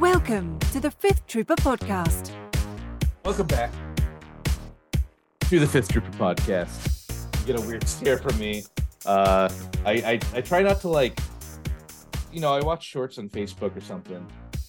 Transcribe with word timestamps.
Welcome 0.00 0.60
to 0.70 0.78
the 0.78 0.92
Fifth 0.92 1.26
Trooper 1.26 1.56
Podcast. 1.56 2.30
Welcome 3.24 3.48
back 3.48 3.72
to 5.40 5.58
the 5.58 5.66
Fifth 5.66 5.88
Trooper 5.88 6.12
podcast. 6.12 7.40
You 7.40 7.46
get 7.52 7.60
a 7.60 7.66
weird 7.66 7.82
stare 7.88 8.16
from 8.16 8.38
me. 8.38 8.62
Uh, 9.04 9.48
I, 9.84 9.92
I 9.92 10.20
I 10.34 10.40
try 10.40 10.62
not 10.62 10.80
to 10.82 10.88
like, 10.88 11.18
you 12.32 12.38
know, 12.38 12.54
I 12.54 12.60
watch 12.60 12.84
shorts 12.84 13.18
on 13.18 13.28
Facebook 13.28 13.76
or 13.76 13.80
something, 13.80 14.24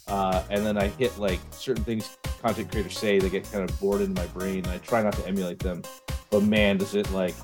uh, 0.08 0.42
and 0.50 0.66
then 0.66 0.80
I 0.80 0.88
hit 0.88 1.16
like 1.20 1.40
certain 1.52 1.84
things 1.84 2.18
content 2.42 2.72
creators 2.72 2.98
say. 2.98 3.20
They 3.20 3.30
get 3.30 3.44
kind 3.52 3.70
of 3.70 3.80
bored 3.80 4.02
in 4.02 4.16
my 4.16 4.26
brain. 4.28 4.66
I 4.66 4.80
try 4.80 5.04
not 5.04 5.14
to 5.14 5.28
emulate 5.28 5.60
them, 5.60 5.84
but 6.32 6.42
man, 6.42 6.78
does 6.78 6.96
it 6.96 7.08
like 7.12 7.36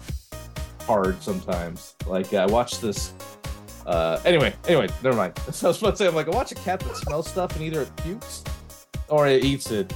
hard 0.88 1.22
sometimes. 1.22 1.94
Like 2.08 2.34
I 2.34 2.48
watched 2.48 2.82
this. 2.82 3.14
Uh, 3.86 4.20
anyway, 4.26 4.54
anyway, 4.68 4.88
never 5.04 5.16
mind. 5.16 5.34
So 5.52 5.68
I 5.68 5.70
was 5.70 5.80
about 5.82 5.92
to 5.92 5.98
say, 5.98 6.08
I'm 6.08 6.16
like, 6.16 6.28
I 6.28 6.32
watch 6.32 6.52
a 6.52 6.56
cat 6.56 6.80
that 6.82 6.96
smells 6.98 7.28
stuff 7.30 7.56
and 7.56 7.64
either 7.64 7.82
it 7.82 7.96
pukes 7.98 8.44
or 9.10 9.28
it 9.28 9.44
eats 9.46 9.72
it 9.72 9.94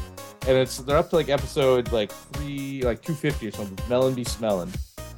and 0.48 0.58
it's 0.58 0.78
they're 0.78 0.98
up 0.98 1.10
to 1.10 1.16
like 1.16 1.30
episode 1.30 1.92
like 1.92 2.12
three, 2.12 2.82
like 2.84 3.02
two 3.02 3.14
fifty 3.14 3.48
or 3.48 3.52
something. 3.52 3.78
Melon 3.90 4.14
be 4.14 4.24
smelling, 4.24 4.72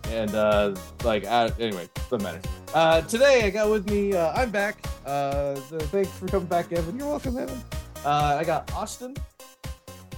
and 0.08 0.34
uh 0.34 0.76
like 1.04 1.26
uh, 1.26 1.50
anyway, 1.60 1.88
doesn't 2.10 2.24
matter. 2.24 2.42
Uh, 2.74 3.02
today 3.02 3.44
I 3.44 3.50
got 3.50 3.70
with 3.70 3.90
me. 3.90 4.14
Uh, 4.14 4.34
I'm 4.34 4.50
back. 4.50 4.84
Uh, 5.06 5.56
so 5.56 5.78
thanks 5.78 6.10
for 6.12 6.28
coming 6.28 6.48
back, 6.48 6.72
Evan. 6.74 6.98
You're 6.98 7.08
welcome, 7.08 7.38
Evan. 7.38 7.62
Uh, 8.04 8.38
I 8.40 8.44
got 8.44 8.72
Austin, 8.74 9.16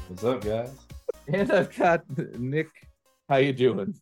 What's 0.07 0.23
up, 0.23 0.41
guys? 0.41 0.71
and 1.27 1.51
I've 1.51 1.75
got 1.75 2.03
Nick. 2.39 2.69
How 3.27 3.37
you 3.37 3.51
doing? 3.53 3.95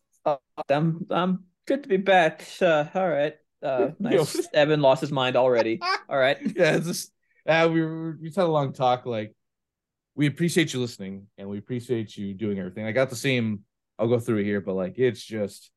I'm 0.68 1.04
I'm 1.10 1.44
good 1.66 1.82
to 1.82 1.88
be 1.88 1.96
back. 1.96 2.46
Uh, 2.60 2.84
all 2.94 3.08
right. 3.08 3.34
Uh, 3.62 3.90
nice. 3.98 4.34
Yo. 4.34 4.42
Evan 4.54 4.80
lost 4.80 5.00
his 5.00 5.12
mind 5.12 5.36
already. 5.36 5.80
All 6.08 6.18
right. 6.18 6.38
yeah, 6.56 6.76
it's 6.76 6.86
just 6.86 7.12
uh, 7.46 7.68
we 7.72 7.82
were 7.82 8.18
we 8.20 8.28
had 8.28 8.38
a 8.38 8.46
long 8.46 8.72
talk. 8.72 9.06
Like 9.06 9.34
we 10.14 10.26
appreciate 10.26 10.72
you 10.72 10.80
listening, 10.80 11.26
and 11.38 11.48
we 11.48 11.58
appreciate 11.58 12.16
you 12.16 12.34
doing 12.34 12.58
everything. 12.58 12.86
I 12.86 12.92
got 12.92 13.10
the 13.10 13.16
same. 13.16 13.60
I'll 13.98 14.08
go 14.08 14.18
through 14.18 14.38
it 14.38 14.44
here, 14.44 14.60
but 14.60 14.74
like 14.74 14.98
it's 14.98 15.22
just 15.22 15.70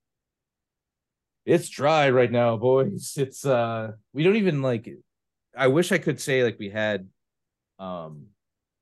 it's 1.46 1.70
dry 1.70 2.10
right 2.10 2.32
now, 2.32 2.58
boys. 2.58 3.14
It's 3.18 3.46
uh 3.46 3.92
we 4.14 4.24
don't 4.24 4.38
even 4.38 4.62
like. 4.62 4.90
I 5.58 5.68
wish 5.68 5.94
I 5.94 6.00
could 6.00 6.20
say 6.20 6.44
like 6.44 6.60
we 6.60 6.70
had, 6.70 7.08
um, 7.80 8.26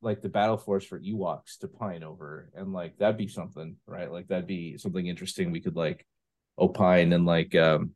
like 0.01 0.21
the 0.23 0.29
battle 0.29 0.57
force 0.57 0.83
for 0.83 0.99
Ewoks 0.99 1.59
to 1.59 1.67
pine 1.67 2.03
over, 2.03 2.49
and 2.55 2.73
like 2.73 2.97
that'd 2.97 3.17
be 3.17 3.27
something, 3.27 3.75
right? 3.85 4.11
Like 4.11 4.27
that'd 4.27 4.47
be 4.47 4.77
something 4.77 5.05
interesting. 5.05 5.51
We 5.51 5.61
could 5.61 5.75
like 5.75 6.05
opine 6.57 7.13
and 7.13 7.25
like 7.27 7.53
um, 7.53 7.91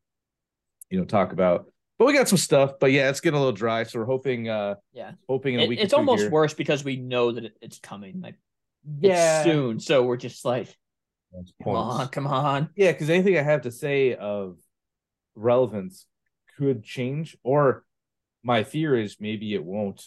you 0.89 0.99
know, 0.99 1.05
talk 1.05 1.31
about 1.33 1.65
but 1.99 2.05
we 2.05 2.13
got 2.13 2.27
some 2.29 2.37
stuff. 2.37 2.73
But 2.79 2.91
yeah, 2.91 3.09
it's 3.09 3.21
getting 3.21 3.37
a 3.37 3.39
little 3.39 3.55
dry, 3.55 3.81
so 3.81 3.97
we're 3.97 4.05
hoping, 4.05 4.47
uh, 4.49 4.75
Yeah. 4.93 5.13
hoping 5.27 5.55
in 5.55 5.61
a 5.61 5.63
It- 5.63 5.69
week. 5.69 5.79
it's 5.79 5.93
almost 5.93 6.21
here- 6.21 6.29
worse 6.29 6.53
because 6.53 6.83
we 6.83 6.95
know 6.97 7.31
that 7.31 7.45
it, 7.45 7.57
it's 7.59 7.79
coming. 7.79 8.21
Like 8.21 8.35
Yeah, 8.99 9.39
it's 9.41 9.49
soon. 9.49 9.79
So 9.79 10.03
we're 10.03 10.17
just 10.17 10.45
like, 10.45 10.67
That's 11.31 11.51
come 11.63 11.75
on, 11.75 12.07
come 12.09 12.27
on. 12.27 12.69
yeah. 12.75 12.91
Because 12.91 13.09
anything 13.09 13.35
I 13.35 13.41
have 13.41 13.63
to 13.63 13.71
say 13.71 14.13
of 14.13 14.59
relevance 15.35 16.05
could 16.57 16.83
change, 16.83 17.35
or 17.41 17.83
my 18.43 18.63
fear 18.63 18.95
is 18.95 19.19
maybe 19.19 19.55
it 19.55 19.65
won't, 19.65 20.03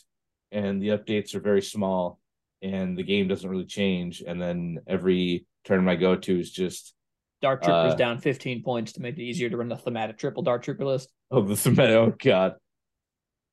and 0.52 0.80
the 0.80 0.88
updates 0.90 1.34
are 1.34 1.40
very 1.40 1.62
small, 1.62 2.20
and 2.62 2.96
the 2.96 3.02
game 3.02 3.26
doesn't 3.26 3.50
really 3.50 3.66
change, 3.66 4.22
and 4.24 4.40
then 4.40 4.78
every 4.86 5.44
turn 5.64 5.88
I 5.88 5.96
go 5.96 6.14
to 6.14 6.38
is 6.38 6.52
just 6.52 6.94
Dark 7.42 7.62
Trooper's 7.62 7.94
Uh, 7.94 7.96
down 7.96 8.18
15 8.18 8.62
points 8.62 8.92
to 8.92 9.00
make 9.00 9.16
it 9.18 9.22
easier 9.22 9.48
to 9.48 9.56
run 9.56 9.68
the 9.68 9.76
thematic 9.76 10.18
triple 10.18 10.42
Dark 10.42 10.62
Trooper 10.62 10.84
list. 10.84 11.08
oh 11.30 11.42
the 11.42 11.56
thematic. 11.56 11.96
Oh 11.96 12.14
god, 12.22 12.56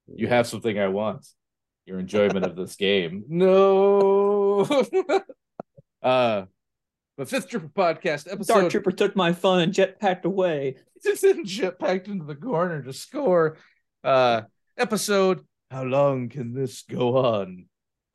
you 0.07 0.27
have 0.27 0.47
something 0.47 0.77
I 0.77 0.87
want. 0.87 1.25
Your 1.85 1.99
enjoyment 1.99 2.45
of 2.45 2.55
this 2.55 2.75
game. 2.75 3.23
No. 3.29 4.61
uh, 6.03 6.45
the 7.17 7.25
fifth 7.25 7.49
trooper 7.49 7.69
podcast 7.69 8.31
episode. 8.31 8.53
Dark 8.53 8.69
Trooper 8.71 8.91
took 8.91 9.15
my 9.15 9.31
fun 9.33 9.61
and 9.61 9.73
jetpacked 9.73 10.25
away. 10.25 10.77
just 11.03 11.23
in 11.23 11.45
jet 11.45 11.79
packed 11.79 12.07
into 12.07 12.25
the 12.25 12.35
corner 12.35 12.81
to 12.83 12.91
score. 12.93 13.57
Uh, 14.03 14.41
episode. 14.77 15.45
How 15.71 15.83
long 15.83 16.29
can 16.29 16.53
this 16.53 16.83
go 16.83 17.17
on? 17.17 17.65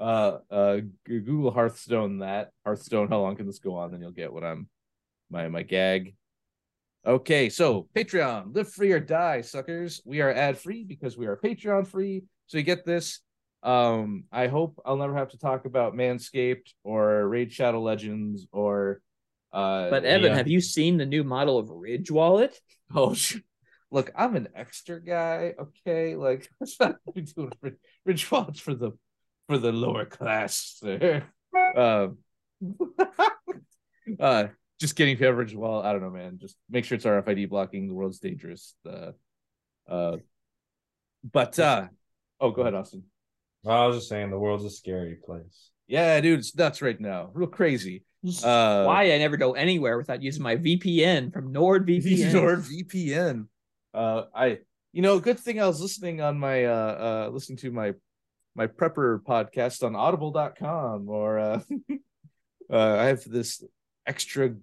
Uh, 0.00 0.38
uh, 0.50 0.81
Google 1.05 1.50
Hearthstone 1.50 2.19
that 2.19 2.50
Hearthstone. 2.65 3.09
How 3.09 3.21
long 3.21 3.37
can 3.37 3.47
this 3.47 3.59
go 3.59 3.77
on? 3.77 3.93
Then 3.93 4.00
you'll 4.00 4.11
get 4.11 4.32
what 4.32 4.44
I'm 4.44 4.69
my 5.32 5.48
my 5.48 5.62
gag. 5.62 6.15
Okay, 7.04 7.48
so 7.48 7.88
Patreon, 7.97 8.54
live 8.54 8.72
free 8.72 8.93
or 8.93 9.00
die, 9.00 9.41
suckers. 9.41 10.00
We 10.04 10.20
are 10.20 10.32
ad 10.32 10.59
free 10.59 10.84
because 10.84 11.16
we 11.16 11.26
are 11.26 11.37
Patreon 11.37 11.88
free. 11.88 12.22
So 12.47 12.59
you 12.59 12.62
get 12.65 12.84
this. 12.84 13.20
Um, 13.65 14.25
I 14.31 14.47
hope 14.47 14.81
I'll 14.84 14.97
never 14.97 15.16
have 15.16 15.31
to 15.31 15.38
talk 15.38 15.65
about 15.65 15.94
Manscaped 15.94 16.75
or 16.84 17.26
Raid 17.28 17.53
Shadow 17.53 17.81
Legends 17.81 18.47
or. 18.53 19.00
Uh, 19.53 19.91
But 19.91 20.04
Evan, 20.04 20.31
yeah. 20.31 20.37
have 20.37 20.48
you 20.48 20.60
seen 20.60 20.97
the 20.97 21.06
new 21.06 21.25
model 21.25 21.59
of 21.59 21.70
Ridge 21.70 22.10
Wallet? 22.10 22.59
Oh, 22.94 23.16
look, 23.91 24.10
I'm 24.14 24.37
an 24.37 24.49
extra 24.54 25.00
guy. 25.03 25.54
Okay, 25.59 26.14
like 26.14 26.47
let's 26.60 26.78
not 26.78 26.97
be 27.14 27.22
doing 27.22 27.53
rich, 27.62 27.78
rich 28.04 28.31
wallets 28.31 28.60
for 28.60 28.75
the 28.75 28.91
for 29.49 29.56
the 29.56 29.72
lower 29.72 30.04
class. 30.04 30.76
Sir. 30.78 31.25
Um, 31.76 32.19
uh, 34.19 34.47
just 34.82 34.97
kidding, 34.97 35.16
coverage. 35.16 35.54
Well, 35.54 35.81
I 35.81 35.93
don't 35.93 36.03
know, 36.03 36.10
man. 36.10 36.38
Just 36.38 36.56
make 36.69 36.84
sure 36.84 36.97
it's 36.97 37.06
RFID 37.06 37.48
blocking. 37.48 37.88
The 37.88 37.94
world's 37.94 38.19
dangerous. 38.19 38.75
The, 38.84 39.15
uh, 39.88 40.16
but 41.25 41.59
uh, 41.59 41.87
oh, 42.41 42.50
go 42.50 42.62
ahead, 42.62 42.75
Austin. 42.75 43.04
I 43.65 43.87
was 43.87 43.98
just 43.98 44.09
saying 44.09 44.31
the 44.31 44.38
world's 44.38 44.65
a 44.65 44.70
scary 44.70 45.15
place. 45.15 45.70
Yeah, 45.87 46.20
dude, 46.20 46.41
it's 46.41 46.54
nuts 46.56 46.82
right 46.82 47.00
now. 47.00 47.31
Real 47.32 47.48
crazy. 47.48 48.04
Uh, 48.25 48.84
Why 48.84 49.12
I 49.12 49.19
never 49.19 49.37
go 49.37 49.53
anywhere 49.53 49.98
without 49.98 50.22
using 50.22 50.43
my 50.43 50.56
VPN 50.56 51.32
from 51.32 51.53
NordVPN. 51.53 52.32
NordVPN. 52.32 53.47
Uh, 53.94 54.25
I, 54.34 54.59
you 54.93 55.03
know, 55.03 55.20
good 55.20 55.38
thing 55.38 55.60
I 55.60 55.66
was 55.66 55.81
listening 55.81 56.20
on 56.20 56.38
my, 56.38 56.64
uh, 56.64 57.26
uh, 57.28 57.31
listening 57.32 57.59
to 57.59 57.70
my, 57.70 57.94
my 58.54 58.66
prepper 58.66 59.20
podcast 59.22 59.84
on 59.84 59.94
audible.com 59.94 61.09
or, 61.09 61.38
uh, 61.38 61.60
uh, 62.72 62.97
I 62.99 63.04
have 63.06 63.25
this 63.25 63.62
extra, 64.06 64.54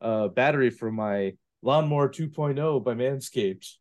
uh, 0.00 0.28
battery 0.28 0.70
for 0.70 0.90
my 0.90 1.34
lawnmower 1.62 2.08
2.0 2.08 2.82
by 2.84 2.94
Manscaped. 2.94 3.74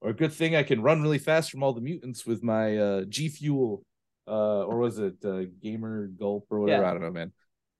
Or 0.00 0.10
a 0.10 0.14
good 0.14 0.32
thing 0.32 0.54
I 0.54 0.62
can 0.62 0.82
run 0.82 1.00
really 1.02 1.18
fast 1.18 1.50
from 1.50 1.62
all 1.62 1.72
the 1.72 1.80
mutants 1.80 2.26
with 2.26 2.42
my, 2.42 2.76
uh, 2.76 3.04
G 3.08 3.28
Fuel, 3.30 3.82
uh, 4.28 4.64
or 4.64 4.76
was 4.78 4.98
it, 4.98 5.14
uh, 5.24 5.44
Gamer 5.62 6.08
Gulp 6.08 6.46
or 6.50 6.60
whatever? 6.60 6.82
Yeah. 6.82 6.90
I 6.90 6.92
don't 6.92 7.02
know, 7.02 7.10
man. 7.10 7.32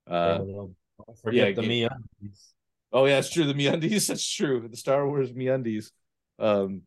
Uh, 0.07 0.39
Don't 0.39 0.75
forget 1.23 1.49
yeah, 1.51 1.55
the 1.55 1.63
ga- 1.63 1.69
me. 1.69 1.89
oh 2.93 3.05
yeah, 3.07 3.19
it's 3.19 3.31
true. 3.31 3.45
The 3.45 3.55
MeUndies, 3.55 4.07
that's 4.09 4.27
true. 4.31 4.67
The 4.71 4.77
Star 4.77 5.07
Wars 5.07 5.33
MeUndies. 5.33 5.91
Um, 6.39 6.83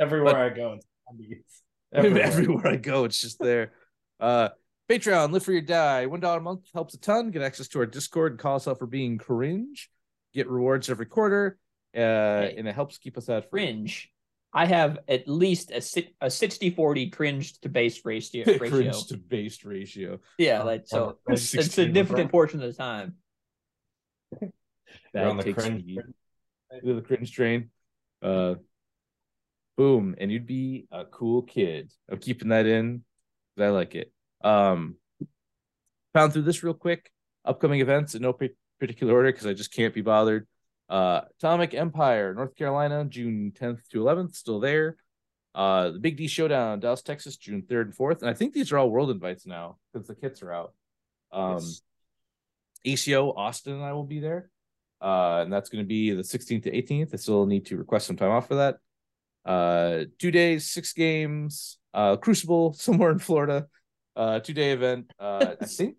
Everywhere 0.00 0.32
But- 0.34 0.40
I 0.42 0.48
go, 0.50 0.72
it's 0.74 0.86
undies. 1.08 1.62
everywhere. 1.92 2.22
Everywhere. 2.22 2.66
I 2.68 2.76
go, 2.76 3.04
it's 3.04 3.20
just 3.20 3.38
there. 3.40 3.72
Uh, 4.20 4.50
Patreon, 4.88 5.32
live 5.32 5.42
for 5.44 5.52
your 5.52 5.60
die. 5.62 6.06
One 6.06 6.20
dollar 6.20 6.38
a 6.38 6.42
month 6.42 6.66
helps 6.72 6.94
a 6.94 6.98
ton. 7.00 7.30
Get 7.30 7.42
access 7.42 7.68
to 7.68 7.80
our 7.80 7.86
Discord 7.86 8.32
and 8.32 8.38
call 8.40 8.56
us 8.56 8.66
out 8.68 8.78
for 8.78 8.86
being 8.86 9.18
cringe. 9.18 9.90
Get 10.34 10.48
rewards 10.48 10.90
every 10.90 11.06
quarter, 11.06 11.58
uh, 11.96 11.98
and 11.98 12.68
it 12.68 12.74
helps 12.74 12.98
keep 12.98 13.16
us 13.16 13.28
at 13.28 13.50
cringe. 13.50 14.10
I 14.52 14.66
have 14.66 14.98
at 15.08 15.28
least 15.28 15.70
a 15.70 15.80
si- 15.80 16.14
a 16.20 16.30
60 16.30 16.70
40 16.70 17.10
cringe 17.10 17.60
to 17.60 17.68
base 17.68 18.04
ratio. 18.04 18.44
ratio. 18.46 18.68
cringe 18.70 19.06
to 19.06 19.16
based 19.16 19.64
ratio. 19.64 20.20
Yeah, 20.38 20.62
like 20.62 20.86
so 20.86 21.18
a, 21.28 21.32
a 21.32 21.36
significant 21.36 22.10
overall. 22.12 22.28
portion 22.28 22.62
of 22.62 22.68
the 22.70 22.76
time. 22.76 23.14
You're 24.40 24.50
That 25.14 25.26
on 25.26 25.36
the 25.38 25.42
takes 25.44 25.62
cringe. 25.64 25.84
heat. 25.86 26.00
the 26.82 27.00
cringe 27.02 27.32
train. 27.32 27.70
Uh, 28.22 28.54
boom, 29.76 30.14
and 30.18 30.30
you'd 30.30 30.46
be 30.46 30.86
a 30.90 31.04
cool 31.04 31.42
kid. 31.42 31.90
I'm 32.10 32.18
keeping 32.18 32.48
that 32.48 32.66
in. 32.66 33.04
'cause 33.56 33.64
I 33.64 33.68
like 33.70 33.94
it. 33.94 34.12
Um, 34.42 34.96
found 36.14 36.32
through 36.32 36.42
this 36.42 36.62
real 36.62 36.74
quick. 36.74 37.10
Upcoming 37.44 37.80
events 37.80 38.14
in 38.14 38.22
no 38.22 38.32
pa- 38.32 38.46
particular 38.78 39.14
order 39.14 39.30
because 39.32 39.46
I 39.46 39.54
just 39.54 39.72
can't 39.72 39.94
be 39.94 40.02
bothered. 40.02 40.46
Uh, 40.88 41.22
Atomic 41.38 41.74
Empire, 41.74 42.32
North 42.34 42.54
Carolina, 42.56 43.04
June 43.04 43.52
10th 43.58 43.86
to 43.90 43.98
11th, 43.98 44.34
still 44.34 44.60
there. 44.60 44.96
Uh, 45.54 45.90
the 45.90 45.98
Big 45.98 46.16
D 46.16 46.28
Showdown, 46.28 46.80
Dallas, 46.80 47.02
Texas, 47.02 47.36
June 47.36 47.62
3rd 47.62 47.82
and 47.82 47.96
4th, 47.96 48.20
and 48.20 48.30
I 48.30 48.34
think 48.34 48.52
these 48.54 48.70
are 48.72 48.78
all 48.78 48.90
world 48.90 49.10
invites 49.10 49.46
now 49.46 49.76
because 49.92 50.06
the 50.06 50.14
kits 50.14 50.42
are 50.42 50.52
out. 50.52 50.72
Um, 51.32 51.54
Yes. 51.54 51.82
ACO 52.84 53.32
Austin 53.32 53.74
and 53.74 53.84
I 53.84 53.92
will 53.92 54.04
be 54.04 54.20
there. 54.20 54.50
Uh, 55.00 55.40
and 55.42 55.52
that's 55.52 55.68
going 55.68 55.82
to 55.82 55.88
be 55.88 56.12
the 56.12 56.22
16th 56.22 56.62
to 56.64 56.70
18th. 56.70 57.12
I 57.12 57.16
still 57.16 57.44
need 57.46 57.66
to 57.66 57.76
request 57.76 58.06
some 58.06 58.16
time 58.16 58.30
off 58.30 58.48
for 58.48 58.56
that. 58.56 58.78
Uh, 59.44 60.04
two 60.18 60.30
days, 60.30 60.70
six 60.70 60.92
games, 60.92 61.78
uh, 61.94 62.16
Crucible 62.16 62.72
somewhere 62.78 63.10
in 63.10 63.18
Florida, 63.18 63.66
uh, 64.16 64.40
two 64.40 64.54
day 64.54 64.72
event. 64.72 65.12
Uh, 65.18 65.54
I 65.60 65.64
think, 65.66 65.96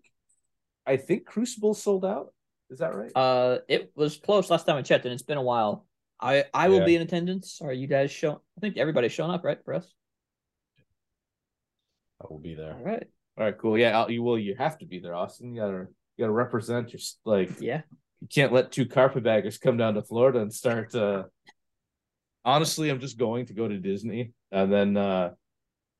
I 0.86 0.96
think 0.96 1.26
Crucible 1.26 1.74
sold 1.74 2.04
out. 2.04 2.32
Is 2.70 2.78
that 2.78 2.94
right? 2.94 3.10
Uh, 3.14 3.58
it 3.68 3.92
was 3.96 4.16
close 4.16 4.48
last 4.48 4.64
time 4.64 4.76
I 4.76 4.82
checked, 4.82 5.04
and 5.04 5.12
it's 5.12 5.22
been 5.22 5.38
a 5.38 5.42
while. 5.42 5.86
I 6.20 6.44
I 6.54 6.68
will 6.68 6.78
Yeah. 6.80 6.84
be 6.86 6.96
in 6.96 7.02
attendance. 7.02 7.60
Are 7.62 7.72
you 7.72 7.86
guys 7.86 8.10
showing? 8.12 8.38
I 8.56 8.60
think 8.60 8.76
everybody's 8.76 9.12
showing 9.12 9.30
up, 9.32 9.44
right? 9.44 9.58
For 9.64 9.74
us. 9.74 9.92
I 12.20 12.26
will 12.30 12.38
be 12.38 12.54
there. 12.54 12.74
All 12.74 12.84
right. 12.84 13.06
All 13.38 13.44
right, 13.44 13.56
cool. 13.58 13.78
Yeah, 13.78 13.98
I'll, 13.98 14.10
you 14.10 14.22
will. 14.22 14.38
You 14.38 14.54
have 14.56 14.78
to 14.78 14.86
be 14.86 14.98
there, 14.98 15.14
Austin. 15.14 15.54
You 15.54 15.60
gotta 15.62 15.78
you 16.16 16.24
gotta 16.24 16.32
represent 16.32 16.92
your 16.92 17.00
like. 17.24 17.50
Yeah. 17.60 17.82
You 18.20 18.28
can't 18.28 18.52
let 18.52 18.70
two 18.70 18.84
carpetbaggers 18.84 19.56
come 19.58 19.78
down 19.78 19.94
to 19.94 20.02
Florida 20.02 20.40
and 20.40 20.52
start. 20.52 20.94
uh 20.94 21.24
Honestly, 22.44 22.88
I'm 22.90 23.00
just 23.00 23.18
going 23.18 23.46
to 23.46 23.54
go 23.54 23.68
to 23.68 23.78
Disney, 23.78 24.32
and 24.52 24.72
then 24.72 24.96
uh 24.96 25.30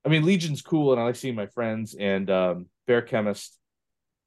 I 0.04 0.08
mean 0.08 0.24
Legion's 0.24 0.62
cool, 0.62 0.92
and 0.92 1.00
I 1.00 1.04
like 1.04 1.16
seeing 1.16 1.34
my 1.34 1.46
friends. 1.46 1.94
And 1.98 2.30
um 2.30 2.66
Bear 2.86 3.02
Chemist 3.02 3.58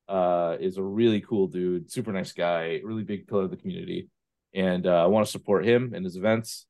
uh 0.08 0.58
is 0.60 0.78
a 0.78 0.84
really 0.84 1.22
cool 1.22 1.48
dude, 1.48 1.92
super 1.92 2.12
nice 2.12 2.32
guy, 2.32 2.82
really 2.84 3.04
big 3.04 3.28
pillar 3.28 3.44
of 3.44 3.52
the 3.52 3.58
community, 3.58 4.10
and 4.54 4.86
uh, 4.86 5.04
I 5.04 5.08
want 5.08 5.26
to 5.26 5.32
support 5.32 5.66
him 5.66 5.94
and 5.96 6.04
his 6.06 6.16
events. 6.16 6.66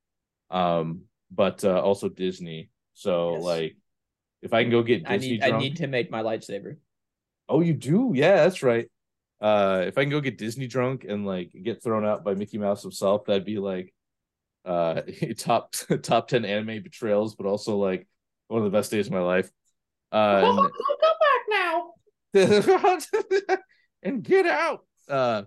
Um, 0.50 1.02
but 1.30 1.64
uh, 1.64 1.80
also 1.80 2.08
Disney. 2.08 2.70
So 2.94 3.32
Yes. 3.34 3.42
like, 3.42 3.76
if 4.42 4.54
I 4.54 4.62
can 4.62 4.70
go 4.70 4.82
get 4.82 5.02
I 5.06 5.16
Disney 5.16 5.38
need 5.38 5.42
I 5.42 5.58
need 5.58 5.76
to 5.76 5.86
make 5.86 6.10
my 6.10 6.22
lightsaber. 6.22 6.76
Oh, 7.48 7.60
you 7.60 7.74
do? 7.74 8.12
Yeah, 8.14 8.36
that's 8.36 8.62
right. 8.62 8.88
Uh, 9.40 9.84
if 9.86 9.98
I 9.98 10.02
can 10.02 10.10
go 10.10 10.20
get 10.20 10.38
Disney 10.38 10.66
drunk 10.66 11.04
and 11.06 11.26
like 11.26 11.50
get 11.62 11.82
thrown 11.82 12.06
out 12.06 12.24
by 12.24 12.34
Mickey 12.34 12.56
Mouse 12.58 12.82
himself, 12.82 13.24
that'd 13.26 13.44
be 13.44 13.58
like 13.58 13.92
uh 14.64 15.02
top 15.36 15.74
top 16.02 16.28
10 16.28 16.44
anime 16.44 16.82
betrayals, 16.82 17.34
but 17.34 17.46
also 17.46 17.76
like 17.76 18.06
one 18.48 18.58
of 18.58 18.64
the 18.64 18.76
best 18.76 18.90
days 18.90 19.06
of 19.08 19.12
my 19.12 19.20
life. 19.20 19.50
Uh 20.12 20.42
come 20.42 20.70
back 20.70 21.42
now. 21.48 21.92
and, 24.02 24.22
get 24.22 24.46
out. 24.46 24.84
Uh 25.08 25.42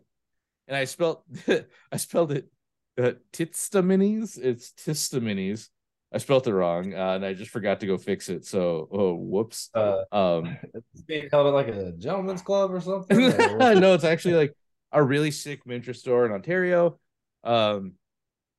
and 0.67 0.77
I 0.77 0.85
spelled 0.85 1.21
I 1.91 1.97
spelled 1.97 2.31
it 2.31 2.49
uh, 2.97 3.11
Tistaminis. 3.31 4.37
It's 4.41 4.71
Tistaminis. 4.71 5.69
I 6.13 6.19
spelled 6.19 6.47
it 6.47 6.53
wrong, 6.53 6.93
uh, 6.93 7.15
and 7.15 7.25
I 7.25 7.33
just 7.33 7.51
forgot 7.51 7.81
to 7.81 7.85
go 7.85 7.97
fix 7.97 8.29
it. 8.29 8.45
So, 8.45 8.87
oh, 8.91 9.13
whoops. 9.15 9.69
Uh, 9.73 10.03
Um, 10.11 10.57
it's 10.73 11.01
being 11.01 11.27
held 11.31 11.47
at 11.47 11.53
like 11.53 11.67
a 11.67 11.91
gentleman's 11.91 12.41
club 12.41 12.73
or 12.73 12.79
something. 12.79 13.17
no, 13.19 13.93
it's 13.93 14.05
actually 14.05 14.35
like 14.35 14.53
a 14.91 15.03
really 15.03 15.31
sick 15.31 15.65
miniature 15.65 15.93
store 15.93 16.25
in 16.25 16.31
Ontario. 16.31 16.97
Um, 17.43 17.93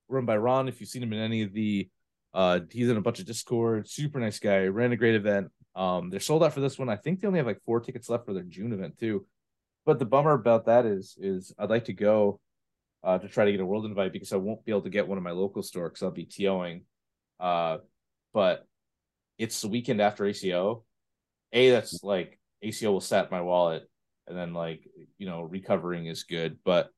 run 0.09 0.27
by 0.27 0.37
Ron. 0.37 0.69
If 0.69 0.81
you've 0.81 0.91
seen 0.91 1.03
him 1.03 1.13
in 1.15 1.21
any 1.21 1.43
of 1.43 1.55
the, 1.55 1.89
uh, 2.35 2.61
he's 2.71 2.91
in 2.91 2.99
a 2.99 3.01
bunch 3.01 3.19
of 3.19 3.27
Discord. 3.27 3.89
Super 3.89 4.21
nice 4.21 4.39
guy. 4.39 4.67
Ran 4.67 4.93
a 4.93 4.97
great 4.97 5.15
event. 5.15 5.51
Um, 5.75 6.11
they're 6.11 6.20
sold 6.20 6.43
out 6.43 6.53
for 6.53 6.61
this 6.61 6.79
one. 6.79 6.88
I 6.88 6.97
think 6.97 7.20
they 7.20 7.26
only 7.26 7.38
have 7.38 7.47
like 7.47 7.62
four 7.65 7.81
tickets 7.81 8.09
left 8.09 8.26
for 8.26 8.35
their 8.35 8.43
June 8.43 8.73
event 8.73 8.99
too. 8.99 9.26
But 9.87 9.99
the 9.99 10.05
bummer 10.05 10.32
about 10.32 10.67
that 10.67 10.87
is, 10.87 11.17
is 11.20 11.53
I'd 11.59 11.70
like 11.70 11.87
to 11.87 11.93
go, 11.93 12.41
uh, 13.05 13.19
to 13.19 13.29
try 13.29 13.44
to 13.44 13.53
get 13.53 13.61
a 13.61 13.67
world 13.67 13.87
invite 13.87 14.12
because 14.12 14.32
I 14.32 14.37
won't 14.37 14.65
be 14.65 14.73
able 14.73 14.82
to 14.82 14.91
get 14.91 15.06
one 15.06 15.19
in 15.19 15.25
my 15.25 15.31
local 15.31 15.62
store 15.62 15.88
because 15.88 16.03
I'll 16.03 16.11
be 16.11 16.26
TOing. 16.26 16.82
Uh, 17.38 17.79
but 18.35 18.67
it's 19.38 19.61
the 19.61 19.69
weekend 19.69 20.00
after 20.00 20.26
ACO. 20.26 20.85
A 21.53 21.71
that's 21.71 22.03
like 22.03 22.38
ACO 22.61 22.93
will 22.93 23.00
sat 23.00 23.31
my 23.31 23.41
wallet 23.41 23.88
and 24.29 24.37
then 24.37 24.53
like 24.53 24.87
you 25.17 25.26
know 25.26 25.43
recovering 25.43 26.06
is 26.06 26.25
good 26.25 26.59
but 26.64 26.91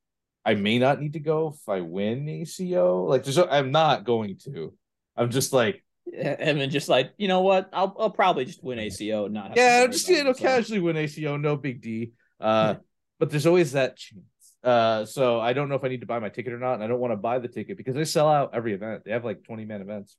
i 0.44 0.54
may 0.54 0.78
not 0.78 1.00
need 1.00 1.14
to 1.14 1.20
go 1.20 1.54
if 1.54 1.68
i 1.68 1.80
win 1.80 2.28
aco 2.28 3.04
like 3.04 3.24
there's 3.24 3.38
i'm 3.38 3.70
not 3.70 4.04
going 4.04 4.36
to 4.36 4.74
i'm 5.16 5.30
just 5.30 5.52
like 5.52 5.82
And 6.16 6.60
then 6.60 6.70
just 6.70 6.88
like, 6.88 7.12
you 7.18 7.28
know 7.28 7.40
what? 7.42 7.68
I'll 7.72 7.94
I'll 7.98 8.10
probably 8.10 8.44
just 8.44 8.62
win 8.64 8.78
ACO 8.78 9.26
and 9.26 9.34
not 9.34 9.48
have 9.48 9.54
to 9.54 9.60
yeah 9.60 9.86
just 9.86 10.08
about 10.08 10.18
you 10.18 10.24
know 10.24 10.32
so. 10.32 10.40
casually 10.40 10.80
win 10.80 10.96
aco 10.96 11.36
no 11.36 11.56
big 11.56 11.80
d. 11.80 12.12
Uh 12.40 12.76
but 13.18 13.30
there's 13.30 13.46
always 13.46 13.72
that 13.72 13.96
chance. 13.96 14.24
Uh 14.64 15.04
so 15.04 15.40
i 15.40 15.52
don't 15.52 15.68
know 15.68 15.74
if 15.74 15.84
i 15.84 15.88
need 15.88 16.00
to 16.00 16.06
buy 16.06 16.18
my 16.18 16.28
ticket 16.28 16.52
or 16.52 16.58
not 16.58 16.74
and 16.74 16.84
i 16.84 16.86
don't 16.86 17.00
want 17.00 17.12
to 17.12 17.16
buy 17.16 17.38
the 17.38 17.48
ticket 17.48 17.76
because 17.76 17.94
they 17.94 18.04
sell 18.04 18.28
out 18.28 18.50
every 18.54 18.72
event. 18.74 19.04
They 19.04 19.12
have 19.12 19.24
like 19.24 19.44
20 19.44 19.64
man 19.64 19.80
events. 19.80 20.16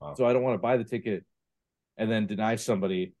Wow. 0.00 0.14
so 0.14 0.26
i 0.26 0.32
don't 0.32 0.42
want 0.42 0.54
to 0.54 0.58
buy 0.62 0.76
the 0.76 0.84
ticket 0.84 1.24
and 1.96 2.10
then 2.10 2.26
deny 2.26 2.56
somebody. 2.56 3.12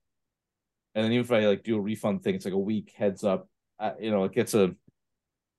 And 0.94 1.04
then 1.04 1.12
even 1.12 1.24
if 1.24 1.32
i 1.32 1.46
like 1.46 1.62
do 1.62 1.76
a 1.76 1.80
refund 1.80 2.22
thing 2.22 2.34
it's 2.34 2.44
like 2.44 2.54
a 2.54 2.58
week 2.58 2.92
heads 2.96 3.24
up. 3.24 3.48
Uh, 3.78 3.92
you 4.00 4.10
know 4.10 4.24
it 4.24 4.32
gets 4.32 4.54
a 4.54 4.74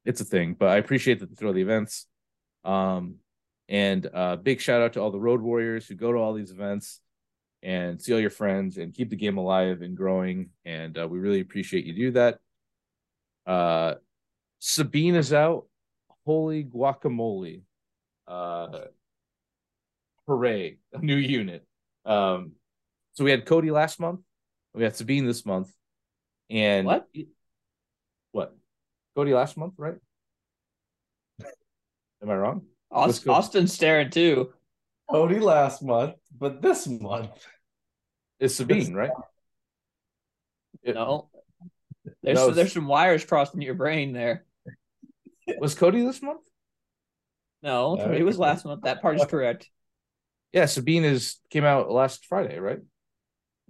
it's 0.05 0.21
a 0.21 0.25
thing 0.25 0.55
but 0.57 0.69
i 0.69 0.77
appreciate 0.77 1.19
that 1.19 1.29
they 1.29 1.35
throw 1.35 1.53
the 1.53 1.61
events. 1.61 2.07
Um 2.63 3.15
and 3.69 4.09
uh 4.13 4.35
big 4.35 4.59
shout 4.59 4.81
out 4.81 4.93
to 4.93 5.01
all 5.01 5.11
the 5.11 5.19
road 5.19 5.41
warriors 5.41 5.87
who 5.87 5.95
go 5.95 6.11
to 6.11 6.17
all 6.17 6.33
these 6.33 6.51
events 6.51 6.99
and 7.61 8.01
see 8.01 8.13
all 8.13 8.19
your 8.19 8.29
friends 8.29 8.77
and 8.77 8.93
keep 8.93 9.09
the 9.09 9.15
game 9.15 9.37
alive 9.37 9.81
and 9.81 9.95
growing. 9.95 10.49
And 10.65 10.97
uh, 10.97 11.07
we 11.07 11.19
really 11.19 11.39
appreciate 11.39 11.85
you 11.85 11.93
do 11.93 12.11
that. 12.11 12.39
Uh 13.45 13.95
sabine 14.59 15.15
is 15.15 15.31
out. 15.33 15.65
Holy 16.25 16.63
guacamole. 16.63 17.61
Uh 18.27 18.79
hooray. 20.27 20.77
A 20.93 20.99
new 20.99 21.15
unit. 21.15 21.65
Um 22.05 22.53
so 23.13 23.23
we 23.23 23.31
had 23.31 23.45
cody 23.45 23.71
last 23.71 23.99
month. 23.99 24.21
We 24.73 24.83
had 24.83 24.95
sabine 24.95 25.25
this 25.25 25.45
month. 25.45 25.71
And 26.49 26.85
What? 26.85 27.07
what? 28.31 28.55
Cody 29.15 29.33
last 29.33 29.55
month 29.55 29.75
right? 29.77 29.95
Am 32.21 32.29
i 32.29 32.35
wrong 32.35 32.63
Aust- 32.93 33.25
Let's. 33.25 33.27
Austin's 33.27 33.73
staring 33.73 34.09
too. 34.11 34.53
Cody 35.09 35.39
last 35.39 35.81
month, 35.83 36.15
but 36.37 36.61
this 36.61 36.87
month. 36.87 37.31
is 38.39 38.55
sabine 38.55 38.93
right 38.93 39.11
It- 40.83 40.95
No. 40.95 41.29
There's 42.21 42.37
No, 42.37 42.51
there's 42.51 42.73
some 42.73 42.87
wires 42.87 43.23
crossing 43.25 43.61
your 43.61 43.75
brain 43.75 44.11
there. 44.13 44.45
was 45.59 45.75
cody 45.75 46.01
this 46.05 46.21
month 46.21 46.41
No, 47.61 47.95
No, 47.95 48.11
it 48.11 48.23
was 48.23 48.37
last 48.37 48.65
month. 48.65 48.83
That 48.83 49.01
part 49.01 49.15
is 49.17 49.25
correct. 49.25 49.69
yeah 50.51 50.65
sabine 50.65 51.03
is 51.05 51.39
came 51.49 51.63
out 51.65 51.91
last 51.91 52.25
friday 52.25 52.59
right 52.59 52.79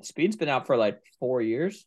Speed's 0.02 0.36
been 0.36 0.50
out 0.50 0.66
for 0.68 0.76
like 0.76 1.00
four 1.20 1.42
years. 1.42 1.86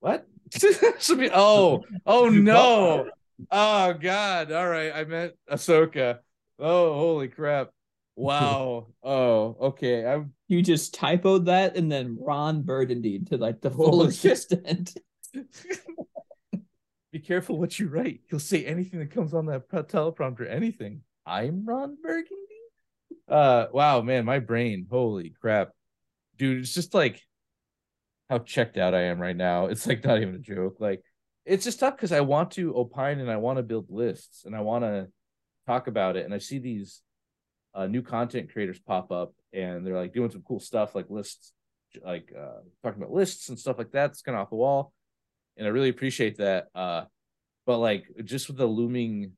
What? 0.00 0.26
Sabine- 0.98 1.30
oh, 1.34 1.82
oh 2.06 2.28
no. 2.28 3.08
Oh 3.50 3.92
god. 3.94 4.52
All 4.52 4.68
right. 4.68 4.92
I 4.94 5.04
meant 5.04 5.34
Ahsoka. 5.50 6.18
Oh, 6.58 6.94
holy 6.94 7.28
crap. 7.28 7.70
Wow. 8.16 8.88
Oh, 9.02 9.56
okay. 9.60 10.04
I'm 10.04 10.34
You 10.48 10.60
just 10.62 10.94
typoed 10.94 11.46
that 11.46 11.76
and 11.76 11.90
then 11.90 12.18
Ron 12.20 12.62
Burgundy 12.62 13.20
to 13.26 13.38
like 13.38 13.60
the 13.62 13.70
Holy 13.70 14.08
assistant. 14.08 14.94
be 17.12 17.18
careful 17.18 17.58
what 17.58 17.78
you 17.78 17.88
write. 17.88 18.20
You'll 18.30 18.40
say 18.40 18.64
anything 18.66 19.00
that 19.00 19.10
comes 19.10 19.32
on 19.32 19.46
that 19.46 19.68
teleprompter, 19.70 20.48
anything. 20.50 21.00
I'm 21.24 21.64
Ron 21.64 21.96
Burgundy. 22.02 22.36
Uh 23.26 23.66
wow, 23.72 24.02
man, 24.02 24.24
my 24.24 24.38
brain. 24.38 24.86
Holy 24.90 25.30
crap. 25.40 25.70
Dude, 26.36 26.58
it's 26.60 26.74
just 26.74 26.92
like 26.94 27.22
how 28.28 28.38
checked 28.38 28.76
out 28.76 28.94
I 28.94 29.04
am 29.04 29.18
right 29.18 29.36
now. 29.36 29.66
It's 29.66 29.86
like 29.86 30.04
not 30.04 30.20
even 30.20 30.34
a 30.34 30.38
joke. 30.38 30.76
Like 30.78 31.02
it's 31.50 31.64
just 31.64 31.80
tough 31.80 31.96
because 31.96 32.12
I 32.12 32.20
want 32.20 32.52
to 32.52 32.76
opine 32.76 33.18
and 33.18 33.28
I 33.28 33.36
want 33.36 33.56
to 33.56 33.64
build 33.64 33.86
lists 33.90 34.44
and 34.44 34.54
I 34.54 34.60
want 34.60 34.84
to 34.84 35.08
talk 35.66 35.88
about 35.88 36.16
it. 36.16 36.24
And 36.24 36.32
I 36.32 36.38
see 36.38 36.60
these 36.60 37.02
uh, 37.74 37.88
new 37.88 38.02
content 38.02 38.52
creators 38.52 38.78
pop 38.78 39.10
up 39.10 39.32
and 39.52 39.84
they're 39.84 39.96
like 39.96 40.14
doing 40.14 40.30
some 40.30 40.44
cool 40.46 40.60
stuff 40.60 40.94
like 40.94 41.06
lists, 41.08 41.52
like 42.04 42.32
uh, 42.38 42.60
talking 42.84 43.02
about 43.02 43.12
lists 43.12 43.48
and 43.48 43.58
stuff 43.58 43.78
like 43.78 43.90
that. 43.90 44.10
It's 44.10 44.22
kind 44.22 44.36
of 44.36 44.42
off 44.42 44.50
the 44.50 44.56
wall. 44.56 44.92
And 45.56 45.66
I 45.66 45.70
really 45.70 45.88
appreciate 45.88 46.38
that. 46.38 46.68
Uh, 46.72 47.06
but 47.66 47.78
like 47.78 48.04
just 48.24 48.46
with 48.46 48.56
the 48.56 48.66
looming 48.66 49.32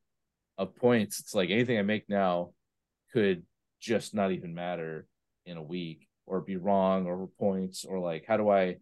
of 0.59 0.75
points, 0.75 1.19
it's 1.19 1.33
like 1.33 1.49
anything 1.49 1.79
I 1.79 1.81
make 1.81 2.07
now 2.09 2.51
could 3.11 3.41
just 3.81 4.13
not 4.13 4.31
even 4.31 4.53
matter 4.53 5.07
in 5.47 5.57
a 5.57 5.63
week 5.63 6.07
or 6.27 6.41
be 6.41 6.57
wrong 6.57 7.07
or 7.07 7.27
points 7.39 7.85
or 7.85 7.97
like 7.97 8.25
how 8.27 8.37
do 8.37 8.49
I 8.49 8.75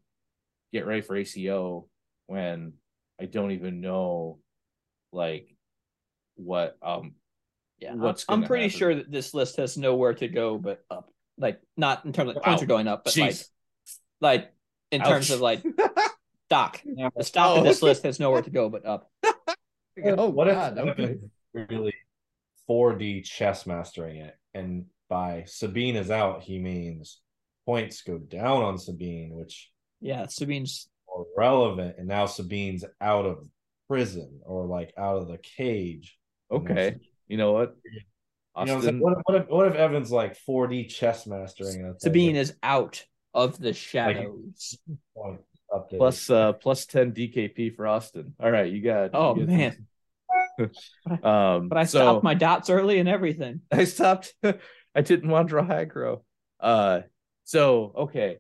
get 0.74 0.86
ready 0.86 1.00
for 1.00 1.16
ACO 1.16 1.88
when 2.28 2.74
I 3.20 3.26
don't 3.26 3.52
even 3.52 3.82
know 3.82 4.40
like 5.12 5.56
what 6.36 6.78
um 6.82 7.14
Yeah, 7.80 7.94
What's 7.96 8.26
I'm, 8.28 8.36
I'm 8.36 8.48
pretty 8.48 8.66
happen? 8.66 8.80
sure 8.80 8.96
that 8.96 9.12
this 9.12 9.34
list 9.34 9.58
has 9.58 9.78
nowhere 9.78 10.14
to 10.16 10.28
go 10.28 10.58
but 10.58 10.84
up. 10.90 11.12
Like 11.38 11.62
not 11.78 12.06
in 12.06 12.14
terms 12.14 12.32
of 12.32 12.42
points 12.44 12.62
Wow. 12.62 12.64
are 12.64 12.68
going 12.68 12.88
up, 12.88 13.04
but 13.04 13.18
like 13.18 13.32
jeez 13.34 13.48
like 14.20 14.54
in 14.92 15.02
terms 15.02 15.32
of 15.32 15.42
like 15.42 15.62
stock. 16.48 16.82
The 17.16 17.24
stock 17.24 17.56
Oh. 17.56 17.60
of 17.60 17.64
this 17.64 17.82
list 17.82 18.04
has 18.04 18.20
nowhere 18.20 18.42
to 18.42 18.50
go 18.50 18.70
but 18.70 18.86
up. 18.86 19.10
oh 20.04 20.30
what 20.30 20.48
if 20.48 20.56
God, 20.56 20.78
okay. 20.78 21.04
Evan's 21.04 21.32
really 21.54 21.94
4D 22.70 23.24
chess 23.24 23.66
mastering 23.66 24.18
it? 24.18 24.36
And 24.54 24.86
by 25.10 25.44
Sabine 25.48 25.96
is 25.96 26.12
out, 26.12 26.42
he 26.42 26.60
means 26.60 27.20
points 27.66 28.02
go 28.02 28.18
down 28.18 28.64
on 28.64 28.78
Sabine, 28.78 29.32
which 29.34 29.70
Yeah, 30.00 30.28
Sabine's 30.28 30.90
are 31.16 31.26
relevant. 31.38 31.96
And 31.98 32.08
now 32.08 32.26
Sabine's 32.26 32.86
out 33.00 33.26
of 33.26 33.46
prison 33.88 34.40
or 34.46 34.66
like 34.66 34.94
out 34.98 35.18
of 35.18 35.28
the 35.28 35.38
cage. 35.38 36.18
okay 36.50 36.96
you 37.28 37.38
know 37.38 37.52
what 37.54 37.76
You 37.84 37.92
know 37.92 38.02
what 38.56 38.70
I'm 38.72 38.78
Austin 38.78 38.82
saying? 38.84 39.00
What 39.00 39.14
if, 39.18 39.20
what 39.26 39.36
if, 39.42 39.50
what 39.50 39.68
if 39.68 39.76
Evan's 39.76 40.12
like 40.12 40.38
4D 40.48 40.90
chess 40.90 41.28
mastering? 41.28 41.82
and 41.82 41.96
it's 41.96 42.04
like 42.06 42.10
Sabine 42.10 42.36
is 42.36 42.54
out 42.64 43.04
of 43.34 43.58
the 43.60 43.74
shadows. 43.74 44.78
point 45.16 45.42
update? 45.74 45.98
plus 45.98 46.30
uh 46.30 46.54
plus 46.54 46.86
10 46.86 47.14
DKP 47.14 47.76
for 47.76 47.88
Austin 47.88 48.34
all 48.42 48.52
right 48.52 48.72
you 48.72 48.82
got 48.82 49.12
Oh, 49.14 49.36
you 49.36 49.46
got 49.46 49.56
man. 49.56 49.88
um 51.24 51.70
But 51.70 51.78
I 51.78 51.84
so 51.86 52.00
stopped 52.00 52.24
my 52.24 52.34
dots 52.34 52.70
early 52.70 53.00
and 53.00 53.08
everything. 53.10 53.62
I 53.72 53.86
stopped 53.86 54.34
I 54.44 55.02
didn't 55.02 55.30
want 55.30 55.48
to 55.48 55.50
draw 55.50 55.64
aggro 55.66 56.22
uh 56.60 57.02
so 57.46 57.94
okay 57.98 58.38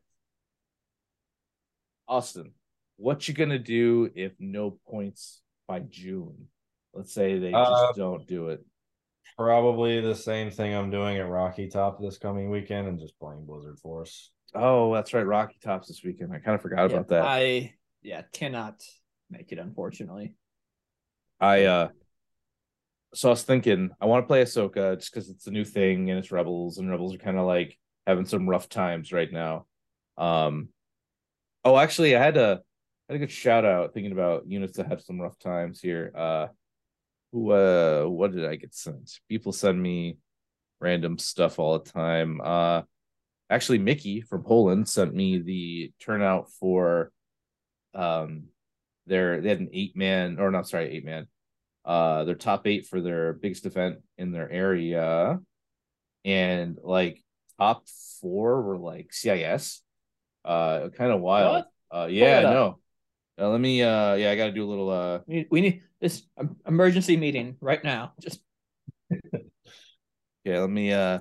Austin, 2.08 2.52
what 3.02 3.28
you 3.28 3.34
gonna 3.34 3.60
do 3.60 4.12
if 4.16 4.34
no 4.40 4.72
points 4.88 5.42
by 5.68 5.80
June? 5.80 6.48
Let's 6.94 7.14
say 7.14 7.40
they 7.40 7.58
just 7.58 7.86
Uh, 7.86 7.94
don't 7.96 8.28
do 8.28 8.50
it. 8.50 8.64
Probably 9.38 10.00
the 10.02 10.16
same 10.16 10.52
thing 10.52 10.74
I'm 10.74 10.90
doing 10.92 11.18
at 11.18 11.28
Rocky 11.28 11.68
Top 11.68 12.00
this 12.00 12.18
coming 12.18 12.50
weekend 12.50 12.88
and 12.88 13.00
just 13.00 13.18
playing 13.20 13.46
Blizzard 13.46 13.80
Force. 13.80 14.32
Oh, 14.54 14.94
that's 14.94 15.14
right, 15.14 15.26
Rocky 15.26 15.58
Tops 15.64 15.88
this 15.88 16.04
weekend. 16.04 16.34
I 16.34 16.40
kind 16.40 16.56
of 16.56 16.62
forgot 16.62 16.86
Yeah, 16.86 16.96
about 16.96 17.08
that. 17.10 17.24
I 17.26 17.74
yeah 18.02 18.24
cannot 18.34 18.84
make 19.30 19.52
it 19.52 19.60
unfortunately. 19.60 20.36
I 21.40 21.66
uh 21.66 21.90
so 23.14 23.30
I 23.30 23.32
was 23.32 23.44
thinking 23.44 23.90
I 24.00 24.06
want 24.06 24.24
to 24.24 24.28
play 24.28 24.44
Ahsoka 24.44 24.98
just 24.98 25.14
because 25.14 25.30
it's 25.30 25.48
a 25.48 25.52
new 25.52 25.66
thing 25.66 26.10
and 26.10 26.20
it's 26.20 26.32
Rebels 26.32 26.78
and 26.78 26.90
Rebels 26.90 27.16
are 27.16 27.20
kind 27.20 27.38
of 27.38 27.46
like 27.46 27.78
having 28.08 28.26
some 28.26 28.50
rough 28.50 28.70
times 28.70 29.12
right 29.12 29.32
now. 29.32 29.66
Um 30.18 30.70
oh 31.66 31.78
actually 31.78 32.16
I 32.16 32.24
had 32.24 32.38
a 32.38 32.62
I 33.12 33.16
think 33.16 33.26
a 33.26 33.28
shout 33.28 33.66
out 33.66 33.94
thinking 33.94 34.14
about 34.14 34.48
units 34.50 34.78
that 34.78 34.88
have 34.88 35.02
some 35.02 35.20
rough 35.20 35.38
times 35.38 35.82
here. 35.82 36.14
Uh 36.16 36.48
who 37.34 37.52
uh 37.52 38.06
what 38.06 38.32
did 38.32 38.46
I 38.46 38.56
get 38.56 38.74
sent? 38.74 39.20
People 39.28 39.52
send 39.52 39.82
me 39.82 40.18
random 40.80 41.18
stuff 41.18 41.60
all 41.60 41.78
the 41.78 41.90
time. 41.90 42.40
Uh 42.42 42.84
actually 43.50 43.80
Mickey 43.80 44.22
from 44.22 44.44
Poland 44.44 44.88
sent 44.88 45.14
me 45.14 45.40
the 45.40 45.92
turnout 46.00 46.52
for 46.54 47.12
um 47.94 48.44
their 49.08 49.42
they 49.42 49.50
had 49.50 49.60
an 49.60 49.72
eight 49.74 49.98
man 49.98 50.40
or 50.40 50.50
not 50.50 50.70
sorry 50.70 50.90
eight 50.92 51.04
man. 51.04 51.28
Uh 51.84 52.24
their 52.24 52.36
top 52.36 52.66
eight 52.66 52.88
for 52.88 53.02
their 53.02 53.34
biggest 53.34 53.66
event 53.66 53.98
in 54.18 54.32
their 54.32 54.50
area. 54.50 55.38
And 56.24 56.78
like 56.82 57.22
top 57.60 57.90
four 58.22 58.62
were 58.62 58.78
like 58.78 59.12
cis 59.12 59.82
uh 60.46 60.88
kind 60.96 61.12
of 61.12 61.20
wild 61.20 61.66
uh 61.92 62.08
yeah 62.10 62.40
no 62.44 62.78
uh, 63.40 63.50
let 63.50 63.60
me 63.62 63.82
uh 63.82 64.16
yeah 64.16 64.32
i 64.32 64.36
gotta 64.36 64.52
do 64.52 64.64
a 64.64 64.70
little 64.70 64.90
uh 64.90 65.20
We 65.28 65.36
need, 65.36 65.48
we 65.52 65.62
need 65.62 65.84
this 66.00 66.24
emergency 66.68 67.16
meeting 67.18 67.58
right 67.62 67.84
now. 67.84 68.14
Just 68.20 68.42
yeah 70.44 70.60
let 70.60 70.70
me 70.70 70.92
uh 70.92 71.20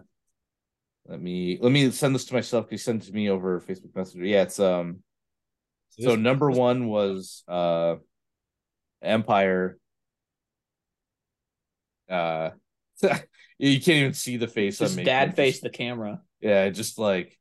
let 1.06 1.20
me 1.20 1.58
let 1.60 1.72
me 1.72 1.90
send 1.90 2.14
this 2.14 2.24
to 2.26 2.34
myself 2.34 2.66
because 2.68 2.82
send 2.84 3.02
it 3.02 3.06
to 3.06 3.12
me 3.12 3.28
over 3.30 3.60
facebook 3.60 3.94
messenger. 3.94 4.24
Yeah 4.26 4.42
it's 4.42 4.58
um 4.60 5.02
so 5.90 6.10
this- 6.10 6.18
number 6.18 6.50
one 6.50 6.86
was 6.88 7.42
uh 7.48 7.96
empire. 9.02 9.78
Uh 12.08 12.50
you 13.58 13.80
can't 13.80 13.88
even 13.88 14.14
see 14.14 14.36
the 14.36 14.48
face 14.48 14.78
just 14.78 14.98
I'm 14.98 15.04
dad 15.04 15.26
Just- 15.26 15.36
face 15.36 15.60
the 15.60 15.70
camera. 15.70 16.20
yeah 16.40 16.68
just 16.70 16.98
like 16.98 17.38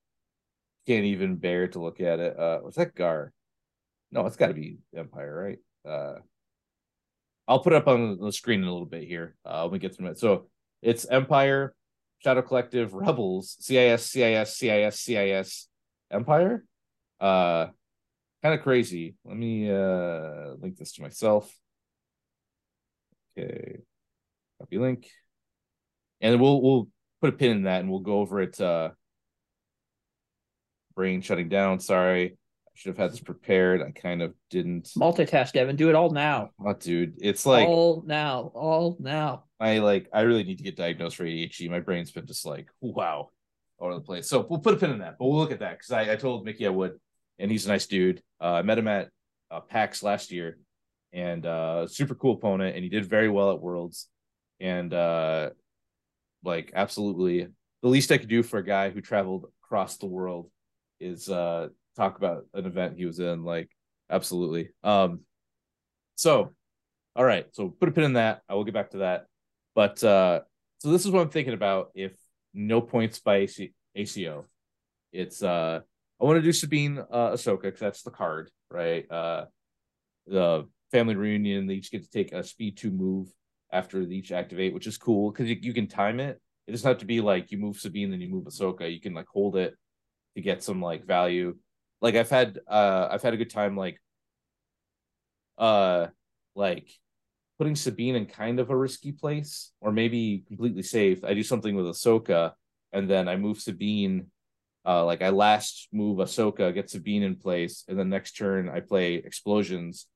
can't 0.87 1.05
even 1.05 1.35
bear 1.35 1.67
to 1.69 1.79
look 1.79 1.99
at 2.01 2.19
it. 2.19 2.37
Uh 2.39 2.59
was 2.63 2.75
that 2.75 2.95
gar 2.95 3.31
no 4.11 4.25
it's 4.25 4.35
got 4.35 4.47
to 4.47 4.53
be 4.53 4.77
empire 4.95 5.57
right? 5.85 5.91
Uh 5.91 6.19
i'll 7.47 7.59
put 7.59 7.73
it 7.73 7.77
up 7.77 7.87
on 7.87 8.17
the 8.19 8.31
screen 8.31 8.61
in 8.61 8.67
a 8.67 8.71
little 8.71 8.85
bit 8.85 9.07
here 9.07 9.35
uh 9.45 9.63
when 9.63 9.73
we 9.73 9.79
get 9.79 9.95
through 9.95 10.07
it 10.07 10.19
so 10.19 10.47
it's 10.81 11.05
empire 11.09 11.73
shadow 12.19 12.41
collective 12.41 12.93
rebels 12.93 13.55
cis 13.59 14.05
cis 14.05 14.57
cis 14.57 14.99
cis 14.99 15.67
empire? 16.11 16.63
Uh 17.19 17.67
kind 18.41 18.55
of 18.55 18.61
crazy. 18.61 19.15
Let 19.25 19.37
me 19.37 19.69
uh 19.69 20.53
link 20.59 20.77
this 20.77 20.93
to 20.93 21.01
myself. 21.01 21.53
Okay. 23.37 23.79
Copy 24.59 24.77
link. 24.77 25.09
And 26.21 26.39
we'll 26.39 26.61
we'll 26.61 26.87
put 27.21 27.33
a 27.33 27.37
pin 27.37 27.51
in 27.51 27.63
that 27.63 27.81
and 27.81 27.89
we'll 27.89 27.99
go 27.99 28.19
over 28.19 28.41
it 28.41 28.59
uh 28.59 28.91
brain 30.95 31.21
shutting 31.21 31.47
down 31.47 31.79
sorry 31.79 32.37
should 32.79 32.91
have 32.91 32.97
had 32.97 33.11
this 33.11 33.19
prepared 33.19 33.81
i 33.81 33.91
kind 33.91 34.21
of 34.21 34.33
didn't 34.49 34.85
Multitask, 34.97 35.53
Evan. 35.57 35.75
Do 35.75 35.89
it 35.89 35.95
all 35.95 36.11
now. 36.11 36.51
oh, 36.65 36.73
dude 36.73 37.15
it's 37.19 37.45
like 37.45 37.67
all 37.67 38.03
now. 38.05 38.51
All 38.53 38.95
now. 39.01 39.43
I 39.59 39.79
like 39.79 40.07
I 40.13 40.21
really 40.21 40.45
need 40.45 40.59
to 40.59 40.63
get 40.63 40.77
diagnosed 40.77 41.17
for 41.17 41.25
ADHD. 41.25 41.69
My 41.69 41.81
brain's 41.81 42.11
been 42.11 42.25
just 42.25 42.45
like 42.45 42.69
wow 42.79 43.31
all 43.79 43.87
over 43.87 43.95
the 43.95 44.01
place. 44.01 44.29
So 44.29 44.47
we'll 44.49 44.59
put 44.59 44.75
a 44.75 44.77
pin 44.77 44.91
in 44.91 44.99
that, 44.99 45.17
but 45.19 45.25
we'll 45.25 45.39
look 45.39 45.51
at 45.51 45.59
that 45.59 45.77
because 45.77 45.91
I, 45.91 46.13
I 46.13 46.15
told 46.15 46.45
Mickey 46.45 46.65
I 46.65 46.69
would, 46.69 46.93
and 47.37 47.51
he's 47.51 47.65
a 47.65 47.69
nice 47.69 47.85
dude. 47.85 48.21
Uh, 48.41 48.53
I 48.53 48.61
met 48.61 48.77
him 48.77 48.87
at 48.87 49.09
uh, 49.51 49.59
PAX 49.59 50.01
last 50.01 50.31
year, 50.31 50.57
and 51.11 51.45
uh, 51.45 51.85
super 51.87 52.15
cool 52.15 52.35
opponent, 52.35 52.75
and 52.75 52.83
he 52.83 52.89
did 52.89 53.05
very 53.05 53.29
well 53.29 53.51
at 53.51 53.61
Worlds, 53.61 54.07
and 54.61 54.93
uh, 54.93 55.49
like 56.43 56.71
absolutely 56.73 57.47
the 57.81 57.89
least 57.89 58.11
I 58.11 58.17
could 58.17 58.29
do 58.29 58.43
for 58.43 58.59
a 58.59 58.65
guy 58.65 58.89
who 58.89 59.01
traveled 59.01 59.45
across 59.63 59.97
the 59.97 60.05
world 60.05 60.49
is 60.99 61.29
uh 61.29 61.69
talk 61.95 62.17
about 62.17 62.45
an 62.53 62.65
event 62.65 62.97
he 62.97 63.05
was 63.05 63.19
in. 63.19 63.43
Like 63.43 63.69
absolutely. 64.09 64.69
Um, 64.83 65.21
so 66.15 66.53
all 67.15 67.25
right, 67.25 67.47
so 67.51 67.69
put 67.69 67.89
a 67.89 67.91
pin 67.91 68.03
in 68.05 68.13
that. 68.13 68.41
I 68.47 68.53
will 68.53 68.63
get 68.63 68.73
back 68.73 68.91
to 68.91 68.99
that. 68.99 69.25
But 69.75 70.03
uh 70.03 70.41
so 70.79 70.91
this 70.91 71.05
is 71.05 71.11
what 71.11 71.21
I'm 71.21 71.29
thinking 71.29 71.53
about 71.53 71.91
if 71.95 72.13
no 72.53 72.81
points 72.81 73.19
by 73.19 73.37
AC- 73.37 73.73
ACO. 73.95 74.45
It's 75.11 75.43
uh 75.43 75.81
I 76.21 76.25
want 76.25 76.37
to 76.37 76.41
do 76.41 76.53
Sabine 76.53 76.99
uh 76.99 77.31
Ahsoka 77.31 77.63
because 77.63 77.79
that's 77.79 78.03
the 78.03 78.11
card, 78.11 78.49
right? 78.71 79.09
Uh 79.11 79.45
the 80.27 80.67
family 80.91 81.15
reunion, 81.15 81.67
they 81.67 81.75
each 81.75 81.91
get 81.91 82.03
to 82.03 82.09
take 82.09 82.31
a 82.31 82.43
speed 82.43 82.77
two 82.77 82.91
move 82.91 83.27
after 83.71 84.01
each 84.01 84.31
activate, 84.31 84.73
which 84.73 84.87
is 84.87 84.97
cool 84.97 85.31
because 85.31 85.47
you, 85.49 85.57
you 85.61 85.73
can 85.73 85.87
time 85.87 86.19
it. 86.19 86.39
It 86.67 86.71
doesn't 86.71 86.87
have 86.87 86.99
to 86.99 87.05
be 87.05 87.21
like 87.21 87.51
you 87.51 87.57
move 87.57 87.77
Sabine, 87.77 88.11
then 88.11 88.21
you 88.21 88.29
move 88.29 88.45
Ahsoka. 88.45 88.91
You 88.91 89.01
can 89.01 89.13
like 89.13 89.27
hold 89.27 89.55
it 89.55 89.75
to 90.35 90.41
get 90.41 90.63
some 90.63 90.81
like 90.81 91.05
value. 91.05 91.55
Like 92.01 92.15
I've 92.15 92.29
had 92.29 92.59
uh 92.67 93.07
I've 93.11 93.21
had 93.21 93.33
a 93.33 93.37
good 93.37 93.49
time 93.49 93.75
like 93.75 93.99
uh 95.57 96.07
like 96.55 96.89
putting 97.59 97.75
Sabine 97.75 98.15
in 98.15 98.25
kind 98.25 98.59
of 98.59 98.69
a 98.69 98.75
risky 98.75 99.11
place, 99.11 99.71
or 99.81 99.91
maybe 99.91 100.43
completely 100.47 100.81
safe. 100.81 101.23
I 101.25 101.33
do 101.33 101.43
something 101.43 101.75
with 101.75 101.85
Ahsoka, 101.85 102.53
and 102.93 103.09
then 103.09 103.27
I 103.27 103.35
move 103.35 103.59
Sabine. 103.59 104.27
Uh, 104.85 105.05
like 105.05 105.21
I 105.21 105.29
last 105.29 105.89
move 105.91 106.19
Ahsoka, 106.19 106.73
get 106.73 106.89
Sabine 106.89 107.21
in 107.21 107.35
place, 107.35 107.83
and 107.87 107.99
then 107.99 108.09
next 108.09 108.37
turn 108.37 108.69
I 108.69 108.79
play 108.79 109.15
explosions, 109.15 110.07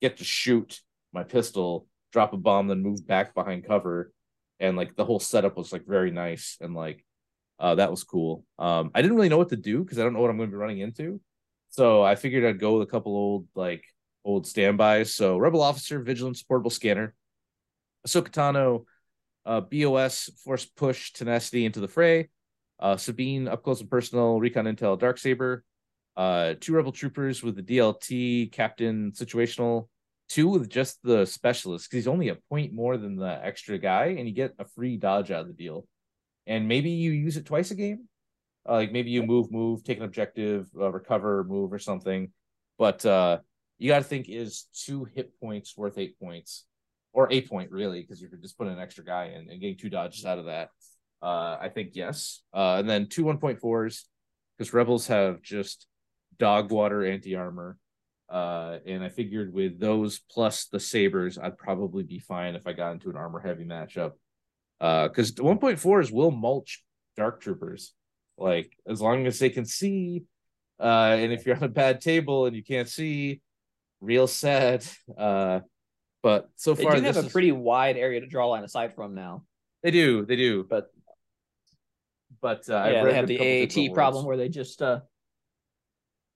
get 0.00 0.18
to 0.18 0.24
shoot 0.24 0.80
my 1.12 1.24
pistol, 1.24 1.88
drop 2.12 2.32
a 2.32 2.36
bomb, 2.36 2.68
then 2.68 2.80
move 2.80 3.04
back 3.06 3.34
behind 3.34 3.66
cover, 3.66 4.12
and 4.60 4.76
like 4.76 4.94
the 4.94 5.04
whole 5.04 5.18
setup 5.18 5.56
was 5.56 5.72
like 5.72 5.84
very 5.84 6.12
nice 6.12 6.56
and 6.60 6.74
like 6.74 7.04
uh, 7.58 7.74
that 7.76 7.90
was 7.90 8.04
cool. 8.04 8.44
Um, 8.58 8.90
I 8.94 9.02
didn't 9.02 9.16
really 9.16 9.28
know 9.28 9.38
what 9.38 9.50
to 9.50 9.56
do 9.56 9.82
because 9.82 9.98
I 9.98 10.02
don't 10.02 10.12
know 10.12 10.20
what 10.20 10.30
I'm 10.30 10.36
going 10.36 10.48
to 10.48 10.54
be 10.54 10.58
running 10.58 10.80
into, 10.80 11.20
so 11.70 12.02
I 12.02 12.16
figured 12.16 12.44
I'd 12.44 12.60
go 12.60 12.78
with 12.78 12.88
a 12.88 12.90
couple 12.90 13.14
old 13.14 13.46
like 13.54 13.84
old 14.24 14.46
standbys. 14.46 15.14
So 15.14 15.38
Rebel 15.38 15.62
Officer, 15.62 16.00
Vigilance, 16.00 16.42
Portable 16.42 16.70
Scanner, 16.70 17.14
Ahsoka 18.06 18.30
Tano, 18.30 18.84
uh, 19.44 19.60
BOS, 19.60 20.30
Force 20.44 20.64
Push, 20.64 21.12
Tenacity 21.12 21.64
into 21.64 21.80
the 21.80 21.88
fray, 21.88 22.28
uh, 22.78 22.96
Sabine, 22.96 23.48
Up 23.48 23.62
Close 23.62 23.80
and 23.80 23.90
Personal, 23.90 24.40
Recon 24.40 24.64
Intel, 24.64 24.98
Dark 24.98 25.18
Saber, 25.18 25.64
uh, 26.16 26.54
two 26.60 26.74
Rebel 26.74 26.92
Troopers 26.92 27.42
with 27.42 27.56
the 27.56 27.62
DLT, 27.62 28.52
Captain 28.52 29.12
Situational, 29.12 29.88
two 30.28 30.48
with 30.48 30.68
just 30.68 31.02
the 31.02 31.24
Specialist 31.26 31.88
because 31.88 32.04
he's 32.04 32.08
only 32.08 32.28
a 32.28 32.36
point 32.48 32.72
more 32.72 32.96
than 32.96 33.16
the 33.16 33.44
extra 33.44 33.78
guy, 33.78 34.16
and 34.18 34.28
you 34.28 34.34
get 34.34 34.54
a 34.58 34.64
free 34.64 34.96
dodge 34.96 35.30
out 35.30 35.42
of 35.42 35.48
the 35.48 35.52
deal. 35.52 35.86
And 36.46 36.68
maybe 36.68 36.90
you 36.90 37.12
use 37.12 37.36
it 37.36 37.46
twice 37.46 37.70
a 37.70 37.74
game. 37.74 38.08
Uh, 38.68 38.74
like 38.74 38.92
maybe 38.92 39.10
you 39.10 39.22
move, 39.22 39.50
move, 39.50 39.82
take 39.82 39.98
an 39.98 40.04
objective, 40.04 40.68
uh, 40.78 40.90
recover, 40.90 41.44
move, 41.44 41.72
or 41.72 41.78
something. 41.78 42.30
But 42.78 43.04
uh, 43.04 43.38
you 43.78 43.88
got 43.88 43.98
to 43.98 44.04
think 44.04 44.28
is 44.28 44.66
two 44.72 45.04
hit 45.04 45.38
points 45.40 45.76
worth 45.76 45.98
eight 45.98 46.18
points? 46.20 46.64
Or 47.12 47.30
a 47.30 47.40
point 47.42 47.70
really 47.70 48.00
because 48.00 48.20
you're 48.20 48.30
just 48.40 48.56
putting 48.56 48.72
an 48.72 48.78
extra 48.78 49.04
guy 49.04 49.32
in 49.34 49.50
and 49.50 49.60
getting 49.60 49.76
two 49.76 49.90
dodges 49.90 50.24
out 50.24 50.38
of 50.38 50.46
that. 50.46 50.70
Uh 51.20 51.56
i 51.60 51.68
think 51.68 51.90
yes. 51.92 52.42
Uh 52.54 52.76
and 52.78 52.88
then 52.88 53.08
two 53.08 53.24
1.4s 53.24 54.04
because 54.56 54.72
rebels 54.72 55.08
have 55.08 55.42
just 55.42 55.86
dog 56.38 56.72
water 56.72 57.04
anti-armor. 57.04 57.76
Uh 58.30 58.78
and 58.86 59.04
i 59.04 59.08
figured 59.10 59.52
with 59.52 59.78
those 59.78 60.20
plus 60.30 60.66
the 60.66 60.80
sabers 60.80 61.38
i'd 61.38 61.58
probably 61.58 62.02
be 62.02 62.18
fine 62.18 62.54
if 62.54 62.66
i 62.66 62.72
got 62.72 62.92
into 62.92 63.10
an 63.10 63.16
armor 63.16 63.40
heavy 63.40 63.64
matchup 63.64 64.12
uh 64.82 65.08
1.4 65.08 66.02
is 66.02 66.12
will 66.12 66.30
mulch 66.30 66.84
dark 67.16 67.40
troopers 67.40 67.94
like 68.36 68.70
as 68.86 69.00
long 69.00 69.26
as 69.26 69.38
they 69.38 69.48
can 69.48 69.64
see 69.64 70.24
uh 70.80 71.16
and 71.18 71.32
if 71.32 71.46
you're 71.46 71.56
on 71.56 71.62
a 71.62 71.68
bad 71.68 72.00
table 72.00 72.44
and 72.46 72.54
you 72.54 72.64
can't 72.64 72.88
see 72.88 73.40
real 74.02 74.26
sad. 74.26 74.84
Uh, 75.16 75.60
but 76.22 76.48
so 76.56 76.74
They 76.74 76.82
far, 76.82 76.96
do 76.96 77.02
have 77.02 77.16
a 77.16 77.20
is- 77.20 77.32
pretty 77.32 77.52
wide 77.52 77.96
area 77.96 78.20
to 78.20 78.26
draw 78.26 78.46
line 78.48 78.64
aside 78.64 78.94
from 78.94 79.14
now. 79.14 79.44
They 79.82 79.90
do, 79.92 80.26
they 80.26 80.36
do. 80.36 80.64
But 80.68 80.88
But 82.40 82.68
uh, 82.68 82.76
I've 82.76 82.92
yeah, 82.92 83.04
they 83.04 83.14
have 83.14 83.26
the 83.28 83.38
AAT 83.38 83.94
problem 83.94 84.24
where 84.26 84.36
they 84.36 84.48
just 84.48 84.82
uh 84.82 85.00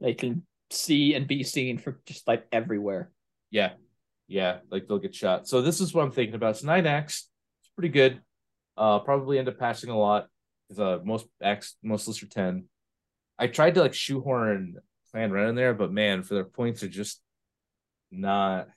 they 0.00 0.14
can 0.14 0.46
see 0.70 1.14
and 1.14 1.26
be 1.26 1.42
seen 1.42 1.78
for 1.78 2.00
just 2.06 2.26
like 2.28 2.46
everywhere. 2.52 3.10
Yeah, 3.50 3.72
yeah, 4.28 4.58
like 4.70 4.86
they'll 4.86 4.98
get 4.98 5.14
shot. 5.14 5.48
So 5.48 5.62
this 5.62 5.80
is 5.80 5.92
what 5.94 6.04
I'm 6.04 6.12
thinking 6.12 6.34
about. 6.34 6.50
It's 6.50 6.64
nine 6.64 6.86
X. 6.86 7.28
It's 7.62 7.70
pretty 7.74 7.88
good. 7.90 8.20
Uh, 8.76 8.98
probably 9.00 9.38
end 9.38 9.48
up 9.48 9.58
passing 9.58 9.90
a 9.90 9.98
lot 9.98 10.26
because 10.68 10.80
uh, 10.80 10.98
most 11.04 11.26
X 11.40 11.76
most 11.82 12.06
lists 12.06 12.22
are 12.22 12.28
ten. 12.28 12.64
I 13.38 13.46
tried 13.46 13.74
to 13.74 13.80
like 13.80 13.94
shoehorn 13.94 14.76
Clan 15.10 15.30
Wren 15.30 15.48
in 15.48 15.54
there, 15.54 15.74
but 15.74 15.92
man, 15.92 16.22
for 16.22 16.34
their 16.34 16.44
points 16.44 16.82
are 16.82 16.88
just 16.88 17.20
not. 18.10 18.68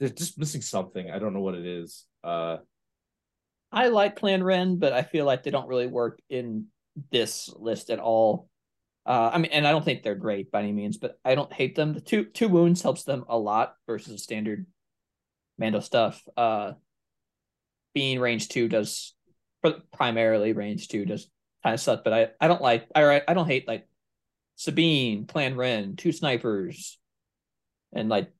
They're 0.00 0.08
just 0.08 0.38
missing 0.38 0.60
something. 0.60 1.10
I 1.10 1.18
don't 1.18 1.32
know 1.32 1.40
what 1.40 1.54
it 1.54 1.64
is. 1.64 2.04
Uh, 2.22 2.58
I 3.70 3.88
like 3.88 4.16
Clan 4.16 4.42
Wren, 4.42 4.78
but 4.78 4.92
I 4.92 5.02
feel 5.02 5.24
like 5.24 5.42
they 5.42 5.50
don't 5.50 5.68
really 5.68 5.86
work 5.86 6.20
in 6.28 6.66
this 7.10 7.48
list 7.56 7.90
at 7.90 7.98
all. 7.98 8.48
Uh, 9.06 9.30
I 9.32 9.38
mean, 9.38 9.50
and 9.52 9.66
I 9.66 9.70
don't 9.72 9.84
think 9.84 10.02
they're 10.02 10.14
great 10.14 10.50
by 10.50 10.60
any 10.60 10.72
means, 10.72 10.96
but 10.96 11.18
I 11.24 11.34
don't 11.34 11.52
hate 11.52 11.74
them. 11.74 11.92
The 11.92 12.00
two 12.00 12.24
two 12.24 12.48
wounds 12.48 12.82
helps 12.82 13.04
them 13.04 13.24
a 13.28 13.38
lot 13.38 13.74
versus 13.86 14.22
standard 14.22 14.66
Mando 15.58 15.80
stuff. 15.80 16.22
Uh, 16.36 16.72
being 17.94 18.20
range 18.20 18.48
two 18.48 18.68
does 18.68 19.14
primarily 19.92 20.52
range 20.52 20.88
two 20.88 21.04
does 21.06 21.30
kind 21.62 21.74
of 21.74 21.80
suck, 21.80 22.04
but 22.04 22.12
I 22.12 22.28
I 22.40 22.48
don't 22.48 22.62
like 22.62 22.86
I 22.94 23.22
I 23.26 23.34
don't 23.34 23.46
hate 23.46 23.66
like 23.66 23.88
Sabine, 24.56 25.26
Clan 25.26 25.56
Wren, 25.56 25.96
two 25.96 26.12
snipers, 26.12 26.98
and 27.92 28.08
like 28.08 28.30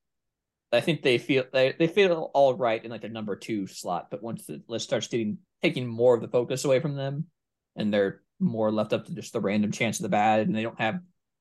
I 0.72 0.80
think 0.80 1.02
they 1.02 1.18
feel 1.18 1.44
they, 1.52 1.74
they 1.78 1.86
feel 1.86 2.30
all 2.34 2.54
right 2.54 2.84
in 2.84 2.90
like 2.90 3.02
the 3.02 3.08
number 3.08 3.36
two 3.36 3.66
slot, 3.66 4.10
but 4.10 4.22
once 4.22 4.46
the 4.46 4.62
list 4.68 4.86
starts 4.86 5.08
getting 5.08 5.38
taking 5.62 5.86
more 5.86 6.14
of 6.14 6.20
the 6.20 6.28
focus 6.28 6.64
away 6.64 6.80
from 6.80 6.96
them, 6.96 7.26
and 7.76 7.92
they're 7.92 8.22
more 8.40 8.70
left 8.70 8.92
up 8.92 9.06
to 9.06 9.14
just 9.14 9.32
the 9.32 9.40
random 9.40 9.72
chance 9.72 9.98
of 9.98 10.02
the 10.02 10.08
bad, 10.08 10.46
and 10.46 10.54
they 10.54 10.62
don't 10.62 10.80
have 10.80 11.00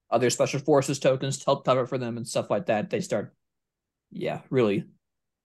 other 0.09 0.29
special 0.29 0.59
forces 0.59 0.99
tokens 0.99 1.39
to 1.39 1.45
help 1.45 1.65
cover 1.65 1.87
for 1.87 1.97
them 1.97 2.17
and 2.17 2.27
stuff 2.27 2.49
like 2.49 2.67
that, 2.67 2.89
they 2.89 3.01
start, 3.01 3.33
yeah, 4.11 4.41
really 4.51 4.85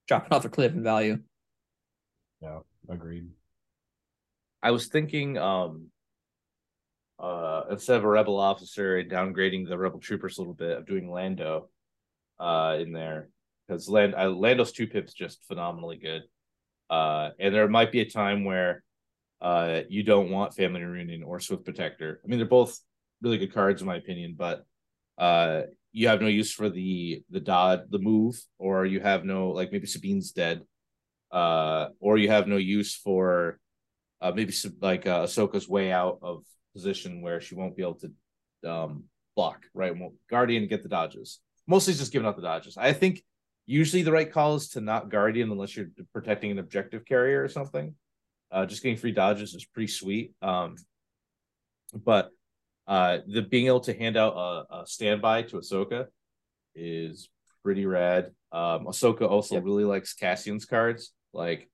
dropping 0.06 0.32
off 0.32 0.44
a 0.44 0.48
cliff 0.48 0.72
in 0.72 0.82
value. 0.82 1.18
Yeah, 2.40 2.60
agreed. 2.88 3.28
I 4.62 4.70
was 4.70 4.86
thinking, 4.86 5.38
um, 5.38 5.86
uh, 7.18 7.62
instead 7.70 7.96
of 7.96 8.04
a 8.04 8.08
rebel 8.08 8.38
officer 8.38 8.98
and 8.98 9.10
downgrading 9.10 9.68
the 9.68 9.78
rebel 9.78 9.98
troopers 9.98 10.38
a 10.38 10.40
little 10.40 10.54
bit, 10.54 10.78
of 10.78 10.86
doing 10.86 11.10
Lando, 11.10 11.68
uh, 12.38 12.76
in 12.80 12.92
there 12.92 13.28
because 13.66 13.88
Land 13.88 14.14
uh, 14.16 14.30
Lando's 14.30 14.72
two 14.72 14.86
pips 14.86 15.12
just 15.12 15.44
phenomenally 15.46 15.96
good. 15.96 16.22
Uh, 16.88 17.30
and 17.38 17.54
there 17.54 17.68
might 17.68 17.92
be 17.92 18.00
a 18.00 18.08
time 18.08 18.44
where 18.44 18.82
uh, 19.40 19.80
you 19.88 20.02
don't 20.02 20.30
want 20.30 20.54
Family 20.54 20.82
Reunion 20.82 21.22
or 21.22 21.38
Swift 21.38 21.64
Protector. 21.64 22.20
I 22.24 22.28
mean, 22.28 22.38
they're 22.38 22.48
both 22.48 22.78
really 23.20 23.38
good 23.38 23.52
cards 23.52 23.82
in 23.82 23.86
my 23.86 23.96
opinion, 23.96 24.34
but 24.38 24.64
uh, 25.18 25.62
you 25.92 26.08
have 26.08 26.20
no 26.20 26.28
use 26.28 26.52
for 26.52 26.70
the 26.70 27.22
the 27.30 27.40
dodge, 27.40 27.80
the 27.90 27.98
move, 27.98 28.40
or 28.58 28.86
you 28.86 29.00
have 29.00 29.24
no 29.24 29.50
like 29.50 29.72
maybe 29.72 29.86
Sabine's 29.86 30.32
dead, 30.32 30.62
uh, 31.30 31.88
or 32.00 32.18
you 32.18 32.28
have 32.28 32.46
no 32.46 32.56
use 32.56 32.94
for 32.94 33.58
uh, 34.20 34.32
maybe 34.34 34.52
like 34.80 35.06
uh, 35.06 35.24
Ahsoka's 35.24 35.68
way 35.68 35.92
out 35.92 36.18
of 36.22 36.44
position 36.74 37.22
where 37.22 37.40
she 37.40 37.54
won't 37.54 37.76
be 37.76 37.82
able 37.82 37.94
to 37.94 38.12
um 38.68 39.04
block 39.36 39.62
right. 39.72 39.96
Won't 39.96 40.14
Guardian 40.28 40.66
get 40.66 40.82
the 40.82 40.88
dodges. 40.88 41.40
Mostly 41.66 41.94
just 41.94 42.12
giving 42.12 42.26
out 42.26 42.36
the 42.36 42.42
dodges. 42.42 42.76
I 42.76 42.92
think 42.92 43.22
usually 43.66 44.02
the 44.02 44.10
right 44.10 44.30
call 44.30 44.56
is 44.56 44.70
to 44.70 44.80
not 44.80 45.10
Guardian 45.10 45.52
unless 45.52 45.76
you're 45.76 45.90
protecting 46.12 46.50
an 46.50 46.58
objective 46.58 47.04
carrier 47.04 47.42
or 47.44 47.48
something. 47.48 47.94
Uh, 48.50 48.66
just 48.66 48.82
getting 48.82 48.96
free 48.96 49.12
dodges 49.12 49.54
is 49.54 49.64
pretty 49.64 49.86
sweet. 49.86 50.32
Um, 50.42 50.74
but 51.94 52.30
uh, 52.88 53.18
the 53.26 53.42
being 53.42 53.66
able 53.66 53.80
to 53.80 53.96
hand 53.96 54.16
out 54.16 54.34
a, 54.34 54.80
a 54.80 54.86
standby 54.86 55.42
to 55.42 55.56
Ahsoka 55.58 56.06
is 56.74 57.28
pretty 57.62 57.86
rad. 57.86 58.32
Um, 58.50 58.86
Ahsoka 58.86 59.28
also 59.28 59.56
yep. 59.56 59.64
really 59.64 59.84
likes 59.84 60.14
Cassian's 60.14 60.64
cards, 60.64 61.12
like 61.32 61.70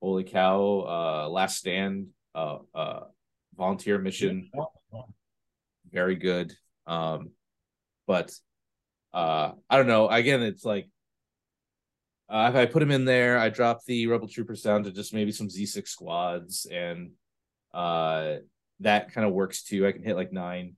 Holy 0.00 0.24
Cow, 0.24 0.84
uh, 0.86 1.28
Last 1.28 1.58
Stand, 1.58 2.08
uh, 2.34 2.58
uh, 2.74 3.00
Volunteer 3.56 3.98
Mission, 3.98 4.50
very 5.90 6.16
good. 6.16 6.52
Um, 6.86 7.30
but 8.06 8.32
uh, 9.12 9.52
I 9.68 9.76
don't 9.76 9.86
know. 9.86 10.08
Again, 10.08 10.42
it's 10.42 10.64
like 10.64 10.88
uh, 12.28 12.48
if 12.50 12.56
I 12.56 12.66
put 12.66 12.82
him 12.82 12.92
in 12.92 13.04
there, 13.04 13.38
I 13.38 13.48
drop 13.48 13.84
the 13.84 14.06
Rebel 14.06 14.28
Troopers 14.28 14.62
down 14.62 14.84
to 14.84 14.92
just 14.92 15.12
maybe 15.12 15.32
some 15.32 15.48
Z6 15.48 15.88
squads, 15.88 16.66
and 16.70 17.10
uh, 17.74 18.36
that 18.80 19.12
kind 19.12 19.26
of 19.26 19.32
works 19.32 19.64
too. 19.64 19.86
I 19.86 19.92
can 19.92 20.04
hit 20.04 20.14
like 20.14 20.32
nine, 20.32 20.76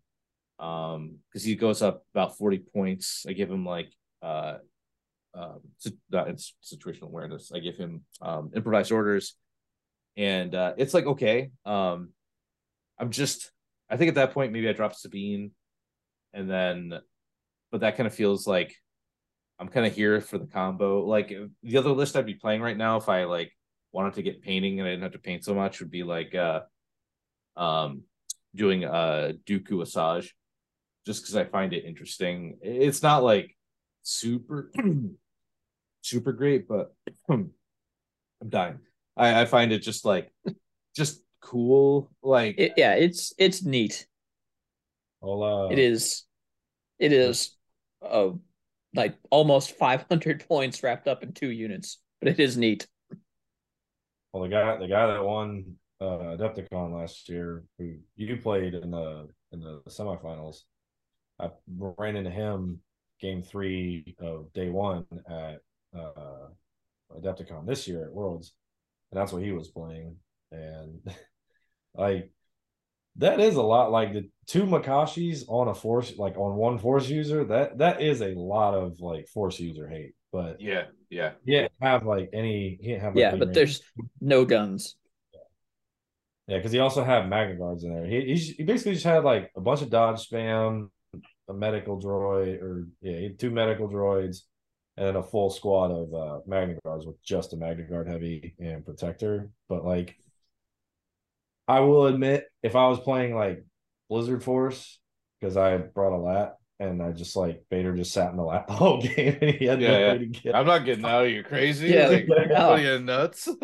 um, 0.58 1.18
because 1.28 1.44
he 1.44 1.54
goes 1.54 1.82
up 1.82 2.04
about 2.14 2.38
40 2.38 2.62
points. 2.74 3.26
I 3.28 3.34
give 3.34 3.50
him 3.50 3.66
like 3.66 3.92
uh, 4.22 4.58
um, 5.34 5.60
it's 6.28 6.54
situational 6.62 7.04
awareness. 7.04 7.52
I 7.54 7.58
give 7.58 7.76
him 7.76 8.02
um, 8.20 8.50
improvised 8.54 8.92
orders, 8.92 9.34
and 10.16 10.54
uh, 10.54 10.74
it's 10.76 10.94
like 10.94 11.06
okay. 11.06 11.50
Um, 11.64 12.10
I'm 12.98 13.10
just, 13.10 13.50
I 13.90 13.96
think 13.96 14.10
at 14.10 14.14
that 14.16 14.32
point 14.32 14.52
maybe 14.52 14.68
I 14.68 14.72
drop 14.72 14.94
Sabine, 14.94 15.52
and 16.32 16.50
then, 16.50 16.92
but 17.70 17.80
that 17.80 17.96
kind 17.96 18.06
of 18.06 18.14
feels 18.14 18.46
like 18.46 18.74
I'm 19.58 19.68
kind 19.68 19.86
of 19.86 19.94
here 19.94 20.20
for 20.20 20.38
the 20.38 20.46
combo. 20.46 21.04
Like 21.04 21.32
the 21.62 21.78
other 21.78 21.90
list 21.90 22.16
I'd 22.16 22.26
be 22.26 22.34
playing 22.34 22.60
right 22.62 22.76
now, 22.76 22.96
if 22.98 23.08
I 23.08 23.24
like 23.24 23.52
wanted 23.90 24.14
to 24.14 24.22
get 24.22 24.42
painting 24.42 24.80
and 24.80 24.88
I 24.88 24.92
didn't 24.92 25.04
have 25.04 25.12
to 25.12 25.18
paint 25.18 25.44
so 25.44 25.54
much, 25.54 25.80
would 25.80 25.90
be 25.90 26.02
like 26.02 26.34
uh, 26.34 26.60
um, 27.56 28.02
doing 28.54 28.84
uh 28.84 29.32
Dooku 29.46 29.82
Asajj, 29.82 30.28
just 31.06 31.22
because 31.22 31.36
I 31.36 31.44
find 31.44 31.72
it 31.72 31.84
interesting. 31.84 32.58
It's 32.60 33.02
not 33.02 33.22
like 33.22 33.56
super 34.02 34.70
super 36.02 36.32
great, 36.32 36.68
but 36.68 36.94
I'm 37.30 37.52
dying. 38.46 38.78
I, 39.16 39.42
I 39.42 39.44
find 39.46 39.72
it 39.72 39.80
just 39.80 40.04
like 40.04 40.30
just 40.96 41.22
cool. 41.40 42.10
Like 42.22 42.56
it, 42.58 42.74
yeah, 42.76 42.94
it's 42.94 43.32
it's 43.38 43.64
neat. 43.64 44.06
Well, 45.20 45.42
uh, 45.42 45.68
it 45.70 45.78
is. 45.78 46.24
It 46.98 47.12
is. 47.12 47.56
Uh, 48.02 48.30
like 48.94 49.14
almost 49.30 49.76
500 49.78 50.46
points 50.48 50.82
wrapped 50.82 51.08
up 51.08 51.22
in 51.22 51.32
two 51.32 51.50
units, 51.50 51.98
but 52.20 52.28
it 52.28 52.40
is 52.40 52.56
neat. 52.56 52.86
Well, 54.32 54.42
the 54.42 54.48
guy, 54.48 54.76
the 54.76 54.88
guy 54.88 55.06
that 55.06 55.24
won 55.24 55.76
uh, 56.00 56.36
Adepticon 56.36 56.94
last 56.94 57.28
year, 57.28 57.64
who 57.78 57.94
you 58.16 58.36
played 58.36 58.74
in 58.74 58.90
the 58.90 59.28
in 59.52 59.60
the 59.60 59.82
semifinals, 59.88 60.62
I 61.38 61.50
ran 61.68 62.16
into 62.16 62.30
him 62.30 62.80
game 63.20 63.42
three 63.42 64.16
of 64.18 64.52
day 64.52 64.68
one 64.68 65.06
at 65.28 65.60
uh, 65.96 66.48
Adepticon 67.16 67.66
this 67.66 67.86
year 67.86 68.04
at 68.04 68.12
Worlds, 68.12 68.52
and 69.10 69.20
that's 69.20 69.32
what 69.32 69.42
he 69.42 69.52
was 69.52 69.68
playing, 69.68 70.16
and 70.50 71.00
like 71.94 72.30
that 73.16 73.40
is 73.40 73.56
a 73.56 73.62
lot 73.62 73.90
like 73.90 74.12
the 74.12 74.28
two 74.46 74.64
Makashis 74.64 75.44
on 75.48 75.68
a 75.68 75.74
force 75.74 76.16
like 76.16 76.36
on 76.36 76.56
one 76.56 76.78
force 76.78 77.08
user 77.08 77.44
that 77.44 77.78
that 77.78 78.00
is 78.00 78.22
a 78.22 78.34
lot 78.34 78.74
of 78.74 79.00
like 79.00 79.28
force 79.28 79.60
user 79.60 79.86
hate 79.86 80.14
but 80.32 80.60
yeah 80.60 80.84
yeah. 81.10 81.32
yeah 81.44 81.68
have 81.80 82.06
like 82.06 82.30
any 82.32 82.78
he 82.80 82.88
didn't 82.88 83.02
have 83.02 83.14
like, 83.14 83.20
yeah 83.20 83.30
but 83.32 83.48
range. 83.48 83.54
there's 83.54 83.82
no 84.20 84.44
guns. 84.44 84.96
Yeah 86.48 86.56
because 86.56 86.72
he 86.72 86.78
also 86.78 87.04
had 87.04 87.28
magna 87.28 87.56
guards 87.56 87.84
in 87.84 87.94
there. 87.94 88.06
He, 88.06 88.34
he 88.34 88.64
basically 88.64 88.94
just 88.94 89.04
had 89.04 89.24
like 89.24 89.50
a 89.56 89.60
bunch 89.60 89.82
of 89.82 89.90
dodge 89.90 90.28
spam 90.28 90.88
a 91.48 91.52
medical 91.52 92.00
droid 92.00 92.62
or 92.62 92.86
yeah 93.02 93.28
two 93.38 93.50
medical 93.50 93.88
droids 93.88 94.38
and 94.96 95.06
then 95.06 95.16
a 95.16 95.22
full 95.22 95.50
squad 95.50 95.90
of 95.90 96.14
uh 96.14 96.40
magna 96.46 96.74
guards 96.84 97.06
with 97.06 97.22
just 97.22 97.52
a 97.52 97.56
magna 97.56 97.84
guard 97.84 98.08
heavy 98.08 98.54
and 98.58 98.84
protector 98.84 99.50
but 99.68 99.84
like 99.84 100.16
I 101.68 101.80
will 101.80 102.06
admit, 102.06 102.46
if 102.62 102.74
I 102.76 102.88
was 102.88 103.00
playing 103.00 103.34
like 103.34 103.64
Blizzard 104.08 104.42
Force, 104.42 104.98
because 105.40 105.56
I 105.56 105.76
brought 105.78 106.16
a 106.16 106.20
lat 106.20 106.56
and 106.80 107.02
I 107.02 107.12
just 107.12 107.36
like 107.36 107.64
Vader 107.70 107.94
just 107.94 108.12
sat 108.12 108.30
in 108.30 108.36
the 108.36 108.42
lat 108.42 108.66
the 108.68 108.74
whole 108.74 109.00
game 109.00 109.38
and 109.40 109.50
he 109.50 109.66
had 109.66 109.80
yeah, 109.80 109.88
no 109.88 109.98
yeah. 109.98 110.16
Get... 110.16 110.54
I'm 110.54 110.66
not 110.66 110.78
getting 110.84 111.04
out. 111.04 111.22
You're 111.22 111.44
crazy. 111.44 111.88
Yeah, 111.88 112.08
like, 112.08 112.28
no. 112.28 112.74
you 112.76 112.98
nuts. 113.00 113.48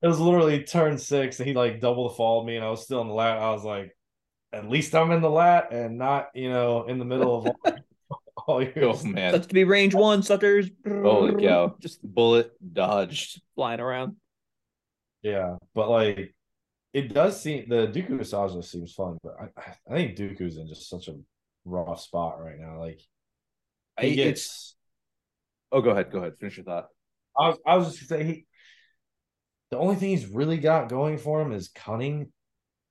It 0.00 0.06
was 0.06 0.20
literally 0.20 0.62
turn 0.62 0.96
six 0.96 1.40
and 1.40 1.48
he 1.48 1.54
like 1.54 1.80
double 1.80 2.08
the 2.08 2.14
followed 2.14 2.46
me 2.46 2.54
and 2.54 2.64
I 2.64 2.70
was 2.70 2.84
still 2.84 3.00
in 3.00 3.08
the 3.08 3.14
lat. 3.14 3.36
I 3.36 3.50
was 3.50 3.64
like, 3.64 3.96
at 4.52 4.70
least 4.70 4.94
I'm 4.94 5.10
in 5.10 5.20
the 5.20 5.28
lat 5.28 5.72
and 5.72 5.98
not, 5.98 6.28
you 6.34 6.48
know, 6.48 6.84
in 6.84 7.00
the 7.00 7.04
middle 7.04 7.36
of 7.36 7.74
all, 8.48 8.56
all 8.56 8.62
your 8.62 8.84
oh 8.84 9.02
man. 9.04 9.32
That's 9.32 9.46
to 9.46 9.54
be 9.54 9.64
range 9.64 9.94
one, 9.94 10.22
suckers. 10.22 10.70
Holy 10.86 11.42
cow. 11.42 11.76
Just 11.80 12.02
bullet 12.02 12.52
dodged. 12.72 13.40
Flying 13.54 13.80
around. 13.80 14.16
Yeah. 15.22 15.56
But 15.74 15.90
like 15.90 16.34
it 16.92 17.12
does 17.12 17.40
seem 17.40 17.68
the 17.68 17.86
Dooku 17.86 18.20
Asajj 18.20 18.64
seems 18.64 18.92
fun, 18.92 19.18
but 19.22 19.34
I, 19.40 19.70
I 19.90 19.94
think 19.94 20.16
Dooku's 20.16 20.56
in 20.56 20.66
just 20.66 20.88
such 20.88 21.08
a 21.08 21.14
rough 21.64 22.00
spot 22.00 22.42
right 22.42 22.58
now. 22.58 22.80
Like 22.80 23.00
he 24.00 24.14
gets. 24.14 24.40
It's... 24.40 24.76
Oh, 25.70 25.82
go 25.82 25.90
ahead. 25.90 26.10
Go 26.10 26.18
ahead. 26.18 26.38
Finish 26.38 26.56
your 26.56 26.64
thought. 26.64 26.88
I 27.38 27.48
was 27.48 27.58
I 27.66 27.76
was 27.76 27.96
just 27.96 28.08
saying 28.08 28.26
he. 28.26 28.46
The 29.70 29.78
only 29.78 29.96
thing 29.96 30.10
he's 30.10 30.26
really 30.26 30.56
got 30.56 30.88
going 30.88 31.18
for 31.18 31.42
him 31.42 31.52
is 31.52 31.68
cunning. 31.68 32.32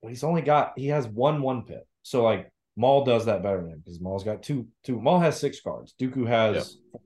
He's 0.00 0.22
only 0.22 0.42
got 0.42 0.74
he 0.76 0.88
has 0.88 1.08
one 1.08 1.42
one 1.42 1.64
pip. 1.64 1.84
So 2.02 2.22
like 2.22 2.52
Maul 2.78 3.04
does 3.04 3.24
that 3.26 3.42
better 3.42 3.60
than 3.60 3.72
him 3.72 3.82
because 3.84 4.00
Maul's 4.00 4.22
got 4.22 4.40
two 4.44 4.68
two. 4.84 5.00
Maul 5.00 5.18
has 5.18 5.38
six 5.38 5.60
cards. 5.60 5.94
Dooku 6.00 6.28
has, 6.28 6.78
yep. 6.92 7.02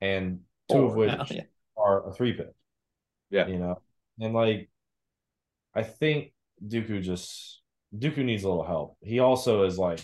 and 0.00 0.40
two 0.68 0.74
Four 0.74 0.84
of 0.86 0.94
which 0.96 1.08
now, 1.12 1.26
yeah. 1.30 1.42
are 1.76 2.08
a 2.08 2.12
three 2.12 2.32
pip. 2.32 2.52
Yeah, 3.30 3.46
you 3.46 3.58
know, 3.58 3.80
and 4.18 4.34
like 4.34 4.68
I 5.76 5.84
think 5.84 6.32
Dooku 6.66 7.02
just 7.02 7.60
Dooku 7.96 8.24
needs 8.24 8.42
a 8.42 8.48
little 8.48 8.64
help. 8.66 8.96
He 9.00 9.20
also 9.20 9.62
is 9.62 9.78
like 9.78 10.00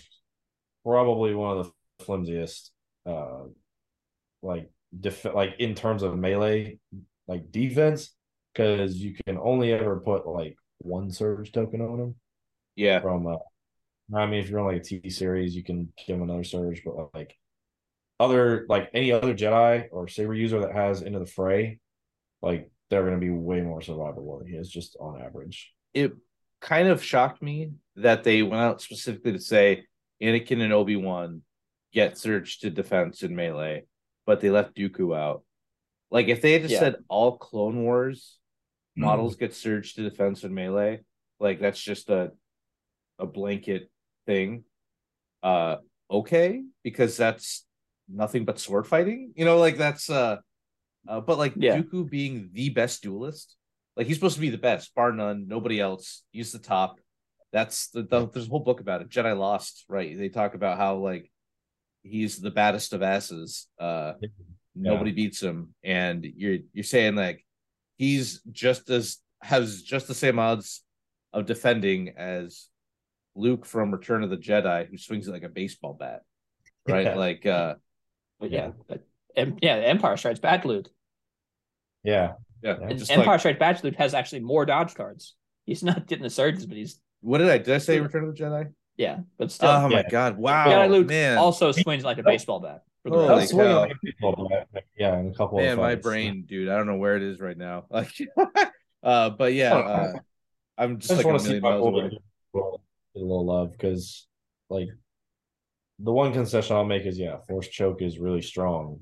probably 0.84 1.34
one 1.34 1.58
of 1.58 1.66
the 1.98 2.04
flimsiest, 2.04 2.70
uh, 3.06 3.46
like 4.40 4.70
def- 4.98 5.24
like 5.34 5.56
in 5.58 5.74
terms 5.74 6.04
of 6.04 6.16
melee, 6.16 6.78
like 7.26 7.50
defense, 7.50 8.14
because 8.54 8.94
you 8.94 9.16
can 9.26 9.36
only 9.36 9.72
ever 9.72 9.98
put 9.98 10.28
like 10.28 10.54
one 10.78 11.10
surge 11.10 11.50
token 11.50 11.80
on 11.80 11.98
him 11.98 12.14
Yeah. 12.76 13.00
from. 13.00 13.26
Uh, 13.26 13.38
I 14.14 14.26
mean, 14.26 14.40
if 14.40 14.48
you're 14.48 14.60
on 14.60 14.66
like 14.66 14.82
a 14.82 14.84
T 14.84 15.10
series, 15.10 15.54
you 15.56 15.64
can 15.64 15.92
give 16.06 16.16
him 16.16 16.22
another 16.22 16.44
surge, 16.44 16.82
but 16.84 17.14
like 17.14 17.36
other 18.20 18.66
like 18.68 18.90
any 18.94 19.12
other 19.12 19.34
Jedi 19.34 19.88
or 19.90 20.08
saber 20.08 20.34
user 20.34 20.60
that 20.60 20.72
has 20.72 21.02
into 21.02 21.18
the 21.18 21.26
fray, 21.26 21.80
like 22.40 22.70
they're 22.88 23.02
going 23.02 23.14
to 23.14 23.20
be 23.20 23.30
way 23.30 23.60
more 23.60 23.80
survivable 23.80 24.38
than 24.38 24.48
he 24.48 24.56
is 24.56 24.70
just 24.70 24.96
on 25.00 25.20
average. 25.20 25.72
It 25.92 26.12
kind 26.60 26.88
of 26.88 27.02
shocked 27.02 27.42
me 27.42 27.72
that 27.96 28.24
they 28.24 28.42
went 28.42 28.62
out 28.62 28.80
specifically 28.80 29.32
to 29.32 29.40
say 29.40 29.84
Anakin 30.22 30.62
and 30.62 30.72
Obi 30.72 30.96
Wan 30.96 31.42
get 31.92 32.18
surge 32.18 32.60
to 32.60 32.70
defense 32.70 33.22
in 33.22 33.34
melee, 33.34 33.84
but 34.24 34.40
they 34.40 34.50
left 34.50 34.76
Dooku 34.76 35.16
out. 35.16 35.42
Like 36.10 36.28
if 36.28 36.42
they 36.42 36.52
had 36.52 36.62
just 36.62 36.74
Yeah. 36.74 36.80
said 36.80 36.96
all 37.08 37.38
Clone 37.38 37.82
Wars 37.82 38.38
hmm. 38.94 39.02
models 39.02 39.36
get 39.36 39.54
surge 39.54 39.94
to 39.94 40.08
defense 40.08 40.44
in 40.44 40.54
melee, 40.54 41.00
like 41.40 41.60
that's 41.60 41.80
just 41.80 42.08
a 42.08 42.32
a 43.18 43.26
blanket 43.26 43.90
thing. 44.26 44.64
Uh 45.42 45.76
okay, 46.10 46.62
because 46.82 47.16
that's 47.16 47.64
nothing 48.08 48.44
but 48.44 48.58
sword 48.58 48.86
fighting. 48.86 49.32
You 49.36 49.44
know, 49.44 49.58
like 49.58 49.76
that's 49.76 50.10
uh, 50.10 50.36
uh 51.08 51.20
but 51.20 51.38
like 51.38 51.54
Yeah. 51.56 51.78
Dooku 51.78 52.08
being 52.08 52.50
the 52.52 52.70
best 52.70 53.02
duelist, 53.02 53.56
like 53.96 54.06
he's 54.06 54.16
supposed 54.16 54.34
to 54.36 54.40
be 54.40 54.50
the 54.50 54.58
best, 54.58 54.94
bar 54.94 55.12
none, 55.12 55.46
nobody 55.48 55.80
else. 55.80 56.22
He's 56.30 56.52
the 56.52 56.58
top. 56.58 56.98
That's 57.52 57.88
the, 57.88 58.02
the 58.02 58.28
there's 58.28 58.46
a 58.46 58.50
whole 58.50 58.60
book 58.60 58.80
about 58.80 59.00
it. 59.02 59.08
Jedi 59.08 59.36
Lost, 59.36 59.84
right? 59.88 60.16
They 60.16 60.28
talk 60.28 60.54
about 60.54 60.76
how 60.78 60.96
like 60.96 61.30
he's 62.02 62.38
the 62.38 62.50
baddest 62.50 62.92
of 62.92 63.02
asses. 63.02 63.66
Uh 63.78 64.14
nobody 64.74 65.12
beats 65.12 65.40
him. 65.42 65.74
And 65.82 66.24
you're 66.24 66.58
you're 66.72 66.84
saying 66.84 67.14
like 67.14 67.44
he's 67.96 68.40
just 68.52 68.90
as 68.90 69.18
has 69.42 69.82
just 69.82 70.08
the 70.08 70.14
same 70.14 70.38
odds 70.38 70.82
of 71.32 71.46
defending 71.46 72.14
as 72.16 72.68
Luke 73.36 73.66
from 73.66 73.92
Return 73.92 74.22
of 74.22 74.30
the 74.30 74.36
Jedi, 74.36 74.88
who 74.88 74.96
swings 74.96 75.28
it 75.28 75.32
like 75.32 75.42
a 75.42 75.48
baseball 75.48 75.96
bat. 75.98 76.22
Right? 76.88 77.06
Yeah. 77.06 77.14
Like 77.14 77.46
uh 77.46 77.74
But 78.40 78.50
yeah, 78.50 78.70
but 78.88 79.04
yeah, 79.36 79.74
Empire 79.76 80.16
Strikes 80.16 80.40
Back 80.40 80.64
Luke. 80.64 80.88
Yeah, 82.02 82.32
yeah, 82.62 82.76
Yeah. 82.80 82.86
And 82.88 82.98
just 82.98 83.10
Empire 83.10 83.32
like 83.32 83.40
Strikes 83.40 83.58
Back 83.58 83.84
Luke 83.84 83.96
has 83.96 84.14
actually 84.14 84.40
more 84.40 84.64
dodge 84.64 84.94
cards. 84.94 85.34
He's 85.66 85.82
not 85.82 86.06
getting 86.06 86.22
the 86.22 86.30
surges, 86.30 86.66
but 86.66 86.76
he's 86.76 87.00
what 87.20 87.38
did 87.38 87.48
I 87.48 87.58
did 87.58 87.74
I 87.74 87.78
say 87.78 88.00
Return 88.00 88.28
of 88.28 88.36
the 88.36 88.42
Jedi? 88.42 88.72
yeah, 88.96 89.18
but 89.38 89.50
still. 89.50 89.68
Oh 89.68 89.88
my 89.88 90.04
god, 90.08 90.36
wow. 90.38 90.66
Jedi 90.66 90.90
Luke 90.90 91.08
man. 91.08 91.38
also 91.38 91.72
swings 91.72 92.04
like 92.04 92.18
a 92.18 92.22
baseball 92.22 92.60
bat. 92.60 92.82
Holy 93.06 93.22
record. 93.22 93.38
That's 93.38 93.50
swinging 93.50 93.72
cow. 93.72 93.80
like 93.80 93.90
a 93.92 93.94
baseball 94.02 94.48
bat. 94.48 94.84
Yeah, 94.98 95.14
and 95.14 95.34
a 95.34 95.36
couple 95.36 95.58
man, 95.58 95.72
of 95.72 95.78
my 95.78 95.94
brain, 95.94 96.44
dude. 96.46 96.68
I 96.68 96.76
don't 96.76 96.86
know 96.86 96.96
where 96.96 97.16
it 97.16 97.22
is 97.22 97.40
right 97.40 97.56
now. 97.56 97.84
Like 97.90 98.12
uh 99.02 99.30
but 99.30 99.52
yeah, 99.52 99.74
uh, 99.74 100.12
I'm 100.78 100.98
just 100.98 101.10
just 101.10 101.18
like 101.18 101.26
want 101.26 101.36
a 101.36 101.38
to 101.38 101.44
see 101.44 101.60
million 101.60 101.62
my 101.62 101.70
miles 101.70 101.86
away. 101.86 102.20
older 102.54 102.78
a 103.16 103.20
little 103.20 103.46
love 103.46 103.72
because, 103.72 104.26
like, 104.70 104.88
the 105.98 106.12
one 106.12 106.32
concession 106.32 106.76
I'll 106.76 106.84
make 106.84 107.06
is 107.06 107.18
yeah, 107.18 107.38
force 107.48 107.68
choke 107.68 108.02
is 108.02 108.18
really 108.18 108.42
strong. 108.42 109.00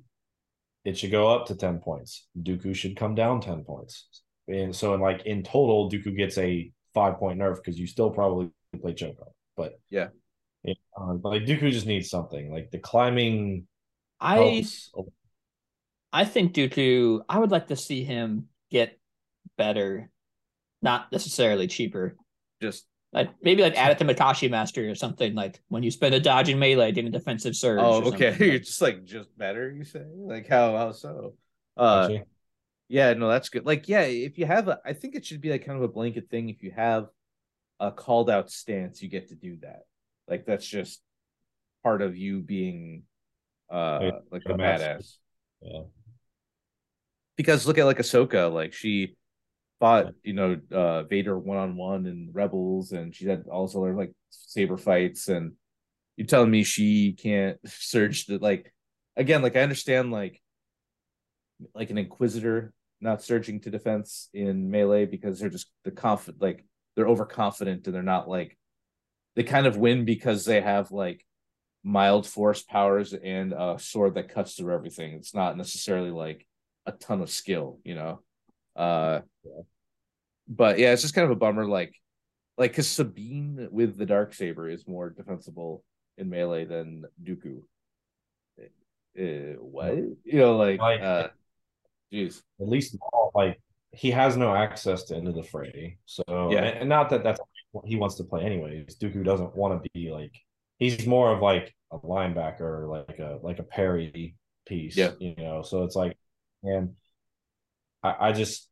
It 0.84 0.98
should 0.98 1.10
go 1.10 1.28
up 1.34 1.46
to 1.46 1.54
ten 1.56 1.78
points. 1.80 2.26
Dooku 2.40 2.74
should 2.74 2.96
come 2.96 3.14
down 3.14 3.40
ten 3.40 3.64
points, 3.64 4.06
and 4.48 4.74
so 4.74 4.94
in 4.94 5.00
like 5.00 5.26
in 5.26 5.42
total, 5.42 5.90
Dooku 5.90 6.16
gets 6.16 6.38
a 6.38 6.70
five 6.92 7.18
point 7.18 7.38
nerf 7.38 7.56
because 7.56 7.78
you 7.78 7.86
still 7.86 8.10
probably 8.10 8.50
play 8.80 8.94
choke 8.94 9.18
on. 9.20 9.32
But 9.56 9.80
Yeah. 9.90 10.08
yeah, 10.62 10.74
um, 10.96 11.20
like 11.24 11.42
Dooku 11.42 11.72
just 11.72 11.86
needs 11.86 12.10
something 12.10 12.52
like 12.52 12.70
the 12.70 12.78
climbing. 12.78 13.66
I 14.20 14.36
helps. 14.36 14.90
I 16.12 16.24
think 16.24 16.54
Dooku, 16.54 17.22
I 17.28 17.38
would 17.38 17.50
like 17.50 17.68
to 17.68 17.76
see 17.76 18.04
him 18.04 18.48
get 18.70 18.98
better, 19.58 20.10
not 20.80 21.10
necessarily 21.10 21.66
cheaper. 21.66 22.16
Just 22.62 22.86
Like 23.14 23.30
maybe 23.42 23.62
like 23.62 23.76
add 23.76 23.92
it 23.92 23.98
to 23.98 24.04
Makashi 24.14 24.50
Master 24.50 24.90
or 24.90 24.96
something. 24.96 25.34
Like 25.34 25.62
when 25.68 25.82
you 25.84 25.90
spend 25.92 26.14
a 26.16 26.20
dodge 26.20 26.50
in 26.50 26.58
melee, 26.58 26.92
get 26.92 27.06
a 27.06 27.10
defensive 27.10 27.56
surge. 27.56 27.80
oh 27.80 28.02
okay. 28.08 28.32
something. 28.32 28.48
You're 28.50 28.58
just 28.60 28.82
like 28.82 29.04
just 29.04 29.36
better, 29.38 29.70
you 29.70 29.84
say? 29.84 30.04
Like 30.14 30.48
how 30.48 30.76
how 30.76 30.92
so? 30.92 31.34
Uh 31.76 32.10
Actually, 32.10 32.24
Yeah, 32.88 33.14
no, 33.14 33.28
that's 33.28 33.48
good. 33.48 33.66
Like, 33.66 33.88
yeah, 33.88 34.02
if 34.02 34.38
you 34.38 34.46
have 34.46 34.68
a, 34.68 34.80
I 34.84 34.92
think 34.94 35.14
it 35.16 35.24
should 35.26 35.40
be 35.40 35.50
like 35.50 35.64
kind 35.66 35.78
of 35.78 35.84
a 35.84 35.88
blanket 35.92 36.30
thing. 36.30 36.48
If 36.50 36.62
you 36.62 36.72
have 36.72 37.08
a 37.80 37.92
called 37.92 38.30
out 38.30 38.50
stance, 38.50 39.02
you 39.02 39.08
get 39.08 39.28
to 39.30 39.34
do 39.36 39.58
that. 39.62 39.84
Like, 40.28 40.46
that's 40.46 40.66
just 40.66 41.02
part 41.84 42.02
of 42.02 42.16
you 42.16 42.40
being, 42.42 43.04
uh, 43.70 44.00
Yeah, 44.02 44.10
like 44.30 44.44
the 44.46 44.54
a 44.54 44.58
master. 44.58 44.98
badass. 44.98 45.18
yeah. 45.62 45.82
Because 47.36 47.66
look 47.66 47.78
at 47.78 47.84
like 47.86 47.98
Ahsoka, 47.98 48.52
like 48.52 48.72
she 48.72 49.16
fought, 49.84 50.14
you 50.22 50.32
know, 50.32 50.58
uh, 50.72 51.02
Vader 51.02 51.38
one 51.38 51.58
on 51.58 51.76
one 51.76 52.06
in 52.06 52.30
Rebels, 52.32 52.92
and 52.92 53.14
she 53.14 53.26
had 53.26 53.44
also 53.50 53.80
learned 53.80 53.98
like 53.98 54.12
saber 54.30 54.78
fights. 54.78 55.28
And 55.28 55.52
you're 56.16 56.26
telling 56.26 56.50
me 56.50 56.62
she 56.62 57.12
can't 57.12 57.58
surge 57.66 58.24
the 58.24 58.38
like, 58.38 58.72
again, 59.14 59.42
like 59.42 59.56
I 59.56 59.60
understand 59.60 60.10
like 60.10 60.40
like 61.74 61.90
an 61.90 61.98
inquisitor 61.98 62.72
not 63.02 63.22
surging 63.22 63.60
to 63.60 63.70
defense 63.70 64.30
in 64.32 64.70
melee 64.70 65.04
because 65.04 65.38
they're 65.38 65.50
just 65.50 65.70
the 65.84 65.90
confident 65.90 66.42
like 66.42 66.64
they're 66.96 67.06
overconfident 67.06 67.86
and 67.86 67.94
they're 67.94 68.02
not 68.02 68.28
like 68.28 68.56
they 69.36 69.42
kind 69.42 69.66
of 69.66 69.76
win 69.76 70.04
because 70.04 70.44
they 70.44 70.60
have 70.60 70.90
like 70.90 71.24
mild 71.84 72.26
force 72.26 72.62
powers 72.62 73.12
and 73.12 73.52
a 73.52 73.76
sword 73.78 74.14
that 74.14 74.30
cuts 74.30 74.54
through 74.54 74.74
everything 74.74 75.12
it's 75.12 75.34
not 75.34 75.56
necessarily 75.56 76.10
like 76.10 76.46
a 76.86 76.92
ton 76.92 77.20
of 77.22 77.30
skill 77.30 77.78
you 77.84 77.94
know 77.94 78.20
uh 78.76 79.20
but 80.48 80.78
yeah 80.78 80.92
it's 80.92 81.02
just 81.02 81.14
kind 81.14 81.24
of 81.24 81.30
a 81.30 81.36
bummer 81.36 81.66
like 81.66 81.94
like 82.58 82.70
because 82.72 82.88
sabine 82.88 83.68
with 83.70 83.96
the 83.96 84.06
dark 84.06 84.34
saber 84.34 84.68
is 84.68 84.86
more 84.86 85.10
defensible 85.10 85.82
in 86.18 86.28
melee 86.30 86.64
than 86.64 87.04
dooku 87.22 87.62
uh, 88.60 89.54
what 89.60 89.94
you 90.24 90.38
know 90.38 90.56
like 90.56 90.80
Like- 90.80 91.00
uh 91.00 91.28
Jeez. 92.12 92.42
at 92.60 92.68
least 92.68 92.96
like 93.34 93.60
he 93.92 94.10
has 94.10 94.36
no 94.36 94.54
access 94.54 95.04
to 95.04 95.16
into 95.16 95.32
the 95.32 95.42
fray. 95.42 95.98
So 96.04 96.22
Yeah. 96.50 96.58
and, 96.64 96.78
and 96.80 96.88
not 96.88 97.10
that 97.10 97.22
that's 97.24 97.40
what 97.72 97.86
he 97.86 97.96
wants 97.96 98.16
to 98.16 98.24
play 98.24 98.42
anyways. 98.44 98.96
Dooku 98.98 99.24
doesn't 99.24 99.54
want 99.56 99.82
to 99.82 99.90
be 99.94 100.10
like 100.12 100.32
he's 100.78 101.06
more 101.06 101.32
of 101.32 101.40
like 101.42 101.74
a 101.92 101.98
linebacker, 101.98 102.88
like 102.88 103.18
a 103.18 103.38
like 103.42 103.58
a 103.58 103.62
parry 103.64 104.36
piece. 104.66 104.96
Yeah. 104.96 105.12
You 105.18 105.34
know, 105.36 105.62
so 105.62 105.82
it's 105.84 105.96
like 105.96 106.16
and 106.62 106.94
I, 108.02 108.28
I 108.28 108.32
just 108.32 108.68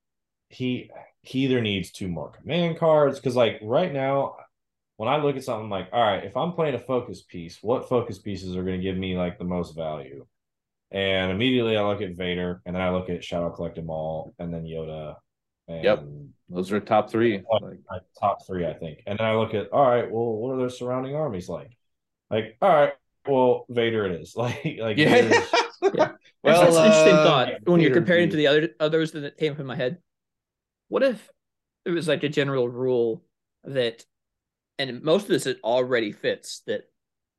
he 0.49 0.91
he 1.23 1.41
either 1.41 1.61
needs 1.61 1.91
two 1.91 2.09
more 2.09 2.31
command 2.31 2.79
cards 2.79 3.19
because 3.19 3.37
like 3.37 3.59
right 3.63 3.93
now 3.93 4.37
when 4.97 5.09
I 5.09 5.17
look 5.17 5.37
at 5.37 5.45
something 5.45 5.65
I'm 5.65 5.71
like, 5.71 5.89
all 5.93 6.03
right, 6.03 6.25
if 6.25 6.37
I'm 6.37 6.53
playing 6.53 6.75
a 6.75 6.79
focus 6.79 7.23
piece, 7.23 7.59
what 7.63 7.89
focus 7.89 8.19
pieces 8.19 8.57
are 8.57 8.63
going 8.63 8.79
to 8.79 8.83
give 8.83 8.97
me 8.97 9.17
like 9.17 9.39
the 9.39 9.45
most 9.45 9.75
value? 9.75 10.27
And 10.91 11.33
immediately 11.33 11.77
I 11.77 11.83
look 11.83 12.03
at 12.03 12.15
Vader, 12.17 12.61
and 12.67 12.77
then 12.77 12.83
I 12.83 12.91
look 12.91 13.09
at 13.09 13.25
Shadow 13.25 13.51
Collect 13.51 13.79
'em 13.79 13.89
all, 13.89 14.35
and 14.39 14.53
then 14.53 14.65
Yoda. 14.65 15.17
And 15.67 15.85
Yep. 15.85 16.05
Those 16.51 16.71
are 16.71 16.81
top 16.81 17.11
three. 17.11 17.43
Like, 17.51 18.03
top 18.21 18.47
three, 18.47 18.67
I 18.67 18.75
think. 18.75 19.03
And 19.07 19.19
then 19.19 19.27
I 19.27 19.35
look 19.35 19.55
at, 19.55 19.73
all 19.73 19.89
right, 19.89 20.11
well, 20.11 20.35
what 20.35 20.55
are 20.55 20.59
their 20.59 20.69
surrounding 20.69 21.17
armies 21.17 21.49
like? 21.49 21.77
Like, 22.31 22.59
all 22.61 22.69
right, 22.69 22.93
well, 23.27 23.65
Vader 23.71 24.05
it 24.07 24.21
is. 24.21 24.35
Like, 24.37 24.77
like 24.79 24.99
yeah. 24.99 25.17
Yeah. 25.17 25.43
well, 25.83 26.17
that's, 26.43 26.61
that's 26.61 26.77
an 26.77 26.85
interesting 26.85 27.15
uh, 27.15 27.25
thought 27.25 27.49
when 27.65 27.81
you're 27.81 27.91
Vader 27.91 28.01
comparing 28.01 28.31
to 28.31 28.37
the 28.37 28.47
other 28.47 28.69
others 28.79 29.13
that 29.13 29.37
came 29.37 29.53
up 29.53 29.61
in 29.61 29.67
my 29.67 29.77
head. 29.77 29.99
What 30.93 31.03
if 31.03 31.31
it 31.87 31.91
was 31.91 32.07
like 32.07 32.23
a 32.23 32.29
general 32.29 32.69
rule 32.69 33.25
that, 33.65 34.05
and 34.79 35.03
most 35.03 35.23
of 35.23 35.29
this 35.29 35.47
it 35.47 35.59
already 35.65 36.13
fits 36.13 36.61
that, 36.67 36.83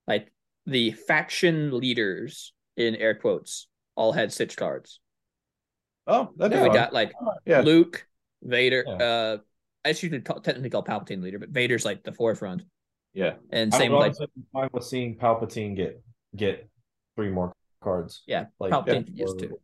like 0.07 0.33
the 0.65 0.89
faction 0.93 1.77
leaders 1.77 2.51
in 2.77 2.95
air 2.95 3.13
quotes 3.13 3.67
all 3.93 4.11
had 4.11 4.33
six 4.33 4.55
cards. 4.55 4.99
Oh, 6.07 6.31
that'd 6.35 6.57
So 6.57 6.63
be 6.63 6.69
we 6.69 6.73
got 6.73 6.93
like 6.93 7.11
Yeah. 7.45 7.61
Luke, 7.61 8.07
Vader. 8.41 8.83
Yeah. 8.87 8.93
Uh, 8.95 9.37
I 9.85 9.89
guess 9.89 10.01
you 10.01 10.09
could 10.09 10.25
call, 10.25 10.39
technically 10.39 10.71
call 10.71 10.83
Palpatine 10.83 11.21
leader, 11.21 11.37
but 11.37 11.49
Vader's 11.49 11.85
like 11.85 12.01
the 12.03 12.11
forefront. 12.11 12.63
Yeah. 13.13 13.35
And 13.51 13.71
I 13.71 13.77
same 13.77 13.91
like 13.91 14.05
honestly 14.05 14.27
be 14.35 14.41
fine 14.51 14.69
with 14.73 14.83
seeing 14.83 15.15
Palpatine 15.15 15.75
get 15.75 16.01
get 16.35 16.67
three 17.15 17.29
more 17.29 17.53
cards. 17.83 18.23
yeah, 18.25 18.45
Like 18.59 18.71
Palpatine 18.73 19.09
yeah, 19.13 19.25
used 19.25 19.37
to. 19.39 19.59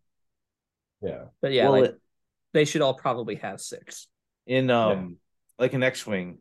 Yeah. 1.01 1.23
But 1.41 1.53
yeah, 1.53 1.63
Well, 1.63 1.81
like 1.81 1.89
it- 1.89 2.01
they 2.53 2.65
should 2.65 2.81
all 2.81 2.93
probably 2.93 3.35
have 3.35 3.61
six. 3.61 4.07
in 4.47 4.69
um 4.69 5.17
like 5.57 5.73
an 5.73 5.83
X-wing, 5.83 6.39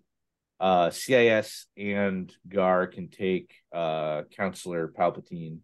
uh 0.61 0.91
CIS 0.91 1.67
and 1.77 2.33
Gar 2.49 2.87
can 2.87 3.09
take 3.09 3.55
uh 3.73 4.23
Counselor 4.37 4.89
Palpatine. 4.89 5.59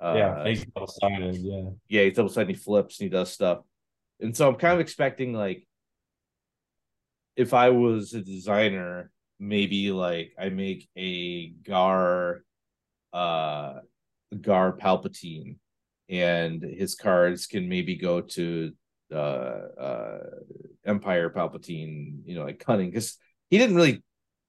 Uh, 0.00 0.14
yeah. 0.16 0.48
He's 0.48 0.64
double-sided, 0.64 1.36
yeah. 1.38 1.70
yeah, 1.88 2.04
he's 2.04 2.14
double 2.14 2.28
sided, 2.28 2.50
he 2.50 2.54
flips 2.54 3.00
and 3.00 3.06
he 3.06 3.10
does 3.10 3.32
stuff. 3.32 3.58
And 4.20 4.36
so 4.36 4.48
I'm 4.48 4.54
kind 4.54 4.74
of 4.74 4.80
expecting 4.80 5.32
like 5.32 5.66
if 7.36 7.52
I 7.52 7.70
was 7.70 8.14
a 8.14 8.20
designer, 8.20 9.10
maybe 9.40 9.90
like 9.92 10.32
I 10.38 10.48
make 10.48 10.88
a 10.96 11.48
Gar 11.48 12.42
uh 13.12 13.74
Gar 14.40 14.76
Palpatine 14.76 15.56
and 16.08 16.62
his 16.62 16.94
cards 16.94 17.46
can 17.46 17.68
maybe 17.68 17.96
go 17.96 18.20
to 18.20 18.72
uh 19.12 19.60
uh 19.80 20.18
Empire 20.84 21.30
Palpatine, 21.30 22.20
you 22.24 22.34
know, 22.34 22.44
like 22.44 22.58
cunning 22.58 22.90
because 22.90 23.16
he 23.50 23.58
didn't 23.58 23.76
really 23.76 24.02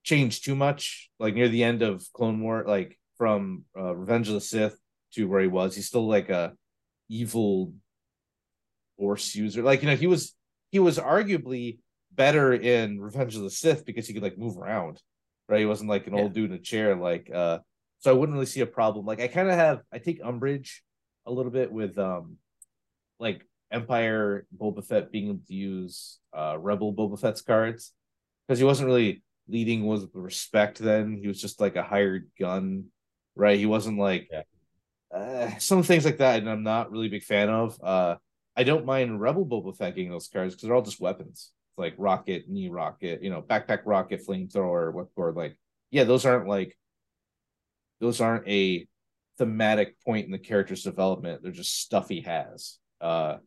change 0.03 0.41
too 0.41 0.55
much 0.55 1.09
like 1.19 1.33
near 1.35 1.49
the 1.49 1.63
end 1.63 1.81
of 1.81 2.05
Clone 2.13 2.41
War, 2.41 2.63
like 2.67 2.97
from 3.17 3.65
uh, 3.77 3.95
Revenge 3.95 4.27
of 4.29 4.33
the 4.35 4.41
Sith 4.41 4.77
to 5.13 5.27
where 5.27 5.41
he 5.41 5.47
was. 5.47 5.75
He's 5.75 5.87
still 5.87 6.07
like 6.07 6.29
a 6.29 6.53
evil 7.09 7.73
force 8.97 9.35
user. 9.35 9.61
Like, 9.63 9.81
you 9.81 9.89
know, 9.89 9.95
he 9.95 10.07
was 10.07 10.35
he 10.71 10.79
was 10.79 10.97
arguably 10.99 11.79
better 12.11 12.53
in 12.53 12.99
Revenge 12.99 13.35
of 13.35 13.43
the 13.43 13.49
Sith 13.49 13.85
because 13.85 14.07
he 14.07 14.13
could 14.13 14.23
like 14.23 14.37
move 14.37 14.57
around. 14.57 15.01
Right. 15.47 15.59
He 15.61 15.65
wasn't 15.65 15.89
like 15.89 16.07
an 16.07 16.13
Yeah. 16.13 16.21
old 16.21 16.33
dude 16.33 16.51
in 16.51 16.57
a 16.57 16.59
chair. 16.61 16.95
Like 16.95 17.29
uh 17.33 17.59
so 17.99 18.11
I 18.11 18.13
wouldn't 18.13 18.33
really 18.35 18.45
see 18.45 18.61
a 18.61 18.65
problem. 18.65 19.05
Like 19.05 19.19
I 19.19 19.27
kind 19.27 19.49
of 19.49 19.55
have 19.55 19.81
I 19.91 19.97
take 19.99 20.21
umbrage 20.23 20.83
a 21.25 21.31
little 21.31 21.51
bit 21.51 21.71
with 21.71 21.97
um 21.97 22.37
like 23.19 23.45
Empire 23.71 24.45
Boba 24.55 24.85
Fett 24.85 25.11
being 25.11 25.29
able 25.29 25.41
to 25.47 25.53
use 25.53 26.19
uh 26.35 26.57
Rebel 26.59 26.93
Boba 26.93 27.19
Fett's 27.19 27.41
cards. 27.41 27.93
Because 28.47 28.59
he 28.59 28.65
wasn't 28.65 28.87
really 28.87 29.23
leading 29.47 29.85
with 29.85 30.09
respect 30.13 30.79
then. 30.79 31.17
He 31.21 31.27
was 31.27 31.39
just 31.41 31.59
like 31.61 31.75
a 31.75 31.83
hired 31.83 32.29
gun, 32.39 32.85
right? 33.35 33.59
He 33.59 33.65
wasn't 33.67 33.99
like 33.99 34.29
Yeah. 34.31 34.43
uh, 35.13 35.57
some 35.59 35.83
things 35.83 36.05
like 36.05 36.17
that, 36.17 36.39
and 36.39 36.49
I'm 36.49 36.63
not 36.63 36.91
really 36.91 37.07
a 37.07 37.11
big 37.11 37.23
fan 37.23 37.49
of. 37.49 37.77
Uh 37.83 38.15
I 38.55 38.63
don't 38.63 38.85
mind 38.85 39.21
Rebel 39.21 39.45
Boba 39.45 39.75
Fett 39.77 39.95
getting 39.95 40.11
those 40.11 40.27
cards 40.27 40.53
because 40.53 40.67
they're 40.67 40.75
all 40.75 40.81
just 40.81 40.99
weapons. 40.99 41.51
It's 41.71 41.77
like 41.77 41.95
rocket, 41.97 42.49
knee 42.49 42.69
rocket, 42.69 43.23
you 43.23 43.29
know, 43.29 43.41
backpack 43.41 43.81
rocket, 43.85 44.25
flamethrower, 44.27 44.93
whipcord. 44.93 45.35
Like, 45.35 45.57
yeah, 45.91 46.03
those 46.03 46.25
aren't 46.25 46.47
like 46.47 46.77
those 48.01 48.21
aren't 48.21 48.47
a 48.47 48.87
thematic 49.37 49.99
point 50.03 50.25
in 50.25 50.31
the 50.31 50.39
character's 50.39 50.83
development. 50.83 51.41
They're 51.43 51.51
just 51.51 51.79
stuff 51.81 52.09
he 52.09 52.21
has. 52.21 52.77
Uh 52.99 53.37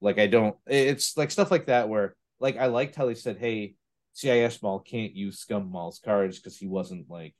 like 0.00 0.18
I 0.18 0.26
don't 0.26 0.56
it's 0.66 1.16
like 1.16 1.30
stuff 1.30 1.50
like 1.50 1.66
that 1.66 1.88
where 1.88 2.14
like 2.40 2.56
I 2.56 2.66
liked 2.66 2.94
how 2.94 3.06
they 3.06 3.14
said, 3.14 3.38
hey, 3.38 3.74
CIS 4.12 4.62
Maul 4.62 4.80
can't 4.80 5.12
use 5.14 5.38
Scum 5.40 5.70
Maul's 5.70 6.00
cards 6.04 6.38
because 6.38 6.56
he 6.56 6.66
wasn't 6.66 7.10
like 7.10 7.34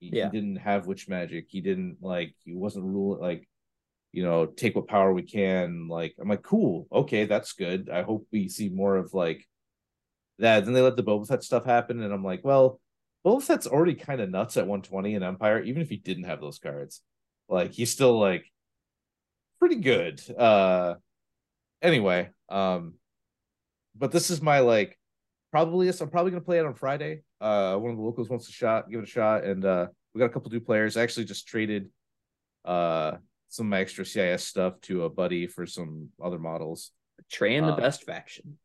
he, 0.00 0.10
Yeah. 0.12 0.30
he 0.30 0.40
didn't 0.40 0.56
have 0.56 0.86
witch 0.86 1.08
magic. 1.08 1.46
He 1.48 1.60
didn't 1.60 1.98
like 2.00 2.34
he 2.44 2.54
wasn't 2.54 2.84
rule 2.84 3.18
like 3.20 3.48
you 4.12 4.22
know 4.22 4.46
take 4.46 4.74
what 4.76 4.88
power 4.88 5.12
we 5.12 5.22
can. 5.22 5.88
Like 5.88 6.14
I'm 6.20 6.28
like 6.28 6.42
cool, 6.42 6.86
okay, 6.92 7.24
that's 7.26 7.52
good. 7.52 7.90
I 7.90 8.02
hope 8.02 8.26
we 8.32 8.48
see 8.48 8.68
more 8.68 8.96
of 8.96 9.14
like 9.14 9.44
that. 10.38 10.64
Then 10.64 10.74
they 10.74 10.80
let 10.82 10.96
the 10.96 11.02
Boba 11.02 11.26
Fett 11.26 11.42
stuff 11.42 11.64
happen, 11.64 12.00
and 12.02 12.12
I'm 12.12 12.24
like, 12.24 12.44
well, 12.44 12.80
Boba 13.26 13.42
Fett's 13.42 13.66
already 13.66 13.94
kind 13.94 14.20
of 14.20 14.30
nuts 14.30 14.56
at 14.56 14.66
120 14.66 15.14
in 15.14 15.22
Empire, 15.22 15.60
even 15.62 15.82
if 15.82 15.88
he 15.90 15.96
didn't 15.96 16.24
have 16.24 16.40
those 16.40 16.58
cards. 16.58 17.02
Like 17.48 17.72
he's 17.72 17.90
still 17.92 18.18
like 18.18 18.44
pretty 19.58 19.76
good. 19.76 20.20
Uh 20.36 20.94
anyway, 21.82 22.30
um 22.48 22.94
but 23.96 24.12
this 24.12 24.30
is 24.30 24.40
my 24.40 24.60
like 24.60 24.98
probably 25.50 25.86
this 25.86 26.00
I'm 26.00 26.10
probably 26.10 26.30
gonna 26.32 26.44
play 26.44 26.58
it 26.58 26.66
on 26.66 26.74
Friday. 26.74 27.22
Uh 27.40 27.76
one 27.76 27.90
of 27.90 27.96
the 27.96 28.02
locals 28.02 28.28
wants 28.28 28.48
a 28.48 28.52
shot, 28.52 28.90
give 28.90 29.00
it 29.00 29.04
a 29.04 29.06
shot, 29.10 29.44
and 29.44 29.64
uh 29.64 29.86
we 30.14 30.18
got 30.20 30.26
a 30.26 30.30
couple 30.30 30.50
new 30.50 30.60
players. 30.60 30.96
I 30.96 31.02
actually 31.02 31.24
just 31.26 31.46
traded 31.48 31.90
uh 32.64 33.12
some 33.48 33.66
of 33.66 33.70
my 33.70 33.80
extra 33.80 34.04
CIS 34.04 34.44
stuff 34.44 34.80
to 34.82 35.04
a 35.04 35.08
buddy 35.10 35.46
for 35.46 35.64
some 35.66 36.10
other 36.22 36.38
models. 36.38 36.90
Train 37.30 37.64
the 37.64 37.72
Uh, 37.72 37.76
best 37.76 38.04
faction. 38.04 38.58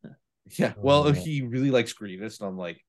Yeah, 0.58 0.74
well, 0.78 1.08
Oh, 1.08 1.12
he 1.14 1.42
really 1.42 1.72
likes 1.72 1.94
Grievous, 1.94 2.40
and 2.42 2.50
I'm 2.50 2.58
like, 2.58 2.84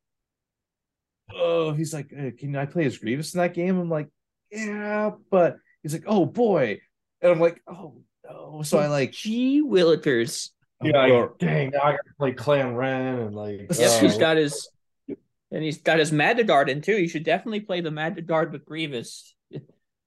oh, 1.33 1.73
he's 1.73 1.95
like, 1.95 2.13
"Uh, 2.13 2.31
can 2.37 2.57
I 2.57 2.67
play 2.67 2.85
as 2.85 2.99
Grievous 2.99 3.33
in 3.35 3.39
that 3.39 3.55
game? 3.55 3.79
I'm 3.79 3.89
like, 3.89 4.09
yeah, 4.51 5.13
but 5.31 5.57
he's 5.83 5.93
like, 5.93 6.05
oh 6.07 6.27
boy, 6.27 6.81
and 7.21 7.33
I'm 7.33 7.41
like, 7.41 7.63
oh 7.67 8.03
no. 8.29 8.63
So 8.63 8.79
I 8.79 8.87
like, 8.89 9.13
G 9.13 9.63
Willikers. 9.63 10.51
Yeah, 10.83 10.97
like, 10.99 11.13
Or- 11.13 11.35
dang, 11.39 11.71
now 11.71 11.81
I 11.83 11.91
gotta 11.93 12.15
play 12.19 12.33
Clan 12.33 12.75
Wren 12.75 13.19
and 13.21 13.35
like 13.35 13.67
Yes, 13.71 13.99
uh, 13.99 14.01
he's 14.01 14.19
got 14.19 14.37
his 14.37 14.69
and 15.09 15.63
he's 15.63 15.79
got 15.81 15.99
his 15.99 16.11
Magnaguard 16.11 16.69
in 16.69 16.81
too. 16.83 16.97
You 17.01 17.09
should 17.09 17.25
definitely 17.25 17.61
play 17.61 17.81
the 17.81 17.91
Magnaguard 17.91 18.51
with 18.53 18.65
Grievous. 18.65 19.35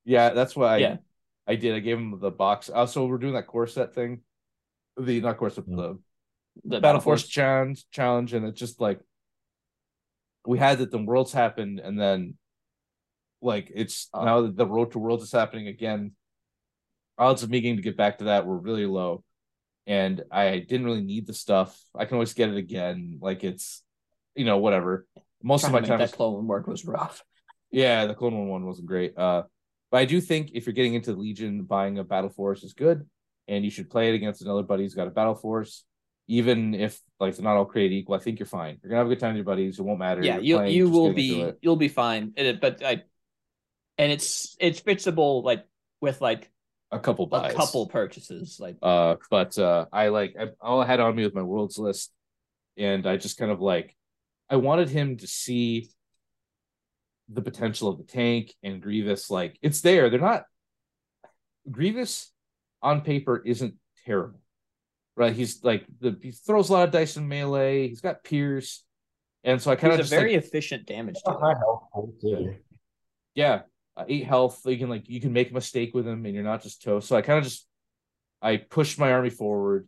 yeah, 0.05 0.29
that's 0.31 0.55
what 0.55 0.67
I, 0.69 0.77
Yeah. 0.77 0.97
I 1.47 1.55
did. 1.55 1.73
I 1.75 1.79
gave 1.79 1.97
him 1.97 2.19
the 2.19 2.29
box. 2.31 2.69
Also, 2.69 3.05
we're 3.07 3.17
doing 3.17 3.33
that 3.33 3.47
core 3.47 3.67
set 3.67 3.95
thing, 3.95 4.21
the 4.97 5.21
not 5.21 5.37
core 5.37 5.49
set, 5.49 5.65
Mm. 5.65 5.77
the 5.77 5.99
The 6.65 6.79
Battle 6.81 6.99
Force 7.01 7.25
challenge 7.27 7.85
challenge, 7.91 8.33
and 8.33 8.45
it's 8.45 8.59
just 8.59 8.81
like 8.81 8.99
we 10.45 10.57
had 10.59 10.79
that 10.79 10.91
the 10.91 10.97
worlds 10.97 11.31
happened, 11.31 11.79
and 11.79 11.99
then 11.99 12.35
like 13.41 13.71
it's 13.73 14.09
Uh. 14.13 14.25
now 14.25 14.41
that 14.41 14.57
the 14.57 14.65
road 14.67 14.91
to 14.91 14.99
worlds 14.99 15.23
is 15.23 15.31
happening 15.31 15.67
again. 15.67 16.11
Odds 17.17 17.43
of 17.43 17.49
me 17.49 17.61
getting 17.61 17.77
to 17.77 17.81
get 17.81 17.97
back 17.97 18.19
to 18.19 18.25
that 18.25 18.45
were 18.45 18.57
really 18.57 18.85
low, 18.85 19.23
and 19.85 20.23
I 20.31 20.59
didn't 20.59 20.85
really 20.85 21.01
need 21.01 21.27
the 21.27 21.33
stuff. 21.33 21.79
I 21.95 22.05
can 22.05 22.15
always 22.15 22.33
get 22.33 22.49
it 22.49 22.57
again. 22.57 23.19
Like 23.21 23.43
it's, 23.43 23.83
you 24.35 24.45
know, 24.45 24.57
whatever. 24.57 25.07
Most 25.41 25.65
of 25.65 25.71
my 25.71 25.81
time, 25.81 25.99
that 25.99 26.11
clone 26.11 26.33
One 26.33 26.47
work 26.47 26.67
was 26.67 26.85
rough. 26.85 27.23
yeah, 27.71 28.05
the 28.05 28.13
Clone 28.15 28.35
War 28.35 28.47
one 28.47 28.65
wasn't 28.65 28.87
great. 28.87 29.17
Uh, 29.17 29.43
but 29.91 29.97
I 29.97 30.05
do 30.05 30.19
think 30.19 30.51
if 30.53 30.65
you're 30.65 30.73
getting 30.73 30.95
into 30.95 31.13
Legion, 31.13 31.63
buying 31.63 31.97
a 31.97 32.03
Battle 32.03 32.29
Force 32.29 32.63
is 32.63 32.73
good, 32.73 33.07
and 33.47 33.63
you 33.63 33.71
should 33.71 33.89
play 33.89 34.09
it 34.09 34.15
against 34.15 34.41
another 34.41 34.63
buddy 34.63 34.83
who's 34.83 34.95
got 34.95 35.07
a 35.07 35.11
Battle 35.11 35.35
Force. 35.35 35.83
Even 36.29 36.73
if 36.73 36.99
like 37.21 37.35
they're 37.35 37.43
not 37.43 37.55
all 37.55 37.65
created 37.65 37.95
equal, 37.95 38.15
I 38.15 38.19
think 38.19 38.39
you're 38.39 38.47
fine. 38.47 38.77
You're 38.81 38.89
gonna 38.89 38.99
have 38.99 39.07
a 39.07 39.09
good 39.09 39.19
time 39.19 39.29
with 39.29 39.37
your 39.37 39.45
buddies. 39.45 39.79
It 39.79 39.83
won't 39.83 39.99
matter. 39.99 40.21
Yeah, 40.21 40.35
You're 40.35 40.43
you 40.43 40.55
playing, 40.57 40.75
you 40.75 40.89
will 40.89 41.13
be 41.13 41.51
you'll 41.61 41.77
be 41.77 41.87
fine. 41.87 42.33
It, 42.35 42.59
but 42.59 42.83
I 42.83 43.03
and 43.97 44.11
it's 44.11 44.57
it's 44.59 44.81
fixable 44.81 45.43
like 45.43 45.65
with 46.01 46.19
like 46.19 46.51
a 46.91 46.99
couple 46.99 47.25
buys. 47.27 47.53
a 47.53 47.55
couple 47.55 47.87
purchases. 47.87 48.57
Like 48.59 48.77
Uh, 48.81 49.15
but 49.29 49.57
uh, 49.57 49.85
I 49.91 50.09
like 50.09 50.35
I, 50.39 50.47
all 50.61 50.81
I 50.81 50.85
had 50.85 50.99
on 50.99 51.15
me 51.15 51.23
with 51.23 51.35
my 51.35 51.41
worlds 51.41 51.77
list, 51.77 52.11
and 52.77 53.05
I 53.05 53.17
just 53.17 53.37
kind 53.37 53.51
of 53.51 53.61
like 53.61 53.95
I 54.49 54.55
wanted 54.57 54.89
him 54.89 55.17
to 55.17 55.27
see 55.27 55.89
the 57.29 57.41
potential 57.41 57.89
of 57.89 57.97
the 57.97 58.05
tank 58.05 58.53
and 58.63 58.81
Grievous. 58.81 59.29
Like 59.29 59.57
it's 59.61 59.81
there. 59.81 60.09
They're 60.09 60.19
not 60.19 60.43
Grievous 61.69 62.31
on 62.81 63.01
paper 63.01 63.41
isn't 63.45 63.75
terrible, 64.05 64.39
right? 65.15 65.33
He's 65.33 65.63
like 65.63 65.85
the 65.99 66.17
he 66.21 66.31
throws 66.31 66.69
a 66.69 66.73
lot 66.73 66.87
of 66.87 66.91
dice 66.91 67.17
in 67.17 67.27
melee. 67.27 67.89
He's 67.89 68.01
got 68.01 68.23
Pierce, 68.23 68.83
and 69.43 69.61
so 69.61 69.71
I 69.71 69.75
kind 69.75 69.93
of 69.93 69.99
a 69.99 70.03
very 70.03 70.35
like, 70.35 70.45
efficient 70.45 70.85
damage 70.85 71.17
a 71.25 71.31
dealer. 71.31 71.41
high 71.41 71.59
health 71.59 72.11
too. 72.21 72.55
yeah, 73.35 73.61
uh, 73.97 74.05
eight 74.07 74.25
health. 74.25 74.61
You 74.65 74.77
can 74.77 74.89
like 74.89 75.09
you 75.09 75.19
can 75.19 75.33
make 75.33 75.49
a 75.51 75.53
mistake 75.53 75.93
with 75.93 76.07
him, 76.07 76.25
and 76.25 76.35
you're 76.35 76.43
not 76.43 76.61
just 76.61 76.83
toast. 76.83 77.07
So 77.07 77.15
I 77.15 77.21
kind 77.21 77.39
of 77.39 77.43
just 77.43 77.67
I 78.41 78.57
pushed 78.57 78.99
my 78.99 79.11
army 79.11 79.31
forward, 79.31 79.87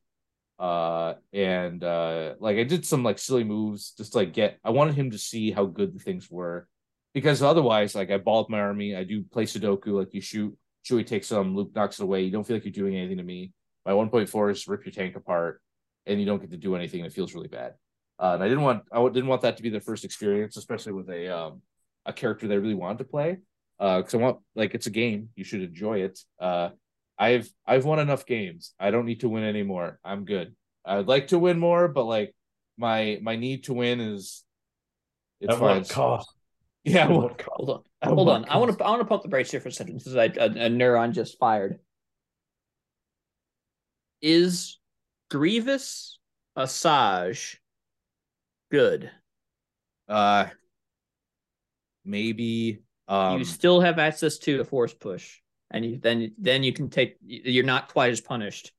uh, 0.58 1.14
and 1.32 1.84
uh, 1.84 2.34
like 2.40 2.58
I 2.58 2.64
did 2.64 2.86
some 2.86 3.04
like 3.04 3.20
silly 3.20 3.44
moves 3.44 3.92
just 3.92 4.14
to, 4.14 4.20
like 4.20 4.34
get. 4.34 4.58
I 4.64 4.72
wanted 4.72 4.96
him 4.96 5.12
to 5.12 5.18
see 5.18 5.52
how 5.52 5.66
good 5.66 5.94
the 5.94 6.00
things 6.00 6.30
were, 6.30 6.68
because 7.14 7.44
otherwise, 7.44 7.96
like 7.96 8.10
I 8.10 8.18
balled 8.18 8.50
my 8.50 8.60
army. 8.60 8.96
I 8.96 9.04
do 9.04 9.24
play 9.24 9.46
Sudoku, 9.46 9.88
like 9.94 10.14
you 10.14 10.22
shoot. 10.22 10.58
Chewie 10.86 11.06
takes 11.06 11.28
some, 11.28 11.56
Luke 11.56 11.72
knocks 11.76 12.00
it 12.00 12.04
away. 12.04 12.24
You 12.24 12.32
don't 12.32 12.48
feel 12.48 12.56
like 12.56 12.64
you're 12.64 12.72
doing 12.72 12.96
anything 12.96 13.18
to 13.18 13.24
me. 13.24 13.52
My 13.86 13.92
1.4 13.92 14.52
is 14.52 14.68
rip 14.68 14.86
your 14.86 14.94
tank 14.94 15.16
apart, 15.18 15.62
and 16.06 16.20
you 16.20 16.26
don't 16.26 16.40
get 16.40 16.52
to 16.52 16.58
do 16.58 16.76
anything. 16.76 17.04
It 17.04 17.14
feels 17.14 17.36
really 17.36 17.50
bad. 17.50 17.74
Uh, 18.18 18.32
and 18.34 18.44
I 18.44 18.48
didn't 18.48 18.64
want 18.64 18.84
I 18.92 19.04
didn't 19.08 19.28
want 19.28 19.42
that 19.42 19.58
to 19.58 19.64
be 19.64 19.70
their 19.70 19.82
first 19.82 20.04
experience, 20.04 20.58
especially 20.58 20.94
with 20.94 21.10
a 21.10 21.36
um 21.36 21.62
a 22.06 22.14
character 22.14 22.48
they 22.48 22.58
really 22.58 22.76
wanted 22.76 23.00
to 23.00 23.04
play. 23.04 23.38
Uh, 23.80 23.98
because 23.98 24.14
I 24.14 24.18
want 24.18 24.40
like 24.56 24.76
it's 24.76 24.88
a 24.88 24.92
game, 24.92 25.30
you 25.36 25.44
should 25.44 25.62
enjoy 25.62 26.00
it. 26.02 26.20
Uh, 26.40 26.70
I've 27.18 27.50
I've 27.66 27.86
won 27.86 28.00
enough 28.00 28.26
games. 28.26 28.74
I 28.80 28.92
don't 28.92 29.06
need 29.06 29.22
to 29.22 29.30
win 29.30 29.44
anymore. 29.44 30.00
I'm 30.04 30.26
good. 30.26 30.56
I'd 30.86 31.08
like 31.08 31.28
to 31.30 31.40
win 31.40 31.60
more, 31.60 31.88
but 31.88 32.06
like 32.06 32.36
my 32.78 33.20
my 33.22 33.36
need 33.36 33.66
to 33.66 33.74
win 33.74 34.00
is 34.00 34.44
it's 35.42 35.54
At 35.54 35.60
fine. 35.60 35.78
what 35.80 35.90
cost? 35.90 36.30
Yeah, 36.86 37.08
At 37.08 37.12
what 37.12 37.38
cost? 37.38 37.50
Hold 37.58 37.70
on. 37.70 37.84
at 38.02 38.10
Hold 38.14 38.28
what 38.28 38.36
on. 38.36 38.46
I 38.50 38.58
want 38.58 38.78
to 38.78 38.84
I 38.86 38.90
want 38.90 39.02
to 39.02 39.06
pump 39.06 39.24
the 39.24 39.30
brakes 39.30 39.52
here 39.52 39.60
for 39.60 39.68
a 39.70 39.72
second 39.72 39.98
because 39.98 40.16
I 40.16 40.26
a, 40.26 40.46
a 40.46 40.70
neuron 40.70 41.12
just 41.14 41.38
fired. 41.38 41.80
Is 44.22 44.80
Grievous 45.30 46.20
Asajj 46.58 47.58
good? 48.72 49.12
uh 50.08 50.48
maybe 52.04 52.82
um 53.10 53.40
you 53.40 53.46
still 53.46 53.82
have 53.82 54.00
access 54.00 54.38
to 54.40 54.58
the 54.58 54.64
force 54.64 54.94
push, 54.94 55.40
and 55.72 55.84
you 55.84 55.98
then 55.98 56.32
then 56.38 56.64
you 56.64 56.72
can 56.72 56.90
take. 56.90 57.18
You're 57.26 57.66
not 57.66 57.90
quite 57.92 58.12
as 58.12 58.22
punished. 58.22 58.72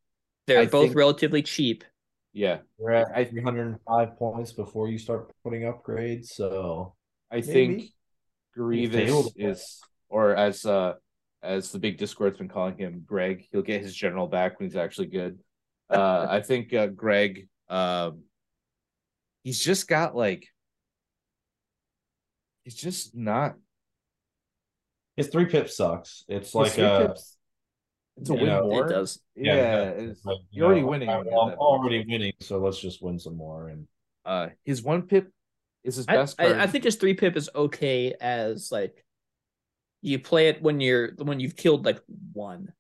They're 0.47 0.61
I 0.61 0.67
both 0.67 0.87
think- 0.87 0.97
relatively 0.97 1.43
cheap. 1.43 1.85
yeah. 2.33 2.59
We're 2.79 2.93
at 2.93 3.31
305 3.31 4.17
points 4.17 4.53
before 4.53 4.89
you 4.89 4.99
start 4.99 5.31
putting 5.45 5.63
upgrades, 5.63 6.29
so 6.29 6.95
I 7.31 7.41
think 7.43 7.71
Maybe. 7.77 7.95
Grievous 8.55 9.33
is, 9.37 9.81
or 10.09 10.35
as 10.35 10.65
uh 10.65 10.95
as 11.43 11.71
the 11.73 11.79
big 11.79 11.99
Discord's 11.99 12.39
been 12.39 12.49
calling 12.49 12.77
him, 12.77 13.03
Greg. 13.07 13.47
He'll 13.53 13.63
get 13.63 13.83
his 13.83 13.95
general 13.95 14.27
back 14.27 14.59
when 14.59 14.69
he's 14.69 14.77
actually 14.77 15.07
good. 15.09 15.39
Uh, 15.89 16.27
I 16.29 16.41
think 16.49 16.73
uh, 16.75 16.87
Greg, 16.89 17.49
um, 17.69 18.23
he's 19.43 19.59
just 19.59 19.89
got 19.89 20.15
like, 20.15 20.47
he's 22.65 22.75
just 22.75 23.15
not. 23.17 23.55
His 25.21 25.29
three 25.29 25.47
pip 25.47 25.69
sucks. 25.69 26.25
It's 26.29 26.49
His 26.49 26.55
like 26.55 26.73
three 26.73 26.85
uh, 26.85 27.07
pips, 27.09 27.37
it's 28.17 28.31
a 28.31 28.35
win 28.35 28.47
know, 28.47 28.63
more. 28.63 28.87
It 28.87 28.91
does. 28.91 29.21
Yeah, 29.37 29.91
it's- 29.91 30.25
like, 30.25 30.39
you 30.51 30.59
you're 30.59 30.67
already 30.67 30.83
know, 30.83 30.87
winning. 30.89 31.09
I'm, 31.09 31.27
I'm 31.27 31.55
already 31.59 32.05
winning, 32.09 32.33
so 32.41 32.59
let's 32.59 32.79
just 32.81 33.03
win 33.03 33.19
some 33.19 33.37
more. 33.37 33.69
And 33.69 33.87
Uh, 34.25 34.49
his 34.65 34.83
one 34.83 35.03
pip 35.03 35.31
is 35.85 35.97
his 35.97 36.07
I, 36.09 36.17
best 36.17 36.37
card. 36.37 36.53
I, 36.53 36.65
I 36.65 36.67
think 36.67 36.85
his 36.85 36.97
three 36.97 37.15
pip 37.15 37.37
is 37.37 37.49
okay 37.55 38.15
as 38.21 38.71
like 38.71 39.05
you 40.03 40.19
play 40.19 40.49
it 40.49 40.61
when 40.63 40.81
you're 40.81 41.13
when 41.17 41.41
you've 41.41 41.57
killed 41.57 41.85
like 41.85 42.01
one. 42.33 42.73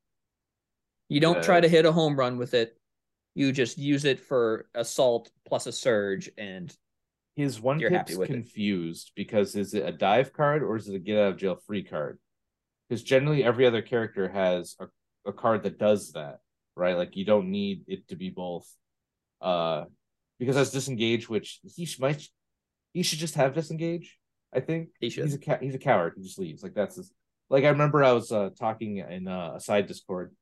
You 1.08 1.20
don't 1.20 1.42
try 1.42 1.60
to 1.60 1.68
hit 1.68 1.86
a 1.86 1.92
home 1.92 2.16
run 2.16 2.38
with 2.38 2.54
it. 2.54 2.76
You 3.34 3.52
just 3.52 3.78
use 3.78 4.04
it 4.04 4.20
for 4.20 4.68
assault 4.74 5.30
plus 5.46 5.66
a 5.66 5.72
surge, 5.72 6.30
and 6.36 6.74
his 7.36 7.60
one 7.60 7.78
you're 7.80 7.90
pip's 7.90 8.16
with 8.16 8.28
it. 8.28 8.32
confused 8.32 9.12
because 9.16 9.54
is 9.54 9.72
it 9.72 9.86
a 9.86 9.92
dive 9.92 10.32
card 10.32 10.62
or 10.62 10.76
is 10.76 10.88
it 10.88 10.94
a 10.96 10.98
get 10.98 11.18
out 11.18 11.32
of 11.32 11.36
jail 11.38 11.56
free 11.66 11.82
card? 11.82 12.18
Because 12.90 13.04
generally 13.04 13.44
every 13.44 13.66
other 13.66 13.82
character 13.82 14.28
has 14.28 14.74
a, 14.80 14.88
a 15.24 15.32
card 15.32 15.62
that 15.62 15.78
does 15.78 16.10
that, 16.12 16.40
right? 16.74 16.96
Like 16.96 17.14
you 17.14 17.24
don't 17.24 17.52
need 17.52 17.84
it 17.86 18.08
to 18.08 18.16
be 18.16 18.30
both. 18.30 18.66
Uh, 19.40 19.84
because 20.40 20.56
that's 20.56 20.72
disengage, 20.72 21.28
which 21.28 21.60
he 21.76 21.88
might 22.00 22.26
he 22.92 23.04
should 23.04 23.20
just 23.20 23.36
have 23.36 23.54
disengage. 23.54 24.18
I 24.52 24.58
think 24.58 24.88
he 24.98 25.08
should. 25.08 25.24
he's 25.24 25.34
a 25.34 25.38
ca- 25.38 25.58
he's 25.60 25.76
a 25.76 25.78
coward. 25.78 26.14
He 26.16 26.22
just 26.24 26.38
leaves. 26.38 26.64
Like 26.64 26.74
that's 26.74 26.96
his. 26.96 27.12
Like 27.48 27.62
I 27.62 27.68
remember 27.68 28.02
I 28.02 28.10
was 28.10 28.32
uh, 28.32 28.50
talking 28.58 28.96
in 28.96 29.28
uh, 29.28 29.52
a 29.56 29.60
side 29.60 29.86
Discord, 29.86 30.34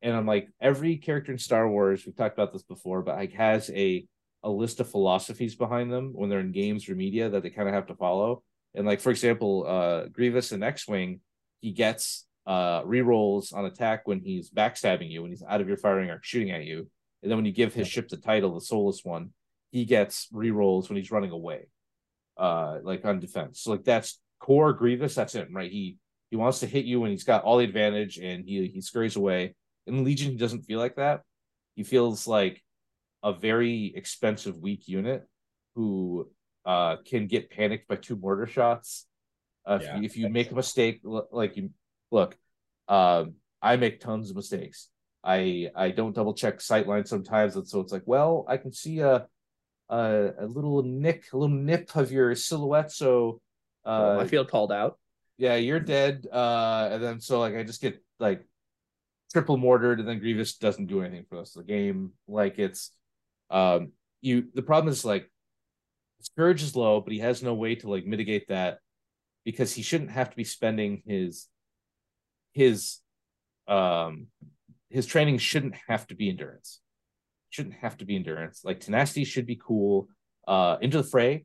and 0.00 0.14
I'm 0.14 0.26
like, 0.26 0.48
every 0.60 0.96
character 0.96 1.32
in 1.32 1.38
Star 1.38 1.68
Wars, 1.68 2.06
we've 2.06 2.14
talked 2.14 2.36
about 2.36 2.52
this 2.52 2.62
before, 2.62 3.02
but 3.02 3.16
like 3.16 3.32
has 3.32 3.68
a 3.70 4.06
a 4.42 4.50
list 4.50 4.78
of 4.78 4.88
philosophies 4.88 5.56
behind 5.56 5.92
them 5.92 6.12
when 6.14 6.30
they're 6.30 6.40
in 6.40 6.52
games 6.52 6.88
or 6.88 6.94
media 6.94 7.28
that 7.28 7.42
they 7.42 7.50
kind 7.50 7.68
of 7.68 7.74
have 7.74 7.88
to 7.88 7.96
follow. 7.96 8.42
And 8.74 8.86
like 8.86 9.00
for 9.00 9.10
example, 9.10 9.66
uh, 9.66 10.06
Grievous 10.06 10.52
and 10.52 10.62
X 10.62 10.86
Wing, 10.86 11.20
he 11.60 11.72
gets 11.72 12.26
uh 12.46 12.82
rerolls 12.82 13.54
on 13.54 13.66
attack 13.66 14.06
when 14.06 14.20
he's 14.20 14.50
backstabbing 14.50 15.10
you, 15.10 15.22
when 15.22 15.30
he's 15.30 15.42
out 15.42 15.60
of 15.60 15.68
your 15.68 15.76
firing 15.76 16.10
arc 16.10 16.24
shooting 16.24 16.50
at 16.50 16.64
you, 16.64 16.88
and 17.22 17.30
then 17.30 17.38
when 17.38 17.44
you 17.44 17.52
give 17.52 17.74
his 17.74 17.88
ship 17.88 18.08
the 18.08 18.16
title, 18.16 18.54
the 18.54 18.60
Soulless 18.60 19.04
One, 19.04 19.30
he 19.70 19.84
gets 19.84 20.28
rerolls 20.32 20.88
when 20.88 20.96
he's 20.96 21.10
running 21.10 21.30
away, 21.30 21.68
uh, 22.36 22.78
like 22.82 23.04
on 23.04 23.20
defense. 23.20 23.60
So 23.60 23.72
like 23.72 23.84
that's 23.84 24.18
core 24.38 24.72
Grievous. 24.72 25.14
That's 25.14 25.34
it, 25.34 25.48
right? 25.52 25.70
He 25.70 25.98
he 26.30 26.36
wants 26.36 26.60
to 26.60 26.66
hit 26.66 26.84
you 26.84 27.04
and 27.04 27.10
he's 27.10 27.24
got 27.24 27.42
all 27.44 27.58
the 27.58 27.64
advantage 27.64 28.18
and 28.18 28.44
he 28.44 28.68
he 28.68 28.80
scurries 28.80 29.16
away. 29.16 29.54
In 29.86 30.04
Legion, 30.04 30.30
he 30.32 30.38
doesn't 30.38 30.62
feel 30.62 30.78
like 30.78 30.96
that. 30.96 31.22
He 31.74 31.82
feels 31.82 32.26
like 32.26 32.62
a 33.22 33.32
very 33.32 33.92
expensive 33.94 34.56
weak 34.58 34.88
unit 34.88 35.26
who 35.74 36.30
uh 36.64 36.96
can 37.04 37.26
get 37.26 37.50
panicked 37.50 37.86
by 37.86 37.96
two 37.96 38.16
mortar 38.16 38.46
shots. 38.46 39.06
Uh, 39.70 39.78
Yeah. 39.80 39.88
if, 39.88 39.96
you, 39.96 40.04
if 40.04 40.16
you 40.16 40.28
make 40.28 40.50
a 40.50 40.54
mistake, 40.54 41.00
like 41.04 41.56
you 41.56 41.70
look, 42.10 42.36
um, 42.88 43.34
I 43.62 43.76
make 43.76 44.00
tons 44.00 44.30
of 44.30 44.36
mistakes. 44.36 44.88
I 45.22 45.70
I 45.76 45.90
don't 45.90 46.14
double 46.14 46.34
check 46.34 46.58
sightline 46.58 47.06
sometimes, 47.06 47.54
and 47.54 47.68
so 47.68 47.80
it's 47.80 47.92
like, 47.92 48.02
well, 48.06 48.44
I 48.48 48.56
can 48.56 48.72
see 48.72 48.98
a 49.00 49.26
a, 49.88 50.30
a 50.40 50.46
little 50.46 50.82
nick, 50.82 51.26
a 51.32 51.36
little 51.36 51.54
nip 51.54 51.94
of 51.94 52.10
your 52.10 52.34
silhouette, 52.34 52.90
so 52.90 53.40
uh, 53.84 54.16
I 54.18 54.26
feel 54.26 54.44
called 54.44 54.72
out. 54.72 54.98
yeah, 55.36 55.56
you're 55.56 55.80
dead. 55.80 56.26
Uh, 56.32 56.88
and 56.92 57.02
then 57.02 57.20
so 57.20 57.38
like 57.38 57.54
I 57.54 57.62
just 57.62 57.82
get 57.82 58.02
like 58.18 58.46
triple 59.32 59.56
mortared, 59.56 60.00
and 60.00 60.08
then 60.08 60.18
Grievous 60.18 60.56
doesn't 60.56 60.86
do 60.86 61.02
anything 61.02 61.24
for 61.28 61.36
the 61.36 61.40
rest 61.42 61.56
of 61.56 61.66
the 61.66 61.72
game. 61.72 62.12
Like 62.26 62.58
it's 62.58 62.90
um 63.50 63.92
you 64.22 64.48
the 64.54 64.62
problem 64.62 64.90
is 64.90 65.04
like 65.04 65.30
his 66.18 66.30
courage 66.36 66.62
is 66.62 66.74
low, 66.74 67.00
but 67.00 67.12
he 67.12 67.20
has 67.20 67.42
no 67.42 67.54
way 67.54 67.74
to 67.76 67.90
like 67.90 68.06
mitigate 68.06 68.48
that 68.48 68.78
because 69.50 69.72
he 69.74 69.82
shouldn't 69.82 70.10
have 70.10 70.30
to 70.30 70.36
be 70.36 70.44
spending 70.44 71.02
his 71.06 71.48
his 72.52 72.98
um 73.68 74.26
his 74.88 75.06
training 75.06 75.38
shouldn't 75.38 75.74
have 75.88 76.06
to 76.08 76.14
be 76.14 76.28
endurance. 76.28 76.80
Shouldn't 77.50 77.76
have 77.76 77.96
to 77.98 78.04
be 78.04 78.16
endurance. 78.16 78.62
Like 78.64 78.80
tenacity 78.80 79.24
should 79.24 79.46
be 79.46 79.60
cool. 79.62 80.08
Uh 80.46 80.76
into 80.80 80.98
the 80.98 81.08
fray 81.08 81.44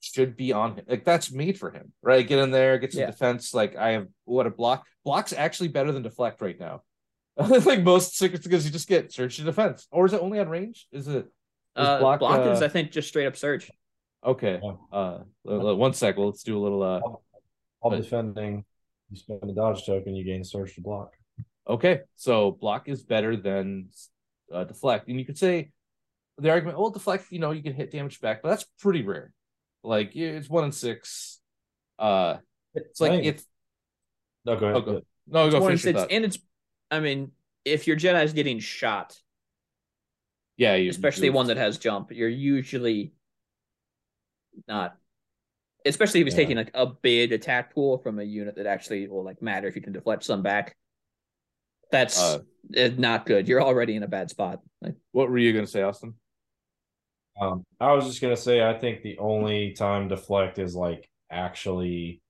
should 0.00 0.36
be 0.36 0.52
on 0.52 0.76
him. 0.76 0.84
Like 0.88 1.04
that's 1.04 1.30
made 1.30 1.58
for 1.58 1.70
him, 1.70 1.92
right? 2.02 2.26
Get 2.26 2.38
in 2.38 2.50
there, 2.50 2.78
get 2.78 2.92
some 2.92 3.00
Yeah. 3.02 3.10
defense. 3.10 3.52
Like 3.54 3.76
I 3.76 3.90
have 3.90 4.06
what 4.24 4.46
a 4.46 4.50
block. 4.50 4.86
Block's 5.04 5.32
actually 5.32 5.68
better 5.68 5.92
than 5.92 6.02
deflect 6.02 6.40
right 6.40 6.58
now. 6.58 6.82
like 7.36 7.82
most 7.82 8.16
secrets 8.18 8.44
because 8.44 8.64
you 8.64 8.70
just 8.72 8.88
get 8.88 9.12
surge 9.12 9.36
to 9.36 9.44
defense. 9.44 9.86
Or 9.90 10.06
is 10.06 10.12
it 10.12 10.20
only 10.20 10.38
on 10.40 10.48
range? 10.48 10.86
Is 10.92 11.06
it 11.08 11.24
is 11.26 11.86
Uh, 11.86 11.98
block, 11.98 12.18
block, 12.20 12.46
is 12.46 12.60
uh, 12.62 12.64
I 12.64 12.68
think 12.68 12.90
just 12.90 13.08
straight 13.08 13.26
up 13.26 13.36
surge. 13.36 13.70
okay? 14.24 14.58
Yeah. 14.62 14.72
Uh 14.92 15.18
l- 15.46 15.68
l- 15.68 15.76
one 15.76 15.92
sec. 15.94 16.16
Let's 16.18 16.42
do 16.42 16.58
a 16.58 16.62
little 16.62 16.82
while 17.80 17.90
But- 17.90 18.02
defending, 18.02 18.64
you 19.10 19.16
spend 19.16 19.42
a 19.42 19.52
dodge 19.52 19.84
token, 19.84 20.14
you 20.14 20.24
gain 20.24 20.44
surge 20.44 20.74
to 20.76 20.80
block. 20.80 21.14
Okay, 21.68 22.00
so 22.16 22.52
block 22.52 22.88
is 22.88 23.02
better 23.02 23.36
than 23.36 23.88
uh, 24.52 24.64
deflect, 24.64 25.08
and 25.08 25.18
you 25.18 25.24
could 25.26 25.38
say 25.38 25.70
the 26.38 26.50
argument, 26.50 26.78
well, 26.78 26.90
deflect, 26.90 27.30
you 27.30 27.38
know, 27.38 27.50
you 27.50 27.62
can 27.62 27.74
hit 27.74 27.90
damage 27.90 28.20
back, 28.20 28.42
but 28.42 28.48
that's 28.48 28.64
pretty 28.80 29.02
rare. 29.02 29.32
Like 29.82 30.14
yeah, 30.14 30.28
it's 30.30 30.48
one 30.48 30.64
in 30.64 30.72
six. 30.72 31.40
Uh, 31.98 32.38
it's 32.74 33.00
like 33.00 33.12
Dang. 33.12 33.24
it's 33.24 33.44
no 34.44 34.56
go 34.56 34.66
ahead. 34.66 34.76
oh, 34.76 34.80
go- 34.80 35.02
no 35.26 35.46
It's 35.46 35.54
go 35.54 35.60
one 35.60 35.72
in 35.72 35.78
finish 35.78 35.84
your 35.84 35.92
six, 35.92 36.00
thought. 36.00 36.12
and 36.12 36.24
it's. 36.24 36.38
I 36.90 37.00
mean, 37.00 37.32
if 37.64 37.86
your 37.86 37.96
Jedi's 37.96 38.32
getting 38.32 38.58
shot, 38.58 39.16
Yeah, 40.56 40.74
you, 40.76 40.90
especially 40.90 41.26
you- 41.26 41.32
one 41.32 41.46
that 41.48 41.56
has 41.56 41.78
jump, 41.78 42.10
you're 42.12 42.28
usually 42.28 43.12
not. 44.66 44.96
Especially 45.86 46.20
if 46.20 46.26
he's 46.26 46.34
Yeah. 46.34 46.40
taking 46.40 46.56
like 46.56 46.70
a 46.74 46.86
big 46.86 47.32
attack 47.32 47.74
pool 47.74 47.98
from 47.98 48.18
a 48.18 48.22
unit 48.22 48.56
that 48.56 48.66
actually 48.66 49.08
will 49.08 49.24
like 49.24 49.40
matter 49.40 49.66
if 49.66 49.76
you 49.76 49.82
can 49.82 49.92
deflect 49.92 50.24
some 50.24 50.42
back. 50.42 50.76
That's 51.90 52.20
Uh, 52.22 52.40
uh, 52.76 52.90
not 52.98 53.26
good. 53.26 53.48
You're 53.48 53.62
already 53.62 53.96
in 53.96 54.02
a 54.02 54.08
bad 54.08 54.30
spot. 54.30 54.60
Like, 54.80 54.94
What 55.12 55.30
were 55.30 55.38
you 55.38 55.52
gonna 55.52 55.66
say, 55.66 55.82
Austin? 55.82 56.14
Um, 57.40 57.64
I 57.80 57.92
was 57.94 58.06
just 58.06 58.20
gonna 58.20 58.36
say, 58.36 58.62
I 58.62 58.78
think 58.78 59.02
the 59.02 59.18
only 59.18 59.72
time 59.72 60.08
deflect 60.08 60.58
is 60.58 60.76
like 60.76 61.08
actually, 61.30 62.20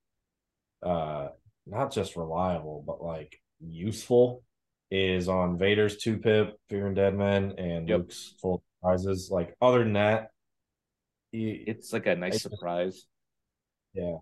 uh, 0.83 1.29
not 1.67 1.93
just 1.93 2.17
reliable, 2.17 2.83
but 2.87 3.03
like 3.03 3.41
useful, 3.61 4.43
is 4.91 5.29
on 5.29 5.59
Vader's 5.59 5.97
two 5.99 6.19
pip, 6.19 6.59
Fear 6.69 6.87
and 6.89 6.97
Dead 6.97 7.15
Men, 7.17 7.53
and 7.59 7.89
Yep. 7.89 7.99
Luke's 7.99 8.35
full 8.41 8.63
prizes. 8.83 9.31
Like 9.31 9.57
other 9.61 9.81
than 9.85 9.93
that, 9.95 10.31
he, 11.33 11.51
It's 11.67 11.93
like 11.93 12.07
a 12.07 12.15
nice 12.17 12.35
I- 12.35 12.39
surprise. 12.51 13.07
Yeah, 13.95 14.17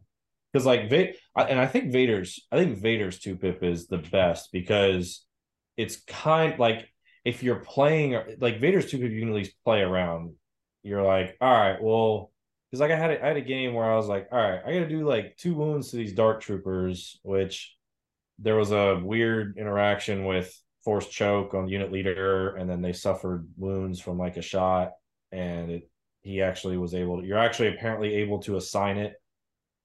because 0.52 0.66
like 0.66 0.90
Va- 0.90 1.12
I, 1.37 1.44
and 1.44 1.61
I 1.61 1.66
think 1.66 1.92
Vader's, 1.92 2.40
I 2.50 2.57
think 2.59 2.78
Vader's 2.78 3.18
two 3.18 3.37
pip 3.37 3.62
is 3.62 3.87
the 3.87 3.98
best 3.98 4.50
because 4.52 5.24
it's 5.76 5.96
kind 6.07 6.59
like 6.59 6.88
if 7.24 7.42
you're 7.42 7.61
playing 7.61 8.18
like 8.40 8.61
Vader's 8.61 8.90
two 8.90 8.98
pip, 8.98 9.11
you 9.11 9.20
can 9.20 9.31
at 9.31 9.35
least 9.35 9.52
play 9.64 9.81
around. 9.81 10.35
You're 10.83 11.02
like, 11.02 11.37
all 11.40 11.52
right, 11.52 11.83
well, 11.83 12.33
because 12.70 12.81
like 12.81 12.90
I 12.90 12.96
had 12.96 13.11
a, 13.11 13.24
I 13.24 13.28
had 13.28 13.37
a 13.37 13.42
game 13.42 13.74
where 13.74 13.90
I 13.90 13.96
was 13.96 14.07
like, 14.07 14.28
all 14.33 14.38
right, 14.38 14.61
I 14.64 14.72
got 14.72 14.81
to 14.81 14.88
do 14.88 15.07
like 15.07 15.37
two 15.37 15.54
wounds 15.54 15.90
to 15.90 15.96
these 15.96 16.12
dark 16.12 16.40
troopers, 16.40 17.18
which 17.22 17.76
there 18.38 18.57
was 18.57 18.70
a 18.70 19.00
weird 19.02 19.57
interaction 19.59 20.24
with 20.24 20.54
forced 20.85 21.11
choke 21.11 21.54
on 21.54 21.68
unit 21.68 21.92
leader, 21.92 22.57
and 22.57 22.70
then 22.70 22.81
they 22.81 22.92
suffered 22.92 23.48
wounds 23.57 24.00
from 24.00 24.18
like 24.18 24.37
a 24.37 24.42
shot, 24.42 24.92
and 25.33 25.70
it 25.70 25.90
he 26.22 26.42
actually 26.42 26.78
was 26.78 26.94
able 26.94 27.20
to. 27.20 27.26
You're 27.26 27.38
actually 27.38 27.68
apparently 27.68 28.16
able 28.16 28.40
to 28.40 28.57
assign 28.57 28.98
it 28.98 29.14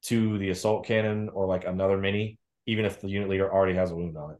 to 0.03 0.37
the 0.37 0.49
assault 0.49 0.85
cannon 0.85 1.29
or 1.29 1.45
like 1.45 1.65
another 1.65 1.97
mini, 1.97 2.37
even 2.65 2.85
if 2.85 2.99
the 3.01 3.07
unit 3.07 3.29
leader 3.29 3.51
already 3.51 3.75
has 3.75 3.91
a 3.91 3.95
wound 3.95 4.17
on 4.17 4.31
it. 4.31 4.37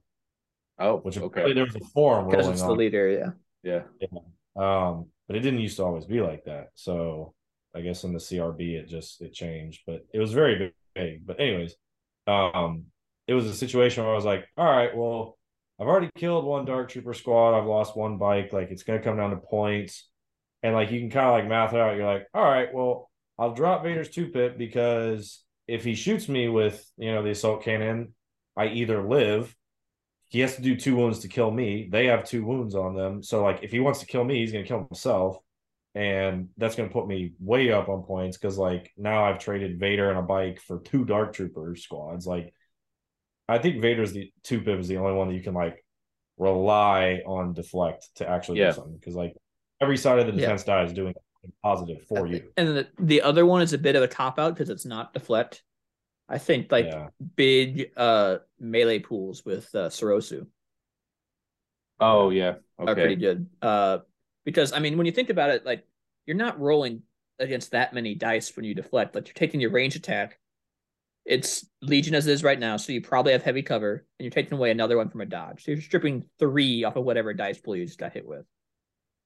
Oh, 0.79 0.97
Which 0.97 1.17
okay, 1.17 1.25
apparently 1.25 1.53
there 1.53 1.65
was 1.65 1.75
a 1.75 1.85
form 1.93 2.27
because 2.27 2.45
rolling 2.45 2.53
it's 2.53 2.61
the 2.61 2.69
on. 2.69 2.77
leader, 2.77 3.33
yeah. 3.63 3.81
yeah. 4.01 4.19
Um, 4.55 5.07
but 5.27 5.37
it 5.37 5.41
didn't 5.41 5.61
used 5.61 5.77
to 5.77 5.83
always 5.83 6.05
be 6.05 6.19
like 6.21 6.45
that. 6.45 6.69
So 6.75 7.33
I 7.75 7.81
guess 7.81 8.03
in 8.03 8.13
the 8.13 8.19
CRB 8.19 8.73
it 8.73 8.87
just 8.87 9.21
it 9.21 9.33
changed, 9.33 9.81
but 9.85 10.05
it 10.13 10.19
was 10.19 10.33
very 10.33 10.57
big. 10.57 10.73
big. 10.95 11.25
But 11.25 11.39
anyways, 11.39 11.75
um, 12.27 12.85
it 13.27 13.33
was 13.33 13.45
a 13.45 13.53
situation 13.53 14.03
where 14.03 14.13
I 14.13 14.15
was 14.15 14.25
like, 14.25 14.47
all 14.57 14.65
right, 14.65 14.95
well, 14.95 15.37
I've 15.79 15.87
already 15.87 16.09
killed 16.17 16.45
one 16.45 16.65
dark 16.65 16.89
trooper 16.89 17.13
squad. 17.13 17.57
I've 17.57 17.67
lost 17.67 17.95
one 17.97 18.17
bike. 18.17 18.51
Like 18.53 18.69
it's 18.71 18.83
gonna 18.83 19.01
come 19.01 19.17
down 19.17 19.31
to 19.31 19.37
points, 19.37 20.09
and 20.61 20.73
like 20.73 20.91
you 20.91 20.99
can 20.99 21.09
kind 21.09 21.27
of 21.27 21.33
like 21.33 21.47
math 21.47 21.73
it 21.73 21.79
out. 21.79 21.95
You're 21.95 22.11
like, 22.11 22.27
all 22.33 22.43
right, 22.43 22.73
well, 22.73 23.09
I'll 23.37 23.53
drop 23.53 23.83
Vader's 23.83 24.09
two 24.09 24.27
pit 24.29 24.57
because 24.57 25.42
if 25.67 25.83
he 25.83 25.95
shoots 25.95 26.27
me 26.27 26.47
with 26.49 26.85
you 26.97 27.11
know 27.13 27.23
the 27.23 27.31
assault 27.31 27.63
cannon, 27.63 28.13
I 28.55 28.67
either 28.67 29.01
live 29.07 29.55
he 30.29 30.39
has 30.39 30.55
to 30.55 30.63
do 30.63 30.75
two 30.75 30.95
wounds 30.95 31.19
to 31.19 31.27
kill 31.27 31.51
me. 31.51 31.87
They 31.91 32.07
have 32.07 32.23
two 32.23 32.43
wounds 32.43 32.73
on 32.73 32.95
them. 32.95 33.21
So 33.21 33.43
like 33.43 33.59
if 33.61 33.71
he 33.71 33.79
wants 33.79 33.99
to 33.99 34.07
kill 34.07 34.23
me, 34.23 34.39
he's 34.39 34.51
gonna 34.51 34.63
kill 34.65 34.87
himself. 34.89 35.37
And 35.93 36.49
that's 36.57 36.75
gonna 36.75 36.89
put 36.89 37.07
me 37.07 37.33
way 37.39 37.71
up 37.71 37.87
on 37.87 38.01
points 38.01 38.35
because 38.35 38.57
like 38.57 38.91
now 38.97 39.25
I've 39.25 39.37
traded 39.37 39.79
Vader 39.79 40.09
and 40.09 40.17
a 40.17 40.23
bike 40.23 40.59
for 40.59 40.79
two 40.79 41.05
Dark 41.05 41.33
Trooper 41.33 41.75
squads. 41.75 42.25
Like 42.25 42.51
I 43.47 43.59
think 43.59 43.79
Vader's 43.79 44.11
the 44.13 44.31
two 44.41 44.61
pip 44.61 44.79
is 44.79 44.87
the 44.87 44.97
only 44.97 45.13
one 45.13 45.27
that 45.27 45.35
you 45.35 45.43
can 45.43 45.53
like 45.53 45.85
rely 46.39 47.21
on 47.27 47.53
deflect 47.53 48.09
to 48.15 48.27
actually 48.27 48.57
Yeah. 48.59 48.69
do 48.71 48.73
something. 48.77 48.95
Because 48.97 49.13
like 49.13 49.35
every 49.81 49.97
side 49.97 50.17
of 50.17 50.25
the 50.25 50.33
Yeah. 50.33 50.39
defense 50.47 50.63
die 50.63 50.83
is 50.83 50.93
doing 50.93 51.13
something 51.13 51.21
positive 51.61 52.03
for 52.03 52.27
you. 52.27 52.49
And 52.57 52.69
the, 52.69 52.87
the 52.99 53.21
other 53.21 53.45
one 53.45 53.61
is 53.61 53.73
a 53.73 53.77
bit 53.77 53.95
of 53.95 54.03
a 54.03 54.07
cop 54.07 54.39
out 54.39 54.53
because 54.53 54.69
it's 54.69 54.85
not 54.85 55.13
deflect. 55.13 55.63
I 56.29 56.37
think 56.37 56.71
like 56.71 56.85
yeah. 56.85 57.07
big 57.35 57.91
uh 57.97 58.37
melee 58.59 58.99
pools 58.99 59.43
with 59.45 59.69
uh 59.75 59.89
Sorosu 59.89 60.47
Oh 61.99 62.29
yeah. 62.29 62.55
Okay. 62.79 62.91
Are 62.91 62.95
pretty 62.95 63.15
good. 63.15 63.47
Uh 63.61 63.99
because 64.45 64.73
I 64.73 64.79
mean 64.79 64.97
when 64.97 65.05
you 65.05 65.11
think 65.11 65.29
about 65.29 65.49
it, 65.49 65.65
like 65.65 65.85
you're 66.25 66.37
not 66.37 66.59
rolling 66.59 67.03
against 67.39 67.71
that 67.71 67.93
many 67.93 68.15
dice 68.15 68.55
when 68.55 68.65
you 68.65 68.73
deflect. 68.73 69.15
Like 69.15 69.27
you're 69.27 69.33
taking 69.33 69.59
your 69.59 69.71
range 69.71 69.95
attack. 69.95 70.39
It's 71.25 71.65
Legion 71.81 72.15
as 72.15 72.27
it 72.27 72.33
is 72.33 72.43
right 72.43 72.59
now, 72.59 72.75
so 72.75 72.91
you 72.91 72.99
probably 72.99 73.31
have 73.31 73.43
heavy 73.43 73.61
cover, 73.61 74.05
and 74.19 74.25
you're 74.25 74.31
taking 74.31 74.57
away 74.57 74.71
another 74.71 74.97
one 74.97 75.07
from 75.07 75.21
a 75.21 75.25
dodge. 75.25 75.63
So 75.63 75.71
you're 75.71 75.79
stripping 75.79 76.25
three 76.37 76.83
off 76.83 76.97
of 76.97 77.05
whatever 77.05 77.33
dice 77.33 77.57
pool 77.59 77.77
you 77.77 77.85
just 77.85 77.97
got 77.97 78.11
hit 78.11 78.27
with. 78.27 78.45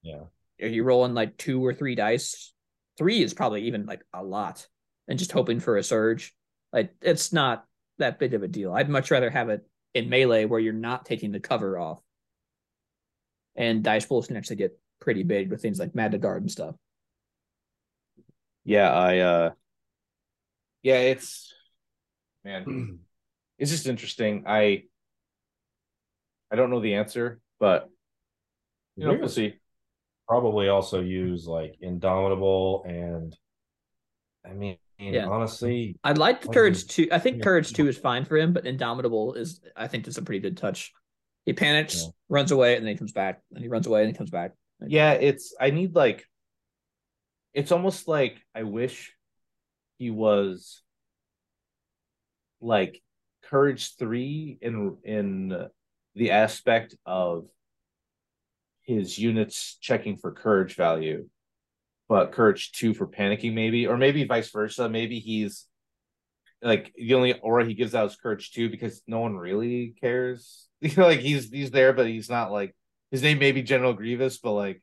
Yeah. 0.02 0.22
Are 0.60 0.68
you 0.68 0.82
rolling 0.82 1.14
like 1.14 1.36
two 1.36 1.64
or 1.64 1.72
three 1.72 1.94
dice? 1.94 2.52
Three 2.96 3.22
is 3.22 3.34
probably 3.34 3.62
even 3.64 3.86
like 3.86 4.02
a 4.12 4.22
lot, 4.22 4.66
and 5.06 5.18
just 5.18 5.32
hoping 5.32 5.60
for 5.60 5.76
a 5.76 5.82
surge. 5.82 6.34
Like 6.72 6.94
it's 7.00 7.32
not 7.32 7.64
that 7.98 8.18
big 8.18 8.34
of 8.34 8.42
a 8.42 8.48
deal. 8.48 8.72
I'd 8.72 8.88
much 8.88 9.10
rather 9.10 9.30
have 9.30 9.48
it 9.48 9.66
in 9.94 10.08
melee 10.08 10.44
where 10.44 10.60
you're 10.60 10.72
not 10.72 11.06
taking 11.06 11.32
the 11.32 11.40
cover 11.40 11.78
off. 11.78 12.00
And 13.56 13.82
dice 13.82 14.06
pools 14.06 14.26
can 14.26 14.36
actually 14.36 14.56
get 14.56 14.78
pretty 15.00 15.22
big 15.22 15.50
with 15.50 15.62
things 15.62 15.78
like 15.78 15.92
Magnaguard 15.92 16.38
and 16.38 16.50
stuff. 16.50 16.74
Yeah, 18.64 18.92
I 18.92 19.18
uh 19.18 19.50
yeah, 20.82 20.98
it's 20.98 21.52
man, 22.44 23.00
it's 23.58 23.70
just 23.70 23.86
interesting. 23.86 24.44
I 24.46 24.84
I 26.50 26.56
don't 26.56 26.70
know 26.70 26.80
the 26.80 26.94
answer, 26.94 27.40
but 27.58 27.88
you 28.96 29.06
know, 29.06 29.14
we'll 29.14 29.28
see. 29.28 29.54
Probably 30.28 30.68
also 30.68 31.00
use 31.00 31.46
like 31.46 31.76
Indomitable 31.80 32.84
and 32.86 33.34
I 34.44 34.52
mean, 34.52 34.76
Yeah. 34.98 35.26
honestly, 35.26 35.96
I'd 36.04 36.18
like 36.18 36.42
the 36.42 36.48
Courage 36.48 36.82
the- 36.82 36.88
two. 36.88 37.08
I 37.10 37.18
think 37.18 37.38
yeah. 37.38 37.44
Courage 37.44 37.72
two 37.72 37.88
is 37.88 37.98
fine 37.98 38.24
for 38.24 38.36
him, 38.36 38.52
but 38.52 38.66
Indomitable 38.66 39.34
is 39.34 39.60
I 39.76 39.88
think 39.88 40.04
that's 40.04 40.18
a 40.18 40.22
pretty 40.22 40.40
good 40.40 40.56
touch. 40.56 40.92
He 41.46 41.52
panics, 41.54 42.02
Yeah. 42.02 42.10
runs 42.28 42.50
away, 42.52 42.76
and 42.76 42.84
then 42.84 42.92
he 42.92 42.98
comes 42.98 43.12
back. 43.12 43.40
And 43.52 43.62
he 43.62 43.68
runs 43.68 43.86
away 43.86 44.02
and 44.02 44.10
he 44.12 44.16
comes 44.16 44.30
back. 44.30 44.52
Yeah, 44.86 45.12
it's 45.12 45.54
I 45.58 45.70
need 45.70 45.94
like 45.94 46.24
it's 47.54 47.72
almost 47.72 48.06
like 48.06 48.38
I 48.54 48.62
wish 48.64 49.14
he 49.98 50.10
was 50.10 50.82
like 52.60 53.02
Courage 53.44 53.96
3 53.96 54.58
in 54.60 54.98
in 55.04 55.68
the 56.14 56.30
aspect 56.32 56.94
of 57.06 57.48
his 58.88 59.18
units 59.18 59.76
checking 59.80 60.16
for 60.16 60.32
courage 60.32 60.74
value, 60.74 61.28
but 62.08 62.32
courage 62.32 62.72
2 62.72 62.94
for 62.94 63.06
panicking 63.06 63.52
maybe 63.52 63.86
or 63.86 63.98
maybe 63.98 64.24
vice 64.24 64.50
versa. 64.50 64.88
Maybe 64.88 65.20
he's 65.20 65.66
like 66.62 66.92
the 66.96 67.14
only 67.14 67.38
aura 67.38 67.66
he 67.66 67.74
gives 67.74 67.94
out 67.94 68.10
is 68.10 68.16
courage 68.16 68.50
2 68.52 68.70
because 68.70 69.02
no 69.06 69.20
one 69.20 69.36
really 69.36 69.94
cares. 70.00 70.64
You 70.80 70.94
know, 70.96 71.06
like 71.06 71.18
he's 71.18 71.50
he's 71.50 71.72
there 71.72 71.92
but 71.92 72.06
he's 72.06 72.30
not 72.30 72.52
like 72.52 72.72
his 73.10 73.20
name 73.20 73.40
may 73.40 73.50
be 73.50 73.62
General 73.62 73.94
Grievous, 73.94 74.38
but 74.38 74.52
like, 74.52 74.80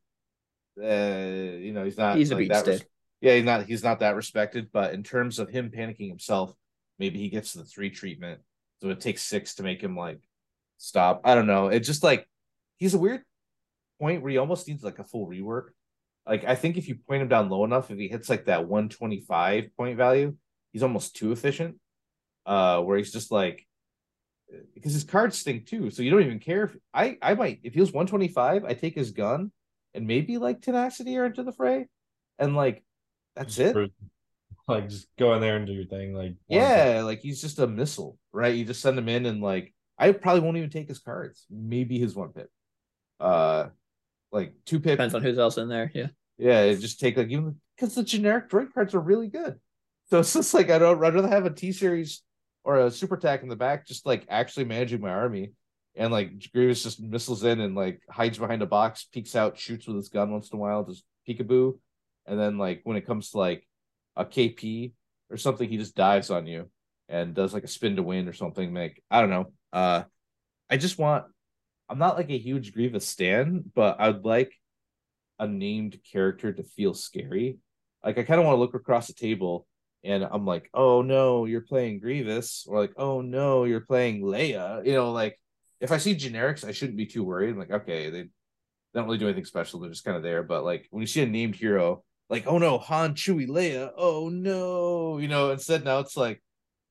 uh, 0.78 0.86
you 0.86 1.72
know, 1.72 1.86
he's 1.86 1.97
not. 1.97 2.18
He's 2.18 2.32
a 2.32 2.36
like, 2.36 2.41
beat 2.41 2.51
that 2.51 2.68
res- 2.68 2.86
yeah, 3.22 3.36
he's 3.36 3.45
not. 3.45 3.66
He's 3.66 3.84
not 3.84 3.99
that 3.99 4.18
respected. 4.18 4.70
But 4.74 4.93
in 4.93 5.03
terms 5.03 5.39
of 5.39 5.49
him 5.49 5.72
panicking 5.72 6.10
himself, 6.10 6.53
maybe 6.99 7.20
he 7.20 7.30
gets 7.30 7.53
the 7.53 7.64
three 7.64 7.89
treatment, 7.89 8.41
so 8.82 8.89
it 8.89 8.99
takes 8.99 9.22
six 9.22 9.56
to 9.56 9.64
make 9.64 9.82
him 9.82 9.95
like 9.95 10.20
stop. 10.78 11.22
I 11.24 11.34
don't 11.34 11.47
know. 11.47 11.68
It's 11.68 11.88
just 11.88 12.03
like 12.03 12.28
he's 12.76 12.93
a 12.93 12.99
weird 12.99 13.22
point 14.00 14.22
where 14.22 14.32
he 14.32 14.38
almost 14.38 14.68
needs 14.68 14.84
like 14.84 15.00
a 15.00 15.04
full 15.04 15.28
rework. 15.28 15.70
Like 16.28 16.43
I 16.43 16.56
think 16.56 16.78
if 16.78 16.88
you 16.88 16.96
point 16.96 17.22
him 17.22 17.28
down 17.28 17.50
low 17.50 17.64
enough, 17.66 17.91
if 17.91 17.98
he 17.98 18.08
hits 18.08 18.30
like 18.30 18.46
that 18.46 18.68
one 18.68 18.89
twenty 18.89 19.22
five 19.22 19.66
point 19.78 19.98
value, 19.98 20.36
he's 20.72 20.84
almost 20.84 21.16
too 21.16 21.32
efficient. 21.32 21.78
Uh, 22.46 22.82
where 22.82 22.98
he's 22.98 23.12
just 23.12 23.32
like 23.32 23.66
because 24.74 24.93
his 24.93 25.04
cards 25.04 25.38
stink 25.38 25.66
too. 25.66 25.89
So 25.89 26.04
you 26.04 26.12
don't 26.12 26.24
even 26.24 26.39
care 26.39 26.66
if 26.66 26.76
I 26.93 27.18
I 27.22 27.34
might 27.34 27.60
if 27.64 27.74
he 27.74 27.80
was 27.80 27.91
125, 27.91 28.66
I 28.66 28.74
take 28.74 28.96
his 28.96 29.12
gun 29.12 29.52
and 29.93 30.08
maybe 30.08 30.38
like 30.38 30.62
tenacity 30.62 31.18
or 31.18 31.26
into 31.26 31.43
the 31.43 31.52
fray, 31.52 31.88
and 32.39 32.56
like 32.56 32.84
that's 33.36 33.58
it. 33.60 33.74
for- 33.74 33.88
like 34.68 34.89
just 34.89 35.08
go 35.20 35.34
in 35.36 35.41
there 35.41 35.58
and 35.58 35.68
do 35.68 35.74
your 35.74 35.86
thing. 35.86 36.14
Like 36.16 36.36
Yeah, 36.48 37.02
like 37.04 37.20
he's 37.20 37.41
just 37.41 37.60
a 37.60 37.68
missile, 37.68 38.18
right? 38.32 38.56
You 38.56 38.66
just 38.66 38.82
send 38.82 38.98
him 38.98 39.10
in 39.10 39.26
and 39.26 39.41
like 39.41 39.74
I 39.98 40.12
probably 40.12 40.41
won't 40.41 40.58
even 40.58 40.70
take 40.70 40.88
his 40.88 41.00
cards. 41.00 41.46
Maybe 41.52 42.00
his 42.00 42.16
one 42.16 42.30
pip. 42.30 42.50
Uh 43.20 43.68
like 44.32 44.53
two 44.65 44.80
pip. 44.80 44.93
Depends 44.93 45.15
on 45.15 45.21
who's 45.21 45.38
else 45.38 45.57
in 45.57 45.69
there. 45.69 45.91
Yeah. 45.93 46.07
Yeah, 46.38 46.73
just 46.73 46.99
take 46.99 47.17
like 47.17 47.30
even 47.30 47.55
because 47.76 47.95
the 47.95 48.03
generic 48.03 48.49
droid 48.49 48.73
cards 48.73 48.93
are 48.93 48.99
really 48.99 49.28
good. 49.28 49.59
So 50.09 50.19
it's 50.19 50.34
just 50.34 50.53
like 50.53 50.69
I 50.69 50.80
don't 50.80 50.97
I'd 50.97 50.99
rather 50.99 51.28
have 51.28 51.45
a 51.45 51.49
T 51.49 51.71
series 51.71 52.21
or 52.63 52.80
a 52.80 52.91
super 52.91 53.15
attack 53.15 53.43
in 53.43 53.49
the 53.49 53.55
back, 53.55 53.88
just 53.88 54.05
like 54.05 54.26
actually 54.30 54.65
managing 54.65 55.01
my 55.01 55.11
army. 55.11 55.51
And 55.97 56.11
like 56.11 56.51
Grievous 56.51 56.84
just 56.84 57.01
missiles 57.01 57.45
in 57.45 57.61
and 57.61 57.73
like 57.73 58.01
hides 58.09 58.38
behind 58.38 58.61
a 58.61 58.65
box, 58.65 59.05
peeks 59.05 59.36
out, 59.36 59.57
shoots 59.57 59.88
with 59.88 59.95
his 59.95 60.09
gun 60.09 60.32
once 60.32 60.49
in 60.51 60.57
a 60.57 60.59
while, 60.59 60.84
just 60.84 61.05
peekaboo. 61.28 61.80
And 62.26 62.38
then 62.38 62.57
like 62.57 62.82
when 62.84 62.97
it 62.97 63.05
comes 63.05 63.32
to 63.32 63.38
like 63.38 63.65
a 64.17 64.26
KP 64.26 64.91
or 65.30 65.38
something, 65.38 65.69
he 65.69 65.78
just 65.78 65.95
dives 65.95 66.30
on 66.30 66.47
you 66.47 66.69
and 67.07 67.34
does 67.34 67.53
like 67.53 67.63
a 67.63 67.69
spin 67.69 67.95
to 67.95 68.03
win 68.03 68.28
or 68.28 68.34
something. 68.34 68.73
Like 68.73 69.01
I 69.09 69.21
don't 69.21 69.30
know. 69.30 69.53
Uh 69.71 70.03
I 70.69 70.76
just 70.78 70.97
want 70.97 71.26
I'm 71.89 71.99
not 71.99 72.17
like 72.17 72.29
a 72.29 72.38
huge 72.38 72.73
Grievous 72.73 73.07
stan, 73.07 73.63
but 73.75 73.99
I'd 73.99 74.25
like 74.25 74.53
a 75.39 75.47
named 75.47 75.99
character 76.11 76.51
to 76.53 76.63
feel 76.63 76.93
scary. 76.93 77.57
Like 78.03 78.17
I 78.17 78.23
kind 78.23 78.39
of 78.39 78.45
want 78.45 78.55
to 78.55 78.59
look 78.59 78.73
across 78.73 79.07
the 79.07 79.13
table 79.13 79.67
and 80.03 80.23
I'm 80.23 80.45
like, 80.45 80.69
oh 80.73 81.01
no, 81.01 81.45
you're 81.45 81.61
playing 81.61 81.99
Grievous, 81.99 82.65
or 82.67 82.79
like, 82.79 82.93
oh 82.95 83.21
no, 83.21 83.63
you're 83.63 83.81
playing 83.81 84.21
Leia. 84.21 84.86
You 84.86 84.93
know, 84.93 85.11
like 85.11 85.39
if 85.81 85.91
I 85.91 85.97
see 85.97 86.15
generics, 86.15 86.63
I 86.63 86.71
shouldn't 86.71 86.97
be 86.97 87.07
too 87.07 87.23
worried. 87.23 87.49
I'm 87.49 87.59
like, 87.59 87.71
okay, 87.71 88.09
they 88.11 88.25
don't 88.93 89.05
really 89.05 89.17
do 89.17 89.25
anything 89.25 89.45
special. 89.45 89.79
They're 89.79 89.89
just 89.89 90.05
kind 90.05 90.15
of 90.15 90.23
there. 90.23 90.43
But 90.43 90.63
like 90.63 90.88
when 90.91 91.01
you 91.01 91.07
see 91.07 91.23
a 91.23 91.25
named 91.25 91.55
hero, 91.55 92.03
like, 92.29 92.45
oh 92.47 92.59
no, 92.59 92.77
Han, 92.77 93.15
Chewie, 93.15 93.47
Leia, 93.47 93.91
oh 93.97 94.29
no, 94.29 95.17
you 95.17 95.27
know, 95.27 95.51
instead 95.51 95.83
now 95.83 95.99
it's 95.99 96.15
like, 96.15 96.41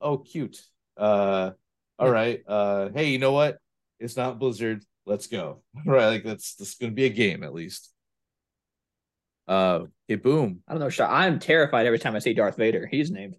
oh 0.00 0.18
cute. 0.18 0.60
Uh 0.96 1.52
all 1.98 2.10
right. 2.10 2.40
Uh 2.46 2.88
hey, 2.94 3.10
you 3.10 3.18
know 3.18 3.32
what? 3.32 3.58
It's 4.04 4.16
not 4.16 4.38
Blizzard. 4.38 4.84
Let's 5.06 5.26
go. 5.26 5.62
right. 5.86 6.08
Like 6.08 6.24
that's 6.24 6.54
this 6.54 6.70
is 6.70 6.74
gonna 6.74 6.92
be 6.92 7.06
a 7.06 7.10
game 7.10 7.42
at 7.42 7.54
least. 7.54 7.90
Uh 9.48 9.86
okay, 10.08 10.16
boom. 10.16 10.60
I 10.68 10.74
don't 10.74 10.98
know. 10.98 11.06
I'm 11.06 11.38
terrified 11.38 11.86
every 11.86 11.98
time 11.98 12.14
I 12.14 12.20
see 12.20 12.34
Darth 12.34 12.56
Vader. 12.56 12.86
He's 12.86 13.10
named. 13.10 13.36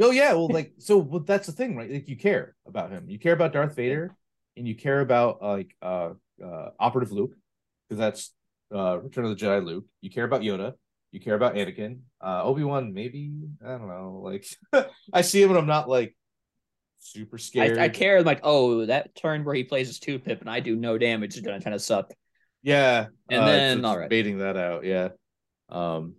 Oh 0.00 0.10
yeah, 0.10 0.32
well, 0.32 0.48
like 0.48 0.72
so. 0.78 0.98
Well, 0.98 1.20
that's 1.20 1.46
the 1.46 1.52
thing, 1.52 1.76
right? 1.76 1.90
Like 1.90 2.08
you 2.08 2.16
care 2.16 2.54
about 2.66 2.90
him. 2.90 3.08
You 3.08 3.18
care 3.18 3.34
about 3.34 3.52
Darth 3.52 3.74
Vader, 3.74 4.14
and 4.56 4.66
you 4.66 4.74
care 4.74 5.00
about 5.00 5.38
uh, 5.42 5.48
like 5.52 5.74
uh, 5.82 6.10
uh 6.42 6.70
Operative 6.78 7.12
Luke, 7.12 7.34
because 7.88 7.98
that's 7.98 8.32
uh 8.74 8.98
Return 9.00 9.24
of 9.24 9.38
the 9.38 9.44
Jedi 9.44 9.64
Luke. 9.64 9.84
You 10.00 10.10
care 10.10 10.24
about 10.24 10.42
Yoda. 10.42 10.74
You 11.10 11.20
care 11.20 11.34
about 11.34 11.56
Anakin. 11.56 12.00
Uh, 12.22 12.42
Obi 12.42 12.64
Wan, 12.64 12.94
maybe 12.94 13.32
I 13.64 13.68
don't 13.68 13.88
know. 13.88 14.22
Like 14.24 14.46
I 15.12 15.20
see 15.20 15.42
him, 15.42 15.50
and 15.50 15.58
I'm 15.58 15.66
not 15.66 15.88
like 15.88 16.16
super 17.02 17.38
scared. 17.38 17.78
I, 17.78 17.84
I 17.84 17.88
care. 17.88 18.18
I'm 18.18 18.24
like, 18.24 18.40
oh, 18.42 18.86
that 18.86 19.14
turn 19.14 19.44
where 19.44 19.54
he 19.54 19.64
plays 19.64 19.88
his 19.88 19.98
two 19.98 20.18
pip 20.18 20.40
and 20.40 20.48
I 20.50 20.60
do 20.60 20.76
no 20.76 20.96
damage 20.98 21.34
is 21.34 21.40
gonna 21.42 21.60
kind 21.60 21.74
of 21.74 21.82
suck. 21.82 22.10
Yeah, 22.62 23.06
And 23.28 23.40
uh, 23.42 23.46
then, 23.46 23.78
it's 23.78 23.84
all 23.86 23.98
right. 23.98 24.08
baiting 24.08 24.38
that 24.38 24.56
out. 24.56 24.84
Yeah, 24.84 25.08
um, 25.68 26.14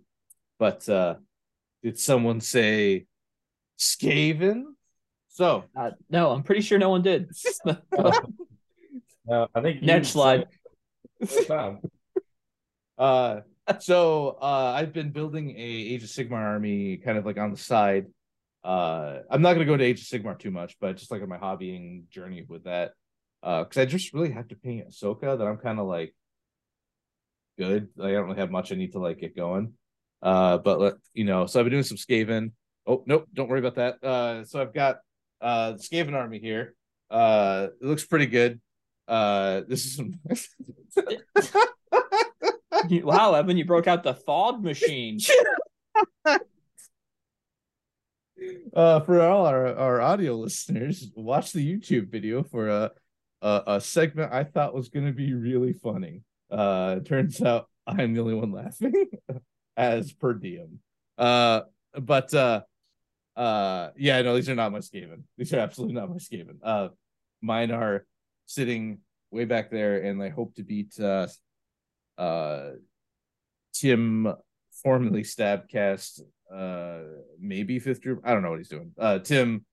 but 0.58 0.86
uh, 0.88 1.14
did 1.82 1.98
someone 1.98 2.40
say 2.40 3.06
Skaven? 3.78 4.64
So 5.28 5.64
Uh, 5.74 5.90
no, 6.10 6.30
I'm 6.30 6.42
pretty 6.42 6.60
sure 6.60 6.78
no 6.78 6.90
one 6.90 7.02
did. 7.02 7.30
No, 9.26 9.48
I 9.54 9.62
think 9.62 9.82
Next 9.82 10.08
slide. 10.08 10.44
said- 11.24 11.78
Uh, 12.98 13.40
so 13.80 14.36
uh, 14.40 14.74
I've 14.76 14.92
been 14.92 15.10
building 15.10 15.50
a 15.50 15.62
Age 15.62 16.04
of 16.04 16.10
Sigmar 16.10 16.32
army, 16.34 16.98
kind 16.98 17.16
of 17.16 17.24
like 17.24 17.38
on 17.38 17.50
the 17.50 17.56
side. 17.56 18.06
Uh, 18.64 19.18
I'm 19.30 19.42
not 19.42 19.52
gonna 19.52 19.66
go 19.66 19.74
into 19.74 19.84
Age 19.84 20.00
of 20.00 20.06
Sigmar 20.06 20.38
too 20.38 20.50
much, 20.50 20.76
but 20.80 20.96
just 20.96 21.10
like 21.10 21.22
on 21.22 21.28
my 21.28 21.36
hobbying 21.36 22.08
journey 22.08 22.44
with 22.48 22.64
that, 22.64 22.92
uh, 23.42 23.64
because 23.64 23.78
I 23.78 23.84
just 23.84 24.14
really 24.14 24.30
have 24.30 24.48
to 24.48 24.56
paint 24.56 24.88
Ahsoka 24.88 25.38
that 25.38 25.46
I'm 25.46 25.58
kind 25.58 25.78
of 25.78 25.86
like 25.86 26.14
good. 27.58 27.88
Like, 27.96 28.10
I 28.10 28.12
don't 28.14 28.24
really 28.24 28.38
have 28.38 28.50
much 28.50 28.72
I 28.72 28.76
need 28.76 28.92
to 28.92 28.98
like 29.00 29.18
get 29.18 29.36
going. 29.36 29.74
Uh, 30.22 30.56
but 30.58 30.80
let 30.80 30.94
you 31.12 31.24
know, 31.24 31.44
so 31.44 31.60
I've 31.60 31.66
been 31.66 31.72
doing 31.72 31.82
some 31.82 31.98
Skaven. 31.98 32.52
Oh 32.86 33.04
nope, 33.06 33.26
don't 33.34 33.48
worry 33.48 33.58
about 33.60 33.74
that. 33.74 34.02
Uh, 34.02 34.44
so 34.44 34.62
I've 34.62 34.72
got 34.72 35.00
uh 35.42 35.72
the 35.72 35.78
Skaven 35.78 36.14
army 36.14 36.38
here. 36.38 36.74
Uh, 37.10 37.68
it 37.80 37.86
looks 37.86 38.06
pretty 38.06 38.26
good. 38.26 38.60
Uh, 39.06 39.60
this 39.68 39.84
is 39.84 39.96
some. 39.96 40.18
Wow, 42.90 43.32
Evan, 43.32 43.56
you 43.56 43.64
broke 43.64 43.86
out 43.86 44.02
the 44.02 44.14
fog 44.14 44.62
machine. 44.62 45.18
uh 48.74 49.00
for 49.00 49.20
all 49.20 49.46
our, 49.46 49.74
our 49.76 50.00
audio 50.00 50.34
listeners 50.34 51.10
watch 51.14 51.52
the 51.52 51.64
youtube 51.64 52.10
video 52.10 52.42
for 52.42 52.68
a 52.68 52.90
a, 53.42 53.62
a 53.66 53.80
segment 53.80 54.32
i 54.32 54.44
thought 54.44 54.74
was 54.74 54.88
going 54.88 55.06
to 55.06 55.12
be 55.12 55.34
really 55.34 55.72
funny 55.72 56.22
uh 56.50 57.00
turns 57.00 57.40
out 57.42 57.68
i'm 57.86 58.14
the 58.14 58.20
only 58.20 58.34
one 58.34 58.52
laughing 58.52 58.92
as 59.76 60.12
per 60.12 60.32
diem 60.34 60.80
uh 61.18 61.60
but 62.00 62.32
uh 62.34 62.60
Uh, 63.36 63.90
yeah, 63.98 64.22
no, 64.22 64.36
these 64.36 64.48
are 64.48 64.54
not 64.54 64.70
my 64.70 64.78
Skaven. 64.78 65.26
These 65.36 65.52
are 65.52 65.58
absolutely 65.58 65.98
not 65.98 66.08
my 66.08 66.22
Skaven. 66.22 66.62
Uh, 66.62 66.94
mine 67.42 67.72
are 67.72 68.06
sitting 68.46 69.02
way 69.32 69.44
back 69.44 69.70
there, 69.74 70.06
and 70.06 70.22
I 70.22 70.30
hope 70.30 70.54
to 70.54 70.62
beat 70.62 70.94
uh, 71.00 71.26
uh, 72.16 72.78
Tim, 73.74 74.30
formerly 74.84 75.22
Stabcast, 75.22 76.20
uh, 76.54 77.00
maybe 77.40 77.78
fifth 77.80 78.02
group. 78.02 78.20
I 78.24 78.32
don't 78.32 78.42
know 78.42 78.50
what 78.50 78.58
he's 78.60 78.68
doing. 78.68 78.92
Uh, 78.96 79.18
Tim, 79.18 79.64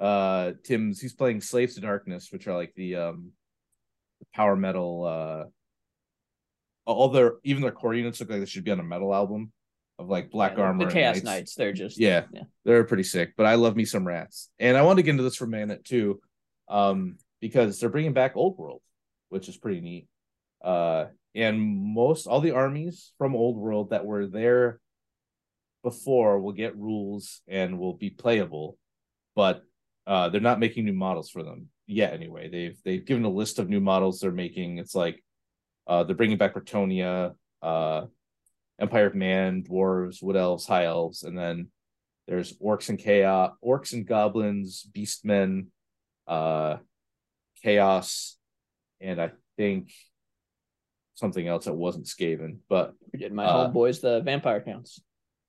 uh, 0.00 0.52
Tim's 0.64 1.00
he's 1.00 1.12
playing 1.12 1.40
Slaves 1.42 1.74
to 1.74 1.80
Darkness, 1.80 2.30
which 2.32 2.46
are 2.46 2.54
like 2.56 2.72
the 2.74 2.96
um, 2.96 3.32
the 4.20 4.26
power 4.34 4.56
metal. 4.56 5.04
Uh, 5.04 5.44
all 6.86 7.08
their 7.08 7.34
even 7.44 7.62
their 7.62 7.70
core 7.72 7.94
units 7.94 8.20
look 8.20 8.30
like 8.30 8.40
they 8.40 8.46
should 8.46 8.64
be 8.64 8.70
on 8.70 8.80
a 8.80 8.84
metal 8.84 9.14
album 9.14 9.52
of 9.98 10.08
like 10.08 10.30
Black 10.30 10.56
Yeah, 10.56 10.64
Armor. 10.64 10.86
The 10.86 10.92
Chaos 10.92 11.16
Knights. 11.16 11.24
Knights. 11.24 11.54
They're 11.54 11.72
just 11.72 11.98
Yeah. 11.98 12.24
yeah. 12.32 12.42
They're 12.64 12.84
pretty 12.84 13.02
sick, 13.04 13.34
but 13.36 13.46
I 13.46 13.56
love 13.56 13.76
me 13.76 13.84
some 13.84 14.06
rats. 14.06 14.50
And 14.58 14.76
I 14.76 14.82
want 14.82 14.96
to 14.96 15.02
get 15.02 15.10
into 15.10 15.22
this 15.22 15.36
for 15.36 15.46
Manet 15.46 15.84
too, 15.84 16.20
um, 16.68 17.18
because 17.40 17.78
they're 17.78 17.90
bringing 17.90 18.12
back 18.14 18.32
Old 18.36 18.58
World, 18.58 18.80
which 19.28 19.48
is 19.48 19.56
pretty 19.56 19.80
neat. 19.80 20.08
Uh, 20.64 21.06
and 21.34 21.60
most 21.60 22.26
all 22.26 22.40
the 22.40 22.52
armies 22.52 23.12
from 23.18 23.34
Old 23.34 23.56
World 23.56 23.90
that 23.90 24.04
were 24.04 24.26
there 24.26 24.80
before 25.82 26.38
will 26.38 26.52
get 26.52 26.76
rules 26.76 27.40
and 27.48 27.78
will 27.78 27.94
be 27.94 28.10
playable, 28.10 28.78
but 29.34 29.62
uh, 30.06 30.28
they're 30.28 30.40
not 30.40 30.60
making 30.60 30.84
new 30.84 30.92
models 30.92 31.30
for 31.30 31.42
them 31.42 31.68
yet. 31.86 32.12
Anyway, 32.12 32.48
they've 32.48 32.78
they've 32.84 33.04
given 33.04 33.24
a 33.24 33.30
list 33.30 33.58
of 33.58 33.68
new 33.68 33.80
models 33.80 34.20
they're 34.20 34.30
making. 34.30 34.78
It's 34.78 34.94
like 34.94 35.22
uh, 35.86 36.04
they're 36.04 36.16
bringing 36.16 36.38
back 36.38 36.54
Bretonnia, 36.54 37.34
uh, 37.62 38.06
Empire 38.80 39.06
of 39.06 39.14
Man, 39.14 39.62
dwarves, 39.62 40.22
wood 40.22 40.36
elves, 40.36 40.66
high 40.66 40.84
elves, 40.84 41.22
and 41.22 41.36
then 41.36 41.68
there's 42.28 42.56
orcs 42.58 42.88
and 42.88 42.98
chaos, 42.98 43.52
orcs 43.64 43.92
and 43.92 44.06
goblins, 44.06 44.86
beastmen, 44.94 45.66
uh, 46.26 46.76
chaos, 47.62 48.36
and 49.00 49.20
I 49.20 49.32
think 49.56 49.92
something 51.14 51.46
else 51.46 51.64
that 51.66 51.74
wasn't 51.74 52.06
Skaven. 52.06 52.58
But 52.68 52.94
Forgetting 53.10 53.36
my 53.36 53.44
Uh, 53.44 53.68
boys, 53.68 54.00
the 54.00 54.20
vampire 54.20 54.60
counts. 54.60 55.00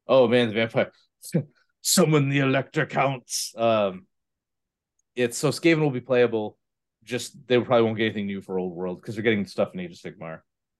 oh 0.08 0.28
man, 0.28 0.48
the 0.50 0.54
vampire, 0.56 0.92
summon 1.82 2.30
the 2.30 2.40
elector 2.40 2.86
counts. 2.86 3.54
Um, 3.58 4.06
it's 5.16 5.38
so 5.38 5.50
Skaven 5.50 5.80
will 5.82 5.92
be 5.92 6.02
playable. 6.02 6.58
Just 7.04 7.36
they 7.48 7.60
probably 7.60 7.84
won't 7.84 7.98
get 7.98 8.06
anything 8.06 8.28
new 8.28 8.42
for 8.42 8.58
Old 8.58 8.74
World 8.74 9.02
because 9.02 9.16
they're 9.16 9.24
getting 9.24 9.46
stuff 9.46 9.74
in 9.74 9.80
Age 9.80 9.92
of 9.92 9.98
Sigmar. 10.14 10.40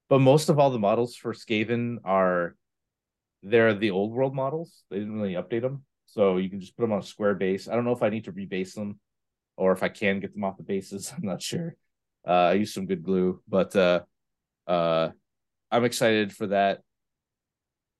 But 0.10 0.20
most 0.20 0.50
of 0.50 0.58
all 0.60 0.70
the 0.72 0.80
models 0.80 1.16
for 1.16 1.34
Skaven 1.34 1.98
are 2.06 2.56
they're 3.42 3.74
the 3.74 3.92
old 3.92 4.12
world 4.14 4.34
models. 4.34 4.84
They 4.90 5.00
didn't 5.00 5.20
really 5.20 5.34
update 5.34 5.62
them. 5.62 5.84
So 6.06 6.38
you 6.38 6.50
can 6.50 6.62
just 6.62 6.78
put 6.78 6.84
them 6.84 6.94
on 6.94 7.00
a 7.00 7.04
square 7.04 7.36
base. 7.36 7.68
I 7.68 7.76
don't 7.76 7.84
know 7.84 7.92
if 7.92 8.04
I 8.04 8.10
need 8.10 8.26
to 8.26 8.32
rebase 8.32 8.74
them 8.74 9.00
or 9.58 9.72
if 9.74 9.84
I 9.84 9.90
can 9.90 10.20
get 10.20 10.34
them 10.34 10.44
off 10.46 10.58
the 10.58 10.64
bases. 10.64 11.12
I'm 11.18 11.24
not 11.26 11.42
sure. 11.42 11.76
Uh, 12.26 12.32
I 12.32 12.54
used 12.54 12.74
some 12.74 12.86
good 12.86 13.04
glue, 13.04 13.42
but 13.50 13.76
uh, 13.76 14.02
uh, 14.68 15.10
I'm 15.72 15.86
excited 15.86 16.34
for 16.34 16.48
that. 16.48 16.82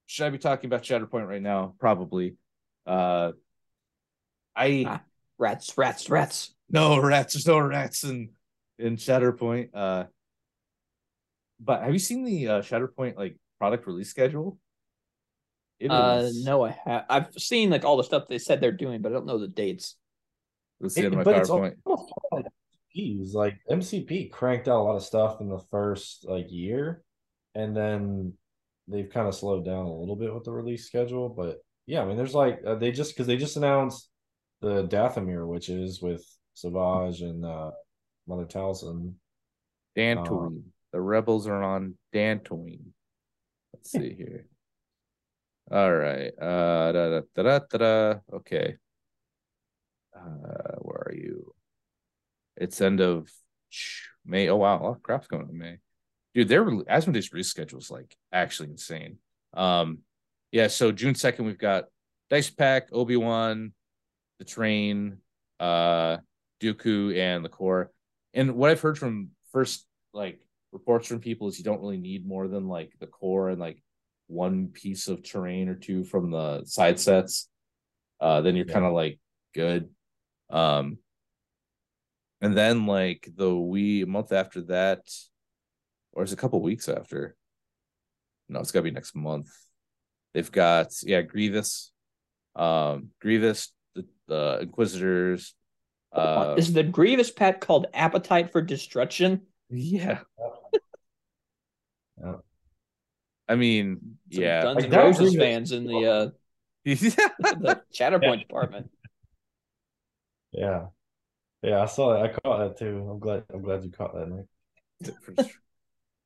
Should 0.06 0.26
I 0.26 0.30
be 0.30 0.38
talking 0.38 0.68
about 0.68 0.84
Shatterpoint 0.84 1.28
right 1.28 1.42
now? 1.42 1.76
Probably. 1.80 2.36
Uh, 2.86 3.32
I 4.56 4.84
Ah. 4.88 5.02
Rats, 5.40 5.78
rats, 5.78 6.10
rats. 6.10 6.54
no 6.70 7.00
rats. 7.00 7.34
There's 7.34 7.48
no 7.48 7.60
rats 7.60 8.04
in 8.04 8.30
in 8.78 8.98
Shatterpoint. 8.98 9.70
Uh, 9.74 10.06
but 11.60 11.82
have 11.84 11.94
you 11.94 12.00
seen 12.00 12.24
the 12.24 12.48
uh, 12.48 12.62
Shatterpoint 12.62 13.18
like 13.18 13.38
product 13.60 13.88
release 13.88 14.10
schedule? 14.10 14.60
It 15.80 15.90
Uh, 15.90 16.22
is- 16.26 16.46
no, 16.46 16.64
I 16.64 16.72
have. 16.86 17.06
I've 17.10 17.34
seen 17.34 17.70
like 17.72 17.84
all 17.84 17.98
the 17.98 18.04
stuff 18.04 18.28
they 18.28 18.38
said 18.38 18.62
they're 18.62 18.72
doing, 18.72 19.02
but 19.02 19.12
I 19.12 19.16
don't 19.16 19.26
know 19.26 19.40
the 19.40 19.48
dates. 19.48 19.96
Let's 20.80 20.96
see 20.96 21.02
it 21.02 21.14
my 21.14 21.24
PowerPoint. 21.24 21.76
like 22.32 22.46
MCPs. 22.96 23.34
Like 23.34 23.60
MCP 23.70 24.32
cranked 24.32 24.68
out 24.68 24.80
a 24.80 24.84
lot 24.84 24.96
of 24.96 25.04
stuff 25.04 25.42
in 25.42 25.50
the 25.50 25.64
first 25.72 26.26
like 26.28 26.52
year, 26.52 27.04
and 27.56 27.76
then 27.76 28.34
they've 28.88 29.10
kind 29.10 29.28
of 29.28 29.36
slowed 29.36 29.66
down 29.66 29.86
a 29.86 29.94
little 29.94 30.16
bit 30.16 30.34
with 30.34 30.44
the 30.44 30.52
release 30.52 30.86
schedule. 30.86 31.30
But 31.30 31.58
yeah, 31.86 32.02
I 32.02 32.06
mean, 32.06 32.18
there's 32.18 32.36
like 32.36 32.62
uh, 32.66 32.76
they 32.76 32.92
just 32.92 33.14
because 33.14 33.28
they 33.28 33.38
just 33.38 33.58
announced 33.58 34.10
the 34.62 34.88
Dathomir 34.88 35.46
witches 35.48 36.02
with 36.02 36.26
Savage 36.54 37.22
and 37.22 37.46
uh 37.46 37.72
Mother 38.28 38.46
Talzin. 38.46 39.14
Dantooine. 39.98 40.64
the 40.92 41.02
rebels 41.02 41.48
are 41.48 41.62
on 41.62 41.96
Dantooine. 42.14 42.94
Let's 43.74 43.92
see 43.92 44.14
here. 44.18 44.48
All 45.72 45.94
right. 45.94 46.32
Uh 46.40 46.92
da, 46.92 47.10
da, 47.10 47.22
da, 47.36 47.44
da, 47.44 47.60
da, 47.70 47.78
da. 47.78 48.20
okay. 48.38 48.76
Uh 50.16 50.76
where 50.80 51.04
are 51.08 51.14
you? 51.14 51.43
It's 52.58 52.82
end 52.82 53.02
of 53.02 53.30
May. 54.26 54.50
Oh 54.50 54.58
wow, 54.58 54.80
a 54.80 54.84
lot 54.84 54.96
of 54.98 55.04
crap's 55.04 55.28
going 55.28 55.44
on 55.44 55.50
in 55.50 55.58
May. 55.58 55.78
Dude, 56.34 56.48
their 56.48 56.66
Asmodee's 56.88 57.32
release 57.32 57.50
schedule 57.50 57.80
is 57.80 57.92
like 57.92 58.16
actually 58.32 58.70
insane. 58.70 59.18
Um 59.54 60.00
yeah, 60.52 60.68
so 60.68 60.92
June 60.92 61.16
2nd, 61.16 61.46
we've 61.46 61.58
got 61.58 61.86
Dice 62.30 62.50
Pack, 62.52 62.90
Obi-Wan, 62.92 63.74
the 64.40 64.46
train, 64.46 65.18
uh 65.60 66.18
Dooku, 66.62 67.18
and 67.18 67.44
the 67.44 67.50
core. 67.50 67.92
And 68.34 68.56
what 68.56 68.72
I've 68.72 68.82
heard 68.82 68.98
from 68.98 69.30
first 69.52 69.86
like 70.14 70.40
reports 70.72 71.08
from 71.08 71.20
people 71.20 71.48
is 71.48 71.58
you 71.58 71.64
don't 71.64 71.82
really 71.82 71.98
need 71.98 72.26
more 72.28 72.48
than 72.48 72.68
like 72.68 72.94
the 73.00 73.08
core 73.08 73.50
and 73.50 73.60
like 73.60 73.82
one 74.28 74.68
piece 74.70 75.08
of 75.08 75.22
terrain 75.24 75.70
or 75.70 75.76
two 75.76 76.04
from 76.04 76.32
the 76.32 76.64
side 76.66 77.00
sets. 77.00 77.50
Uh 78.20 78.42
then 78.42 78.56
you're 78.56 78.66
Yeah. 78.68 78.74
kind 78.74 78.86
of 78.86 78.94
like 78.94 79.20
good. 79.54 79.90
Um 80.50 80.98
and 82.44 82.56
then 82.58 82.86
like 82.86 83.28
the 83.36 83.56
we 83.56 84.04
a 84.04 84.06
month 84.06 84.32
after 84.32 84.62
that, 84.64 85.00
or 86.12 86.24
it's 86.24 86.34
a 86.34 86.38
couple 86.38 86.62
weeks 86.62 86.88
after. 86.90 87.36
No, 88.50 88.60
it's 88.60 88.72
gotta 88.72 88.84
be 88.84 88.92
next 88.92 89.16
month. 89.16 89.50
They've 90.34 90.52
got 90.52 90.90
yeah, 91.04 91.22
Grievous, 91.22 91.92
um, 92.56 93.10
Grievous, 93.22 93.72
the, 93.96 94.06
the 94.28 94.60
Inquisitors, 94.62 95.56
uh 96.12 96.56
Is 96.58 96.74
the 96.74 96.84
Grievous 96.84 97.32
pack 97.32 97.62
called 97.62 97.88
Appetite 97.94 98.52
for 98.52 98.62
Destruction? 98.62 99.42
yeah. 99.70 100.20
Yeah. 102.22 102.36
I 103.50 103.56
mean, 103.56 104.18
Some 104.32 104.44
yeah. 104.44 104.62
Guns 104.64 104.76
Like, 104.76 104.86
N' 104.86 104.92
Roses 105.00 105.20
Grievous- 105.32 105.36
fans 105.38 105.72
in 105.72 105.86
the 105.86 106.06
uh 106.06 106.30
yeah. 106.86 106.96
the 107.40 107.82
Shatterpoint 107.94 108.40
department. 108.42 108.90
Yeah, 110.52 110.88
yeah, 111.64 111.82
I 111.82 111.86
saw 111.86 112.14
that. 112.14 112.24
I 112.24 112.28
caught 112.40 112.60
that 112.60 112.78
too. 112.78 113.08
I'm 113.10 113.20
glad. 113.20 113.44
I'm 113.54 113.62
glad 113.62 113.84
you 113.84 113.92
caught 113.92 114.14
that, 114.14 114.30
Nick. 114.30 114.46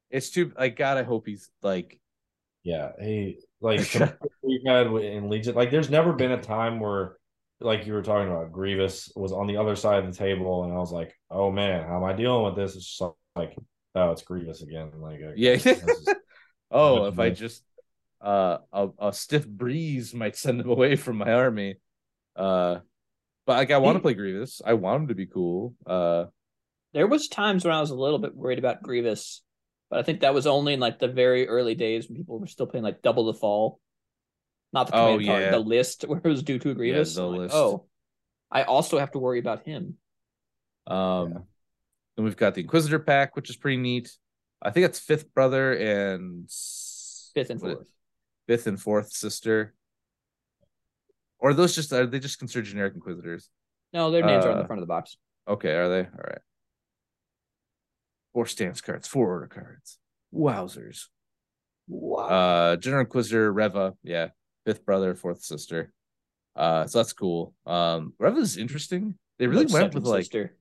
It's 0.10 0.30
too 0.30 0.52
like 0.58 0.76
God. 0.76 0.98
I 0.98 1.04
hope 1.04 1.28
he's 1.28 1.50
like 1.62 2.00
Yeah, 2.64 2.92
he 3.00 3.40
like 3.62 3.90
compared 3.90 4.20
to 4.22 4.28
what 4.28 4.32
we've 4.42 4.66
had 4.66 4.88
in 4.88 5.30
Legion. 5.30 5.56
Like, 5.56 5.72
there's 5.72 5.90
never 5.90 6.14
been 6.14 6.32
a 6.32 6.42
time 6.42 6.80
where, 6.80 7.18
like 7.60 7.86
you 7.86 7.94
were 7.94 8.04
talking 8.04 8.32
about, 8.32 8.52
Grievous 8.52 9.12
was 9.16 9.32
on 9.32 9.48
the 9.48 9.58
other 9.58 9.76
side 9.76 10.04
of 10.04 10.12
the 10.12 10.18
table, 10.18 10.64
and 10.64 10.74
I 10.74 10.78
was 10.78 10.92
like, 10.92 11.14
"Oh 11.30 11.52
man, 11.52 11.88
how 11.88 11.98
am 11.98 12.04
I 12.04 12.14
dealing 12.14 12.44
with 12.46 12.56
this?" 12.56 12.76
It's 12.76 12.98
just 12.98 13.14
like, 13.36 13.56
oh, 13.96 14.12
it's 14.12 14.22
Grievous 14.22 14.62
again. 14.62 14.92
Like, 15.00 15.20
Yeah. 15.36 15.52
is- 15.54 16.14
oh, 16.72 17.06
if 17.06 17.20
I 17.20 17.30
just 17.30 17.64
uh 18.22 18.58
a, 18.74 18.90
a 19.00 19.14
stiff 19.14 19.48
breeze 19.48 20.14
might 20.14 20.36
send 20.36 20.60
him 20.62 20.70
away 20.70 20.96
from 20.96 21.18
my 21.18 21.32
army. 21.34 21.76
Uh, 22.36 22.80
but 23.48 23.58
like 23.58 23.72
I 23.72 23.78
want 23.80 23.96
to 23.96 24.02
play 24.02 24.14
Grievous. 24.14 24.62
I 24.64 24.74
want 24.74 25.02
him 25.04 25.08
to 25.08 25.16
be 25.16 25.26
cool. 25.26 25.74
Uh, 25.88 26.26
There 26.94 27.08
was 27.08 27.28
times 27.28 27.66
when 27.66 27.74
I 27.74 27.82
was 27.82 27.90
a 27.90 27.96
little 27.96 28.20
bit 28.20 28.36
worried 28.36 28.60
about 28.60 28.84
Grievous, 28.84 29.42
but 29.90 29.98
I 30.00 30.04
think 30.04 30.20
that 30.22 30.34
was 30.36 30.46
only 30.46 30.74
in 30.74 30.80
like 30.80 31.00
the 31.00 31.08
very 31.08 31.48
early 31.48 31.74
days 31.74 32.08
when 32.08 32.18
people 32.18 32.40
were 32.40 32.48
still 32.48 32.68
playing 32.68 32.84
like 32.84 33.02
Double 33.02 33.26
the 33.26 33.34
Fall. 33.34 33.80
Not 34.74 34.88
the 34.88 34.96
Oh, 34.96 35.18
command 35.18 35.26
card, 35.26 35.54
the 35.54 35.60
list 35.60 36.04
where 36.04 36.20
it 36.24 36.28
was 36.28 36.44
due 36.44 36.60
to 36.60 36.70
a 36.72 36.76
Grievous. 36.76 37.16
the 37.16 37.24
I'm 37.24 37.32
like, 37.32 37.40
list. 37.40 37.56
oh, 37.56 37.86
I 38.52 38.64
also 38.64 39.00
have 39.00 39.12
to 39.12 39.20
worry 39.20 39.40
about 39.40 39.64
him. 39.66 39.96
um, 40.86 41.32
Yeah. 41.32 41.38
then 42.18 42.26
we've 42.26 42.38
got 42.38 42.54
the 42.54 42.62
Inquisitor 42.62 43.00
pack, 43.00 43.36
which 43.36 43.50
is 43.50 43.56
pretty 43.58 43.78
neat. 43.78 44.12
I 44.62 44.72
think 44.72 44.86
it's 44.86 45.00
fifth 45.00 45.34
brother 45.34 45.74
and 45.74 46.50
Fifth 47.34 47.50
and 47.52 47.62
fourth. 47.62 47.88
fifth 48.48 48.68
and 48.68 48.82
fourth 48.82 49.12
sister. 49.14 49.74
Or 51.40 51.52
are 51.52 51.54
those 51.54 51.76
just 51.76 51.94
are 51.94 52.06
they 52.06 52.20
just 52.20 52.40
considered 52.40 52.66
generic 52.66 52.94
Inquisitors? 52.96 53.50
No, 53.94 54.12
their 54.12 54.26
names 54.26 54.46
are 54.46 54.52
on 54.52 54.58
the 54.58 54.64
Uh, 54.64 54.68
front 54.68 54.82
of 54.82 54.88
the 54.88 54.92
box. 54.92 55.18
Okay, 55.48 55.72
are 55.74 55.88
they? 55.90 56.02
All 56.02 56.24
right. 56.26 56.42
Four 58.34 58.46
stance 58.46 58.82
cards, 58.82 59.08
four 59.08 59.30
order 59.30 59.48
cards. 59.48 59.98
Wowzers. 60.34 61.06
Wow. 61.88 62.28
Uh 62.28 62.76
General 62.76 63.02
Inquisitor, 63.02 63.52
Reva, 63.52 63.94
yeah. 64.04 64.30
Fifth 64.66 64.86
brother, 64.86 65.16
fourth 65.16 65.42
sister. 65.44 65.92
Uh 66.56 66.86
so 66.88 67.00
that's 67.00 67.14
cool. 67.14 67.54
Um 67.66 68.14
Reva's 68.20 68.58
interesting. 68.58 69.18
They 69.40 69.48
really 69.48 69.66
No 69.66 69.74
went 69.74 69.94
with 69.94 70.04
like 70.06 70.24
sister. 70.24 70.56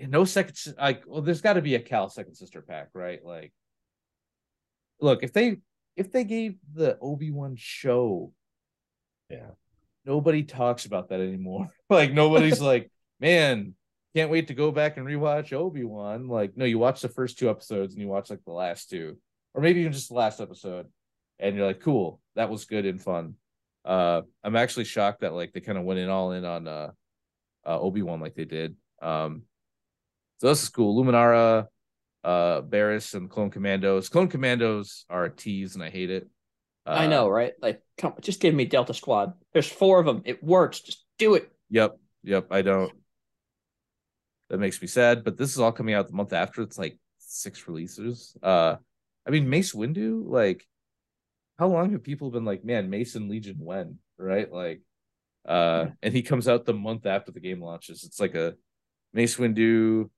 no 0.00 0.24
second 0.24 0.56
like 0.78 1.04
well, 1.06 1.22
there's 1.22 1.40
gotta 1.42 1.62
be 1.62 1.74
a 1.76 1.80
Cal 1.80 2.08
second 2.08 2.34
sister 2.34 2.62
pack, 2.62 2.88
right? 2.94 3.24
Like 3.24 3.52
look, 5.00 5.22
if 5.22 5.32
they 5.32 5.58
if 5.96 6.10
they 6.10 6.24
gave 6.24 6.56
the 6.74 6.98
Obi-Wan 7.00 7.54
show 7.56 8.32
Yeah. 9.32 9.50
nobody 10.04 10.42
talks 10.42 10.84
about 10.84 11.08
that 11.08 11.20
anymore. 11.20 11.68
like 11.90 12.12
nobody's 12.12 12.60
like, 12.72 12.90
man, 13.20 13.74
can't 14.14 14.30
wait 14.30 14.48
to 14.48 14.54
go 14.54 14.70
back 14.70 14.96
and 14.96 15.06
rewatch 15.06 15.52
Obi 15.52 15.84
Wan. 15.84 16.28
Like, 16.28 16.56
no, 16.56 16.64
you 16.64 16.78
watch 16.78 17.00
the 17.00 17.08
first 17.08 17.38
two 17.38 17.48
episodes 17.48 17.94
and 17.94 18.02
you 18.02 18.08
watch 18.08 18.30
like 18.30 18.44
the 18.44 18.52
last 18.52 18.90
two, 18.90 19.16
or 19.54 19.62
maybe 19.62 19.80
even 19.80 19.92
just 19.92 20.08
the 20.08 20.14
last 20.14 20.40
episode, 20.40 20.86
and 21.38 21.56
you're 21.56 21.66
like, 21.66 21.80
cool, 21.80 22.20
that 22.36 22.50
was 22.50 22.66
good 22.66 22.86
and 22.86 23.00
fun. 23.00 23.34
Uh, 23.84 24.22
I'm 24.44 24.56
actually 24.56 24.84
shocked 24.84 25.22
that 25.22 25.32
like 25.32 25.52
they 25.52 25.60
kind 25.60 25.78
of 25.78 25.84
went 25.84 25.98
in 25.98 26.08
all 26.08 26.32
in 26.32 26.44
on 26.44 26.68
uh, 26.68 26.90
uh 27.66 27.80
Obi 27.80 28.02
Wan 28.02 28.20
like 28.20 28.34
they 28.34 28.44
did. 28.44 28.76
Um, 29.00 29.42
so 30.38 30.48
this 30.48 30.62
is 30.62 30.68
cool. 30.68 31.00
Luminara, 31.00 31.66
uh, 32.24 32.62
Barriss, 32.62 33.14
and 33.14 33.30
Clone 33.30 33.50
Commandos. 33.50 34.08
Clone 34.08 34.28
Commandos 34.28 35.04
are 35.08 35.24
a 35.24 35.30
tease, 35.30 35.74
and 35.74 35.84
I 35.84 35.90
hate 35.90 36.10
it. 36.10 36.28
Uh, 36.86 36.90
I 36.90 37.06
know, 37.06 37.28
right? 37.28 37.52
Like, 37.60 37.82
come, 37.96 38.14
just 38.20 38.40
give 38.40 38.54
me 38.54 38.64
Delta 38.64 38.94
Squad. 38.94 39.34
There's 39.52 39.68
four 39.68 40.00
of 40.00 40.06
them. 40.06 40.22
It 40.24 40.42
works. 40.42 40.80
Just 40.80 41.04
do 41.18 41.34
it. 41.34 41.50
Yep, 41.70 41.96
yep. 42.24 42.46
I 42.50 42.62
don't. 42.62 42.92
That 44.50 44.58
makes 44.58 44.82
me 44.82 44.88
sad. 44.88 45.24
But 45.24 45.38
this 45.38 45.52
is 45.52 45.60
all 45.60 45.72
coming 45.72 45.94
out 45.94 46.08
the 46.08 46.14
month 46.14 46.32
after. 46.32 46.62
It's 46.62 46.78
like 46.78 46.98
six 47.18 47.66
releases. 47.68 48.36
Uh, 48.42 48.76
I 49.26 49.30
mean, 49.30 49.48
Mace 49.48 49.72
Windu. 49.72 50.24
Like, 50.26 50.66
how 51.58 51.68
long 51.68 51.92
have 51.92 52.02
people 52.02 52.30
been 52.30 52.44
like, 52.44 52.64
man, 52.64 52.90
Mason 52.90 53.28
Legion 53.28 53.56
when? 53.58 53.98
Right? 54.18 54.50
Like, 54.50 54.82
uh, 55.46 55.86
and 56.02 56.12
he 56.12 56.22
comes 56.22 56.48
out 56.48 56.64
the 56.64 56.74
month 56.74 57.06
after 57.06 57.30
the 57.30 57.40
game 57.40 57.62
launches. 57.62 58.04
It's 58.04 58.20
like 58.20 58.34
a 58.34 58.54
Mace 59.12 59.36
Windu, 59.36 60.10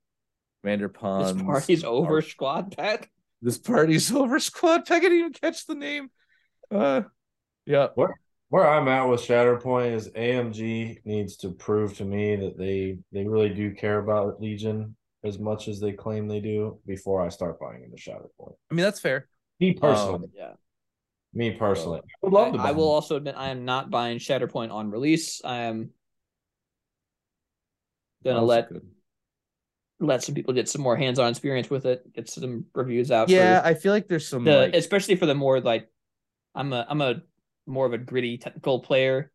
Commander 0.61 0.89
Ponds. 0.89 1.33
This 1.33 1.43
party's 1.43 1.83
over. 1.83 2.21
Squad 2.21 2.75
pack. 2.75 3.11
This 3.41 3.59
party's 3.59 4.11
over. 4.15 4.39
Squad 4.39 4.85
pack. 4.85 4.97
I 4.97 5.01
didn't 5.01 5.19
even 5.19 5.33
catch 5.33 5.67
the 5.67 5.75
name. 5.75 6.09
Uh, 6.71 7.01
yeah. 7.65 7.89
Where 7.95 8.15
where 8.49 8.67
I'm 8.67 8.87
at 8.87 9.03
with 9.09 9.21
Shatterpoint 9.21 9.93
is 9.93 10.09
AMG 10.09 10.99
needs 11.05 11.37
to 11.37 11.51
prove 11.51 11.97
to 11.97 12.05
me 12.05 12.35
that 12.35 12.57
they 12.57 12.99
they 13.11 13.27
really 13.27 13.49
do 13.49 13.73
care 13.73 13.99
about 13.99 14.39
Legion 14.41 14.95
as 15.23 15.39
much 15.39 15.67
as 15.67 15.79
they 15.79 15.91
claim 15.91 16.27
they 16.27 16.39
do 16.39 16.79
before 16.85 17.21
I 17.25 17.29
start 17.29 17.59
buying 17.59 17.83
into 17.83 17.97
Shatterpoint. 17.97 18.55
I 18.71 18.75
mean, 18.75 18.83
that's 18.83 18.99
fair. 18.99 19.27
Me 19.59 19.73
personally, 19.73 20.15
Um, 20.15 20.31
Yeah. 20.35 20.53
me 21.33 21.51
personally, 21.51 22.01
I 22.03 22.11
would 22.21 22.33
love 22.33 22.53
to. 22.53 22.59
I, 22.59 22.69
I 22.69 22.71
will 22.71 22.83
them. 22.83 22.91
also 22.91 23.15
admit 23.15 23.35
I 23.37 23.49
am 23.49 23.65
not 23.65 23.89
buying 23.89 24.19
Shatterpoint 24.19 24.71
on 24.71 24.91
release. 24.91 25.41
I 25.43 25.61
am 25.63 25.89
gonna 28.23 28.39
Also 28.39 28.47
let 28.47 28.69
good. 28.69 28.81
let 29.99 30.23
some 30.23 30.35
people 30.35 30.53
get 30.53 30.67
some 30.69 30.81
more 30.81 30.95
hands-on 30.95 31.29
experience 31.29 31.69
with 31.69 31.85
it, 31.85 32.13
get 32.13 32.29
some 32.29 32.65
reviews 32.73 33.11
out. 33.11 33.29
Yeah, 33.29 33.61
for 33.61 33.67
I 33.67 33.73
feel 33.73 33.93
like 33.93 34.07
there's 34.07 34.27
some 34.27 34.45
the, 34.45 34.57
like 34.57 34.75
especially 34.75 35.15
for 35.15 35.25
the 35.25 35.35
more 35.35 35.59
like 35.61 35.89
I'm 36.55 36.73
a 36.73 36.85
I'm 36.89 37.01
a 37.01 37.21
more 37.67 37.85
of 37.85 37.93
a 37.93 37.97
gritty 37.97 38.37
technical 38.37 38.79
player, 38.79 39.31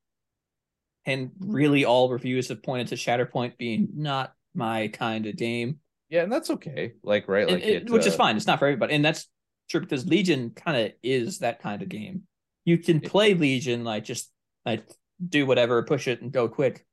and 1.06 1.30
really 1.40 1.84
all 1.84 2.08
reviews 2.10 2.48
have 2.48 2.62
pointed 2.62 2.88
to 2.88 2.94
Shatterpoint 2.96 3.56
being 3.58 3.88
not 3.94 4.32
my 4.54 4.88
kind 4.88 5.26
of 5.26 5.36
game. 5.36 5.78
yeah, 6.08 6.22
and 6.22 6.32
that's 6.32 6.50
okay. 6.50 6.94
Like 7.02 7.28
right, 7.28 7.48
like 7.48 7.62
it- 7.62 7.82
it, 7.84 7.90
which 7.90 8.06
is 8.06 8.14
uh, 8.14 8.16
fine. 8.18 8.36
It's 8.36 8.46
not 8.46 8.58
for 8.58 8.66
everybody, 8.66 8.94
and 8.94 9.04
that's 9.04 9.28
true 9.68 9.80
because 9.80 10.06
Legion 10.06 10.50
kind 10.50 10.76
of 10.86 10.92
is 11.02 11.38
that 11.40 11.62
kind 11.62 11.82
of 11.82 11.88
game. 11.88 12.22
You 12.64 12.78
can 12.78 13.00
play 13.00 13.34
Legion 13.34 13.84
like 13.84 14.04
just 14.04 14.30
like 14.66 14.84
do 15.26 15.46
whatever, 15.46 15.82
push 15.82 16.08
it, 16.08 16.20
and 16.22 16.32
go 16.32 16.48
quick, 16.48 16.84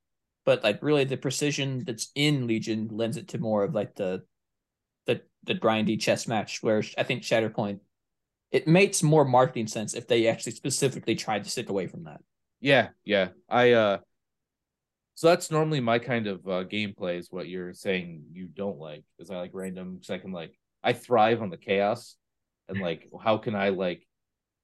but 0.46 0.64
like 0.64 0.82
really 0.84 1.04
the 1.04 1.18
precision 1.18 1.84
that's 1.86 2.10
in 2.16 2.48
Legion 2.48 2.90
lends 2.92 3.18
it 3.18 3.30
to 3.30 3.38
more 3.38 3.64
of 3.64 3.74
like 3.74 3.96
the 3.96 4.24
the 5.06 5.22
the 5.44 5.56
grindy 5.56 6.00
chess 6.00 6.28
match. 6.28 6.62
Where 6.64 6.84
I 6.98 7.04
think 7.04 7.24
Shatterpoint 7.24 7.80
it 8.52 8.68
makes 8.68 9.04
more 9.04 9.26
marketing 9.26 9.68
sense 9.68 9.94
if 9.94 10.08
they 10.08 10.28
actually 10.28 10.54
specifically 10.54 11.16
tried 11.16 11.44
to 11.44 11.50
stick 11.50 11.70
away 11.70 11.88
from 11.88 12.06
that. 12.06 12.22
Yeah, 12.60 12.90
yeah. 13.04 13.30
I 13.50 13.72
uh 13.72 13.98
so 15.16 15.28
that's 15.28 15.52
normally 15.52 15.80
my 15.80 16.00
kind 16.00 16.28
of 16.28 16.48
uh 16.48 16.64
gameplay 16.64 17.18
is 17.18 17.32
what 17.32 17.48
you're 17.48 17.74
saying 17.74 18.24
you 18.32 18.48
don't 18.48 18.80
like. 18.80 19.04
Is 19.20 19.30
I 19.30 19.38
like 19.38 19.52
random 19.54 19.96
because 19.96 20.10
I 20.10 20.18
can 20.18 20.32
like 20.32 20.58
I 20.84 20.94
thrive 20.94 21.42
on 21.42 21.50
the 21.50 21.58
chaos 21.58 22.16
and 22.70 22.80
like 22.80 23.10
how 23.22 23.38
can 23.38 23.56
I 23.56 23.70
like 23.70 24.08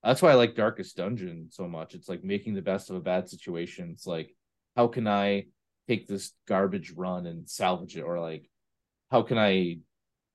that's 0.04 0.22
why 0.22 0.32
I 0.32 0.36
like 0.36 0.56
Darkest 0.56 0.98
Dungeon 0.98 1.48
so 1.50 1.68
much. 1.68 1.94
It's 1.94 2.10
like 2.10 2.24
making 2.24 2.56
the 2.56 2.62
best 2.62 2.90
of 2.90 2.98
a 2.98 3.02
bad 3.02 3.30
situation. 3.30 3.92
It's 3.92 4.08
like 4.08 4.36
how 4.76 4.88
can 4.88 5.08
I 5.08 5.46
take 5.88 6.08
this 6.08 6.32
garbage 6.48 6.92
run 6.92 7.26
and 7.26 7.50
salvage 7.50 7.98
it 7.98 8.02
or 8.02 8.20
like 8.20 8.50
how 9.12 9.22
can 9.22 9.38
I 9.38 9.80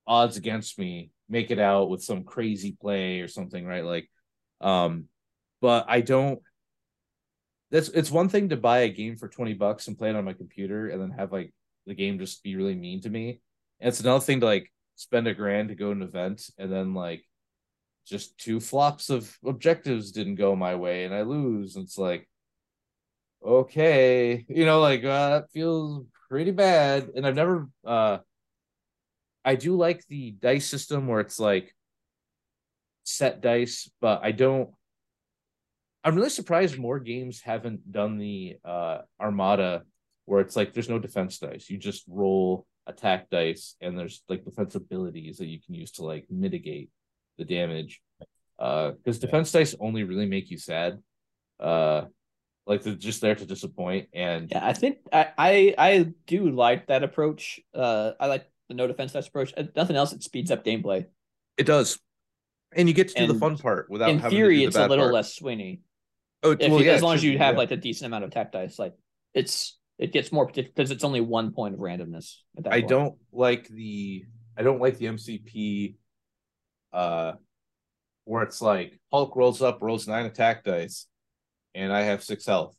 odds 0.05 0.37
against 0.37 0.79
me 0.79 1.11
make 1.29 1.51
it 1.51 1.59
out 1.59 1.89
with 1.89 2.03
some 2.03 2.23
crazy 2.23 2.75
play 2.79 3.21
or 3.21 3.27
something, 3.27 3.65
right? 3.65 3.85
Like 3.85 4.09
um 4.61 5.05
but 5.61 5.85
I 5.87 6.01
don't 6.01 6.41
that's 7.71 7.89
it's 7.89 8.11
one 8.11 8.29
thing 8.29 8.49
to 8.49 8.57
buy 8.57 8.79
a 8.79 8.89
game 8.89 9.15
for 9.15 9.27
20 9.27 9.53
bucks 9.53 9.87
and 9.87 9.97
play 9.97 10.09
it 10.09 10.15
on 10.15 10.25
my 10.25 10.33
computer 10.33 10.89
and 10.89 11.01
then 11.01 11.11
have 11.11 11.31
like 11.31 11.53
the 11.85 11.93
game 11.93 12.19
just 12.19 12.43
be 12.43 12.55
really 12.55 12.75
mean 12.75 13.01
to 13.01 13.09
me. 13.09 13.41
And 13.79 13.89
it's 13.89 13.99
another 13.99 14.23
thing 14.23 14.39
to 14.41 14.45
like 14.45 14.71
spend 14.95 15.27
a 15.27 15.33
grand 15.33 15.69
to 15.69 15.75
go 15.75 15.87
to 15.87 15.91
an 15.91 16.01
event 16.01 16.49
and 16.57 16.71
then 16.71 16.93
like 16.93 17.23
just 18.05 18.37
two 18.37 18.59
flops 18.59 19.09
of 19.09 19.37
objectives 19.45 20.11
didn't 20.11 20.35
go 20.35 20.55
my 20.55 20.75
way 20.75 21.05
and 21.05 21.13
I 21.13 21.21
lose. 21.21 21.75
And 21.75 21.85
it's 21.85 21.97
like, 21.97 22.27
okay, 23.45 24.45
you 24.49 24.65
know, 24.65 24.79
like 24.81 25.03
uh, 25.03 25.29
that 25.29 25.51
feels 25.51 26.05
pretty 26.29 26.51
bad. 26.51 27.09
And 27.15 27.25
I've 27.25 27.35
never 27.35 27.69
uh 27.85 28.19
I 29.49 29.55
do 29.55 29.75
like 29.75 30.05
the 30.05 30.29
dice 30.29 30.67
system 30.67 31.07
where 31.07 31.21
it's 31.21 31.39
like 31.39 31.73
set 33.03 33.41
dice, 33.41 33.89
but 33.99 34.21
I 34.21 34.31
don't 34.31 34.69
I'm 36.03 36.15
really 36.15 36.29
surprised 36.29 36.77
more 36.77 36.99
games 36.99 37.41
haven't 37.41 37.91
done 37.91 38.19
the 38.19 38.57
uh 38.63 38.99
Armada 39.19 39.81
where 40.25 40.41
it's 40.41 40.55
like 40.55 40.73
there's 40.73 40.87
no 40.93 40.99
defense 40.99 41.39
dice. 41.39 41.67
You 41.67 41.79
just 41.79 42.03
roll 42.07 42.67
attack 42.85 43.31
dice 43.31 43.75
and 43.81 43.97
there's 43.97 44.21
like 44.29 44.45
defense 44.45 44.75
abilities 44.75 45.37
that 45.39 45.47
you 45.47 45.59
can 45.65 45.73
use 45.73 45.93
to 45.93 46.05
like 46.05 46.25
mitigate 46.29 46.91
the 47.39 47.45
damage. 47.45 48.01
Uh 48.59 48.91
because 48.91 49.17
defense 49.17 49.51
dice 49.51 49.73
only 49.79 50.03
really 50.03 50.27
make 50.27 50.51
you 50.51 50.59
sad. 50.59 50.99
Uh 51.59 52.01
like 52.67 52.83
they're 52.83 52.93
just 52.93 53.21
there 53.21 53.33
to 53.33 53.47
disappoint 53.47 54.09
and 54.13 54.51
Yeah, 54.51 54.63
I 54.63 54.73
think 54.73 54.99
I 55.11 55.23
I, 55.39 55.75
I 55.87 56.13
do 56.27 56.51
like 56.51 56.85
that 56.87 57.01
approach. 57.03 57.59
Uh, 57.73 58.11
I 58.19 58.27
like 58.27 58.45
the 58.69 58.75
no 58.75 58.87
defense 58.87 59.11
dice 59.11 59.27
approach. 59.27 59.53
Nothing 59.75 59.95
else, 59.97 60.13
it 60.13 60.23
speeds 60.23 60.51
up 60.51 60.63
gameplay. 60.63 61.05
it 61.57 61.65
does. 61.65 61.99
And 62.75 62.87
you 62.87 62.93
get 62.93 63.09
to 63.09 63.15
do 63.15 63.33
the 63.33 63.39
fun 63.39 63.57
part 63.57 63.89
without 63.89 64.11
In 64.11 64.19
having 64.19 64.37
theory, 64.37 64.59
to 64.59 64.59
do 64.59 64.61
the 64.65 64.67
it's 64.67 64.77
a 64.77 64.87
little 64.87 65.05
part. 65.05 65.13
less 65.15 65.39
swingy. 65.39 65.81
Oh, 66.43 66.55
well, 66.59 66.79
you, 66.79 66.85
yeah, 66.85 66.93
as 66.93 67.01
long 67.01 67.15
as 67.15 67.23
you 67.23 67.37
have 67.37 67.55
yeah. 67.55 67.59
like 67.59 67.71
a 67.71 67.75
decent 67.77 68.05
amount 68.05 68.23
of 68.23 68.29
attack 68.29 68.51
dice, 68.51 68.77
like 68.79 68.93
it's 69.33 69.77
it 69.97 70.13
gets 70.13 70.31
more 70.31 70.45
because 70.45 70.91
it's 70.91 71.03
only 71.03 71.19
one 71.19 71.51
point 71.51 71.73
of 71.73 71.79
randomness. 71.79 72.35
I 72.65 72.79
point. 72.81 72.87
don't 72.87 73.15
like 73.31 73.67
the 73.67 74.23
I 74.55 74.61
don't 74.61 74.79
like 74.79 74.97
the 74.97 75.07
MCP 75.07 75.95
uh 76.93 77.33
where 78.25 78.43
it's 78.43 78.61
like 78.61 78.99
Hulk 79.11 79.35
rolls 79.35 79.61
up, 79.61 79.79
rolls 79.81 80.07
nine 80.07 80.25
attack 80.27 80.63
dice, 80.63 81.07
and 81.73 81.91
I 81.91 82.03
have 82.03 82.23
six 82.23 82.45
health. 82.45 82.75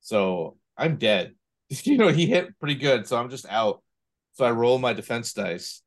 So 0.00 0.56
I'm 0.76 0.96
dead. 0.96 1.34
you 1.68 1.98
know, 1.98 2.08
he 2.08 2.26
hit 2.26 2.58
pretty 2.58 2.76
good, 2.76 3.06
so 3.06 3.18
I'm 3.18 3.28
just 3.28 3.46
out. 3.48 3.82
So 4.36 4.44
I 4.44 4.50
roll 4.50 4.78
my 4.78 4.92
defense 4.92 5.32
dice, 5.32 5.80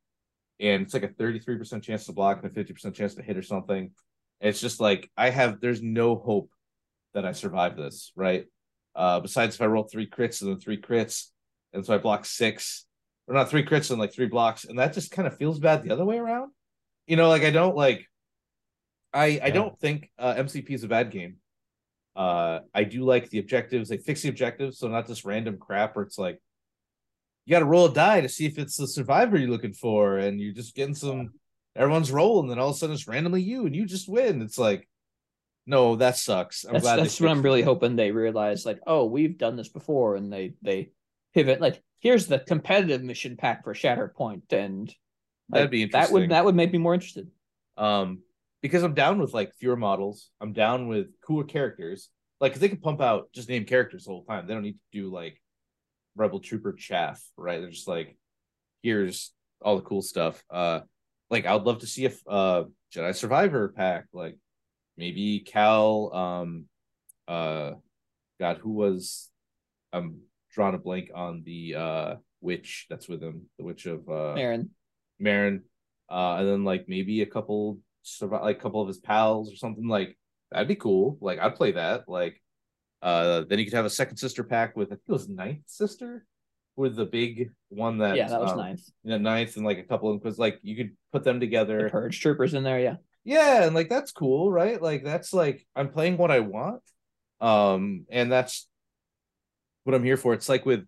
and 0.58 0.82
it's 0.82 0.92
like 0.92 1.04
a 1.04 1.08
33% 1.08 1.84
chance 1.84 2.06
to 2.06 2.12
block 2.12 2.42
and 2.42 2.50
a 2.50 2.64
50% 2.64 2.92
chance 2.94 3.14
to 3.14 3.22
hit 3.22 3.36
or 3.36 3.42
something. 3.42 3.92
It's 4.40 4.60
just 4.60 4.80
like 4.80 5.08
I 5.16 5.30
have 5.30 5.60
there's 5.60 5.82
no 5.82 6.16
hope 6.16 6.50
that 7.14 7.24
I 7.24 7.30
survive 7.30 7.76
this, 7.76 8.10
right? 8.16 8.46
Uh 8.96 9.20
besides 9.20 9.54
if 9.54 9.62
I 9.62 9.66
roll 9.66 9.84
three 9.84 10.10
crits 10.10 10.42
and 10.42 10.50
then 10.50 10.58
three 10.58 10.80
crits, 10.80 11.28
and 11.72 11.86
so 11.86 11.94
I 11.94 11.98
block 11.98 12.24
six, 12.24 12.86
or 13.28 13.34
not 13.36 13.50
three 13.50 13.64
crits 13.64 13.90
and 13.90 14.00
like 14.00 14.12
three 14.12 14.26
blocks, 14.26 14.64
and 14.64 14.80
that 14.80 14.94
just 14.94 15.12
kind 15.12 15.28
of 15.28 15.36
feels 15.36 15.60
bad 15.60 15.84
the 15.84 15.92
other 15.92 16.04
way 16.04 16.18
around. 16.18 16.50
You 17.06 17.14
know, 17.14 17.28
like 17.28 17.44
I 17.44 17.50
don't 17.50 17.76
like 17.76 18.04
I 19.14 19.38
I 19.44 19.50
don't 19.50 19.78
think 19.78 20.10
uh 20.18 20.34
MCP 20.34 20.70
is 20.70 20.82
a 20.82 20.88
bad 20.88 21.12
game. 21.12 21.36
Uh 22.16 22.60
I 22.74 22.82
do 22.82 23.04
like 23.04 23.30
the 23.30 23.38
objectives, 23.38 23.90
they 23.90 23.98
fix 23.98 24.22
the 24.22 24.28
objectives, 24.28 24.80
so 24.80 24.88
not 24.88 25.06
just 25.06 25.24
random 25.24 25.56
crap 25.56 25.94
where 25.94 26.04
it's 26.04 26.18
like 26.18 26.40
you 27.50 27.56
gotta 27.56 27.64
roll 27.64 27.86
a 27.86 27.92
die 27.92 28.20
to 28.20 28.28
see 28.28 28.46
if 28.46 28.58
it's 28.58 28.76
the 28.76 28.86
survivor 28.86 29.36
you're 29.36 29.50
looking 29.50 29.72
for, 29.72 30.18
and 30.18 30.40
you're 30.40 30.54
just 30.54 30.74
getting 30.76 30.94
some 30.94 31.30
everyone's 31.74 32.12
rolling, 32.12 32.44
and 32.44 32.52
then 32.52 32.58
all 32.60 32.70
of 32.70 32.76
a 32.76 32.78
sudden 32.78 32.94
it's 32.94 33.08
randomly 33.08 33.42
you 33.42 33.66
and 33.66 33.74
you 33.74 33.86
just 33.86 34.08
win. 34.08 34.40
It's 34.42 34.58
like 34.58 34.86
no, 35.66 35.96
that 35.96 36.16
sucks. 36.16 36.64
I'm 36.64 36.72
That's 36.72 36.84
glad 36.84 36.98
that's 37.00 37.20
what 37.20 37.30
I'm 37.30 37.42
really 37.42 37.60
it. 37.60 37.64
hoping 37.64 37.94
they 37.94 38.10
realize. 38.12 38.64
Like, 38.66 38.80
oh, 38.86 39.04
we've 39.04 39.36
done 39.38 39.56
this 39.56 39.68
before, 39.68 40.16
and 40.16 40.32
they 40.32 40.54
they 40.62 40.90
pivot. 41.34 41.60
Like, 41.60 41.82
here's 42.00 42.26
the 42.26 42.38
competitive 42.38 43.02
mission 43.02 43.36
pack 43.36 43.62
for 43.64 43.74
Shatterpoint, 43.74 44.52
and 44.52 44.86
like, 44.88 44.94
That'd 45.50 45.70
be 45.70 45.82
interesting. 45.82 46.00
that 46.14 46.20
would 46.20 46.30
that 46.30 46.44
would 46.44 46.54
make 46.56 46.72
me 46.72 46.78
more 46.78 46.94
interested. 46.94 47.28
um 47.76 48.20
because 48.62 48.82
i'm 48.82 48.94
down 48.94 49.18
with 49.18 49.32
like 49.34 49.54
fewer 49.54 49.76
models 49.76 50.30
i'm 50.40 50.52
down 50.52 50.86
with 50.86 51.06
cooler 51.26 51.44
characters 51.44 52.08
Like, 52.40 52.52
cause 52.52 52.60
they 52.60 52.68
can 52.68 52.78
pump 52.78 53.00
out 53.00 53.32
just 53.32 53.48
name 53.48 53.64
characters 53.64 54.04
the 54.04 54.10
whole 54.10 54.24
time 54.24 54.46
they 54.46 54.54
don't 54.54 54.62
need 54.62 54.78
to 54.92 54.98
do 55.00 55.10
like 55.10 55.40
rebel 56.20 56.40
trooper 56.40 56.72
chaff 56.72 57.22
right 57.36 57.60
they're 57.60 57.70
just 57.70 57.88
like 57.88 58.16
here's 58.82 59.32
all 59.62 59.76
the 59.76 59.82
cool 59.82 60.02
stuff 60.02 60.42
uh 60.50 60.80
like 61.30 61.46
i'd 61.46 61.62
love 61.62 61.80
to 61.80 61.86
see 61.86 62.04
if 62.04 62.20
uh 62.28 62.64
jedi 62.94 63.14
survivor 63.14 63.72
pack 63.76 64.06
like 64.12 64.36
maybe 64.96 65.40
cal 65.40 66.14
um 66.14 66.64
uh 67.28 67.72
god 68.38 68.58
who 68.58 68.70
was 68.70 69.30
I'm 69.92 70.20
drawing 70.52 70.74
a 70.74 70.78
blank 70.78 71.10
on 71.14 71.42
the 71.44 71.74
uh 71.76 72.14
witch 72.40 72.86
that's 72.88 73.08
with 73.08 73.22
him, 73.22 73.46
the 73.58 73.64
witch 73.64 73.86
of 73.86 74.08
uh 74.08 74.34
Aaron. 74.34 74.70
Merrin, 75.20 75.62
uh, 76.10 76.36
and 76.36 76.48
then 76.48 76.64
like 76.64 76.86
maybe 76.88 77.22
a 77.22 77.26
couple 77.26 77.78
survive 78.02 78.42
like 78.42 78.58
a 78.58 78.60
couple 78.60 78.80
of 78.80 78.88
his 78.88 78.98
pals 78.98 79.52
or 79.52 79.56
something 79.56 79.88
like 79.88 80.16
that'd 80.50 80.68
be 80.68 80.76
cool. 80.76 81.18
Like 81.20 81.38
I'd 81.38 81.56
play 81.56 81.72
that. 81.72 82.08
Like 82.08 82.40
uh 83.02 83.44
then 83.48 83.58
you 83.58 83.64
could 83.64 83.74
have 83.74 83.84
a 83.86 83.90
second 83.90 84.16
sister 84.18 84.44
pack 84.44 84.76
with 84.76 84.88
I 84.88 84.96
think 84.96 85.02
it 85.08 85.12
was 85.12 85.28
ninth 85.28 85.62
sister 85.66 86.26
with 86.76 86.96
the 86.96 87.04
big 87.06 87.50
one 87.68 87.98
that 87.98 88.16
Yeah, 88.16 88.28
that 88.28 88.40
was 88.40 88.52
um. 88.52 88.58
Yeah, 89.04 89.18
ninth 89.18 89.56
and 89.56 89.64
like 89.66 89.78
a 89.78 89.82
couple 89.84 90.10
of 90.12 90.22
because 90.22 90.38
like 90.38 90.58
you 90.62 90.76
could 90.76 90.96
put 91.12 91.24
them 91.24 91.38
The 91.38 91.46
together. 91.46 91.88
purge 91.90 92.20
troopers 92.20 92.54
in 92.54 92.62
there, 92.62 92.80
yeah. 92.80 92.96
Yeah, 93.24 93.64
and 93.64 93.74
like 93.74 93.88
that's 93.88 94.12
cool, 94.12 94.50
right? 94.50 94.80
Like 94.80 95.04
that's 95.04 95.32
like 95.34 95.66
I'm 95.76 95.90
playing 95.90 96.16
what 96.16 96.30
I 96.30 96.40
want. 96.40 96.82
Um, 97.40 98.06
and 98.10 98.30
that's 98.32 98.66
what 99.84 99.94
I'm 99.94 100.04
here 100.04 100.16
for. 100.16 100.32
It's 100.34 100.48
like 100.48 100.64
with 100.64 100.86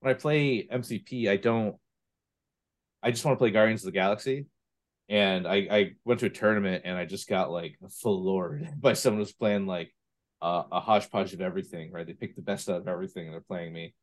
when 0.00 0.10
I 0.14 0.14
play 0.14 0.66
MCP, 0.70 1.28
I 1.28 1.36
don't 1.36 1.76
I 3.02 3.10
just 3.10 3.24
want 3.24 3.36
to 3.36 3.38
play 3.38 3.50
Guardians 3.50 3.82
of 3.82 3.86
the 3.86 3.92
Galaxy. 3.98 4.46
And 5.08 5.46
I, 5.46 5.56
I 5.70 5.90
went 6.04 6.20
to 6.20 6.26
a 6.26 6.30
tournament 6.30 6.82
and 6.86 6.96
I 6.96 7.04
just 7.04 7.28
got 7.28 7.50
like 7.50 7.76
floored 8.00 8.68
by 8.80 8.92
someone 8.92 9.20
who's 9.20 9.32
playing 9.32 9.66
like 9.66 9.92
uh, 10.42 10.64
a 10.72 10.80
hodgepodge 10.80 11.32
of 11.32 11.40
everything, 11.40 11.92
right? 11.92 12.06
They 12.06 12.12
picked 12.14 12.36
the 12.36 12.42
best 12.42 12.68
out 12.68 12.80
of 12.80 12.88
everything 12.88 13.26
and 13.26 13.32
they're 13.32 13.40
playing 13.40 13.72
me. 13.72 13.94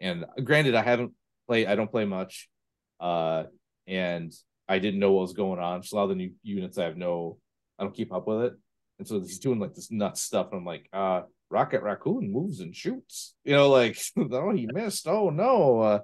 And 0.00 0.24
granted, 0.44 0.76
I 0.76 0.82
haven't 0.82 1.12
played, 1.48 1.66
I 1.66 1.74
don't 1.74 1.90
play 1.90 2.04
much. 2.04 2.48
Uh, 3.00 3.44
and 3.88 4.32
I 4.68 4.78
didn't 4.78 5.00
know 5.00 5.12
what 5.12 5.22
was 5.22 5.32
going 5.32 5.58
on. 5.58 5.82
So 5.82 5.96
a 5.96 5.98
lot 5.98 6.02
of 6.04 6.10
the 6.10 6.14
new 6.14 6.32
units 6.44 6.78
I 6.78 6.84
have 6.84 6.96
no, 6.96 7.38
I 7.78 7.82
don't 7.82 7.94
keep 7.94 8.12
up 8.12 8.26
with 8.28 8.42
it. 8.44 8.52
And 9.00 9.08
so 9.08 9.18
he's 9.18 9.40
doing 9.40 9.58
like 9.58 9.74
this 9.74 9.90
nuts 9.90 10.22
stuff. 10.22 10.48
And 10.52 10.60
I'm 10.60 10.64
like, 10.64 10.88
uh, 10.92 11.22
Rocket 11.50 11.82
Raccoon 11.82 12.32
moves 12.32 12.60
and 12.60 12.74
shoots. 12.74 13.34
You 13.44 13.56
know, 13.56 13.68
like, 13.68 13.98
oh, 14.16 14.54
he 14.54 14.68
missed. 14.72 15.08
Oh, 15.08 15.30
no. 15.30 15.80
Uh, 15.80 15.98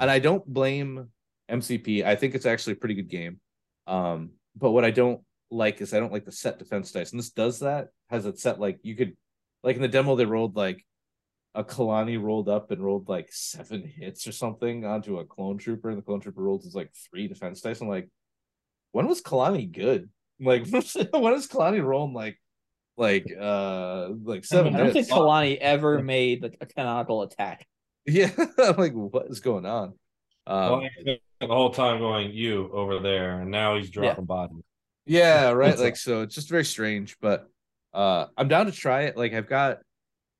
and 0.00 0.10
I 0.10 0.20
don't 0.20 0.46
blame 0.46 1.08
MCP. 1.50 2.04
I 2.04 2.14
think 2.14 2.34
it's 2.36 2.46
actually 2.46 2.74
a 2.74 2.76
pretty 2.76 2.94
good 2.94 3.10
game. 3.10 3.40
Um, 3.88 4.30
but 4.54 4.70
what 4.70 4.84
I 4.84 4.92
don't 4.92 5.22
like 5.52 5.80
is 5.80 5.92
I 5.94 6.00
don't 6.00 6.12
like 6.12 6.24
the 6.24 6.32
set 6.32 6.58
defense 6.58 6.90
dice. 6.92 7.10
And 7.12 7.18
this 7.18 7.30
does 7.30 7.60
that, 7.60 7.88
has 8.10 8.26
it 8.26 8.38
set 8.38 8.58
like 8.58 8.80
you 8.82 8.96
could, 8.96 9.16
like 9.62 9.76
in 9.76 9.82
the 9.82 9.88
demo, 9.88 10.16
they 10.16 10.24
rolled 10.24 10.56
like 10.56 10.84
a 11.54 11.62
Kalani 11.62 12.20
rolled 12.20 12.48
up 12.48 12.70
and 12.70 12.82
rolled 12.82 13.08
like 13.08 13.28
seven 13.30 13.84
hits 13.84 14.26
or 14.26 14.32
something 14.32 14.84
onto 14.84 15.18
a 15.18 15.24
clone 15.24 15.58
trooper, 15.58 15.90
and 15.90 15.98
the 15.98 16.02
clone 16.02 16.20
trooper 16.20 16.42
rolls 16.42 16.64
is 16.64 16.74
like 16.74 16.90
three 17.10 17.28
defense 17.28 17.60
dice. 17.60 17.80
I'm 17.80 17.88
like, 17.88 18.08
when 18.92 19.06
was 19.06 19.22
Kalani 19.22 19.70
good? 19.70 20.08
Like, 20.40 20.66
when 20.66 20.82
when 21.12 21.34
is 21.34 21.46
Kalani 21.46 21.84
rolling 21.84 22.14
like, 22.14 22.36
like, 22.96 23.32
uh, 23.38 24.08
like 24.24 24.44
seven 24.44 24.74
I 24.74 24.78
don't 24.78 24.92
think 24.92 25.06
hits? 25.06 25.16
Kalani 25.16 25.56
ever 25.58 26.00
made 26.02 26.42
like, 26.42 26.56
a 26.60 26.66
canonical 26.66 27.22
attack. 27.22 27.66
Yeah, 28.06 28.30
I'm 28.58 28.76
like, 28.76 28.94
what 28.94 29.26
is 29.28 29.38
going 29.38 29.64
on? 29.66 29.94
Well, 30.48 30.74
Um, 30.74 30.80
I 30.80 30.88
spent 31.00 31.20
the 31.40 31.46
whole 31.46 31.70
time 31.70 32.00
going 32.00 32.32
you 32.32 32.68
over 32.72 32.98
there, 32.98 33.40
and 33.40 33.52
now 33.52 33.76
he's 33.76 33.90
dropping 33.90 34.24
bodies. 34.24 34.64
Yeah, 35.06 35.50
right. 35.52 35.78
Like, 35.78 35.96
so 35.96 36.22
it's 36.22 36.34
just 36.34 36.48
very 36.48 36.64
strange, 36.64 37.16
but 37.20 37.46
uh, 37.92 38.26
I'm 38.36 38.48
down 38.48 38.66
to 38.66 38.72
try 38.72 39.02
it. 39.02 39.16
Like, 39.16 39.32
I've 39.32 39.48
got 39.48 39.78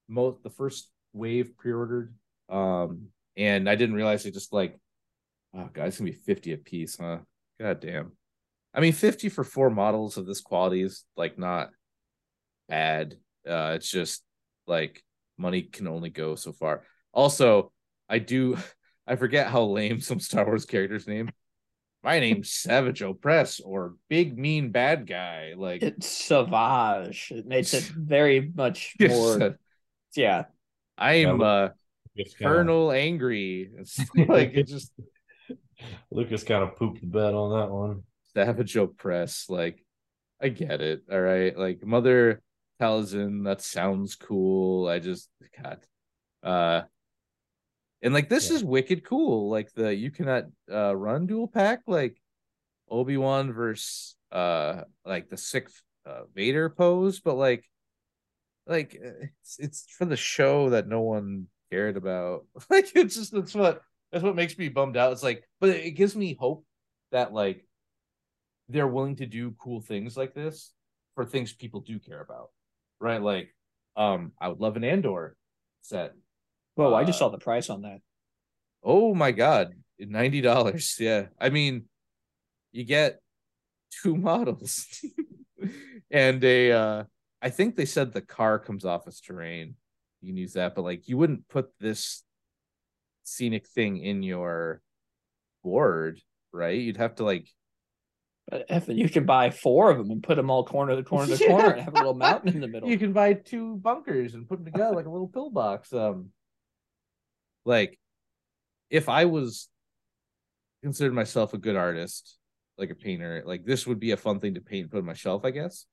most 0.08 0.42
the 0.42 0.50
first 0.50 0.88
wave 1.12 1.56
pre-ordered, 1.56 2.14
um, 2.48 3.08
and 3.36 3.68
I 3.68 3.74
didn't 3.74 3.96
realize 3.96 4.26
it 4.26 4.34
just 4.34 4.52
like, 4.52 4.78
oh 5.54 5.68
god, 5.72 5.88
it's 5.88 5.98
gonna 5.98 6.10
be 6.10 6.16
50 6.16 6.52
a 6.52 6.58
piece, 6.58 6.98
huh? 6.98 7.18
God 7.60 7.80
damn. 7.80 8.12
I 8.74 8.80
mean, 8.80 8.92
50 8.92 9.28
for 9.28 9.44
four 9.44 9.70
models 9.70 10.16
of 10.16 10.26
this 10.26 10.40
quality 10.40 10.82
is 10.82 11.04
like 11.16 11.38
not 11.38 11.70
bad. 12.68 13.16
Uh, 13.46 13.72
it's 13.76 13.90
just 13.90 14.22
like 14.66 15.02
money 15.36 15.62
can 15.62 15.88
only 15.88 16.10
go 16.10 16.34
so 16.34 16.52
far. 16.52 16.84
Also, 17.12 17.72
I 18.08 18.18
do 18.18 18.56
I 19.06 19.16
forget 19.16 19.48
how 19.48 19.64
lame 19.64 20.00
some 20.00 20.20
Star 20.20 20.44
Wars 20.44 20.64
characters 20.64 21.06
name. 21.06 21.30
My 22.02 22.18
name's 22.18 22.50
Savage 22.52 23.00
Opress 23.00 23.60
or 23.64 23.94
Big 24.08 24.36
Mean 24.36 24.70
Bad 24.72 25.06
Guy. 25.06 25.54
Like 25.56 25.82
It's 25.82 26.08
Savage. 26.08 27.28
It 27.30 27.46
makes 27.46 27.74
it 27.74 27.84
very 27.84 28.50
much 28.54 28.94
Yes, 28.98 29.12
more. 29.12 29.56
Yeah. 30.16 30.44
I'm 30.98 31.40
Yeah, 31.40 31.46
uh 31.46 31.68
Lucas 32.16 32.34
kinda- 32.34 32.90
Angry. 32.94 33.70
It's 33.78 33.98
like 34.28 34.52
it 34.54 34.64
just 34.66 34.92
Lucas 36.10 36.42
kind 36.42 36.62
of 36.64 36.76
pooped 36.76 37.00
the 37.00 37.06
bed 37.06 37.34
on 37.34 37.58
that 37.58 37.72
one. 37.72 38.02
Savage 38.34 38.74
Opress. 38.74 39.48
Like 39.48 39.84
I 40.40 40.48
get 40.48 40.80
it. 40.80 41.02
All 41.10 41.20
right. 41.20 41.56
Like 41.56 41.84
Mother 41.84 42.42
Talzin, 42.80 43.44
that 43.44 43.60
sounds 43.62 44.16
cool. 44.16 44.88
I 44.88 44.98
just 44.98 45.28
God. 45.62 45.78
Uh 46.42 46.82
and 48.02 48.12
like 48.14 48.28
this 48.28 48.50
Yeah. 48.50 48.56
is 48.56 48.64
wicked 48.64 49.04
cool. 49.04 49.50
Like 49.50 49.72
the 49.72 49.94
you 49.94 50.10
cannot 50.10 50.44
uh 50.70 50.94
run 50.96 51.26
dual 51.26 51.48
pack, 51.48 51.82
like 51.86 52.20
Obi-Wan 52.90 53.52
versus 53.52 54.16
uh 54.30 54.82
like 55.04 55.28
the 55.28 55.36
sixth 55.36 55.82
uh, 56.06 56.22
Vader 56.34 56.68
pose, 56.68 57.20
but 57.20 57.34
like 57.36 57.64
like 58.66 58.98
uh, 59.04 59.26
it's 59.40 59.58
it's 59.58 59.86
for 59.96 60.04
the 60.04 60.16
show 60.16 60.70
that 60.70 60.88
no 60.88 61.00
one 61.02 61.46
cared 61.70 61.96
about. 61.96 62.46
Like 62.70 62.90
it's 62.94 63.14
just 63.16 63.32
that's 63.32 63.54
what 63.54 63.82
that's 64.10 64.24
what 64.24 64.36
makes 64.36 64.56
me 64.58 64.68
bummed 64.68 64.96
out. 64.96 65.12
It's 65.12 65.22
like, 65.22 65.44
but 65.60 65.70
it 65.70 65.92
gives 65.92 66.14
me 66.16 66.34
hope 66.38 66.64
that 67.12 67.32
like 67.32 67.66
they're 68.68 68.88
willing 68.88 69.16
to 69.16 69.26
do 69.26 69.52
cool 69.58 69.80
things 69.80 70.16
like 70.16 70.34
this 70.34 70.72
for 71.14 71.24
things 71.24 71.52
people 71.52 71.80
do 71.80 71.98
care 71.98 72.20
about, 72.20 72.50
right? 73.00 73.20
Like, 73.20 73.54
um, 73.96 74.32
I 74.40 74.48
would 74.48 74.60
love 74.60 74.76
an 74.76 74.84
Andor 74.84 75.36
set. 75.82 76.14
Whoa, 76.74 76.94
I 76.94 77.04
just 77.04 77.16
Uh, 77.16 77.26
saw 77.26 77.28
the 77.30 77.38
price 77.38 77.70
on 77.70 77.82
that. 77.82 78.00
Oh 78.82 79.14
my 79.14 79.30
god, 79.32 79.74
ninety 79.98 80.40
dollars. 80.40 80.96
Yeah, 80.98 81.26
I 81.38 81.50
mean, 81.50 81.84
you 82.72 82.84
get 82.84 83.20
two 84.02 84.16
models 84.30 84.86
and 86.10 86.42
a. 86.44 86.72
uh 86.72 87.04
I 87.44 87.50
think 87.50 87.74
they 87.74 87.86
said 87.86 88.12
the 88.12 88.20
car 88.20 88.58
comes 88.60 88.84
off 88.84 89.08
as 89.08 89.20
terrain. 89.20 89.74
You 90.20 90.28
can 90.28 90.36
use 90.36 90.52
that, 90.52 90.76
but 90.76 90.82
like 90.82 91.08
you 91.08 91.18
wouldn't 91.18 91.48
put 91.48 91.70
this 91.80 92.22
scenic 93.24 93.66
thing 93.66 93.98
in 93.98 94.22
your 94.22 94.80
board, 95.64 96.20
right? 96.52 96.78
You'd 96.80 96.98
have 96.98 97.16
to 97.16 97.24
like 97.24 97.48
But 98.48 98.66
if 98.68 98.88
you 98.88 99.08
can 99.08 99.26
buy 99.26 99.50
four 99.50 99.90
of 99.90 99.98
them 99.98 100.10
and 100.12 100.22
put 100.22 100.36
them 100.36 100.50
all 100.50 100.64
corner 100.64 100.94
to 100.94 101.02
corner 101.02 101.36
to 101.36 101.42
Yeah. 101.44 101.48
corner 101.50 101.70
and 101.70 101.80
have 101.82 101.94
a 101.94 101.96
little 101.96 102.14
mountain 102.14 102.54
in 102.54 102.60
the 102.60 102.68
middle. 102.68 102.88
you 102.88 102.98
can 102.98 103.12
buy 103.12 103.32
two 103.34 103.76
bunkers 103.76 104.34
and 104.34 104.48
put 104.48 104.58
them 104.58 104.64
together 104.66 104.94
like 104.94 105.06
a 105.06 105.10
little 105.10 105.28
pillbox. 105.28 105.92
Um, 105.92 106.28
like 107.64 107.98
if 108.90 109.08
I 109.08 109.24
was 109.24 109.68
considered 110.82 111.14
myself 111.14 111.54
a 111.54 111.58
good 111.58 111.76
artist, 111.76 112.38
like 112.78 112.90
a 112.90 112.94
painter, 112.94 113.42
like 113.46 113.64
this 113.64 113.86
would 113.86 114.00
be 114.00 114.10
a 114.10 114.16
fun 114.16 114.40
thing 114.40 114.54
to 114.54 114.60
paint 114.60 114.82
and 114.82 114.90
put 114.90 114.98
on 114.98 115.06
my 115.06 115.14
shelf, 115.14 115.44
I 115.44 115.50
guess. 115.50 115.86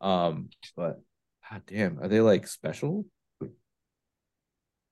Um, 0.00 0.50
but 0.76 1.00
god 1.50 1.62
damn, 1.66 2.00
are 2.00 2.08
they 2.08 2.20
like 2.20 2.46
special? 2.46 3.04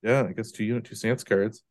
Yeah, 0.03 0.25
I 0.29 0.33
guess 0.33 0.51
two 0.51 0.63
unit, 0.63 0.85
two 0.85 0.95
stance 0.95 1.23
cards. 1.23 1.63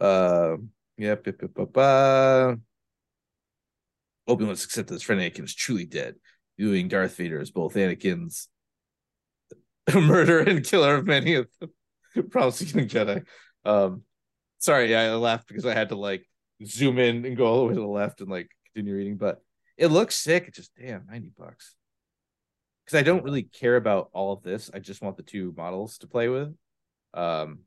Um, 0.00 0.70
yeah, 0.96 1.16
ba, 1.16 1.32
ba, 1.32 1.48
ba, 1.48 1.66
ba. 1.66 2.58
Obi-Wan's 4.28 4.64
accepted 4.64 4.94
his 4.94 5.02
friend 5.02 5.20
Anakin 5.20 5.44
is 5.44 5.54
truly 5.54 5.84
dead, 5.84 6.14
viewing 6.56 6.88
Darth 6.88 7.16
Vader 7.16 7.40
as 7.40 7.50
both 7.50 7.74
Anakin's 7.74 8.48
murderer 9.94 10.40
and 10.42 10.64
killer 10.64 10.94
of 10.94 11.06
many 11.06 11.34
of 11.34 11.48
the 11.60 11.68
promising 12.30 12.78
young 12.78 12.88
Jedi. 12.88 13.24
Um, 13.64 14.02
sorry, 14.58 14.94
I 14.94 15.14
laughed 15.14 15.48
because 15.48 15.66
I 15.66 15.74
had 15.74 15.90
to 15.90 15.96
like 15.96 16.26
zoom 16.64 16.98
in 16.98 17.24
and 17.24 17.36
go 17.36 17.46
all 17.46 17.60
the 17.60 17.66
way 17.66 17.74
to 17.74 17.80
the 17.80 17.86
left 17.86 18.20
and 18.20 18.30
like 18.30 18.50
continue 18.66 18.94
reading, 18.94 19.16
but 19.16 19.42
it 19.76 19.88
looks 19.88 20.16
sick. 20.16 20.44
It's 20.46 20.58
just 20.58 20.72
damn 20.78 21.06
90 21.06 21.30
bucks. 21.38 21.74
Because 22.84 22.98
I 22.98 23.02
don't 23.02 23.24
really 23.24 23.44
care 23.44 23.76
about 23.76 24.10
all 24.12 24.32
of 24.32 24.42
this. 24.42 24.70
I 24.72 24.78
just 24.78 25.02
want 25.02 25.16
the 25.16 25.22
two 25.22 25.54
models 25.56 25.98
to 25.98 26.06
play 26.06 26.28
with. 26.28 26.54
Um, 27.14 27.60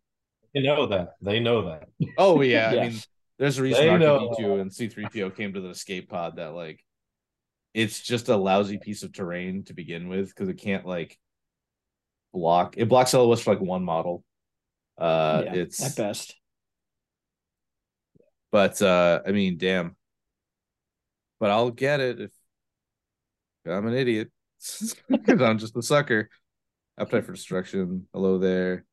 They 0.54 0.62
know 0.62 0.86
that. 0.88 1.14
They 1.22 1.40
know 1.40 1.70
that. 1.70 1.88
oh 2.18 2.42
yeah, 2.42 2.70
I 2.82 2.90
mean, 2.90 3.00
there's 3.40 3.58
a 3.58 3.64
reason 3.64 3.86
They 3.86 3.98
know. 3.98 4.36
R2D2 4.40 4.62
and 4.62 4.72
C3PO 4.72 5.36
came 5.36 5.54
to 5.54 5.62
the 5.62 5.70
escape 5.70 6.10
pod 6.10 6.36
that 6.38 6.54
like 6.54 6.84
it's 7.74 8.00
just 8.02 8.30
a 8.30 8.38
lousy 8.38 8.78
piece 8.78 9.02
of 9.04 9.12
terrain 9.14 9.64
to 9.66 9.74
begin 9.74 10.08
with 10.08 10.30
because 10.30 10.48
it 10.50 10.60
can't 10.60 10.86
like 10.86 11.18
block 12.32 12.76
it 12.78 12.88
blocks 12.90 13.14
LOS 13.14 13.42
for 13.42 13.54
like 13.54 13.62
one 13.62 13.84
model. 13.84 14.24
Uh 14.98 15.44
Yeah, 15.46 15.54
it's 15.56 15.84
at 15.84 15.96
best. 15.96 16.36
but 18.52 18.82
uh 18.82 19.22
I 19.26 19.32
mean 19.32 19.58
damn. 19.58 19.96
But 21.40 21.52
I'll 21.52 21.72
get 21.72 22.00
it 22.00 22.20
if 22.22 22.32
I'm 23.66 23.88
an 23.88 23.96
idiot. 23.96 24.32
I'm 25.28 25.58
just 25.58 25.76
a 25.76 25.82
sucker. 25.82 26.30
Appetite 26.98 27.26
for 27.26 27.34
destruction. 27.34 28.08
Hello 28.14 28.38
there. 28.38 28.86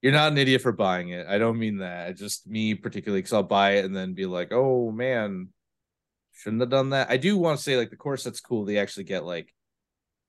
You're 0.00 0.12
not 0.12 0.32
an 0.32 0.38
idiot 0.38 0.62
for 0.62 0.72
buying 0.72 1.08
it. 1.08 1.26
I 1.26 1.38
don't 1.38 1.58
mean 1.58 1.78
that. 1.78 2.16
Just 2.16 2.46
me 2.46 2.74
particularly 2.74 3.20
because 3.20 3.32
I'll 3.32 3.42
buy 3.42 3.72
it 3.72 3.84
and 3.84 3.96
then 3.96 4.14
be 4.14 4.26
like, 4.26 4.52
oh 4.52 4.90
man, 4.90 5.48
shouldn't 6.32 6.60
have 6.60 6.70
done 6.70 6.90
that. 6.90 7.10
I 7.10 7.16
do 7.16 7.36
want 7.38 7.58
to 7.58 7.62
say 7.62 7.76
like 7.76 7.90
the 7.90 7.96
course 7.96 8.22
that's 8.22 8.40
cool. 8.40 8.64
They 8.64 8.78
actually 8.78 9.04
get 9.04 9.24
like 9.24 9.52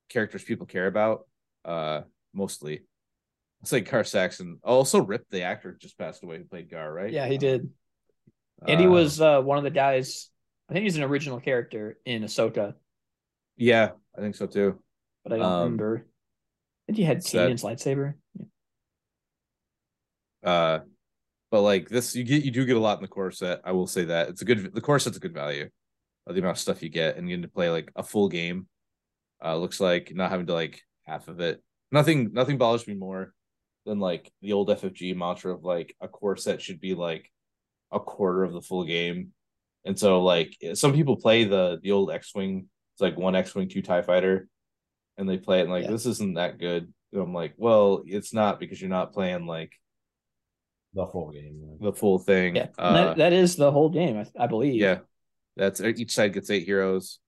characters 0.09 0.43
people 0.43 0.66
care 0.66 0.88
about, 0.88 1.28
uh, 1.66 2.01
mostly. 2.34 2.84
It's 3.66 3.72
like 3.72 3.89
Gar 3.89 4.03
Saxon. 4.03 4.59
Also, 4.63 5.01
Rip, 5.01 5.28
the 5.32 5.41
actor, 5.41 5.76
just 5.82 5.97
passed 5.97 6.24
away 6.24 6.38
who 6.38 6.43
played 6.43 6.70
Gar, 6.70 6.93
right? 6.93 7.11
Yeah, 7.11 7.26
he 7.26 7.39
did. 7.39 7.68
And 8.68 8.80
he 8.80 8.86
Uh, 8.86 8.91
was 8.91 9.20
uh, 9.20 9.41
one 9.41 9.57
of 9.57 9.63
the 9.63 9.72
guys. 9.72 10.30
I 10.70 10.74
think 10.74 10.84
he's 10.84 10.97
an 10.97 11.03
original 11.03 11.39
character 11.39 11.97
in 12.05 12.22
Ahsoka, 12.22 12.76
Yeah, 13.57 13.93
I 14.16 14.22
think 14.22 14.36
so 14.36 14.45
too. 14.45 14.84
but 15.24 15.34
I 15.34 15.38
don't 15.38 15.45
Um, 15.47 15.61
remember. 15.63 16.05
I 16.07 16.82
think 16.86 16.97
he 16.99 17.03
had 17.05 17.18
it's 17.18 17.32
that- 17.32 17.47
Kanan's 17.49 17.63
lightsaber. 17.63 18.13
Uh, 20.43 20.82
but 21.49 21.61
like 21.61 21.89
this, 21.89 22.16
you 22.16 22.24
get 22.24 22.43
you 22.45 22.51
do 22.51 22.66
get 22.68 22.76
a 22.78 22.80
lot 22.80 22.99
in 22.99 23.01
the 23.01 23.07
core 23.07 23.32
set. 23.32 23.61
I 23.66 23.72
will 23.72 23.88
say 23.88 24.05
that 24.05 24.30
it's 24.30 24.43
a 24.43 24.45
good. 24.45 24.76
The 24.76 24.82
core 24.82 24.99
set's 24.99 25.18
a 25.18 25.20
good 25.20 25.34
value. 25.34 25.72
Of 26.28 26.36
the 26.36 26.41
amount 26.41 26.57
of 26.57 26.61
stuff 26.61 26.84
you 26.84 26.89
get, 26.89 27.18
and 27.18 27.28
you 27.28 27.38
get 27.38 27.41
to 27.41 27.47
play 27.51 27.72
like 27.72 27.91
a 27.95 28.03
full 28.03 28.30
game. 28.30 28.68
Uh, 29.43 29.57
looks 29.57 29.80
like 29.80 30.13
not 30.13 30.30
having 30.30 30.45
to 30.45 30.53
like 30.53 30.84
half 31.05 31.28
of 31.30 31.39
it. 31.39 31.63
Nothing, 31.91 32.32
nothing 32.32 32.59
bothers 32.59 32.88
me 32.88 32.93
more 32.93 33.34
than 33.86 33.99
like 33.99 34.31
the 34.41 34.53
old 34.53 34.69
FFG 34.69 35.15
mantra 35.15 35.53
of 35.53 35.63
like 35.63 35.95
a 36.01 36.07
core 36.07 36.36
set 36.38 36.61
should 36.61 36.79
be 36.79 36.95
like 36.95 37.31
a 37.91 37.99
quarter 37.99 38.43
of 38.43 38.53
the 38.53 38.61
full 38.61 38.83
game. 38.83 39.31
And 39.86 39.97
so 39.97 40.23
like 40.23 40.55
some 40.73 40.93
people 40.93 41.15
play 41.17 41.43
the 41.43 41.79
the 41.81 41.91
old 41.91 42.11
X 42.11 42.33
Wing. 42.33 42.67
It's 42.93 43.01
like 43.01 43.17
one 43.17 43.36
X 43.36 43.53
Wing, 43.53 43.67
two 43.69 43.81
Tie 43.81 44.01
Fighter, 44.01 44.47
and 45.17 45.29
they 45.29 45.38
play 45.38 45.59
it 45.59 45.63
and 45.63 45.71
like 45.71 45.83
Yeah. 45.83 45.91
this 45.91 46.05
isn't 46.05 46.36
that 46.36 46.57
good. 46.57 46.91
And 47.13 47.21
I'm 47.21 47.33
like, 47.33 47.53
well, 47.57 48.03
it's 48.05 48.33
not 48.33 48.59
because 48.59 48.81
you're 48.81 48.89
not 48.89 49.13
playing 49.13 49.45
like 49.45 49.73
The 50.93 51.05
full 51.05 51.31
game. 51.31 51.77
the 51.79 51.93
full 51.93 52.17
thing. 52.19 52.55
Yeah, 52.55 52.67
Uh, 52.77 52.93
that, 52.93 53.17
that 53.17 53.33
is 53.33 53.55
the 53.55 53.71
whole 53.71 53.89
game, 53.89 54.17
I, 54.17 54.43
I 54.43 54.47
believe. 54.47 54.75
yeah. 54.81 54.99
That's 55.57 55.79
each 55.79 56.13
side 56.13 56.33
gets 56.33 56.49
eight 56.49 56.65
heroes, 56.65 57.19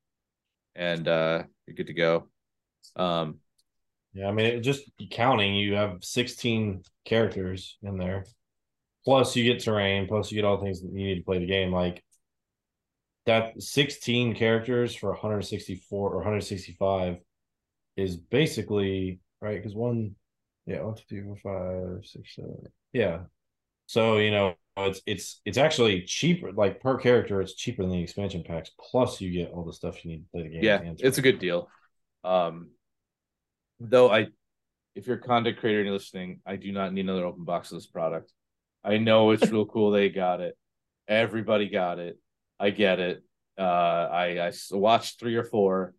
and 0.76 1.08
uh 1.08 1.44
you're 1.66 1.76
good 1.76 1.88
to 1.88 1.94
go. 1.94 2.28
Um, 2.96 3.40
Yeah, 4.18 4.30
I 4.30 4.32
mean, 4.32 4.48
it 4.48 4.62
just 4.62 4.90
counting, 5.12 5.54
you 5.54 5.76
have 5.76 6.04
16 6.04 6.82
characters 7.06 7.78
in 7.84 8.00
there. 8.00 8.26
Plus, 9.06 9.36
you 9.36 9.44
get 9.44 9.64
terrain. 9.64 10.08
Plus, 10.08 10.32
you 10.32 10.36
get 10.36 10.44
all 10.44 10.58
the 10.58 10.64
things 10.64 10.82
that 10.82 10.92
you 10.92 11.06
need 11.06 11.20
to 11.20 11.24
play 11.24 11.38
the 11.38 11.46
game. 11.46 11.72
Like 11.72 12.04
that, 13.28 13.62
16 13.62 14.34
characters 14.34 14.96
for 14.96 15.12
164 15.12 16.10
or 16.10 16.16
165 16.16 17.18
is 17.96 18.18
basically 18.18 19.20
right 19.40 19.58
because 19.58 19.76
one, 19.76 20.16
yeah, 20.66 20.82
one, 20.82 20.96
two, 20.96 21.04
three, 21.08 21.22
four, 21.22 21.36
five, 21.38 22.04
six, 22.04 22.36
seven. 22.36 22.58
Yeah. 22.94 23.20
So 23.86 24.18
you 24.18 24.32
know, 24.32 24.56
it's 24.78 25.00
it's 25.06 25.42
it's 25.46 25.60
actually 25.60 26.02
cheaper. 26.02 26.52
Like 26.52 26.82
per 26.82 26.98
character, 26.98 27.40
it's 27.40 27.54
cheaper 27.54 27.84
than 27.84 27.92
the 27.92 28.02
expansion 28.02 28.44
packs. 28.44 28.72
Plus, 28.80 29.22
you 29.22 29.32
get 29.32 29.52
all 29.52 29.64
the 29.64 29.74
stuff 29.74 30.04
you 30.04 30.10
need 30.10 30.24
to 30.24 30.30
play 30.32 30.44
the 30.44 30.50
game. 30.50 30.64
yeah, 30.64 30.94
it's 30.98 31.20
a 31.20 31.22
good 31.22 31.38
deal. 31.38 31.70
Um, 32.24 32.72
though 33.80 34.10
I, 34.12 34.28
if 34.96 35.08
you're 35.08 35.18
a 35.18 35.22
content 35.22 35.58
creator 35.58 35.80
and 35.80 35.88
you're 35.88 35.98
listening, 35.98 36.40
I 36.46 36.56
do 36.56 36.72
not 36.72 36.94
need 36.94 37.02
another 37.02 37.26
open 37.26 37.44
box 37.44 37.72
of 37.72 37.78
this 37.78 37.88
product. 37.88 38.32
I 38.84 38.98
know 38.98 39.32
it's 39.32 39.52
real 39.52 39.66
cool 39.66 39.92
they 39.92 40.10
got 40.10 40.42
it. 40.42 40.58
Everybody 41.08 41.70
got 41.70 42.00
it. 42.00 42.18
I 42.60 42.72
get 42.72 43.00
it. 43.00 43.24
Uh, 43.58 43.62
I 43.62 44.40
I 44.40 44.52
watched 44.72 45.20
three 45.20 45.36
or 45.36 45.44
four. 45.44 45.94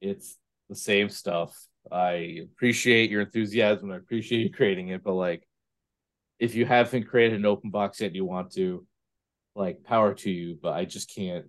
It's 0.00 0.36
the 0.68 0.76
same 0.76 1.08
stuff. 1.08 1.54
I 1.90 2.40
appreciate 2.42 3.10
your 3.10 3.22
enthusiasm. 3.22 3.92
I 3.92 3.96
appreciate 3.96 4.40
you 4.40 4.50
creating 4.50 4.88
it, 4.88 5.04
but 5.04 5.14
like, 5.14 5.46
if 6.38 6.54
you 6.54 6.66
haven't 6.66 7.08
created 7.08 7.38
an 7.38 7.46
open 7.46 7.70
box 7.70 8.00
yet, 8.00 8.14
you 8.14 8.24
want 8.24 8.52
to, 8.52 8.86
like, 9.54 9.84
power 9.84 10.12
to 10.14 10.30
you. 10.30 10.58
But 10.60 10.74
I 10.74 10.84
just 10.84 11.14
can't. 11.14 11.46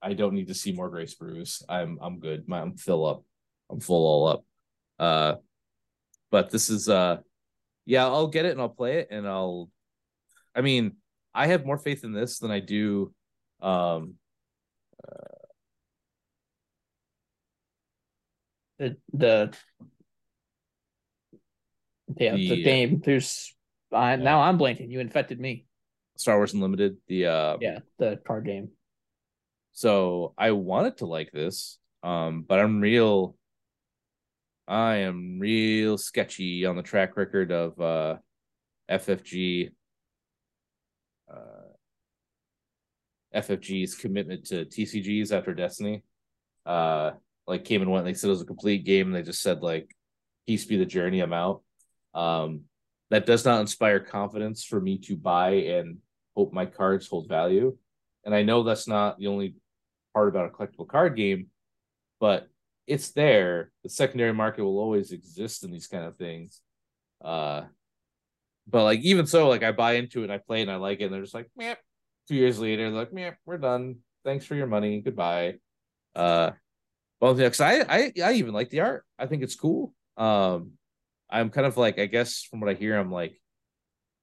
I 0.00 0.14
don't 0.14 0.34
need 0.34 0.48
to 0.48 0.54
see 0.54 0.72
more 0.72 0.88
Grace 0.88 1.14
Brews. 1.14 1.62
I'm 1.68 1.98
I'm 2.00 2.20
good. 2.20 2.48
My, 2.48 2.60
I'm 2.60 2.76
fill 2.76 3.04
up. 3.04 3.24
I'm 3.70 3.80
full 3.80 4.06
all 4.06 4.28
up. 4.28 4.44
Uh, 4.98 5.36
but 6.30 6.50
this 6.50 6.70
is 6.70 6.88
uh, 6.88 7.18
yeah, 7.84 8.06
I'll 8.06 8.28
get 8.28 8.44
it 8.44 8.52
and 8.52 8.60
I'll 8.60 8.68
play 8.68 8.98
it 8.98 9.08
and 9.10 9.26
I'll. 9.26 9.70
I 10.54 10.60
mean, 10.62 10.96
I 11.34 11.48
have 11.48 11.66
more 11.66 11.78
faith 11.78 12.02
in 12.04 12.12
this 12.12 12.38
than 12.38 12.50
I 12.50 12.60
do. 12.60 13.12
Um, 13.60 14.14
The 18.78 18.96
the 19.12 19.56
yeah, 22.16 22.36
the, 22.36 22.48
The- 22.48 22.62
game. 22.62 23.02
There's 23.04 23.54
I, 23.92 24.16
now 24.16 24.40
I'm 24.42 24.58
blanking. 24.58 24.90
You 24.90 25.00
infected 25.00 25.40
me. 25.40 25.66
Star 26.16 26.36
Wars 26.36 26.52
Unlimited. 26.54 26.96
The 27.08 27.26
uh, 27.26 27.56
Yeah, 27.60 27.78
the 27.98 28.20
card 28.26 28.44
game. 28.44 28.70
So 29.72 30.34
I 30.36 30.52
wanted 30.52 30.98
to 30.98 31.06
like 31.06 31.30
this, 31.32 31.78
um, 32.02 32.44
but 32.46 32.58
I'm 32.58 32.80
real. 32.80 33.36
I 34.68 34.96
am 34.96 35.38
real 35.38 35.96
sketchy 35.96 36.66
on 36.66 36.76
the 36.76 36.82
track 36.82 37.16
record 37.16 37.52
of 37.52 37.80
uh, 37.80 38.16
FFG. 38.90 39.70
Uh, 41.30 41.66
FFG's 43.34 43.94
commitment 43.94 44.46
to 44.46 44.64
TCGs 44.64 45.30
after 45.30 45.54
Destiny, 45.54 46.02
uh, 46.64 47.12
like 47.46 47.64
came 47.64 47.82
and 47.82 47.90
went. 47.90 48.04
They 48.04 48.14
said 48.14 48.28
it 48.28 48.30
was 48.30 48.42
a 48.42 48.46
complete 48.46 48.84
game, 48.84 49.08
and 49.08 49.14
they 49.14 49.22
just 49.22 49.42
said 49.42 49.62
like, 49.62 49.94
"Peace 50.46 50.64
be 50.64 50.76
the 50.76 50.86
journey." 50.86 51.20
I'm 51.20 51.32
out. 51.32 51.62
Um, 52.14 52.62
that 53.10 53.26
does 53.26 53.44
not 53.44 53.60
inspire 53.60 54.00
confidence 54.00 54.64
for 54.64 54.80
me 54.80 54.98
to 54.98 55.16
buy 55.16 55.50
and 55.50 55.98
hope 56.34 56.52
my 56.52 56.66
cards 56.66 57.06
hold 57.06 57.28
value. 57.28 57.76
And 58.24 58.34
I 58.34 58.42
know 58.42 58.62
that's 58.62 58.88
not 58.88 59.18
the 59.18 59.28
only 59.28 59.54
part 60.12 60.28
about 60.28 60.46
a 60.46 60.50
collectible 60.50 60.88
card 60.88 61.16
game, 61.16 61.48
but 62.18 62.48
it's 62.86 63.10
there. 63.12 63.72
The 63.82 63.88
secondary 63.90 64.32
market 64.32 64.64
will 64.64 64.78
always 64.78 65.12
exist 65.12 65.64
in 65.64 65.70
these 65.70 65.86
kind 65.86 66.04
of 66.04 66.16
things. 66.16 66.60
Uh 67.24 67.62
but 68.68 68.84
like 68.84 69.00
even 69.00 69.26
so, 69.26 69.48
like 69.48 69.62
I 69.62 69.72
buy 69.72 69.92
into 69.94 70.24
it 70.24 70.30
I 70.30 70.38
play 70.38 70.62
and 70.62 70.70
I 70.70 70.76
like 70.76 71.00
it, 71.00 71.04
and 71.04 71.14
they're 71.14 71.22
just 71.22 71.34
like, 71.34 71.50
meh. 71.56 71.74
Two 72.28 72.34
years 72.34 72.58
later, 72.58 72.90
like, 72.90 73.12
meh, 73.12 73.32
we're 73.44 73.58
done. 73.58 73.98
Thanks 74.24 74.44
for 74.44 74.56
your 74.56 74.66
money. 74.66 75.00
Goodbye. 75.00 75.56
Uh 76.14 76.50
well, 77.20 77.34
because 77.34 77.60
I, 77.60 77.80
I 77.88 78.12
I 78.22 78.32
even 78.34 78.52
like 78.54 78.70
the 78.70 78.80
art. 78.80 79.04
I 79.18 79.26
think 79.26 79.42
it's 79.42 79.54
cool. 79.56 79.94
Um 80.16 80.72
I'm 81.30 81.50
kind 81.50 81.66
of 81.66 81.76
like, 81.76 81.98
I 81.98 82.06
guess 82.06 82.42
from 82.42 82.60
what 82.60 82.70
I 82.70 82.74
hear, 82.74 82.96
I'm 82.98 83.10
like 83.12 83.40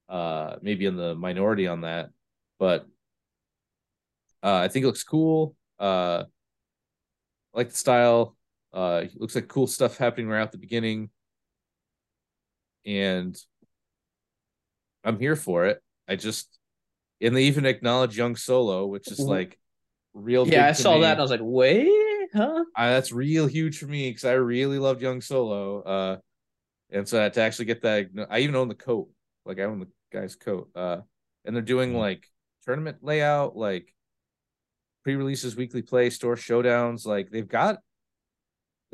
uh 0.08 0.56
maybe 0.62 0.86
in 0.86 0.96
the 0.96 1.14
minority 1.14 1.66
on 1.66 1.82
that, 1.82 2.10
but 2.58 2.86
uh 4.42 4.56
I 4.56 4.68
think 4.68 4.84
it 4.84 4.86
looks 4.86 5.04
cool. 5.04 5.56
Uh 5.78 6.24
like 7.54 7.70
the 7.70 7.76
style. 7.76 8.36
Uh 8.74 9.04
looks 9.16 9.34
like 9.36 9.48
cool 9.48 9.66
stuff 9.68 9.96
happening 9.96 10.28
right 10.28 10.42
at 10.42 10.52
the 10.52 10.58
beginning. 10.58 11.10
And 12.84 13.36
I'm 15.04 15.18
here 15.18 15.36
for 15.36 15.66
it. 15.66 15.80
I 16.08 16.16
just 16.16 16.58
and 17.20 17.34
they 17.36 17.44
even 17.44 17.64
acknowledge 17.66 18.16
young 18.16 18.36
solo, 18.36 18.86
which 18.86 19.10
is 19.10 19.20
Mhm. 19.20 19.28
like 19.28 19.58
real 20.12 20.46
Yeah, 20.48 20.66
I 20.66 20.72
saw 20.72 20.96
me. 20.96 21.02
that 21.02 21.12
and 21.12 21.20
I 21.20 21.22
was 21.22 21.30
like, 21.30 21.40
wait, 21.42 22.28
huh? 22.34 22.64
I, 22.76 22.90
that's 22.90 23.12
real 23.12 23.46
huge 23.46 23.78
for 23.78 23.86
me 23.86 24.10
because 24.10 24.24
I 24.24 24.32
really 24.32 24.78
loved 24.78 25.00
Young 25.00 25.20
Solo. 25.20 25.80
Uh, 25.82 26.18
and 26.90 27.08
so 27.08 27.28
to 27.28 27.40
actually 27.40 27.66
get 27.66 27.82
that, 27.82 28.08
I 28.28 28.40
even 28.40 28.56
own 28.56 28.68
the 28.68 28.74
coat. 28.74 29.08
Like 29.46 29.58
I 29.60 29.64
own 29.64 29.80
the 29.80 29.88
guy's 30.12 30.34
coat. 30.36 30.70
Uh, 30.74 31.02
and 31.44 31.54
they're 31.54 31.62
doing 31.62 31.92
Mhm. 31.92 31.98
like 31.98 32.28
tournament 32.64 32.98
layout, 33.02 33.56
like 33.56 33.94
pre-releases, 35.04 35.54
weekly 35.56 35.82
play, 35.82 36.10
store 36.10 36.36
showdowns. 36.36 37.06
Like 37.06 37.30
they've 37.30 37.48
got, 37.48 37.78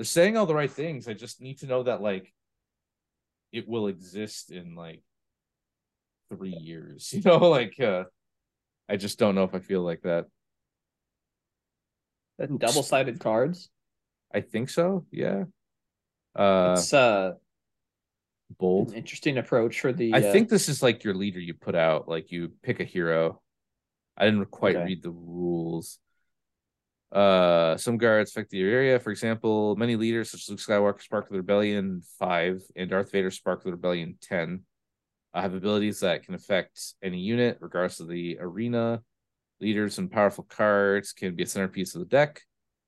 they're 0.00 0.04
saying 0.06 0.38
all 0.38 0.46
the 0.46 0.54
right 0.54 0.70
things. 0.70 1.08
I 1.08 1.12
just 1.12 1.42
need 1.42 1.58
to 1.58 1.66
know 1.66 1.82
that 1.82 2.00
like 2.00 2.32
it 3.52 3.68
will 3.68 3.86
exist 3.86 4.50
in 4.50 4.74
like 4.74 5.02
three 6.30 6.56
years. 6.56 7.12
You 7.14 7.20
know, 7.22 7.36
like 7.50 7.78
uh, 7.78 8.04
I 8.88 8.96
just 8.96 9.18
don't 9.18 9.34
know 9.34 9.44
if 9.44 9.54
I 9.54 9.58
feel 9.58 9.82
like 9.82 10.00
that. 10.04 10.24
The 12.38 12.46
double 12.46 12.82
sided 12.82 13.20
cards. 13.20 13.68
I 14.32 14.40
think 14.40 14.70
so. 14.70 15.04
Yeah. 15.10 15.44
Uh, 16.34 16.76
it's 16.78 16.94
uh 16.94 17.32
bold. 18.58 18.94
interesting 18.94 19.36
approach 19.36 19.80
for 19.82 19.92
the. 19.92 20.14
I 20.14 20.20
uh, 20.20 20.32
think 20.32 20.48
this 20.48 20.70
is 20.70 20.82
like 20.82 21.04
your 21.04 21.12
leader 21.12 21.40
you 21.40 21.52
put 21.52 21.74
out. 21.74 22.08
Like 22.08 22.32
you 22.32 22.52
pick 22.62 22.80
a 22.80 22.84
hero. 22.84 23.42
I 24.16 24.24
didn't 24.24 24.50
quite 24.50 24.76
Okay. 24.76 24.84
read 24.86 25.02
the 25.02 25.10
rules. 25.10 25.98
Uh, 27.12 27.76
some 27.76 27.98
guards 27.98 28.30
affect 28.30 28.50
the 28.50 28.62
area. 28.62 28.98
For 29.00 29.10
example, 29.10 29.74
many 29.76 29.96
leaders 29.96 30.30
such 30.30 30.42
as 30.42 30.48
Luke 30.48 30.60
Skywalker, 30.60 31.02
Spark 31.02 31.26
of 31.26 31.32
the 31.32 31.38
Rebellion 31.38 32.02
five, 32.18 32.62
and 32.76 32.88
Darth 32.88 33.10
Vader, 33.10 33.30
Spark 33.30 33.60
of 33.60 33.64
the 33.64 33.72
Rebellion 33.72 34.16
ten, 34.20 34.62
uh, 35.34 35.40
have 35.40 35.54
abilities 35.54 36.00
that 36.00 36.22
can 36.22 36.34
affect 36.34 36.94
any 37.02 37.18
unit, 37.18 37.58
regardless 37.60 38.00
of 38.00 38.08
the 38.08 38.38
arena. 38.40 39.02
Leaders 39.60 39.98
and 39.98 40.10
powerful 40.10 40.44
cards 40.44 41.12
can 41.12 41.34
be 41.34 41.42
a 41.42 41.46
centerpiece 41.46 41.94
of 41.94 42.00
the 42.00 42.06
deck. 42.06 42.42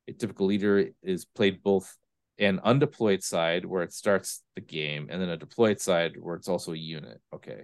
A 0.08 0.12
typical 0.12 0.46
leader 0.46 0.88
is 1.02 1.24
played 1.24 1.62
both 1.62 1.96
an 2.38 2.60
undeployed 2.64 3.22
side 3.22 3.64
where 3.64 3.82
it 3.82 3.92
starts 3.92 4.42
the 4.54 4.60
game, 4.62 5.08
and 5.10 5.20
then 5.20 5.28
a 5.28 5.36
deployed 5.36 5.80
side 5.80 6.16
where 6.18 6.36
it's 6.36 6.48
also 6.48 6.72
a 6.72 6.76
unit. 6.76 7.20
Okay. 7.34 7.62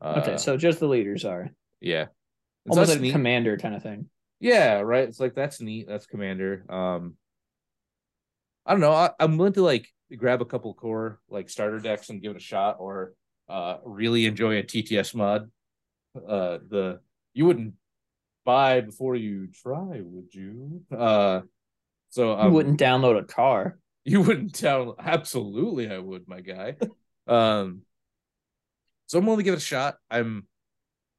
Uh, 0.00 0.20
okay, 0.22 0.36
so 0.36 0.56
just 0.56 0.80
the 0.80 0.88
leaders 0.88 1.24
are 1.24 1.50
yeah, 1.80 2.06
so 2.06 2.10
almost 2.70 2.90
like 2.90 2.98
a 2.98 3.02
neat. 3.02 3.12
commander 3.12 3.56
kind 3.56 3.74
of 3.74 3.82
thing. 3.82 4.08
Yeah, 4.44 4.80
right. 4.80 5.08
It's 5.08 5.18
like 5.18 5.34
that's 5.34 5.62
neat. 5.62 5.88
That's 5.88 6.04
commander. 6.04 6.66
Um, 6.68 7.14
I 8.66 8.72
don't 8.72 8.82
know. 8.82 8.92
I, 8.92 9.10
I'm 9.18 9.38
willing 9.38 9.54
to 9.54 9.62
like 9.62 9.88
grab 10.14 10.42
a 10.42 10.44
couple 10.44 10.74
core 10.74 11.18
like 11.30 11.48
starter 11.48 11.78
decks 11.78 12.10
and 12.10 12.20
give 12.20 12.32
it 12.32 12.36
a 12.36 12.40
shot, 12.40 12.76
or 12.78 13.14
uh, 13.48 13.78
really 13.86 14.26
enjoy 14.26 14.58
a 14.58 14.62
TTS 14.62 15.14
mod. 15.14 15.50
Uh, 16.14 16.58
the 16.68 17.00
you 17.32 17.46
wouldn't 17.46 17.72
buy 18.44 18.82
before 18.82 19.16
you 19.16 19.48
try, 19.62 20.02
would 20.02 20.34
you? 20.34 20.82
Uh, 20.94 21.40
so 22.10 22.32
You 22.32 22.40
um, 22.40 22.52
wouldn't 22.52 22.78
download 22.78 23.18
a 23.18 23.24
car. 23.24 23.78
you 24.04 24.20
wouldn't 24.20 24.54
tell. 24.54 24.94
Absolutely, 24.98 25.90
I 25.90 25.96
would, 25.96 26.28
my 26.28 26.42
guy. 26.42 26.76
um, 27.26 27.80
so 29.06 29.18
I'm 29.18 29.24
willing 29.24 29.38
to 29.38 29.44
give 29.44 29.54
it 29.54 29.56
a 29.56 29.60
shot. 29.60 29.96
I'm. 30.10 30.46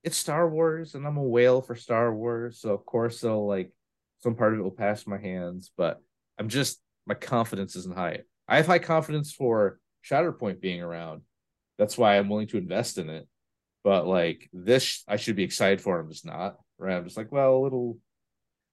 It's 0.05 0.17
Star 0.17 0.47
Wars, 0.47 0.93
and 0.93 1.05
I'm 1.05 1.17
a 1.17 1.23
whale 1.23 1.63
for 1.63 1.73
Star 1.73 2.13
Wars, 2.13 2.59
so 2.59 2.69
of 2.69 2.85
course, 2.85 3.21
they'll 3.21 3.47
like 3.47 3.71
some 4.19 4.35
part 4.35 4.53
of 4.53 4.59
it 4.59 4.61
will 4.61 4.69
pass 4.69 5.07
my 5.07 5.17
hands. 5.17 5.71
But 5.75 5.99
I'm 6.37 6.47
just 6.47 6.79
my 7.07 7.15
confidence 7.15 7.75
isn't 7.75 7.97
high. 7.97 8.19
I 8.47 8.57
have 8.57 8.67
high 8.67 8.79
confidence 8.79 9.33
for 9.33 9.79
Shatterpoint 10.07 10.61
being 10.61 10.83
around. 10.83 11.23
That's 11.79 11.97
why 11.97 12.17
I'm 12.17 12.29
willing 12.29 12.45
to 12.49 12.59
invest 12.59 12.99
in 12.99 13.09
it. 13.09 13.27
But 13.83 14.05
like 14.05 14.47
this, 14.53 15.03
I 15.07 15.15
should 15.15 15.35
be 15.35 15.43
excited 15.43 15.81
for. 15.81 15.99
I'm 15.99 16.11
not. 16.23 16.57
Right? 16.77 16.95
I'm 16.95 17.03
just 17.03 17.17
like, 17.17 17.31
well, 17.31 17.55
a 17.55 17.63
little. 17.63 17.97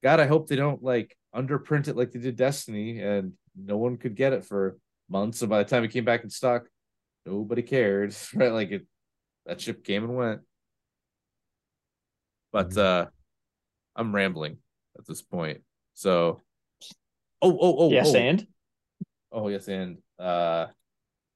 God, 0.02 0.20
I 0.20 0.26
hope 0.26 0.48
they 0.48 0.56
don't 0.56 0.82
like 0.82 1.16
underprint 1.34 1.88
it 1.88 1.96
like 1.96 2.12
they 2.12 2.20
did 2.20 2.36
Destiny, 2.36 3.00
and 3.00 3.32
no 3.56 3.78
one 3.78 3.96
could 3.96 4.16
get 4.16 4.34
it 4.34 4.44
for 4.44 4.76
months. 5.08 5.40
And 5.40 5.48
by 5.48 5.62
the 5.62 5.68
time 5.68 5.82
it 5.82 5.92
came 5.92 6.04
back 6.04 6.24
in 6.24 6.30
stock, 6.30 6.64
nobody 7.24 7.62
cared. 7.62 8.14
Right? 8.34 8.52
Like 8.52 8.70
it, 8.70 8.86
that 9.46 9.62
ship 9.62 9.82
came 9.82 10.04
and 10.04 10.14
went. 10.14 10.40
But 12.52 12.76
uh 12.76 13.06
I'm 13.96 14.14
rambling 14.14 14.58
at 14.98 15.06
this 15.06 15.22
point. 15.22 15.60
So, 15.94 16.40
oh, 17.42 17.58
oh, 17.60 17.76
oh, 17.78 17.90
yes, 17.90 18.12
oh, 18.14 18.16
and 18.16 18.46
oh, 19.30 19.48
yes, 19.48 19.68
and 19.68 19.98
uh, 20.18 20.66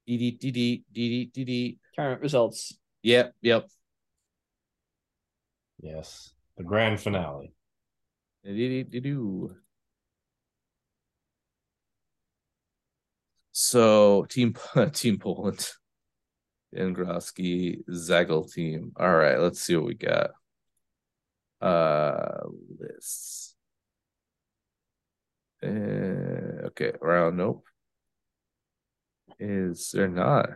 DD, 0.08 0.38
DD, 0.38 0.82
DD, 0.94 1.32
DD. 1.32 1.78
tournament 1.94 2.22
results. 2.22 2.78
Yep, 3.02 3.34
yep. 3.42 3.68
Yes. 5.80 6.32
The 6.56 6.64
grand 6.64 7.00
finale. 7.00 7.52
So 13.52 14.24
team 14.24 14.54
team 14.92 15.18
Poland, 15.18 15.68
Angrosky, 16.74 17.84
Zagel 17.90 18.50
team. 18.50 18.92
All 18.96 19.14
right, 19.14 19.38
let's 19.38 19.60
see 19.60 19.76
what 19.76 19.86
we 19.86 19.94
got. 19.94 20.30
Uh 21.60 22.40
lists. 22.78 23.54
Uh, 25.62 26.68
okay, 26.68 26.92
round 27.00 27.36
nope. 27.38 27.64
Is 29.38 29.90
there 29.92 30.08
not? 30.08 30.50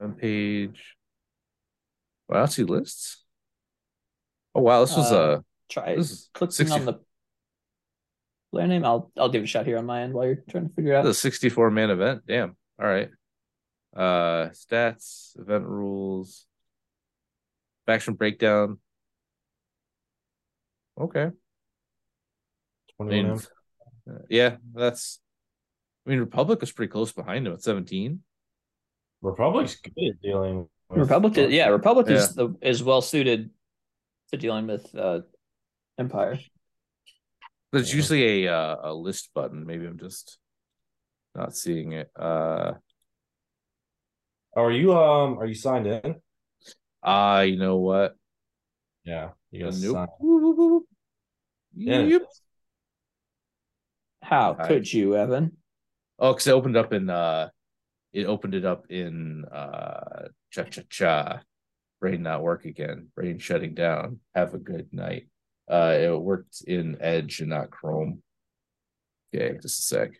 On 0.00 0.12
page. 0.14 0.96
Wow, 2.28 2.42
I 2.42 2.46
see 2.46 2.64
lists. 2.64 3.24
Oh 4.54 4.60
wow, 4.62 4.80
this 4.84 4.96
was 4.96 5.12
Uh, 5.12 5.16
uh 5.16 5.40
Try 5.70 5.96
this 5.96 6.10
is 6.10 6.30
clicking 6.34 6.52
60 6.52 6.74
on 6.74 6.84
the 6.84 7.00
player 8.52 8.66
name. 8.66 8.84
I'll 8.84 9.10
I'll 9.16 9.30
give 9.30 9.42
a 9.42 9.46
shot 9.46 9.66
here 9.66 9.78
on 9.78 9.86
my 9.86 10.02
end 10.02 10.12
while 10.12 10.26
you're 10.26 10.44
trying 10.50 10.68
to 10.68 10.74
figure 10.74 10.94
out. 10.94 11.04
The 11.04 11.14
64 11.14 11.70
man 11.70 11.90
event. 11.90 12.22
Damn. 12.26 12.56
All 12.80 12.86
right. 12.86 13.08
Uh 13.96 14.48
stats, 14.50 15.38
event 15.38 15.64
rules, 15.64 16.46
faction 17.86 18.14
breakdown. 18.14 18.78
Okay. 21.00 21.30
I 23.00 23.04
mean, 23.04 23.38
yeah, 24.28 24.56
that's 24.74 25.20
I 26.06 26.10
mean 26.10 26.20
Republic 26.20 26.60
was 26.60 26.72
pretty 26.72 26.90
close 26.90 27.12
behind 27.12 27.46
him 27.46 27.52
at 27.52 27.62
17. 27.62 28.20
Republic's 29.22 29.76
good 29.76 29.92
at 30.10 30.20
dealing 30.20 30.68
with 30.88 30.98
Republic, 31.00 31.38
is, 31.38 31.50
yeah, 31.52 31.68
Republic 31.68 32.06
Yeah. 32.08 32.14
is 32.16 32.34
the 32.34 32.54
is 32.60 32.82
well 32.82 33.00
suited 33.02 33.50
to 34.30 34.36
dealing 34.36 34.66
with 34.66 34.94
uh 34.94 35.20
Empire. 35.98 36.38
There's 37.72 37.90
Yeah. 37.90 37.96
usually 37.96 38.44
a 38.44 38.52
uh, 38.54 38.76
a 38.90 38.94
list 38.94 39.30
button. 39.34 39.64
Maybe 39.66 39.86
I'm 39.86 39.98
just 39.98 40.38
not 41.34 41.56
seeing 41.56 41.92
it. 41.92 42.10
Uh 42.14 42.74
are 44.54 44.70
you 44.70 44.92
um 44.94 45.38
are 45.38 45.46
you 45.46 45.54
signed 45.54 45.86
in? 45.86 46.20
Ah, 47.02 47.40
you 47.40 47.56
know 47.56 47.76
what? 47.76 48.16
Yeah. 49.04 49.30
You 49.50 49.64
gotta 49.64 49.78
Nope. 49.78 50.08
whoop. 50.20 50.84
Yeah. 51.74 52.00
Yep. 52.02 52.22
How 54.22 54.56
I- 54.58 54.66
could 54.68 54.90
you, 54.92 55.16
Evan? 55.16 55.56
Oh, 56.18 56.32
because 56.32 56.46
it 56.46 56.52
opened 56.52 56.76
up 56.76 56.92
in 56.92 57.10
uh 57.10 57.48
it 58.12 58.26
opened 58.26 58.54
it 58.54 58.64
up 58.64 58.86
in 58.90 59.44
uh 59.46 60.28
cha 60.50 60.62
cha 60.64 60.82
cha. 60.88 61.40
Brain 62.00 62.22
not 62.22 62.42
work 62.42 62.64
again. 62.64 63.08
Brain 63.14 63.38
shutting 63.38 63.74
down. 63.74 64.20
Have 64.34 64.54
a 64.54 64.58
good 64.58 64.88
night. 64.92 65.28
Uh 65.70 65.96
it 65.98 66.20
worked 66.20 66.62
in 66.66 66.98
Edge 67.00 67.40
and 67.40 67.50
not 67.50 67.70
Chrome. 67.70 68.22
Okay, 69.34 69.56
just 69.60 69.78
a 69.80 69.82
sec. 69.82 70.10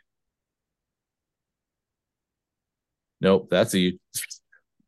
Nope, 3.21 3.49
that's 3.51 3.75
a 3.75 3.97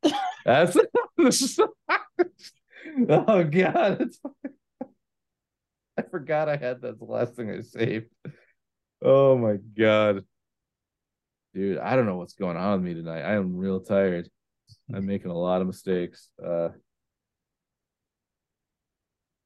that's 0.45 0.77
oh 3.09 3.45
god, 3.45 4.01
it's 4.01 4.21
I 5.99 6.03
forgot 6.11 6.49
I 6.49 6.57
had 6.57 6.83
that 6.83 6.99
the 6.99 7.05
last 7.05 7.35
thing 7.35 7.51
I 7.51 7.61
saved. 7.61 8.07
Oh 9.03 9.37
my 9.37 9.57
god. 9.79 10.25
Dude, 11.55 11.79
I 11.79 11.95
don't 11.95 12.07
know 12.07 12.17
what's 12.17 12.33
going 12.35 12.57
on 12.57 12.83
with 12.83 12.83
me 12.83 12.95
tonight. 12.95 13.23
I 13.23 13.35
am 13.35 13.57
real 13.57 13.81
tired. 13.81 14.29
I'm 14.93 15.07
making 15.07 15.31
a 15.31 15.39
lot 15.39 15.61
of 15.61 15.67
mistakes. 15.67 16.29
Uh 16.45 16.71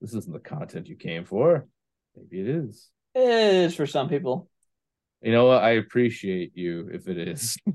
this 0.00 0.14
isn't 0.14 0.32
the 0.32 0.38
content 0.38 0.88
you 0.88 0.96
came 0.96 1.24
for. 1.24 1.66
Maybe 2.16 2.40
it 2.40 2.48
is. 2.48 2.88
It 3.14 3.28
is 3.28 3.74
for 3.74 3.86
some 3.86 4.08
people. 4.08 4.48
You 5.22 5.32
know 5.32 5.46
what? 5.46 5.62
I 5.62 5.70
appreciate 5.70 6.52
you 6.54 6.88
if 6.92 7.08
it 7.08 7.18
is. 7.18 7.58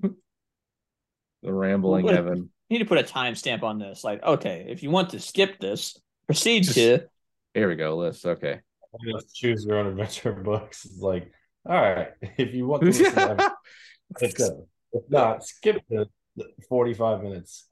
the 1.44 1.54
rambling 1.54 2.06
What- 2.06 2.16
Evan. 2.16 2.50
You 2.70 2.78
need 2.78 2.84
to 2.84 2.90
put 2.90 2.98
a 2.98 3.04
timestamp 3.04 3.64
on 3.64 3.78
this. 3.80 4.04
Like, 4.04 4.24
okay, 4.24 4.66
if 4.70 4.82
you 4.84 4.90
want 4.90 5.12
to 5.12 5.20
skip 5.20 5.60
this, 5.60 6.00
proceed 6.28 6.64
Just- 6.64 6.76
to 6.76 7.08
Here 7.54 7.68
we 7.70 7.76
go. 7.76 7.98
List. 7.98 8.26
Okay. 8.26 8.60
Just 9.12 9.36
choose 9.36 9.66
your 9.66 9.78
own 9.78 9.88
adventure 9.88 10.32
books. 10.44 10.86
It's 10.86 11.00
like, 11.00 11.32
all 11.68 11.76
right, 11.82 12.10
if 12.38 12.54
you 12.54 12.68
want 12.68 12.82
to 12.82 12.88
listen 12.88 13.14
to 13.14 13.54
let's 14.22 14.34
go. 14.38 14.68
If 14.92 15.04
not, 15.10 15.44
skip 15.44 15.82
the 15.90 16.08
the 16.36 16.46
45 16.70 17.24
minutes. 17.24 17.68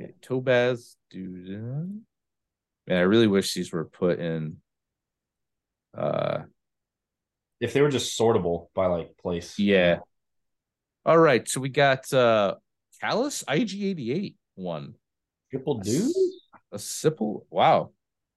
Okay, 0.00 0.12
Tobaz, 0.22 0.94
dude. 1.10 1.48
Man, 1.50 2.02
I 2.98 3.00
really 3.00 3.26
wish 3.26 3.54
these 3.54 3.72
were 3.72 3.84
put 3.84 4.18
in. 4.18 4.56
Uh, 5.96 6.40
If 7.60 7.72
they 7.74 7.80
were 7.82 7.90
just 7.90 8.18
sortable 8.18 8.66
by 8.74 8.86
like 8.86 9.16
place. 9.18 9.58
yeah. 9.58 9.98
All 11.04 11.18
right, 11.18 11.46
so 11.48 11.60
we 11.60 11.68
got 11.68 12.12
uh 12.12 12.54
Kallus 13.02 13.44
IG88 13.44 14.36
one. 14.54 14.94
Triple 15.50 15.78
dudes? 15.78 16.18
A 16.72 16.76
Sipple. 16.76 17.44
Wow. 17.50 17.90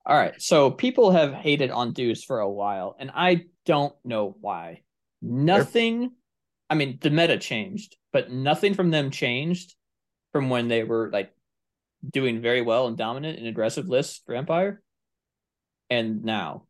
All 0.05 0.17
right. 0.17 0.39
So 0.41 0.71
people 0.71 1.11
have 1.11 1.33
hated 1.33 1.71
on 1.71 1.93
Deuce 1.93 2.23
for 2.23 2.39
a 2.39 2.49
while, 2.49 2.95
and 2.99 3.11
I 3.13 3.45
don't 3.65 3.93
know 4.03 4.35
why. 4.41 4.81
Nothing. 5.21 6.11
I 6.69 6.75
mean, 6.75 6.97
the 7.01 7.09
meta 7.09 7.37
changed, 7.37 7.95
but 8.11 8.31
nothing 8.31 8.73
from 8.73 8.91
them 8.91 9.11
changed 9.11 9.75
from 10.31 10.49
when 10.49 10.67
they 10.67 10.83
were 10.83 11.09
like 11.11 11.31
doing 12.07 12.41
very 12.41 12.61
well 12.61 12.87
and 12.87 12.97
dominant 12.97 13.39
and 13.39 13.47
aggressive 13.47 13.87
lists 13.87 14.21
for 14.25 14.35
Empire. 14.35 14.81
And 15.89 16.23
now, 16.23 16.65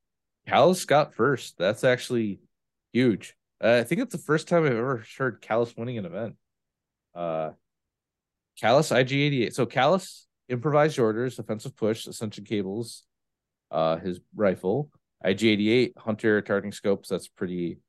Kallus 0.47 0.85
got 0.85 1.15
first. 1.15 1.57
That's 1.57 1.83
actually 1.83 2.39
huge. 2.93 3.35
Uh, 3.63 3.77
I 3.79 3.83
think 3.83 4.01
it's 4.01 4.11
the 4.11 4.21
first 4.21 4.47
time 4.47 4.65
I've 4.65 4.73
ever 4.73 5.03
heard 5.17 5.41
Kallus 5.41 5.77
winning 5.77 5.97
an 5.97 6.05
event. 6.05 6.35
Uh, 7.15 7.51
Kallus 8.61 8.91
IG88. 8.91 9.53
So 9.53 9.65
Kallus 9.65 10.25
improvised 10.49 10.99
orders, 10.99 11.39
offensive 11.39 11.75
push, 11.75 12.07
ascension 12.07 12.45
cables, 12.45 13.03
uh, 13.71 13.97
his 13.97 14.19
rifle. 14.35 14.89
IG88 15.25 15.97
hunter 15.97 16.41
targeting 16.41 16.71
scopes. 16.71 17.09
That's 17.09 17.27
pretty. 17.27 17.79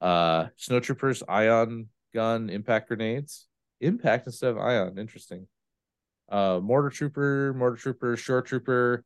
Uh, 0.00 0.46
snow 0.56 0.80
troopers, 0.80 1.22
ion 1.28 1.88
gun, 2.14 2.50
impact 2.50 2.88
grenades, 2.88 3.48
impact 3.80 4.26
instead 4.26 4.50
of 4.50 4.58
ion. 4.58 4.98
Interesting. 4.98 5.46
Uh, 6.28 6.60
mortar 6.62 6.90
trooper, 6.90 7.54
mortar 7.54 7.76
trooper, 7.76 8.16
shore 8.16 8.42
trooper, 8.42 9.04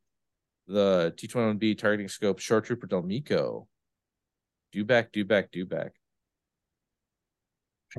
the 0.67 1.15
T21B 1.17 1.79
targeting 1.79 2.09
scope, 2.09 2.39
shore 2.39 2.61
trooper 2.61 2.87
Del 2.87 3.03
Meeko. 3.03 3.67
Do 4.73 4.85
back, 4.85 5.13
Dewback, 5.13 5.51
do 5.53 5.67
back. 5.67 5.93